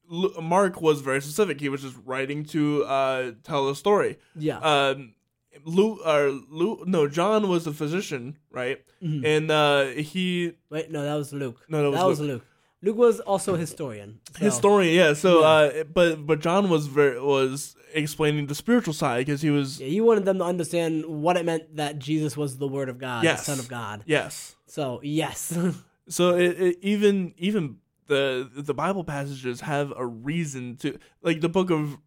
Lu- 0.07 0.41
Mark 0.41 0.81
was 0.81 1.01
very 1.01 1.19
specific. 1.19 1.59
He 1.59 1.67
was 1.67 1.81
just 1.81 1.97
writing 2.05 2.45
to 2.45 2.83
uh, 2.85 3.31
tell 3.43 3.67
a 3.69 3.75
story. 3.75 4.17
Yeah. 4.35 4.59
Um, 4.59 5.15
Luke 5.63 5.99
or 6.05 6.29
Luke, 6.29 6.87
no, 6.87 7.07
John 7.07 7.47
was 7.49 7.65
a 7.65 7.73
physician, 7.73 8.37
right? 8.51 8.83
Mm-hmm. 9.01 9.25
And 9.25 9.49
uh, 9.51 9.85
he 9.87 10.53
Wait, 10.69 10.91
no, 10.91 11.01
that 11.03 11.15
was 11.15 11.33
Luke. 11.33 11.59
No, 11.69 11.91
that 11.91 12.05
was 12.05 12.19
Luke. 12.19 12.29
Luke 12.29 12.45
was 12.93 13.19
also 13.21 13.55
a 13.55 13.57
historian. 13.57 14.19
so- 14.37 14.45
historian, 14.45 14.93
yeah. 14.95 15.13
So, 15.13 15.39
Yeah. 15.41 15.47
uh, 15.47 15.83
but 15.85 16.25
but 16.27 16.39
John 16.41 16.69
was 16.69 16.87
very 16.87 17.19
was 17.19 17.75
explaining 17.93 18.47
the 18.47 18.55
spiritual 18.55 18.93
side 18.93 19.25
because 19.25 19.41
he 19.41 19.49
was 19.49 19.79
Yeah, 19.79 19.87
he 19.87 20.01
wanted 20.01 20.25
them 20.25 20.37
to 20.39 20.43
understand 20.43 21.05
what 21.05 21.37
it 21.37 21.45
meant 21.45 21.77
that 21.77 21.97
Jesus 21.97 22.35
was 22.35 22.57
the 22.57 22.67
Word 22.67 22.89
of 22.89 22.97
God, 22.99 23.23
Yes. 23.23 23.45
the 23.45 23.51
Son 23.55 23.59
of 23.59 23.67
God. 23.69 24.03
yes. 24.05 24.55
So 24.67 24.99
yes, 25.03 25.57
So 26.09 26.35
it, 26.35 26.61
it, 26.61 26.77
even 26.81 27.33
even 27.37 27.77
the 28.07 28.47
the 28.53 28.73
Bible 28.75 29.03
passages 29.03 29.61
have 29.61 29.91
a 29.97 30.05
reason 30.05 30.75
to 30.77 30.99
like 31.23 31.41
the 31.41 31.49
book 31.49 31.71
of 31.71 31.97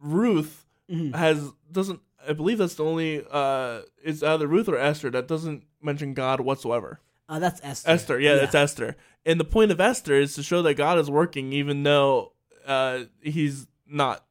Ruth 0.00 0.64
Mhm. 0.90 1.14
has 1.14 1.52
doesn't 1.70 2.00
I 2.26 2.32
believe 2.32 2.58
that's 2.58 2.74
the 2.74 2.84
only 2.84 3.24
uh 3.30 3.82
it's 4.02 4.22
either 4.22 4.46
Ruth 4.46 4.68
or 4.68 4.78
Esther 4.78 5.10
that 5.10 5.28
doesn't 5.28 5.64
mention 5.82 6.14
God 6.14 6.40
whatsoever. 6.40 7.00
uh, 7.28 7.38
that's 7.38 7.60
Esther. 7.62 7.90
Esther, 7.90 8.20
yeah, 8.20 8.36
that's 8.36 8.54
Esther. 8.54 8.96
And 9.28 9.38
the 9.38 9.44
point 9.44 9.70
of 9.70 9.80
Esther 9.80 10.14
is 10.14 10.34
to 10.34 10.42
show 10.42 10.62
that 10.62 10.74
God 10.74 10.98
is 10.98 11.08
working 11.10 11.52
even 11.52 11.82
though 11.84 12.32
uh 12.66 13.04
he's 13.22 13.66
not 13.86 14.24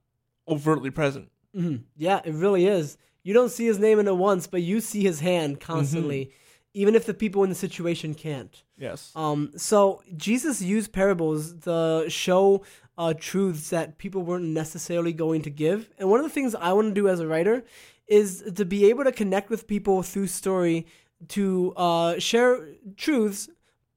overtly 0.48 0.89
present. 0.91 1.30
Mhm. 1.56 1.84
Yeah, 1.95 2.20
it 2.26 2.34
really 2.34 2.66
is. 2.68 2.98
You 3.24 3.34
don't 3.34 3.52
see 3.52 3.66
his 3.66 3.80
name 3.80 4.00
in 4.00 4.08
it 4.08 4.16
once, 4.16 4.48
but 4.48 4.62
you 4.62 4.80
see 4.82 5.04
his 5.04 5.20
hand 5.20 5.60
constantly, 5.60 6.22
Mm-hmm. 6.26 6.82
even 6.82 6.95
if 6.95 7.06
the 7.06 7.14
people 7.14 7.43
in 7.43 7.50
the 7.50 7.56
situation 7.68 8.14
can't. 8.16 8.64
Yes. 8.78 9.12
Um, 9.16 9.52
so 9.58 10.02
Jesus 10.16 10.62
used 10.62 10.91
parables 10.93 11.54
to 11.68 12.06
show 12.08 12.64
uh, 12.98 13.14
truths 13.18 13.70
that 13.72 13.98
people 13.98 14.22
weren't 14.24 14.45
necessarily 14.64 15.14
going 15.14 15.41
to 15.43 15.50
give. 15.50 15.89
And 16.00 16.10
one 16.10 16.20
of 16.20 16.26
the 16.26 16.30
things 16.38 16.56
I 16.56 16.74
want 16.74 16.88
to 16.89 16.93
do 17.02 17.08
as 17.10 17.20
a 17.20 17.28
writer 17.28 17.64
is 18.08 18.43
to 18.56 18.66
be 18.66 18.89
able 18.89 19.04
to 19.04 19.12
connect 19.12 19.50
with 19.50 19.68
people 19.68 20.02
through 20.04 20.28
story 20.28 20.86
to 21.30 21.74
uh, 21.76 22.20
share 22.20 22.68
truths, 22.95 23.50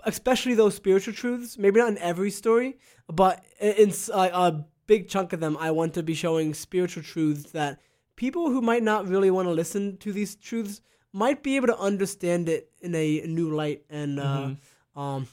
especially 0.04 0.54
those 0.54 0.74
spiritual 0.74 1.14
truths. 1.14 1.58
Maybe 1.58 1.80
not 1.80 1.88
in 1.88 1.98
every 1.98 2.30
story, 2.30 2.78
but 3.08 3.44
in, 3.60 3.92
uh, 4.12 4.28
a 4.32 4.64
big 4.86 5.08
chunk 5.08 5.32
of 5.32 5.40
them, 5.40 5.56
I 5.58 5.70
want 5.70 5.94
to 5.94 6.02
be 6.02 6.14
showing 6.14 6.54
spiritual 6.54 7.02
truths 7.02 7.52
that 7.52 7.80
people 8.16 8.50
who 8.50 8.60
might 8.60 8.82
not 8.82 9.08
really 9.08 9.30
want 9.30 9.48
to 9.48 9.52
listen 9.52 9.96
to 9.98 10.12
these 10.12 10.34
truths 10.36 10.80
might 11.12 11.42
be 11.42 11.56
able 11.56 11.66
to 11.68 11.78
understand 11.78 12.48
it 12.48 12.70
in 12.80 12.94
a 12.94 13.20
new 13.26 13.54
light 13.54 13.82
and 13.90 14.20
uh, 14.20 14.50
um, 14.96 15.26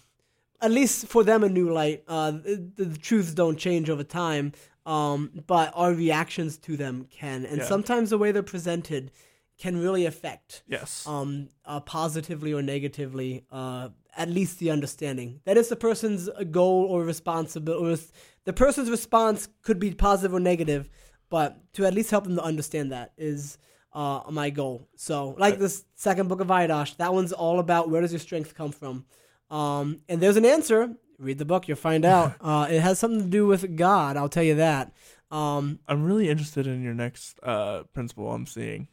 at 0.61 0.71
least 0.71 1.07
for 1.07 1.23
them 1.23 1.43
a 1.43 1.49
new 1.49 1.71
light. 1.71 2.03
Uh, 2.07 2.31
the, 2.31 2.71
the 2.77 2.97
truths 2.97 3.33
don't 3.33 3.57
change 3.57 3.89
over 3.89 4.03
time, 4.03 4.53
um, 4.85 5.31
but 5.45 5.71
our 5.75 5.93
reactions 5.93 6.57
to 6.57 6.77
them 6.77 7.05
can, 7.11 7.45
and 7.45 7.57
Yeah. 7.59 7.65
sometimes 7.65 8.09
the 8.09 8.17
way 8.17 8.31
they're 8.31 8.41
presented 8.41 9.11
can 9.57 9.79
really 9.81 10.05
affect 10.05 10.63
yes. 10.67 11.05
um, 11.07 11.49
uh, 11.65 11.79
positively 11.79 12.53
or 12.53 12.61
negatively, 12.61 13.45
uh, 13.51 13.89
at 14.15 14.29
least 14.29 14.59
the 14.59 14.69
understanding. 14.69 15.41
That 15.45 15.57
is 15.57 15.69
the 15.69 15.75
person's 15.75 16.29
goal 16.51 16.85
or 16.85 17.03
responsibility. 17.03 17.93
Or 17.93 17.97
the 18.45 18.53
person's 18.53 18.89
response 18.89 19.47
could 19.63 19.79
be 19.79 19.93
positive 19.93 20.33
or 20.33 20.39
negative, 20.39 20.89
but 21.29 21.57
to 21.73 21.85
at 21.85 21.93
least 21.93 22.11
help 22.11 22.25
them 22.25 22.35
to 22.35 22.43
understand 22.43 22.91
that 22.91 23.13
is 23.17 23.57
uh, 23.93 24.21
my 24.29 24.51
goal. 24.51 24.87
So, 24.95 25.35
like 25.39 25.57
this 25.57 25.85
second 25.95 26.29
book 26.29 26.39
of 26.39 26.47
Iaddash, 26.47 26.97
that 26.97 27.13
one's 27.13 27.33
all 27.33 27.59
about 27.59 27.89
where 27.89 28.01
does 28.01 28.11
your 28.11 28.19
strength 28.19 28.53
come 28.53 28.71
from? 28.71 29.05
Um, 29.49 30.01
and 30.07 30.21
there's 30.21 30.37
an 30.37 30.45
answer. 30.45 30.95
Read 31.17 31.39
the 31.39 31.45
book, 31.45 31.67
you'll 31.67 31.77
find 31.77 32.05
out. 32.15 32.35
uh, 32.41 32.67
it 32.69 32.79
has 32.81 32.99
something 32.99 33.21
to 33.21 33.27
do 33.27 33.47
with 33.47 33.75
God, 33.75 34.17
I'll 34.17 34.29
tell 34.29 34.43
you 34.43 34.55
that. 34.55 34.93
Um, 35.31 35.79
I'm 35.87 36.03
really 36.03 36.29
interested 36.29 36.67
in 36.67 36.83
your 36.83 36.93
next 36.93 37.39
uh, 37.43 37.83
principle 37.93 38.31
I'm 38.31 38.45
seeing. 38.45 38.87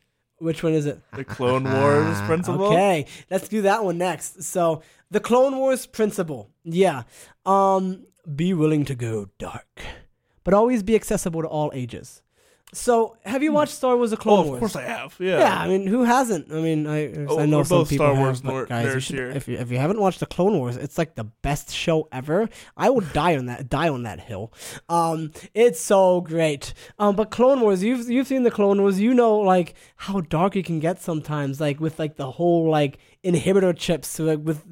Which 0.45 0.62
one 0.62 0.74
is 0.74 0.86
it? 0.86 1.01
The 1.14 1.24
Clone 1.24 1.64
Wars 1.64 2.20
principle. 2.26 2.66
Okay, 2.66 3.07
let's 3.30 3.49
do 3.49 3.62
that 3.62 3.84
one 3.84 3.99
next. 3.99 4.42
So, 4.45 4.82
the 5.11 5.20
Clone 5.20 5.57
Wars 5.57 5.86
principle. 5.86 6.51
Yeah. 6.62 7.03
Um 7.45 8.07
be 8.34 8.55
willing 8.55 8.84
to 8.86 8.95
go 8.95 9.28
dark, 9.38 9.82
but 10.45 10.55
always 10.55 10.82
be 10.82 10.95
accessible 10.95 11.42
to 11.42 11.49
all 11.49 11.70
ages. 11.74 12.22
So, 12.75 13.16
have 13.25 13.43
you 13.43 13.53
watched 13.53 13.72
Star 13.75 13.97
Wars: 13.97 14.11
The 14.11 14.16
Oh, 14.16 14.20
Clone 14.20 14.41
of 14.41 14.47
Wars? 14.49 14.59
course 14.59 14.77
I 14.77 14.83
have. 14.83 15.14
Yeah. 15.18 15.39
Yeah, 15.39 15.59
I 15.61 15.68
mean, 15.68 15.87
who 15.87 16.03
hasn't? 16.05 16.53
I 16.53 16.57
mean, 16.61 16.87
I, 16.87 17.12
Oh, 17.29 17.39
I 17.39 17.47
know 17.47 17.59
we're 17.59 17.64
some 17.64 17.79
both 17.79 17.89
people 17.91 18.07
Star 18.07 18.14
have, 18.14 18.25
Wars 18.25 18.41
but 18.43 18.49
nor- 18.51 18.66
guys, 18.66 18.95
you 18.95 19.01
should, 19.01 19.37
if 19.37 19.49
you, 19.49 19.57
if 19.59 19.70
you 19.70 19.79
haven't 19.79 20.01
watched 20.01 20.20
the 20.20 20.27
Clone 20.27 20.59
Wars, 20.59 20.77
it's 20.77 20.99
like 20.99 21.14
the 21.14 21.25
best 21.25 21.70
show 21.72 22.09
ever. 22.12 22.49
I 22.77 22.91
would 22.91 23.12
die 23.12 23.37
on 23.37 23.47
that 23.47 23.68
die 23.68 23.89
on 23.89 24.03
that 24.03 24.20
hill. 24.20 24.53
Um, 24.89 25.31
it's 25.55 25.81
so 25.81 26.20
great. 26.20 26.75
Um, 26.99 27.16
but 27.16 27.31
Clone 27.31 27.61
Wars, 27.61 27.83
you've 27.83 28.11
you've 28.11 28.27
seen 28.27 28.43
the 28.43 28.51
Clone 28.51 28.83
Wars, 28.83 29.01
you 29.01 29.14
know 29.14 29.39
like 29.39 29.75
how 29.97 30.20
dark 30.20 30.57
it 30.57 30.64
can 30.66 30.81
get 30.81 31.01
sometimes, 31.01 31.61
like 31.61 31.81
with 31.81 31.99
like 31.99 32.16
the 32.16 32.31
whole 32.33 32.68
like 32.68 32.99
inhibitor 33.25 33.77
chips. 33.77 34.09
So 34.09 34.25
like 34.25 34.41
with 34.41 34.62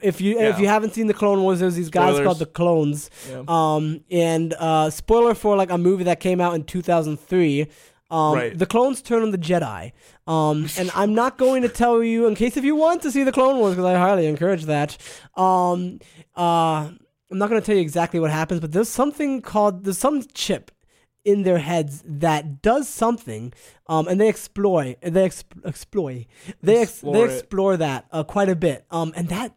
if 0.00 0.20
you 0.20 0.38
if 0.38 0.58
you 0.58 0.66
haven't 0.68 0.94
seen 0.94 1.06
the 1.06 1.14
Clone 1.14 1.42
Wars, 1.42 1.60
there's 1.60 1.74
these 1.74 1.90
guys 1.90 2.20
called 2.20 2.38
the 2.38 2.46
Clones. 2.46 3.10
Yeah. 3.28 3.42
Um, 3.48 4.04
and 4.10 4.54
uh, 4.58 4.90
spoiler 4.90 5.34
for 5.34 5.56
like 5.56 5.70
a 5.70 5.78
movie 5.78 6.04
that 6.04 6.20
came 6.20 6.40
out 6.40 6.54
in 6.54 6.64
2003. 6.64 7.66
Um, 8.10 8.34
Right. 8.34 8.58
The 8.58 8.64
clones 8.64 9.02
turn 9.02 9.22
on 9.22 9.32
the 9.32 9.38
Jedi. 9.38 9.92
Um, 10.26 10.66
and 10.78 10.90
I'm 10.94 11.14
not 11.14 11.36
going 11.36 11.60
to 11.62 11.68
tell 11.68 12.02
you 12.02 12.26
in 12.26 12.34
case 12.34 12.56
if 12.56 12.64
you 12.64 12.74
want 12.74 13.02
to 13.02 13.10
see 13.10 13.22
the 13.22 13.32
Clone 13.32 13.58
Wars 13.58 13.74
because 13.74 13.84
I 13.84 13.98
highly 13.98 14.26
encourage 14.26 14.64
that. 14.64 14.96
Um, 15.36 15.98
uh, 16.34 16.90
I'm 17.30 17.36
not 17.36 17.50
going 17.50 17.60
to 17.60 17.66
tell 17.66 17.74
you 17.74 17.82
exactly 17.82 18.18
what 18.18 18.30
happens, 18.30 18.60
but 18.60 18.72
there's 18.72 18.88
something 18.88 19.42
called 19.42 19.84
there's 19.84 19.98
some 19.98 20.22
chip 20.32 20.70
in 21.32 21.42
their 21.42 21.58
heads 21.58 22.02
that 22.06 22.62
does 22.62 22.88
something, 22.88 23.52
um, 23.86 24.08
and 24.08 24.20
they 24.20 24.28
exploit 24.28 24.96
they 25.02 25.26
exp- 25.28 25.64
exploit 25.64 26.26
they 26.62 26.78
ex- 26.82 26.90
Explore 26.92 27.14
they 27.14 27.22
it. 27.24 27.38
explore 27.38 27.76
that 27.76 28.06
uh, 28.12 28.24
quite 28.24 28.48
a 28.48 28.56
bit. 28.56 28.84
Um, 28.90 29.12
and 29.16 29.28
that 29.28 29.54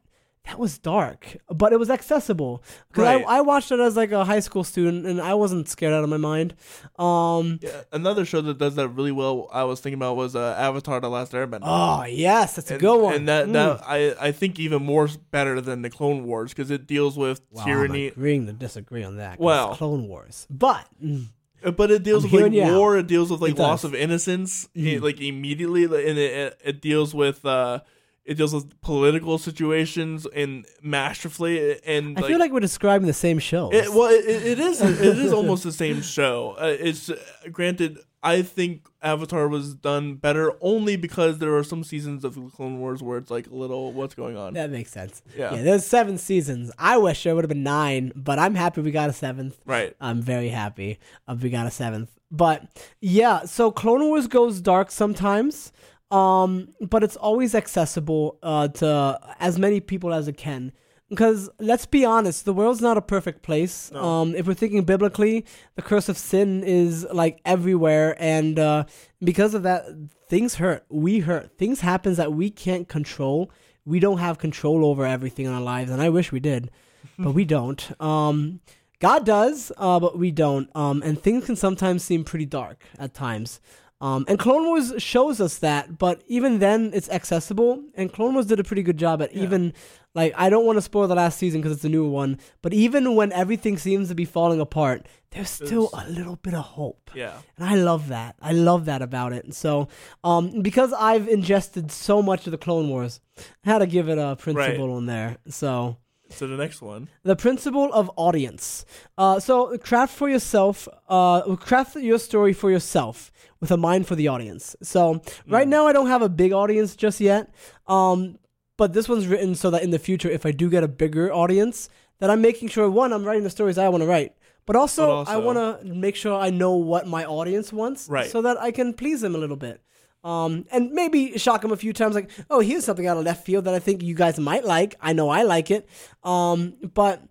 that 0.47 0.57
was 0.57 0.79
dark, 0.79 1.37
but 1.53 1.71
it 1.71 1.77
was 1.77 1.91
accessible 1.91 2.63
because 2.87 3.03
Right. 3.03 3.23
I, 3.27 3.37
I 3.37 3.41
watched 3.41 3.71
it 3.71 3.79
as 3.79 3.95
like 3.95 4.11
a 4.11 4.25
high 4.25 4.39
school 4.39 4.63
student, 4.63 5.05
and 5.05 5.21
I 5.21 5.35
wasn't 5.35 5.69
scared 5.69 5.93
out 5.93 6.03
of 6.03 6.09
my 6.09 6.17
mind. 6.17 6.55
Um, 6.97 7.59
Yeah, 7.61 7.83
another 7.91 8.25
show 8.25 8.41
that 8.41 8.57
does 8.57 8.73
that 8.75 8.89
really 8.89 9.11
well. 9.11 9.47
I 9.53 9.65
was 9.65 9.79
thinking 9.81 9.99
about 9.99 10.15
was 10.15 10.35
uh, 10.35 10.55
Avatar: 10.57 10.99
The 10.99 11.09
Last 11.11 11.33
Airbender. 11.33 11.59
oh 11.61 12.05
yes, 12.05 12.55
that's 12.55 12.71
a 12.71 12.79
good 12.79 12.99
one. 12.99 13.13
and 13.13 13.27
that 13.27 13.47
Mm. 13.49 13.53
that 13.53 13.81
I 13.85 14.15
I 14.29 14.31
think 14.31 14.59
even 14.59 14.83
more 14.83 15.07
better 15.29 15.61
than 15.61 15.83
the 15.83 15.91
Clone 15.91 16.25
Wars 16.25 16.51
because 16.53 16.71
it 16.71 16.87
deals 16.87 17.19
with 17.19 17.41
Wow, 17.51 17.63
tyranny, 17.65 18.07
I'm 18.07 18.13
agreeing 18.13 18.45
to 18.47 18.53
disagree 18.53 19.03
on 19.03 19.17
that. 19.17 19.39
Well- 19.39 19.75
Clone 19.75 20.07
Wars, 20.07 20.47
but 20.49 20.87
mm, 21.03 21.27
but 21.69 21.91
it 21.91 22.03
deals 22.03 22.25
I'm 22.25 22.31
with 22.31 22.53
like 22.53 22.63
out. 22.63 22.73
war. 22.77 22.97
It 22.97 23.07
deals 23.07 23.29
with 23.29 23.41
like 23.41 23.57
loss 23.57 23.83
of 23.83 23.93
innocence, 23.93 24.67
Mhm. 24.75 25.01
like 25.01 25.21
immediately, 25.21 25.83
and 25.83 26.17
it, 26.17 26.31
it 26.31 26.59
it 26.63 26.81
deals 26.81 27.13
with 27.13 27.45
uh 27.45 27.81
it 28.23 28.35
deals 28.35 28.53
with 28.53 28.79
political 28.81 29.37
situations 29.37 30.27
and 30.35 30.65
masterfully 30.81 31.79
and 31.85 32.17
I 32.17 32.27
feel 32.27 32.39
like 32.39 32.51
we're 32.51 32.59
describing 32.59 33.07
the 33.07 33.13
same 33.13 33.39
show. 33.39 33.71
It, 33.71 33.89
well, 33.93 34.09
it, 34.09 34.25
it 34.25 34.59
is. 34.59 34.81
It 34.81 35.17
is 35.17 35.33
almost 35.33 35.63
the 35.63 35.71
same 35.71 36.01
show. 36.01 36.55
Uh, 36.59 36.75
it's 36.79 37.09
uh, 37.09 37.17
granted. 37.51 37.99
I 38.23 38.43
think 38.43 38.87
Avatar 39.01 39.47
was 39.47 39.73
done 39.73 40.13
better 40.13 40.53
only 40.61 40.95
because 40.95 41.39
there 41.39 41.55
are 41.57 41.63
some 41.63 41.83
seasons 41.83 42.23
of 42.23 42.37
Clone 42.55 42.79
Wars 42.79 43.01
where 43.01 43.17
it's 43.17 43.31
like 43.31 43.47
a 43.47 43.55
little 43.55 43.91
what's 43.93 44.13
going 44.13 44.37
on. 44.37 44.53
that 44.53 44.69
makes 44.69 44.91
sense. 44.91 45.23
Yeah. 45.35 45.55
yeah, 45.55 45.63
there's 45.63 45.85
seven 45.87 46.19
seasons. 46.19 46.71
I 46.77 46.97
wish 46.97 47.23
there 47.23 47.33
would 47.33 47.43
have 47.43 47.49
been 47.49 47.63
nine, 47.63 48.11
but 48.15 48.37
I'm 48.37 48.53
happy 48.53 48.81
we 48.81 48.91
got 48.91 49.09
a 49.09 49.13
seventh. 49.13 49.59
Right. 49.65 49.95
I'm 49.99 50.21
very 50.21 50.49
happy 50.49 50.99
uh, 51.27 51.35
we 51.41 51.49
got 51.49 51.65
a 51.65 51.71
seventh. 51.71 52.11
But 52.29 52.63
yeah, 53.01 53.45
so 53.45 53.71
Clone 53.71 54.03
Wars 54.03 54.27
goes 54.27 54.61
dark 54.61 54.91
sometimes, 54.91 55.73
um, 56.11 56.69
but 56.81 57.03
it's 57.03 57.15
always 57.15 57.55
accessible 57.55 58.37
uh, 58.43 58.67
to 58.67 59.19
as 59.39 59.57
many 59.57 59.79
people 59.79 60.13
as 60.13 60.27
it 60.27 60.37
can. 60.37 60.73
Because 61.09 61.49
let's 61.59 61.85
be 61.85 62.05
honest, 62.05 62.45
the 62.45 62.53
world's 62.53 62.79
not 62.81 62.97
a 62.97 63.01
perfect 63.01 63.41
place. 63.41 63.91
No. 63.91 64.01
Um, 64.01 64.35
if 64.35 64.47
we're 64.47 64.53
thinking 64.53 64.83
biblically, 64.83 65.45
the 65.75 65.81
curse 65.81 66.07
of 66.07 66.17
sin 66.17 66.63
is 66.63 67.05
like 67.11 67.41
everywhere, 67.43 68.15
and 68.17 68.57
uh, 68.57 68.85
because 69.21 69.53
of 69.53 69.63
that, 69.63 69.85
things 70.29 70.55
hurt. 70.55 70.85
We 70.89 71.19
hurt. 71.19 71.57
Things 71.57 71.81
happens 71.81 72.15
that 72.15 72.31
we 72.31 72.49
can't 72.49 72.87
control. 72.87 73.51
We 73.83 73.99
don't 73.99 74.19
have 74.19 74.37
control 74.37 74.85
over 74.85 75.05
everything 75.05 75.45
in 75.45 75.51
our 75.51 75.59
lives, 75.59 75.91
and 75.91 76.01
I 76.01 76.07
wish 76.07 76.31
we 76.31 76.39
did, 76.39 76.71
but 77.19 77.33
we 77.33 77.43
don't. 77.43 78.01
Um, 78.01 78.61
God 78.99 79.25
does, 79.25 79.71
uh, 79.75 79.99
but 79.99 80.17
we 80.17 80.31
don't. 80.31 80.73
Um, 80.75 81.01
and 81.03 81.21
things 81.21 81.45
can 81.45 81.57
sometimes 81.57 82.05
seem 82.05 82.23
pretty 82.23 82.45
dark 82.45 82.85
at 82.97 83.13
times. 83.13 83.59
Um, 84.01 84.25
and 84.27 84.39
Clone 84.39 84.65
Wars 84.65 84.93
shows 84.97 85.39
us 85.39 85.59
that, 85.59 85.99
but 85.99 86.23
even 86.27 86.57
then, 86.59 86.89
it's 86.93 87.07
accessible. 87.09 87.83
And 87.93 88.11
Clone 88.11 88.33
Wars 88.33 88.47
did 88.47 88.59
a 88.59 88.63
pretty 88.63 88.81
good 88.81 88.97
job 88.97 89.21
at 89.21 89.33
Yeah. 89.35 89.43
even, 89.43 89.73
like, 90.15 90.33
I 90.35 90.49
don't 90.49 90.65
want 90.65 90.77
to 90.77 90.81
spoil 90.81 91.07
the 91.07 91.13
last 91.15 91.37
season 91.37 91.61
because 91.61 91.75
it's 91.77 91.85
a 91.85 91.89
newer 91.89 92.09
one, 92.09 92.39
but 92.63 92.73
even 92.73 93.15
when 93.15 93.31
everything 93.31 93.77
seems 93.77 94.09
to 94.09 94.15
be 94.15 94.25
falling 94.25 94.59
apart, 94.59 95.07
there's 95.29 95.51
still 95.51 95.91
a 95.93 96.09
little 96.09 96.35
bit 96.37 96.55
of 96.55 96.63
hope. 96.65 97.11
Yeah. 97.13 97.37
And 97.57 97.69
I 97.69 97.75
love 97.75 98.07
that. 98.07 98.35
I 98.41 98.53
love 98.53 98.85
that 98.85 99.03
about 99.03 99.33
it. 99.33 99.45
And 99.45 99.53
so, 99.55 99.87
um, 100.23 100.61
because 100.63 100.91
I've 100.93 101.27
ingested 101.29 101.91
so 101.91 102.23
much 102.23 102.47
of 102.47 102.51
the 102.51 102.57
Clone 102.57 102.89
Wars, 102.89 103.19
I 103.63 103.69
had 103.71 103.77
to 103.79 103.85
give 103.87 104.09
it 104.09 104.17
a 104.17 104.35
principle 104.35 104.93
on 104.93 105.05
there. 105.05 105.37
So, 105.47 105.97
So 106.33 106.47
the 106.47 106.57
next 106.57 106.81
one. 106.81 107.07
the 107.23 107.35
principle 107.35 107.91
of 107.93 108.09
audience. 108.15 108.85
Uh, 109.17 109.39
so 109.39 109.77
craft 109.77 110.13
for 110.15 110.29
yourself. 110.29 110.87
Uh, 111.09 111.55
craft 111.55 111.95
your 111.95 112.19
story 112.19 112.53
for 112.53 112.71
yourself 112.71 113.31
with 113.59 113.71
a 113.71 113.77
mind 113.77 114.07
for 114.07 114.15
the 114.15 114.27
audience. 114.27 114.75
So 114.81 115.21
right 115.47 115.67
now 115.67 115.87
I 115.87 115.93
don't 115.93 116.07
have 116.07 116.21
a 116.21 116.29
big 116.29 116.51
audience 116.51 116.95
just 116.95 117.19
yet. 117.19 117.53
Um, 117.87 118.37
but 118.77 118.93
this 118.93 119.07
one's 119.07 119.27
written 119.27 119.53
so 119.55 119.69
that 119.69 119.83
in 119.83 119.91
the 119.91 119.99
future, 119.99 120.29
if 120.29 120.45
I 120.45 120.51
do 120.51 120.69
get 120.69 120.83
a 120.83 120.87
bigger 120.87 121.31
audience, 121.31 121.89
that 122.19 122.29
I'm 122.29 122.41
making 122.41 122.69
sure 122.69 122.89
one, 122.89 123.13
I'm 123.13 123.23
writing 123.25 123.43
the 123.43 123.49
stories 123.49 123.77
I 123.77 123.89
want 123.89 124.01
to 124.01 124.07
write. 124.07 124.33
But 124.65 124.75
also, 124.75 125.05
But 125.07 125.11
also- 125.11 125.31
I 125.31 125.37
want 125.37 125.57
to 125.81 125.85
make 125.93 126.15
sure 126.15 126.33
I 126.39 126.49
know 126.49 126.75
what 126.75 127.07
my 127.07 127.25
audience 127.25 127.73
wants, 127.73 128.07
Right. 128.09 128.29
so 128.29 128.41
that 128.43 128.59
I 128.61 128.71
can 128.71 128.93
please 128.93 129.21
them 129.21 129.35
a 129.35 129.37
little 129.37 129.55
bit. 129.57 129.81
Um, 130.23 130.65
and 130.71 130.91
maybe 130.91 131.37
shock 131.37 131.61
them 131.61 131.71
a 131.71 131.77
few 131.77 131.93
times, 131.93 132.13
like, 132.13 132.29
oh, 132.49 132.59
here's 132.59 132.85
something 132.85 133.07
out 133.07 133.17
of 133.17 133.23
left 133.23 133.45
field 133.45 133.65
that 133.65 133.73
I 133.73 133.79
think 133.79 134.03
you 134.03 134.13
guys 134.13 134.39
might 134.39 134.65
like. 134.65 134.95
I 135.01 135.13
know 135.13 135.29
I 135.29 135.43
like 135.43 135.71
it. 135.71 135.89
Um, 136.23 136.75
but 136.93 137.23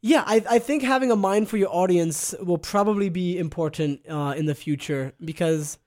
yeah, 0.00 0.22
I, 0.26 0.42
I 0.48 0.58
think 0.60 0.82
having 0.82 1.10
a 1.10 1.16
mind 1.16 1.48
for 1.48 1.56
your 1.56 1.74
audience 1.74 2.34
will 2.40 2.58
probably 2.58 3.08
be 3.08 3.38
important 3.38 4.00
uh, 4.08 4.34
in 4.36 4.46
the 4.46 4.54
future 4.54 5.12
because 5.22 5.78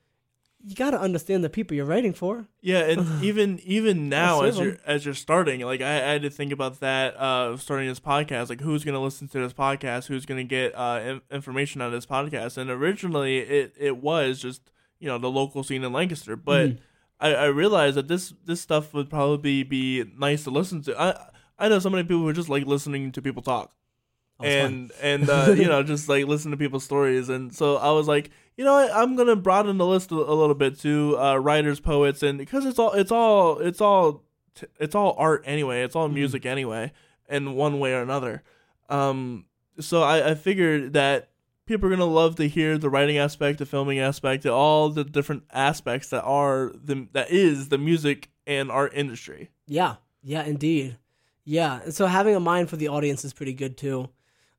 you 0.65 0.75
got 0.75 0.91
to 0.91 0.99
understand 0.99 1.43
the 1.43 1.49
people 1.49 1.75
you're 1.75 1.85
writing 1.85 2.13
for. 2.13 2.47
Yeah, 2.61 2.79
and 2.79 3.23
even 3.23 3.59
even 3.65 4.09
now 4.09 4.41
as 4.43 4.59
you're 4.59 4.77
as 4.85 5.05
you're 5.05 5.13
starting, 5.13 5.61
like 5.61 5.81
I, 5.81 5.95
I 5.95 6.11
had 6.13 6.21
to 6.21 6.29
think 6.29 6.51
about 6.51 6.79
that 6.79 7.15
uh 7.17 7.57
starting 7.57 7.87
this 7.87 7.99
podcast, 7.99 8.49
like 8.49 8.61
who's 8.61 8.83
gonna 8.83 9.01
listen 9.01 9.27
to 9.29 9.39
this 9.39 9.53
podcast, 9.53 10.07
who's 10.07 10.25
gonna 10.25 10.43
get 10.43 10.73
uh 10.75 11.01
in- 11.03 11.21
information 11.31 11.81
on 11.81 11.91
this 11.91 12.05
podcast, 12.05 12.57
and 12.57 12.69
originally 12.69 13.39
it 13.39 13.73
it 13.77 13.97
was 13.97 14.39
just 14.39 14.71
you 15.03 15.09
know 15.09 15.17
the 15.17 15.29
local 15.29 15.63
scene 15.63 15.83
in 15.83 15.91
Lancaster. 15.91 16.37
But 16.37 16.77
I, 17.19 17.35
I 17.35 17.45
realized 17.47 17.97
that 17.97 18.07
this 18.07 18.33
this 18.45 18.61
stuff 18.61 18.93
would 18.93 19.09
probably 19.09 19.63
be 19.63 20.05
nice 20.17 20.45
to 20.45 20.49
listen 20.49 20.81
to. 20.83 20.99
I 20.99 21.27
I 21.59 21.67
know 21.67 21.79
so 21.79 21.89
many 21.89 22.03
people 22.03 22.21
who 22.21 22.31
just 22.31 22.47
like 22.47 22.65
listening 22.65 23.11
to 23.11 23.21
people 23.21 23.41
talk. 23.41 23.73
Oh, 24.39 24.45
and 24.45 24.93
and 25.01 25.29
uh, 25.29 25.53
you 25.57 25.65
know 25.65 25.83
just 25.93 26.07
like 26.07 26.25
listen 26.25 26.51
to 26.51 26.57
people's 26.57 26.85
stories. 26.85 27.27
And 27.27 27.53
so 27.53 27.75
i 27.75 27.91
was 27.91 28.07
like 28.07 28.31
you 28.55 28.63
know 28.63 28.73
what? 28.73 28.91
I'm 28.93 29.17
gonna 29.17 29.35
broaden 29.35 29.77
the 29.77 29.85
list 29.85 30.11
a, 30.11 30.15
a 30.15 30.35
little 30.35 30.55
bit 30.55 30.79
to 30.79 31.19
uh, 31.19 31.35
writers 31.35 31.81
poets 31.81 32.23
and 32.23 32.37
because 32.37 32.65
it's 32.65 32.79
all 32.79 32.93
it's 32.93 33.11
all 33.11 33.59
it's 33.59 33.81
all 33.81 34.23
t- 34.55 34.67
it's 34.79 34.95
all 34.95 35.15
art 35.17 35.43
anyway. 35.45 35.83
It's 35.83 35.97
all 35.97 36.07
music 36.07 36.45
anyway 36.45 36.93
in 37.29 37.55
one 37.55 37.79
way 37.79 37.93
or 37.93 38.01
another. 38.01 38.41
Um 38.87 39.47
so 39.79 40.01
i 40.03 40.29
i 40.29 40.35
figured 40.35 40.93
that 40.93 41.29
people 41.73 41.87
are 41.87 41.95
gonna 41.95 42.05
love 42.05 42.35
to 42.35 42.47
hear 42.47 42.77
the 42.77 42.89
writing 42.89 43.17
aspect 43.17 43.59
the 43.59 43.65
filming 43.65 43.99
aspect 43.99 44.45
all 44.45 44.89
the 44.89 45.03
different 45.03 45.43
aspects 45.51 46.09
that 46.09 46.23
are 46.23 46.71
the 46.75 47.07
that 47.13 47.29
is 47.31 47.69
the 47.69 47.77
music 47.77 48.29
and 48.45 48.69
art 48.71 48.91
industry 48.95 49.49
Yeah, 49.67 49.95
yeah, 50.21 50.43
indeed. 50.43 50.97
Yeah, 51.45 51.81
and 51.83 51.93
so 51.93 52.05
having 52.05 52.35
a 52.35 52.39
mind 52.39 52.69
for 52.69 52.77
the 52.77 52.87
audience 52.87 53.25
is 53.25 53.33
pretty 53.33 53.53
good 53.53 53.77
too. 53.77 54.09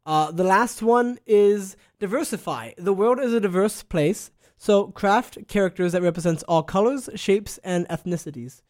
Uh, 0.05 0.31
the 0.31 0.45
last 0.45 0.83
one 0.83 1.19
is 1.27 1.77
diversify. 1.99 2.73
The 2.77 2.93
world 2.93 3.19
is 3.19 3.33
a 3.33 3.41
diverse 3.41 3.83
place, 3.83 4.31
so 4.59 4.89
craft 4.89 5.39
characters 5.49 5.93
that 5.93 6.03
represents 6.03 6.43
all 6.43 6.63
colors, 6.63 7.09
shapes, 7.15 7.59
and 7.65 7.89
ethnicities. 7.89 8.61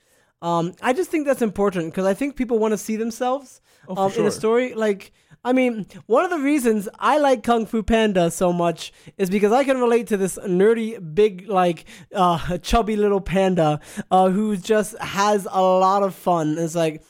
Um, 0.45 0.75
I 0.83 0.93
just 0.93 1.11
think 1.11 1.27
that's 1.27 1.41
important 1.43 1.87
because 1.87 2.05
I 2.05 2.12
think 2.12 2.37
people 2.37 2.59
want 2.59 2.73
to 2.73 2.79
see 2.79 2.97
themselves 2.97 3.62
Oh, 3.89 3.97
um, 3.97 4.12
in 4.12 4.27
a 4.27 4.31
story. 4.31 4.75
Like, 4.75 5.12
I 5.43 5.53
mean, 5.53 5.87
one 6.07 6.25
of 6.25 6.31
the 6.31 6.39
reasons 6.39 6.89
I 6.99 7.19
like 7.19 7.43
Kung 7.43 7.66
Fu 7.66 7.83
Panda 7.83 8.31
so 8.31 8.53
much 8.53 8.93
is 9.16 9.31
because 9.31 9.53
I 9.53 9.65
can 9.65 9.81
relate 9.81 10.07
to 10.09 10.16
this 10.16 10.39
nerdy, 10.39 10.99
big, 11.15 11.49
like, 11.49 11.87
uh, 12.15 12.59
chubby 12.62 12.97
little 12.97 13.21
panda 13.21 13.81
uh, 14.11 14.29
who 14.29 14.57
just 14.57 14.99
has 14.99 15.47
a 15.51 15.62
lot 15.62 16.03
of 16.03 16.15
fun. 16.15 16.57
It's 16.59 16.75
like, 16.75 17.03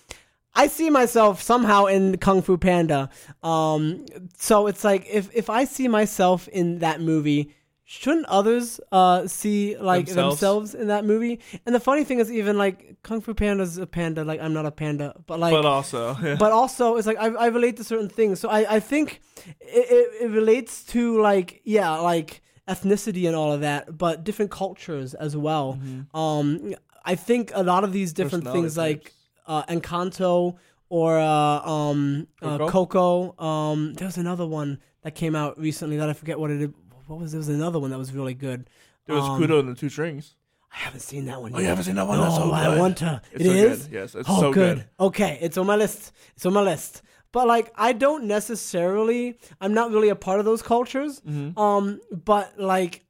I 0.55 0.69
see 0.69 0.89
myself 0.89 1.43
somehow 1.43 1.87
in 1.87 2.19
Kung 2.19 2.41
Fu 2.41 2.57
Panda. 2.57 3.11
Um, 3.43 4.07
so 4.39 4.69
it's 4.69 4.85
like 4.85 5.05
if 5.11 5.29
if 5.35 5.51
I 5.51 5.65
see 5.65 5.89
myself 5.89 6.47
in 6.47 6.79
that 6.79 7.01
movie, 7.01 7.53
shouldn't 7.85 8.27
others 8.27 8.81
uh 8.93 9.27
see 9.27 9.77
like 9.77 10.07
Themselves? 10.07 10.41
themselves, 10.41 10.75
in 10.75 10.89
that 10.89 11.05
movie? 11.05 11.41
And 11.67 11.75
the 11.75 11.81
funny 11.81 12.05
thing 12.05 12.19
is, 12.19 12.33
even 12.33 12.57
like 12.59 12.97
Kung 13.03 13.21
Fu 13.21 13.35
Panda's 13.35 13.79
a 13.79 13.87
panda. 13.87 14.25
Like 14.25 14.41
I'm 14.41 14.55
not 14.55 14.67
a 14.67 14.71
panda, 14.71 15.15
but 15.27 15.39
like 15.39 15.53
but 15.53 15.67
also 15.67 16.17
yeah. 16.23 16.37
but 16.37 16.53
also 16.53 16.97
it's 16.97 17.07
like 17.07 17.19
I, 17.19 17.29
I 17.29 17.47
relate 17.47 17.77
to 17.77 17.85
certain 17.85 18.09
things 18.09 18.41
so 18.41 18.49
i, 18.49 18.77
I 18.77 18.81
think 18.81 19.21
it, 19.61 19.87
it, 19.91 20.25
it 20.25 20.31
relates 20.31 20.85
to 20.87 21.21
like 21.21 21.61
yeah 21.65 21.91
like 21.99 22.43
ethnicity 22.69 23.27
and 23.27 23.37
all 23.37 23.53
of 23.53 23.61
that 23.61 23.97
but 23.97 24.25
different 24.25 24.51
cultures 24.51 25.15
as 25.15 25.37
well 25.37 25.79
um 26.15 26.75
i 27.05 27.15
think 27.15 27.53
a 27.55 27.63
lot 27.63 27.85
of 27.85 27.93
these 27.93 28.13
different 28.13 28.45
things 28.45 28.77
like 28.77 29.13
uh 29.47 29.63
encanto 29.65 30.57
or 30.89 31.19
uh 31.19 31.61
um 31.69 32.27
uh, 32.43 32.59
Coco? 32.59 33.35
coco 33.35 33.45
um 33.45 33.95
there 33.95 34.07
was 34.07 34.17
another 34.17 34.47
one 34.47 34.79
that 35.03 35.15
came 35.15 35.37
out 35.37 35.59
recently 35.59 35.97
that 35.99 36.09
i 36.09 36.13
forget 36.13 36.39
what 36.39 36.51
it 36.51 36.63
is 36.63 36.71
what 37.07 37.19
was 37.21 37.33
there 37.33 37.39
was 37.39 37.49
another 37.49 37.79
one 37.79 37.91
that 37.91 37.99
was 37.99 38.13
really 38.13 38.35
good 38.35 38.69
There 39.07 39.15
was 39.17 39.25
um, 39.25 39.41
Kubo 39.41 39.59
and 39.61 39.69
the 39.69 39.75
Two 39.75 39.89
Strings. 39.89 40.37
i 40.73 40.77
haven't 40.79 41.01
seen 41.01 41.27
that 41.27 41.41
one. 41.41 41.53
yet 41.53 41.59
Oh, 41.59 41.61
you 41.63 41.69
haven't 41.69 41.85
seen 41.85 41.95
that 41.97 42.07
one? 42.07 42.19
no, 42.19 42.25
That's 42.25 42.37
so 42.37 42.53
I 42.53 42.65
good. 42.71 42.79
want 42.79 42.97
to. 42.99 43.23
It's 43.33 43.45
It 43.45 43.47
so 43.47 43.53
is? 43.53 43.83
good. 43.87 43.93
Yes, 43.95 44.15
it's 44.15 44.29
oh, 44.29 44.41
so 44.41 44.53
good. 44.53 44.77
good. 44.79 44.89
Okay, 45.01 45.39
it's 45.41 45.57
on 45.59 45.67
my 45.67 45.77
list. 45.77 46.13
It's 46.37 46.45
on 46.47 46.53
my 46.53 46.63
list. 46.63 47.03
But 47.33 47.47
like, 47.49 47.73
I 47.77 47.93
don't 47.93 48.25
necessarily. 48.25 49.39
I'm 49.61 49.75
not 49.75 49.91
really 49.91 50.09
a 50.09 50.17
part 50.17 50.39
of 50.41 50.45
those 50.47 50.63
cultures. 50.63 51.21
Mm-hmm. 51.21 51.59
Um, 51.59 52.01
but 52.11 52.59
like, 52.59 53.05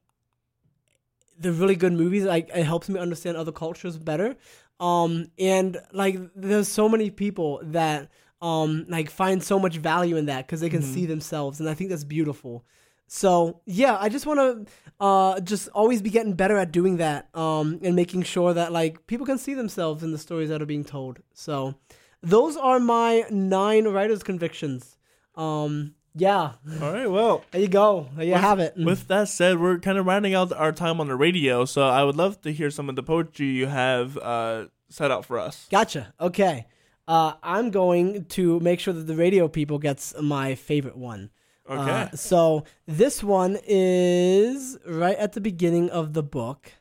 the 1.39 1.51
really 1.51 1.75
good 1.75 1.93
movies, 1.93 2.23
like, 2.23 2.49
it 2.55 2.63
helps 2.63 2.87
me 2.89 2.99
understand 2.99 3.37
other 3.37 3.51
cultures 3.51 3.97
better. 3.97 4.35
Um, 4.79 5.27
and 5.37 5.77
like, 5.91 6.17
there's 6.35 6.67
so 6.67 6.87
many 6.89 7.09
people 7.09 7.61
that 7.63 8.09
um 8.41 8.85
like 8.89 9.09
find 9.09 9.41
so 9.41 9.57
much 9.57 9.77
value 9.77 10.17
in 10.17 10.25
that 10.25 10.45
because 10.45 10.59
they 10.59 10.69
can 10.69 10.81
Mm-hmm. 10.81 10.93
see 10.93 11.05
themselves, 11.05 11.59
and 11.61 11.69
I 11.69 11.73
think 11.73 11.89
that's 11.89 12.03
beautiful. 12.03 12.65
So 13.07 13.61
yeah, 13.65 13.97
I 13.99 14.09
just 14.09 14.25
want 14.25 14.39
to 14.39 14.71
uh 14.99 15.39
just 15.41 15.67
always 15.69 16.01
be 16.01 16.09
getting 16.09 16.33
better 16.33 16.57
at 16.57 16.71
doing 16.71 16.97
that 16.97 17.27
um 17.35 17.79
and 17.83 17.95
making 17.95 18.23
sure 18.23 18.53
that 18.53 18.71
like 18.71 19.05
people 19.07 19.25
can 19.25 19.37
see 19.37 19.53
themselves 19.53 20.03
in 20.03 20.11
the 20.11 20.17
stories 20.17 20.49
that 20.49 20.61
are 20.61 20.65
being 20.65 20.85
told. 20.85 21.19
So 21.33 21.75
those 22.21 22.55
are 22.55 22.79
my 22.79 23.25
nine 23.29 23.87
writers 23.89 24.23
convictions. 24.23 24.97
Um 25.35 25.95
yeah, 26.17 26.53
All 26.81 26.93
right. 26.93 27.11
Well, 27.11 27.43
there 27.51 27.59
you 27.59 27.67
go. 27.67 28.07
There 28.15 28.25
you 28.25 28.35
have 28.35 28.59
it. 28.59 28.75
with 28.77 29.09
that 29.09 29.27
said, 29.27 29.59
we're 29.59 29.79
kind 29.79 29.97
of 29.97 30.05
rounding 30.05 30.33
out 30.33 30.53
our 30.53 30.71
time 30.71 31.01
on 31.01 31.09
the 31.09 31.15
radio, 31.17 31.65
so 31.65 31.85
I 31.85 32.05
would 32.05 32.15
love 32.15 32.39
to 32.43 32.53
hear 32.53 32.69
some 32.71 32.87
of 32.87 32.95
the 32.95 33.03
poetry 33.03 33.47
you 33.47 33.67
have 33.67 34.17
uh, 34.19 34.67
set 34.89 35.11
out 35.11 35.25
for 35.25 35.37
us. 35.37 35.67
Gotcha. 35.69 36.13
Okay. 36.21 36.67
Uh, 37.05 37.33
I'm 37.43 37.69
going 37.69 38.25
to 38.25 38.61
make 38.61 38.79
sure 38.79 38.93
that 38.93 39.07
the 39.07 39.15
radio 39.15 39.49
people 39.49 39.77
gets 39.77 40.13
my 40.21 40.55
favorite 40.55 40.95
one. 40.97 41.31
Okay. 41.69 41.91
Uh, 41.91 42.15
so 42.15 42.63
this 42.85 43.23
one 43.23 43.57
is 43.65 44.77
right 44.85 45.17
at 45.17 45.33
the 45.33 45.41
beginning 45.41 45.89
of 45.89 46.13
the 46.13 46.23
book. 46.23 46.73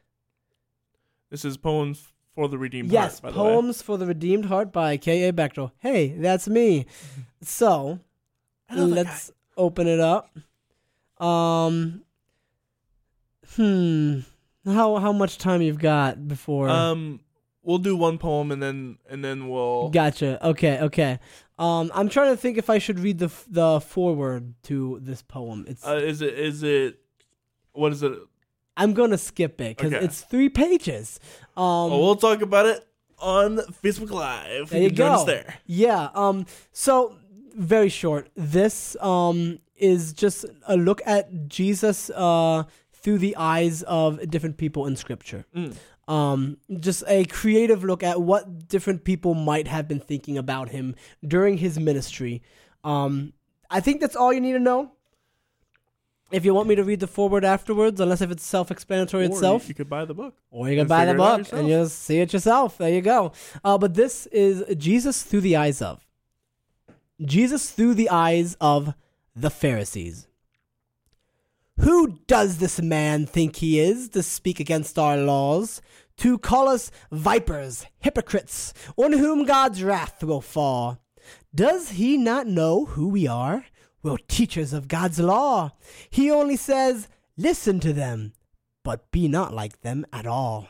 this 1.31 1.45
is 1.45 1.57
poems 1.57 2.13
for 2.35 2.49
the 2.49 2.59
redeemed 2.59 2.91
yes, 2.91 3.21
heart. 3.21 3.23
By 3.23 3.31
the. 3.31 3.35
Poems 3.37 3.83
for 3.83 3.97
the 3.97 4.07
Redeemed 4.07 4.47
Heart 4.47 4.73
by 4.73 4.97
K.A. 4.97 5.33
Bechtel. 5.33 5.71
Hey, 5.79 6.09
that's 6.09 6.49
me. 6.49 6.87
So 7.47 8.01
I 8.71 8.77
know 8.77 8.87
that 8.87 8.95
let's 8.95 9.31
open 9.59 9.87
it 9.87 10.01
up. 10.01 10.31
Um, 11.19 12.01
hmm. 13.55 14.21
How 14.65 14.97
how 14.97 15.13
much 15.13 15.37
time 15.37 15.61
you've 15.61 15.79
got 15.79 16.27
before? 16.27 16.71
Um, 16.71 17.21
we'll 17.65 17.79
do 17.79 17.97
one 17.97 18.19
poem 18.19 18.51
and 18.53 18.63
then 18.63 18.99
and 19.09 19.25
then 19.25 19.49
we'll. 19.49 19.89
Gotcha. 19.91 20.45
Okay. 20.47 20.79
Okay. 20.81 21.19
Um, 21.59 21.91
I'm 21.95 22.09
trying 22.09 22.33
to 22.33 22.37
think 22.37 22.59
if 22.59 22.69
I 22.69 22.79
should 22.79 22.99
read 22.99 23.19
the 23.19 23.27
f- 23.27 23.47
the 23.49 23.81
foreword 23.81 24.55
to 24.65 24.99
this 25.03 25.23
poem. 25.23 25.65
It's 25.69 25.87
Uh, 25.87 25.97
is 25.97 26.21
it 26.23 26.35
is 26.39 26.63
it 26.63 26.99
what 27.73 27.93
is 27.93 28.03
it? 28.03 28.13
I'm 28.77 28.93
gonna 28.93 29.19
skip 29.19 29.61
it 29.61 29.77
because 29.77 29.93
Okay. 29.93 30.05
it's 30.05 30.23
three 30.23 30.49
pages. 30.49 31.21
Um, 31.57 31.93
Oh, 31.93 32.01
we'll 32.01 32.17
talk 32.17 32.41
about 32.43 32.67
it 32.67 32.85
on 33.21 33.59
Facebook 33.83 34.11
Live. 34.11 34.71
there 34.71 34.83
you 34.83 34.89
can 34.89 34.97
join 34.97 35.09
go. 35.13 35.15
us 35.21 35.25
there. 35.25 35.55
Yeah. 35.67 36.09
Um. 36.15 36.47
So 36.73 37.17
very 37.57 37.89
short. 37.89 38.31
This 38.35 38.97
um 39.01 39.61
is 39.77 40.13
just 40.13 40.45
a 40.67 40.77
look 40.77 41.01
at 41.07 41.47
Jesus 41.49 42.11
uh 42.11 42.65
through 42.93 43.19
the 43.19 43.37
eyes 43.37 43.83
of 43.85 44.29
different 44.31 44.57
people 44.57 44.87
in 44.87 44.97
Scripture. 44.97 45.45
Um, 46.07 46.59
just 46.81 47.03
a 47.09 47.25
creative 47.25 47.83
look 47.83 48.03
at 48.03 48.21
what 48.21 48.69
different 48.69 49.05
people 49.05 49.35
might 49.35 49.67
have 49.69 49.89
been 49.89 50.01
thinking 50.01 50.37
about 50.37 50.69
him 50.69 50.95
during 51.27 51.59
his 51.59 51.79
ministry. 51.79 52.43
Um, 52.83 53.33
I 53.71 53.81
think 53.81 54.01
that's 54.01 54.17
all 54.17 54.33
you 54.33 54.41
need 54.41 54.53
to 54.53 54.59
know. 54.59 54.93
If 56.31 56.45
you 56.45 56.53
want 56.53 56.69
me 56.69 56.75
to 56.75 56.85
read 56.85 57.01
the 57.01 57.07
foreword 57.07 57.45
afterwards, 57.45 58.01
unless 58.01 58.21
if 58.21 58.31
it's 58.31 58.45
self-explanatory 58.45 59.27
Or 59.27 59.29
itself, 59.29 59.69
you, 59.69 59.75
could 59.75 59.89
buy 59.89 60.05
the 60.05 60.15
book. 60.15 60.35
or 60.51 60.69
you 60.69 60.77
can 60.77 60.89
buy 60.89 61.05
the 61.05 61.15
book 61.15 61.53
and 61.53 61.69
you'll 61.69 61.89
see 61.89 62.19
it 62.21 62.33
yourself. 62.33 62.79
There 62.79 62.91
you 62.93 63.03
go. 63.03 63.33
Uh, 63.63 63.79
but 63.79 63.95
this 63.95 64.27
is 64.27 64.65
Jesus 64.77 65.23
through 65.23 65.43
the 65.43 65.57
eyes 65.57 65.81
of. 65.81 66.07
Jesus 67.23 67.71
through 67.71 67.95
the 67.95 68.11
eyes 68.11 68.57
of 68.61 68.95
the 69.37 69.51
Pharisees. 69.51 70.27
Who 71.81 72.21
does 72.29 72.59
this 72.59 72.81
man 72.81 73.27
think 73.27 73.57
he 73.57 73.81
is 73.81 74.09
to 74.11 74.23
speak 74.23 74.61
against 74.61 74.99
our 74.99 75.17
laws, 75.17 75.83
to 76.19 76.39
call 76.39 76.69
us 76.69 76.93
vipers, 77.11 77.87
hypocrites, 77.99 78.73
on 78.97 79.13
whom 79.13 79.45
God's 79.45 79.83
wrath 79.83 80.23
will 80.23 80.41
fall? 80.41 81.01
Does 81.55 81.91
he 81.91 82.17
not 82.17 82.47
know 82.47 82.85
who 82.85 83.09
we 83.09 83.27
are? 83.27 83.67
We're 84.03 84.19
teachers 84.29 84.73
of 84.73 84.87
God's 84.87 85.19
law. 85.19 85.73
He 86.11 86.31
only 86.31 86.57
says, 86.57 87.09
Listen 87.37 87.81
to 87.81 87.93
them, 87.93 88.35
but 88.85 89.11
be 89.11 89.27
not 89.27 89.53
like 89.53 89.81
them 89.81 90.07
at 90.13 90.27
all. 90.27 90.69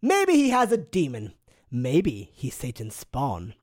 Maybe 0.00 0.34
he 0.34 0.50
has 0.50 0.70
a 0.70 0.76
demon. 0.76 1.32
Maybe 1.70 2.30
he's 2.34 2.54
Satan's 2.54 2.94
spawn. 2.94 3.54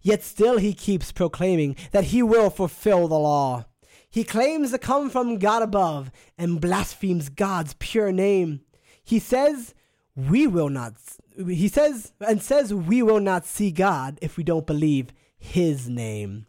Yet 0.00 0.22
still 0.22 0.58
he 0.58 0.72
keeps 0.72 1.12
proclaiming 1.12 1.76
that 1.90 2.04
he 2.04 2.22
will 2.22 2.48
fulfill 2.50 3.08
the 3.08 3.18
law. 3.18 3.66
He 4.10 4.24
claims 4.24 4.70
to 4.70 4.78
come 4.78 5.10
from 5.10 5.38
God 5.38 5.62
above 5.62 6.10
and 6.36 6.60
blasphemes 6.60 7.28
God's 7.28 7.74
pure 7.78 8.12
name. 8.12 8.62
He 9.04 9.18
says, 9.18 9.74
we 10.16 10.46
will 10.46 10.68
not, 10.68 10.94
he 11.36 11.68
says, 11.68 12.12
and 12.20 12.42
says 12.42 12.72
we 12.74 13.02
will 13.02 13.20
not 13.20 13.46
see 13.46 13.70
God 13.70 14.18
if 14.20 14.36
we 14.36 14.44
don't 14.44 14.66
believe 14.66 15.12
his 15.38 15.88
name. 15.88 16.46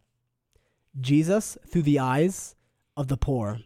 Jesus 0.99 1.57
through 1.67 1.83
the 1.83 1.99
eyes 1.99 2.55
of 2.97 3.07
the 3.07 3.17
poor. 3.17 3.59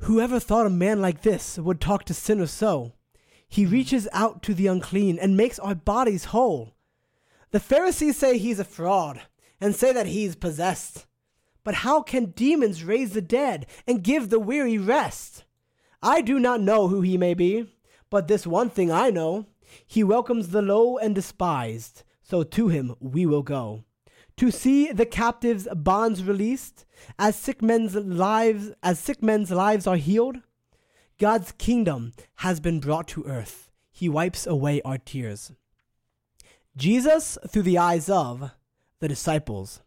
Whoever 0.00 0.40
thought 0.40 0.66
a 0.66 0.70
man 0.70 1.00
like 1.00 1.22
this 1.22 1.58
would 1.58 1.80
talk 1.80 2.04
to 2.04 2.14
sinners 2.14 2.50
so? 2.50 2.92
He 3.48 3.66
reaches 3.66 4.08
out 4.12 4.42
to 4.44 4.54
the 4.54 4.66
unclean 4.66 5.18
and 5.18 5.36
makes 5.36 5.58
our 5.58 5.74
bodies 5.74 6.26
whole. 6.26 6.74
The 7.50 7.60
Pharisees 7.60 8.16
say 8.16 8.38
he's 8.38 8.60
a 8.60 8.64
fraud 8.64 9.22
and 9.60 9.74
say 9.74 9.92
that 9.92 10.06
he's 10.06 10.36
possessed. 10.36 11.06
But 11.64 11.76
how 11.76 12.02
can 12.02 12.26
demons 12.26 12.84
raise 12.84 13.12
the 13.12 13.22
dead 13.22 13.66
and 13.86 14.02
give 14.02 14.28
the 14.28 14.40
weary 14.40 14.78
rest? 14.78 15.44
I 16.02 16.20
do 16.22 16.38
not 16.38 16.60
know 16.60 16.88
who 16.88 17.02
he 17.02 17.18
may 17.18 17.34
be. 17.34 17.66
But 18.10 18.26
this 18.26 18.46
one 18.46 18.70
thing 18.70 18.90
I 18.90 19.10
know 19.10 19.46
He 19.86 20.02
welcomes 20.02 20.48
the 20.48 20.62
low 20.62 20.98
and 20.98 21.14
despised, 21.14 22.02
so 22.20 22.42
to 22.42 22.68
Him 22.68 22.96
we 22.98 23.24
will 23.24 23.44
go. 23.44 23.84
To 24.38 24.50
see 24.50 24.90
the 24.90 25.06
captives' 25.06 25.68
bonds 25.72 26.24
released, 26.24 26.84
as 27.18 27.36
sick 27.36 27.62
men's 27.62 27.94
lives 27.94 28.72
as 28.82 28.98
sick 28.98 29.22
men's 29.22 29.50
lives 29.50 29.86
are 29.86 29.96
healed, 29.96 30.38
God's 31.18 31.52
kingdom 31.52 32.12
has 32.36 32.58
been 32.58 32.80
brought 32.80 33.06
to 33.08 33.24
earth. 33.26 33.70
He 33.92 34.08
wipes 34.08 34.46
away 34.46 34.82
our 34.82 34.98
tears. 34.98 35.52
Jesus 36.76 37.38
through 37.46 37.62
the 37.62 37.78
eyes 37.78 38.08
of 38.08 38.50
the 38.98 39.08
disciples. 39.08 39.82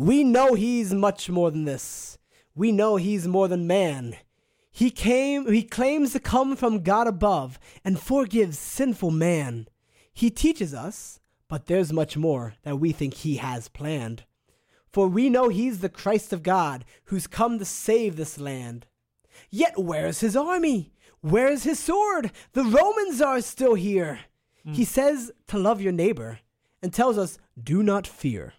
We 0.00 0.24
know 0.24 0.54
he's 0.54 0.94
much 0.94 1.28
more 1.28 1.50
than 1.50 1.66
this. 1.66 2.16
We 2.54 2.72
know 2.72 2.96
he's 2.96 3.28
more 3.28 3.48
than 3.48 3.66
man. 3.66 4.16
He 4.70 4.90
came 4.90 5.52
he 5.52 5.62
claims 5.62 6.14
to 6.14 6.20
come 6.20 6.56
from 6.56 6.82
God 6.82 7.06
above 7.06 7.58
and 7.84 8.00
forgives 8.00 8.58
sinful 8.58 9.10
man. 9.10 9.68
He 10.14 10.30
teaches 10.30 10.72
us, 10.72 11.20
but 11.48 11.66
there's 11.66 11.92
much 11.92 12.16
more 12.16 12.54
that 12.62 12.76
we 12.76 12.92
think 12.92 13.12
he 13.12 13.36
has 13.36 13.68
planned. 13.68 14.24
For 14.90 15.06
we 15.06 15.28
know 15.28 15.50
he's 15.50 15.80
the 15.80 15.90
Christ 15.90 16.32
of 16.32 16.42
God 16.42 16.86
who's 17.04 17.26
come 17.26 17.58
to 17.58 17.66
save 17.66 18.16
this 18.16 18.40
land. 18.40 18.86
Yet 19.50 19.74
where's 19.76 20.20
his 20.20 20.34
army? 20.34 20.94
Where's 21.20 21.64
his 21.64 21.78
sword? 21.78 22.32
The 22.54 22.64
Romans 22.64 23.20
are 23.20 23.42
still 23.42 23.74
here. 23.74 24.20
Mm. 24.66 24.76
He 24.76 24.86
says 24.86 25.30
to 25.48 25.58
love 25.58 25.82
your 25.82 25.92
neighbor 25.92 26.38
and 26.82 26.90
tells 26.90 27.18
us, 27.18 27.38
do 27.62 27.82
not 27.82 28.06
fear. 28.06 28.54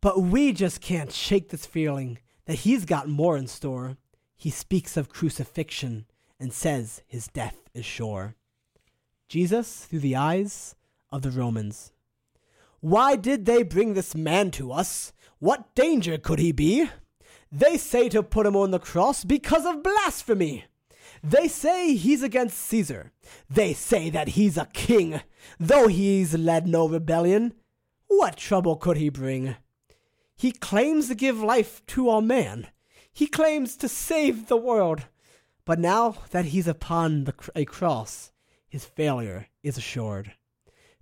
But 0.00 0.22
we 0.22 0.52
just 0.52 0.80
can't 0.80 1.12
shake 1.12 1.50
this 1.50 1.66
feeling 1.66 2.18
that 2.46 2.60
he's 2.60 2.84
got 2.84 3.08
more 3.08 3.36
in 3.36 3.46
store. 3.46 3.98
He 4.36 4.50
speaks 4.50 4.96
of 4.96 5.10
crucifixion 5.10 6.06
and 6.38 6.52
says 6.52 7.02
his 7.06 7.26
death 7.28 7.68
is 7.74 7.84
sure. 7.84 8.34
Jesus 9.28 9.84
through 9.84 10.00
the 10.00 10.16
eyes 10.16 10.74
of 11.12 11.22
the 11.22 11.30
Romans. 11.30 11.92
Why 12.80 13.14
did 13.14 13.44
they 13.44 13.62
bring 13.62 13.92
this 13.92 14.14
man 14.14 14.50
to 14.52 14.72
us? 14.72 15.12
What 15.38 15.74
danger 15.74 16.16
could 16.16 16.38
he 16.38 16.52
be? 16.52 16.88
They 17.52 17.76
say 17.76 18.08
to 18.08 18.22
put 18.22 18.46
him 18.46 18.56
on 18.56 18.70
the 18.70 18.78
cross 18.78 19.22
because 19.22 19.66
of 19.66 19.82
blasphemy. 19.82 20.64
They 21.22 21.48
say 21.48 21.94
he's 21.94 22.22
against 22.22 22.56
Caesar. 22.56 23.12
They 23.50 23.74
say 23.74 24.08
that 24.08 24.28
he's 24.28 24.56
a 24.56 24.68
king, 24.72 25.20
though 25.58 25.88
he's 25.88 26.34
led 26.34 26.66
no 26.66 26.88
rebellion. 26.88 27.52
What 28.06 28.36
trouble 28.36 28.76
could 28.76 28.96
he 28.96 29.10
bring? 29.10 29.56
He 30.40 30.52
claims 30.52 31.08
to 31.08 31.14
give 31.14 31.42
life 31.42 31.84
to 31.88 32.08
all 32.08 32.22
man. 32.22 32.68
He 33.12 33.26
claims 33.26 33.76
to 33.76 33.90
save 33.90 34.46
the 34.46 34.56
world. 34.56 35.02
But 35.66 35.78
now 35.78 36.16
that 36.30 36.46
he's 36.46 36.66
upon 36.66 37.24
the, 37.24 37.34
a 37.54 37.66
cross, 37.66 38.32
his 38.66 38.86
failure 38.86 39.48
is 39.62 39.76
assured. 39.76 40.32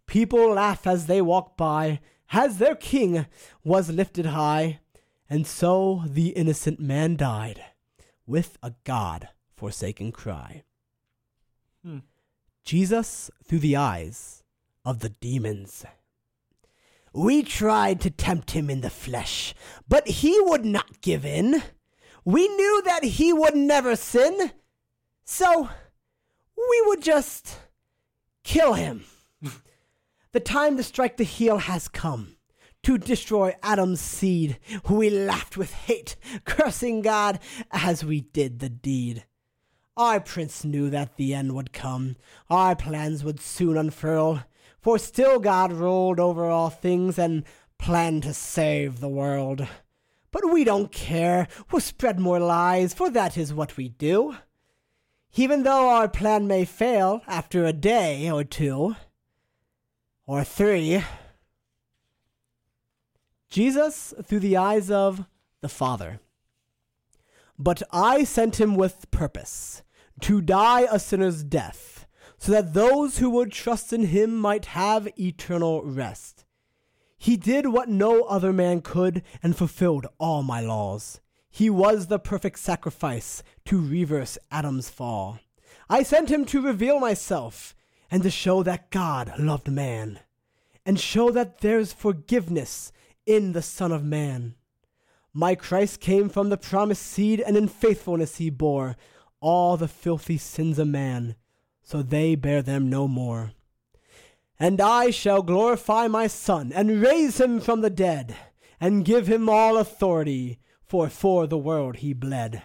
People 0.06 0.54
laugh 0.54 0.88
as 0.88 1.06
they 1.06 1.22
walk 1.22 1.56
by, 1.56 2.00
as 2.32 2.58
their 2.58 2.74
king 2.74 3.26
was 3.62 3.90
lifted 3.90 4.26
high, 4.26 4.80
and 5.30 5.46
so 5.46 6.02
the 6.04 6.30
innocent 6.30 6.80
man 6.80 7.14
died 7.14 7.62
with 8.26 8.58
a 8.60 8.72
God 8.82 9.28
forsaken 9.54 10.10
cry. 10.10 10.64
Hmm. 11.84 11.98
Jesus 12.64 13.30
through 13.44 13.60
the 13.60 13.76
eyes 13.76 14.42
of 14.84 14.98
the 14.98 15.10
demons. 15.10 15.84
We 17.18 17.42
tried 17.42 18.00
to 18.02 18.10
tempt 18.10 18.52
him 18.52 18.70
in 18.70 18.80
the 18.80 18.90
flesh, 18.90 19.52
but 19.88 20.06
he 20.06 20.38
would 20.40 20.64
not 20.64 21.00
give 21.00 21.26
in. 21.26 21.64
We 22.24 22.46
knew 22.46 22.82
that 22.84 23.02
he 23.02 23.32
would 23.32 23.56
never 23.56 23.96
sin, 23.96 24.52
so 25.24 25.68
we 26.56 26.82
would 26.86 27.02
just 27.02 27.58
kill 28.44 28.74
him. 28.74 29.04
the 30.32 30.38
time 30.38 30.76
to 30.76 30.84
strike 30.84 31.16
the 31.16 31.24
heel 31.24 31.58
has 31.58 31.88
come 31.88 32.36
to 32.84 32.98
destroy 32.98 33.52
Adam's 33.64 34.00
seed. 34.00 34.60
We 34.88 35.10
laughed 35.10 35.56
with 35.56 35.72
hate, 35.72 36.14
cursing 36.44 37.02
God 37.02 37.40
as 37.72 38.04
we 38.04 38.20
did 38.20 38.60
the 38.60 38.68
deed. 38.68 39.24
Our 39.96 40.20
prince 40.20 40.64
knew 40.64 40.88
that 40.90 41.16
the 41.16 41.34
end 41.34 41.56
would 41.56 41.72
come, 41.72 42.14
our 42.48 42.76
plans 42.76 43.24
would 43.24 43.40
soon 43.40 43.76
unfurl, 43.76 44.44
for 44.80 44.98
still 44.98 45.38
God 45.38 45.72
ruled 45.72 46.20
over 46.20 46.46
all 46.46 46.70
things 46.70 47.18
and 47.18 47.44
planned 47.78 48.24
to 48.24 48.34
save 48.34 49.00
the 49.00 49.08
world. 49.08 49.66
But 50.30 50.50
we 50.50 50.64
don't 50.64 50.92
care, 50.92 51.48
we'll 51.70 51.80
spread 51.80 52.18
more 52.18 52.40
lies, 52.40 52.94
for 52.94 53.10
that 53.10 53.36
is 53.38 53.54
what 53.54 53.76
we 53.76 53.88
do. 53.88 54.36
Even 55.34 55.62
though 55.62 55.88
our 55.88 56.08
plan 56.08 56.46
may 56.46 56.64
fail 56.64 57.22
after 57.26 57.64
a 57.64 57.72
day 57.72 58.30
or 58.30 58.44
two, 58.44 58.94
or 60.28 60.44
three. 60.44 61.02
Jesus 63.48 64.12
through 64.22 64.40
the 64.40 64.58
eyes 64.58 64.90
of 64.90 65.24
the 65.62 65.70
Father. 65.70 66.20
But 67.58 67.82
I 67.90 68.24
sent 68.24 68.60
him 68.60 68.76
with 68.76 69.10
purpose 69.10 69.82
to 70.20 70.42
die 70.42 70.86
a 70.90 70.98
sinner's 70.98 71.42
death, 71.42 71.97
so 72.38 72.52
that 72.52 72.72
those 72.72 73.18
who 73.18 73.28
would 73.30 73.52
trust 73.52 73.92
in 73.92 74.06
him 74.06 74.36
might 74.36 74.66
have 74.66 75.08
eternal 75.18 75.82
rest. 75.82 76.44
He 77.18 77.36
did 77.36 77.66
what 77.66 77.88
no 77.88 78.22
other 78.22 78.52
man 78.52 78.80
could 78.80 79.22
and 79.42 79.56
fulfilled 79.56 80.06
all 80.18 80.42
my 80.42 80.60
laws. 80.60 81.20
He 81.50 81.68
was 81.68 82.06
the 82.06 82.20
perfect 82.20 82.60
sacrifice 82.60 83.42
to 83.64 83.80
reverse 83.80 84.38
Adam's 84.50 84.88
fall. 84.88 85.40
I 85.90 86.04
sent 86.04 86.30
him 86.30 86.44
to 86.46 86.62
reveal 86.62 87.00
myself 87.00 87.74
and 88.10 88.22
to 88.22 88.30
show 88.30 88.62
that 88.62 88.90
God 88.90 89.32
loved 89.38 89.70
man, 89.70 90.20
and 90.86 90.98
show 90.98 91.30
that 91.30 91.58
there's 91.60 91.92
forgiveness 91.92 92.92
in 93.26 93.52
the 93.52 93.62
Son 93.62 93.92
of 93.92 94.04
Man. 94.04 94.54
My 95.34 95.54
Christ 95.54 96.00
came 96.00 96.28
from 96.28 96.48
the 96.48 96.56
promised 96.56 97.02
seed, 97.02 97.40
and 97.40 97.56
in 97.56 97.68
faithfulness 97.68 98.36
he 98.36 98.48
bore 98.48 98.96
all 99.40 99.76
the 99.76 99.88
filthy 99.88 100.38
sins 100.38 100.78
of 100.78 100.88
man, 100.88 101.36
so 101.88 102.02
they 102.02 102.34
bear 102.34 102.60
them 102.60 102.90
no 102.90 103.08
more. 103.08 103.52
And 104.60 104.78
I 104.78 105.08
shall 105.08 105.40
glorify 105.40 106.06
my 106.06 106.26
Son, 106.26 106.70
and 106.70 107.00
raise 107.00 107.40
him 107.40 107.60
from 107.60 107.80
the 107.80 107.88
dead, 107.88 108.36
and 108.78 109.06
give 109.06 109.26
him 109.26 109.48
all 109.48 109.78
authority, 109.78 110.58
for 110.84 111.08
for 111.08 111.46
the 111.46 111.56
world 111.56 111.96
he 111.96 112.12
bled. 112.12 112.62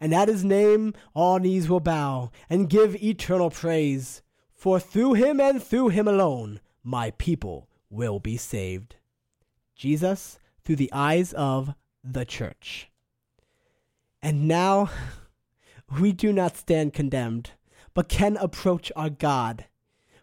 And 0.00 0.14
at 0.14 0.28
his 0.28 0.42
name 0.42 0.94
all 1.12 1.38
knees 1.38 1.68
will 1.68 1.80
bow, 1.80 2.30
and 2.48 2.70
give 2.70 2.96
eternal 3.02 3.50
praise, 3.50 4.22
for 4.54 4.80
through 4.80 5.14
him 5.14 5.38
and 5.38 5.62
through 5.62 5.90
him 5.90 6.08
alone 6.08 6.58
my 6.82 7.10
people 7.18 7.68
will 7.90 8.20
be 8.20 8.38
saved. 8.38 8.96
Jesus 9.76 10.38
through 10.64 10.76
the 10.76 10.92
eyes 10.94 11.34
of 11.34 11.74
the 12.02 12.24
church. 12.24 12.90
And 14.22 14.48
now 14.48 14.88
we 16.00 16.12
do 16.12 16.32
not 16.32 16.56
stand 16.56 16.94
condemned, 16.94 17.50
but 17.94 18.08
can 18.08 18.36
approach 18.36 18.90
our 18.96 19.10
God. 19.10 19.66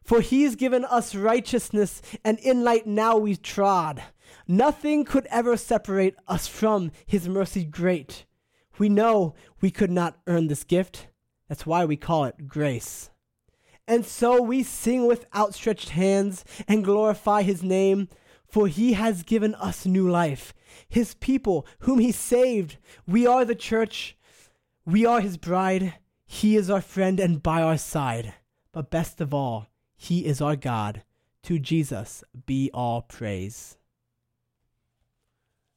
For 0.04 0.22
he 0.22 0.44
has 0.44 0.56
given 0.56 0.86
us 0.86 1.14
righteousness, 1.14 2.02
and 2.24 2.40
in 2.40 2.64
light 2.64 2.88
now 2.88 3.18
we 3.18 3.36
trod. 3.36 4.02
Nothing 4.48 5.06
could 5.06 5.28
ever 5.30 5.56
separate 5.58 6.16
us 6.28 6.48
from 6.48 6.92
his 7.06 7.30
mercy 7.30 7.64
great. 7.64 8.26
We 8.78 8.90
know 8.90 9.36
we 9.62 9.72
could 9.72 9.92
not 9.92 10.18
earn 10.26 10.48
this 10.48 10.64
gift. 10.64 11.08
That's 11.48 11.66
why 11.66 11.86
we 11.86 11.98
call 11.98 12.26
it 12.26 12.48
grace. 12.48 13.12
And 13.88 14.06
so 14.06 14.42
we 14.42 14.64
sing 14.64 15.08
with 15.08 15.26
outstretched 15.36 15.90
hands 15.90 16.46
and 16.68 16.84
glorify 16.84 17.42
his 17.42 17.64
name, 17.64 18.08
for 18.48 18.68
he 18.68 18.94
has 18.94 19.24
given 19.24 19.54
us 19.56 19.86
new 19.86 20.10
life, 20.10 20.54
his 20.88 21.16
people 21.16 21.68
whom 21.80 22.00
he 22.00 22.12
saved. 22.12 22.78
We 23.08 23.28
are 23.28 23.46
the 23.46 23.56
church 23.56 24.16
we 24.86 25.06
are 25.06 25.22
his 25.22 25.38
bride, 25.38 25.94
he 26.32 26.56
is 26.56 26.70
our 26.70 26.80
friend 26.80 27.20
and 27.20 27.42
by 27.42 27.64
our 27.64 27.76
side. 27.76 28.36
But 28.72 28.92
best 28.92 29.20
of 29.20 29.34
all, 29.34 29.66
he 29.98 30.28
is 30.28 30.42
our 30.42 30.56
God. 30.56 31.02
To 31.44 31.58
Jesus 31.58 32.24
be 32.46 32.70
all 32.72 33.02
praise. 33.02 33.78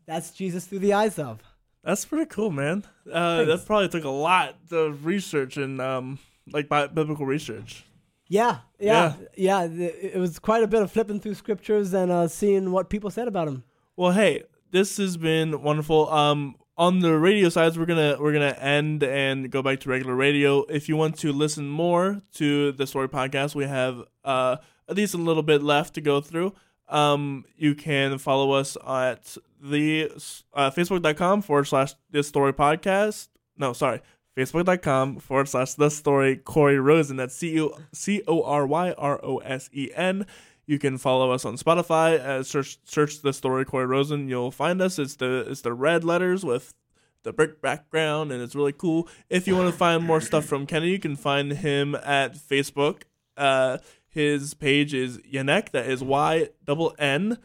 That's 0.05 0.31
Jesus 0.31 0.67
through 0.67 0.81
the 0.81 0.93
eyes 0.93 1.19
of. 1.19 1.43
That's 1.83 2.05
pretty 2.05 2.27
cool, 2.27 2.51
man. 2.51 2.85
Uh, 3.11 3.45
that 3.45 3.65
probably 3.65 3.89
took 3.89 4.05
a 4.05 4.11
lot 4.11 4.57
of 4.71 5.07
research 5.07 5.57
and 5.57 5.81
um, 5.81 6.19
like 6.53 6.69
biblical 6.69 7.25
research. 7.25 7.87
Yeah, 8.29 8.59
yeah, 8.79 9.15
yeah, 9.35 9.65
yeah. 9.65 9.87
It 9.87 10.19
was 10.19 10.39
quite 10.39 10.63
a 10.63 10.67
bit 10.67 10.83
of 10.83 10.93
flipping 10.93 11.19
through 11.19 11.35
scriptures 11.35 11.95
and 11.95 12.13
uh, 12.13 12.29
seeing 12.29 12.73
what 12.73 12.91
people 12.91 13.09
said 13.11 13.27
about 13.27 13.49
him. 13.49 13.65
Well, 13.97 14.13
hey, 14.13 14.43
this 14.71 14.99
has 14.99 15.17
been 15.17 15.63
wonderful. 15.63 16.11
Um, 16.11 16.57
on 16.77 17.01
the 17.01 17.19
radio 17.19 17.49
sides 17.49 17.79
we're 17.79 17.87
gonna 17.87 18.17
we're 18.19 18.33
gonna 18.33 18.57
end 18.59 19.03
and 19.03 19.51
go 19.51 19.63
back 19.63 19.81
to 19.81 19.91
regular 19.91 20.15
radio 20.15 20.65
if 20.65 20.89
you 20.89 20.97
want 20.97 21.19
to 21.19 21.33
listen 21.33 21.69
more 21.69 22.23
to 22.33 22.73
the 22.73 22.87
story 22.87 23.09
podcast 23.09 23.55
we 23.55 23.65
have 23.65 24.03
uh 24.25 24.57
a 24.89 24.95
little 24.95 25.43
bit 25.43 25.63
left 25.63 25.95
to 25.95 26.01
go 26.01 26.21
through 26.21 26.53
um 26.89 27.45
you 27.57 27.75
can 27.75 28.19
follow 28.19 28.53
us 28.53 28.77
at 28.87 29.37
the 29.61 30.11
uh, 30.55 30.71
facebook.com 30.71 31.43
forward 31.43 31.65
slash 31.65 31.95
this 32.11 32.27
story 32.27 32.53
podcast 32.53 33.29
no 33.57 33.73
sorry 33.73 34.01
Facebook.com 34.37 35.19
forward 35.19 35.49
slash 35.49 35.75
the 35.75 35.91
story 35.91 36.37
Cory 36.37 36.79
Rosen. 36.79 37.17
That's 37.17 37.35
C 37.37 38.23
O 38.27 38.43
R 38.43 38.67
Y 38.67 38.93
R 38.93 39.21
O 39.23 39.39
S 39.39 39.69
E 39.73 39.91
N. 39.95 40.27
You 40.67 40.79
can 40.79 40.97
follow 40.99 41.33
us 41.33 41.45
on 41.45 41.57
Spotify. 41.57 42.19
Uh, 42.21 42.43
search 42.43 42.79
search 42.85 43.21
the 43.23 43.33
story 43.33 43.65
Cory 43.65 43.87
Rosen. 43.87 44.29
You'll 44.29 44.51
find 44.51 44.81
us. 44.81 44.99
It's 44.99 45.17
the 45.17 45.47
it's 45.49 45.63
the 45.63 45.73
red 45.73 46.05
letters 46.05 46.45
with 46.45 46.73
the 47.25 47.33
brick 47.33 47.61
background, 47.61 48.33
and 48.33 48.43
it's 48.43 48.55
really 48.55 48.73
cool. 48.73 49.09
If 49.29 49.47
you 49.47 49.57
want 49.57 49.71
to 49.71 49.77
find 49.77 50.05
more 50.05 50.21
stuff 50.21 50.45
from 50.45 50.67
Kenny, 50.67 50.91
you 50.91 50.99
can 50.99 51.17
find 51.17 51.53
him 51.53 51.95
at 51.95 52.35
Facebook. 52.35 53.03
Uh, 53.37 53.79
his 54.09 54.55
page 54.55 54.95
is 54.95 55.19
Ynnek. 55.19 55.71
That 55.71 55.87
is 55.87 56.03
Y 56.03 56.49
double 56.65 56.95
N 56.99 57.39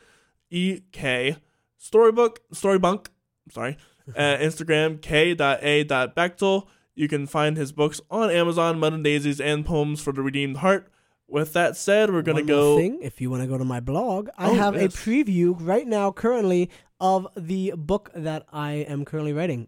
E 0.49 0.81
K. 0.91 1.38
Storybook 1.77 2.41
Storybunk. 2.53 3.07
Sorry. 3.52 3.77
Uh, 4.15 4.38
Instagram 4.38 5.02
k.a.bechtel. 5.02 6.68
You 6.95 7.07
can 7.07 7.27
find 7.27 7.57
his 7.57 7.72
books 7.72 8.02
on 8.10 8.31
Amazon, 8.31 8.80
Mud 8.80 8.94
and 8.94 9.03
Daisies, 9.03 9.39
and 9.39 9.65
Poems 9.65 10.02
for 10.02 10.11
the 10.11 10.22
Redeemed 10.22 10.57
Heart. 10.57 10.91
With 11.30 11.54
that 11.54 11.76
said, 11.76 12.12
we're 12.12 12.22
gonna 12.22 12.38
One 12.40 12.45
go. 12.45 12.78
thing, 12.78 12.99
if 13.02 13.20
you 13.20 13.30
want 13.30 13.44
to 13.44 13.48
go 13.48 13.58
to 13.58 13.66
my 13.66 13.80
blog, 13.82 14.30
I 14.38 14.49
Oh, 14.49 14.54
have 14.54 14.76
yes. 14.76 14.86
a 14.95 14.98
preview 14.98 15.56
right 15.60 15.86
now, 15.86 16.12
currently, 16.12 16.70
of 16.99 17.28
the 17.36 17.74
book 17.76 18.10
that 18.16 18.45
I 18.52 18.72
am 18.74 19.04
currently 19.06 19.34
writing. 19.34 19.68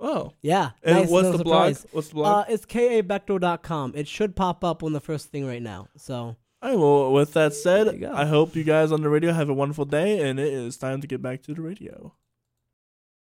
Oh, 0.00 0.32
Yeah. 0.42 0.70
and 0.82 0.98
nice 0.98 1.08
what's 1.08 1.36
the 1.38 1.44
blog? 1.44 1.76
What's 1.92 2.08
the 2.08 2.14
blog? 2.14 2.46
Uh, 2.48 2.52
it's 2.52 2.66
kabechtel.com. 2.66 3.92
It 3.94 4.08
should 4.08 4.34
pop 4.34 4.64
up 4.64 4.82
on 4.82 4.92
the 4.92 5.00
first 5.00 5.28
thing 5.28 5.46
right 5.46 5.62
now. 5.62 5.88
So 5.96 6.36
All 6.60 6.70
right. 6.70 6.78
Well, 6.78 7.12
with 7.12 7.32
that 7.34 7.54
said. 7.54 8.02
I 8.04 8.24
hope 8.26 8.56
you 8.56 8.64
guys 8.64 8.90
on 8.90 9.02
the 9.02 9.08
radio 9.08 9.32
have 9.32 9.48
a 9.48 9.54
wonderful 9.54 9.84
day, 9.84 10.28
and 10.28 10.40
it 10.40 10.52
is 10.52 10.76
time 10.76 11.00
to 11.02 11.06
get 11.06 11.22
back 11.22 11.42
to 11.42 11.54
the 11.54 11.62
radio. 11.62 12.12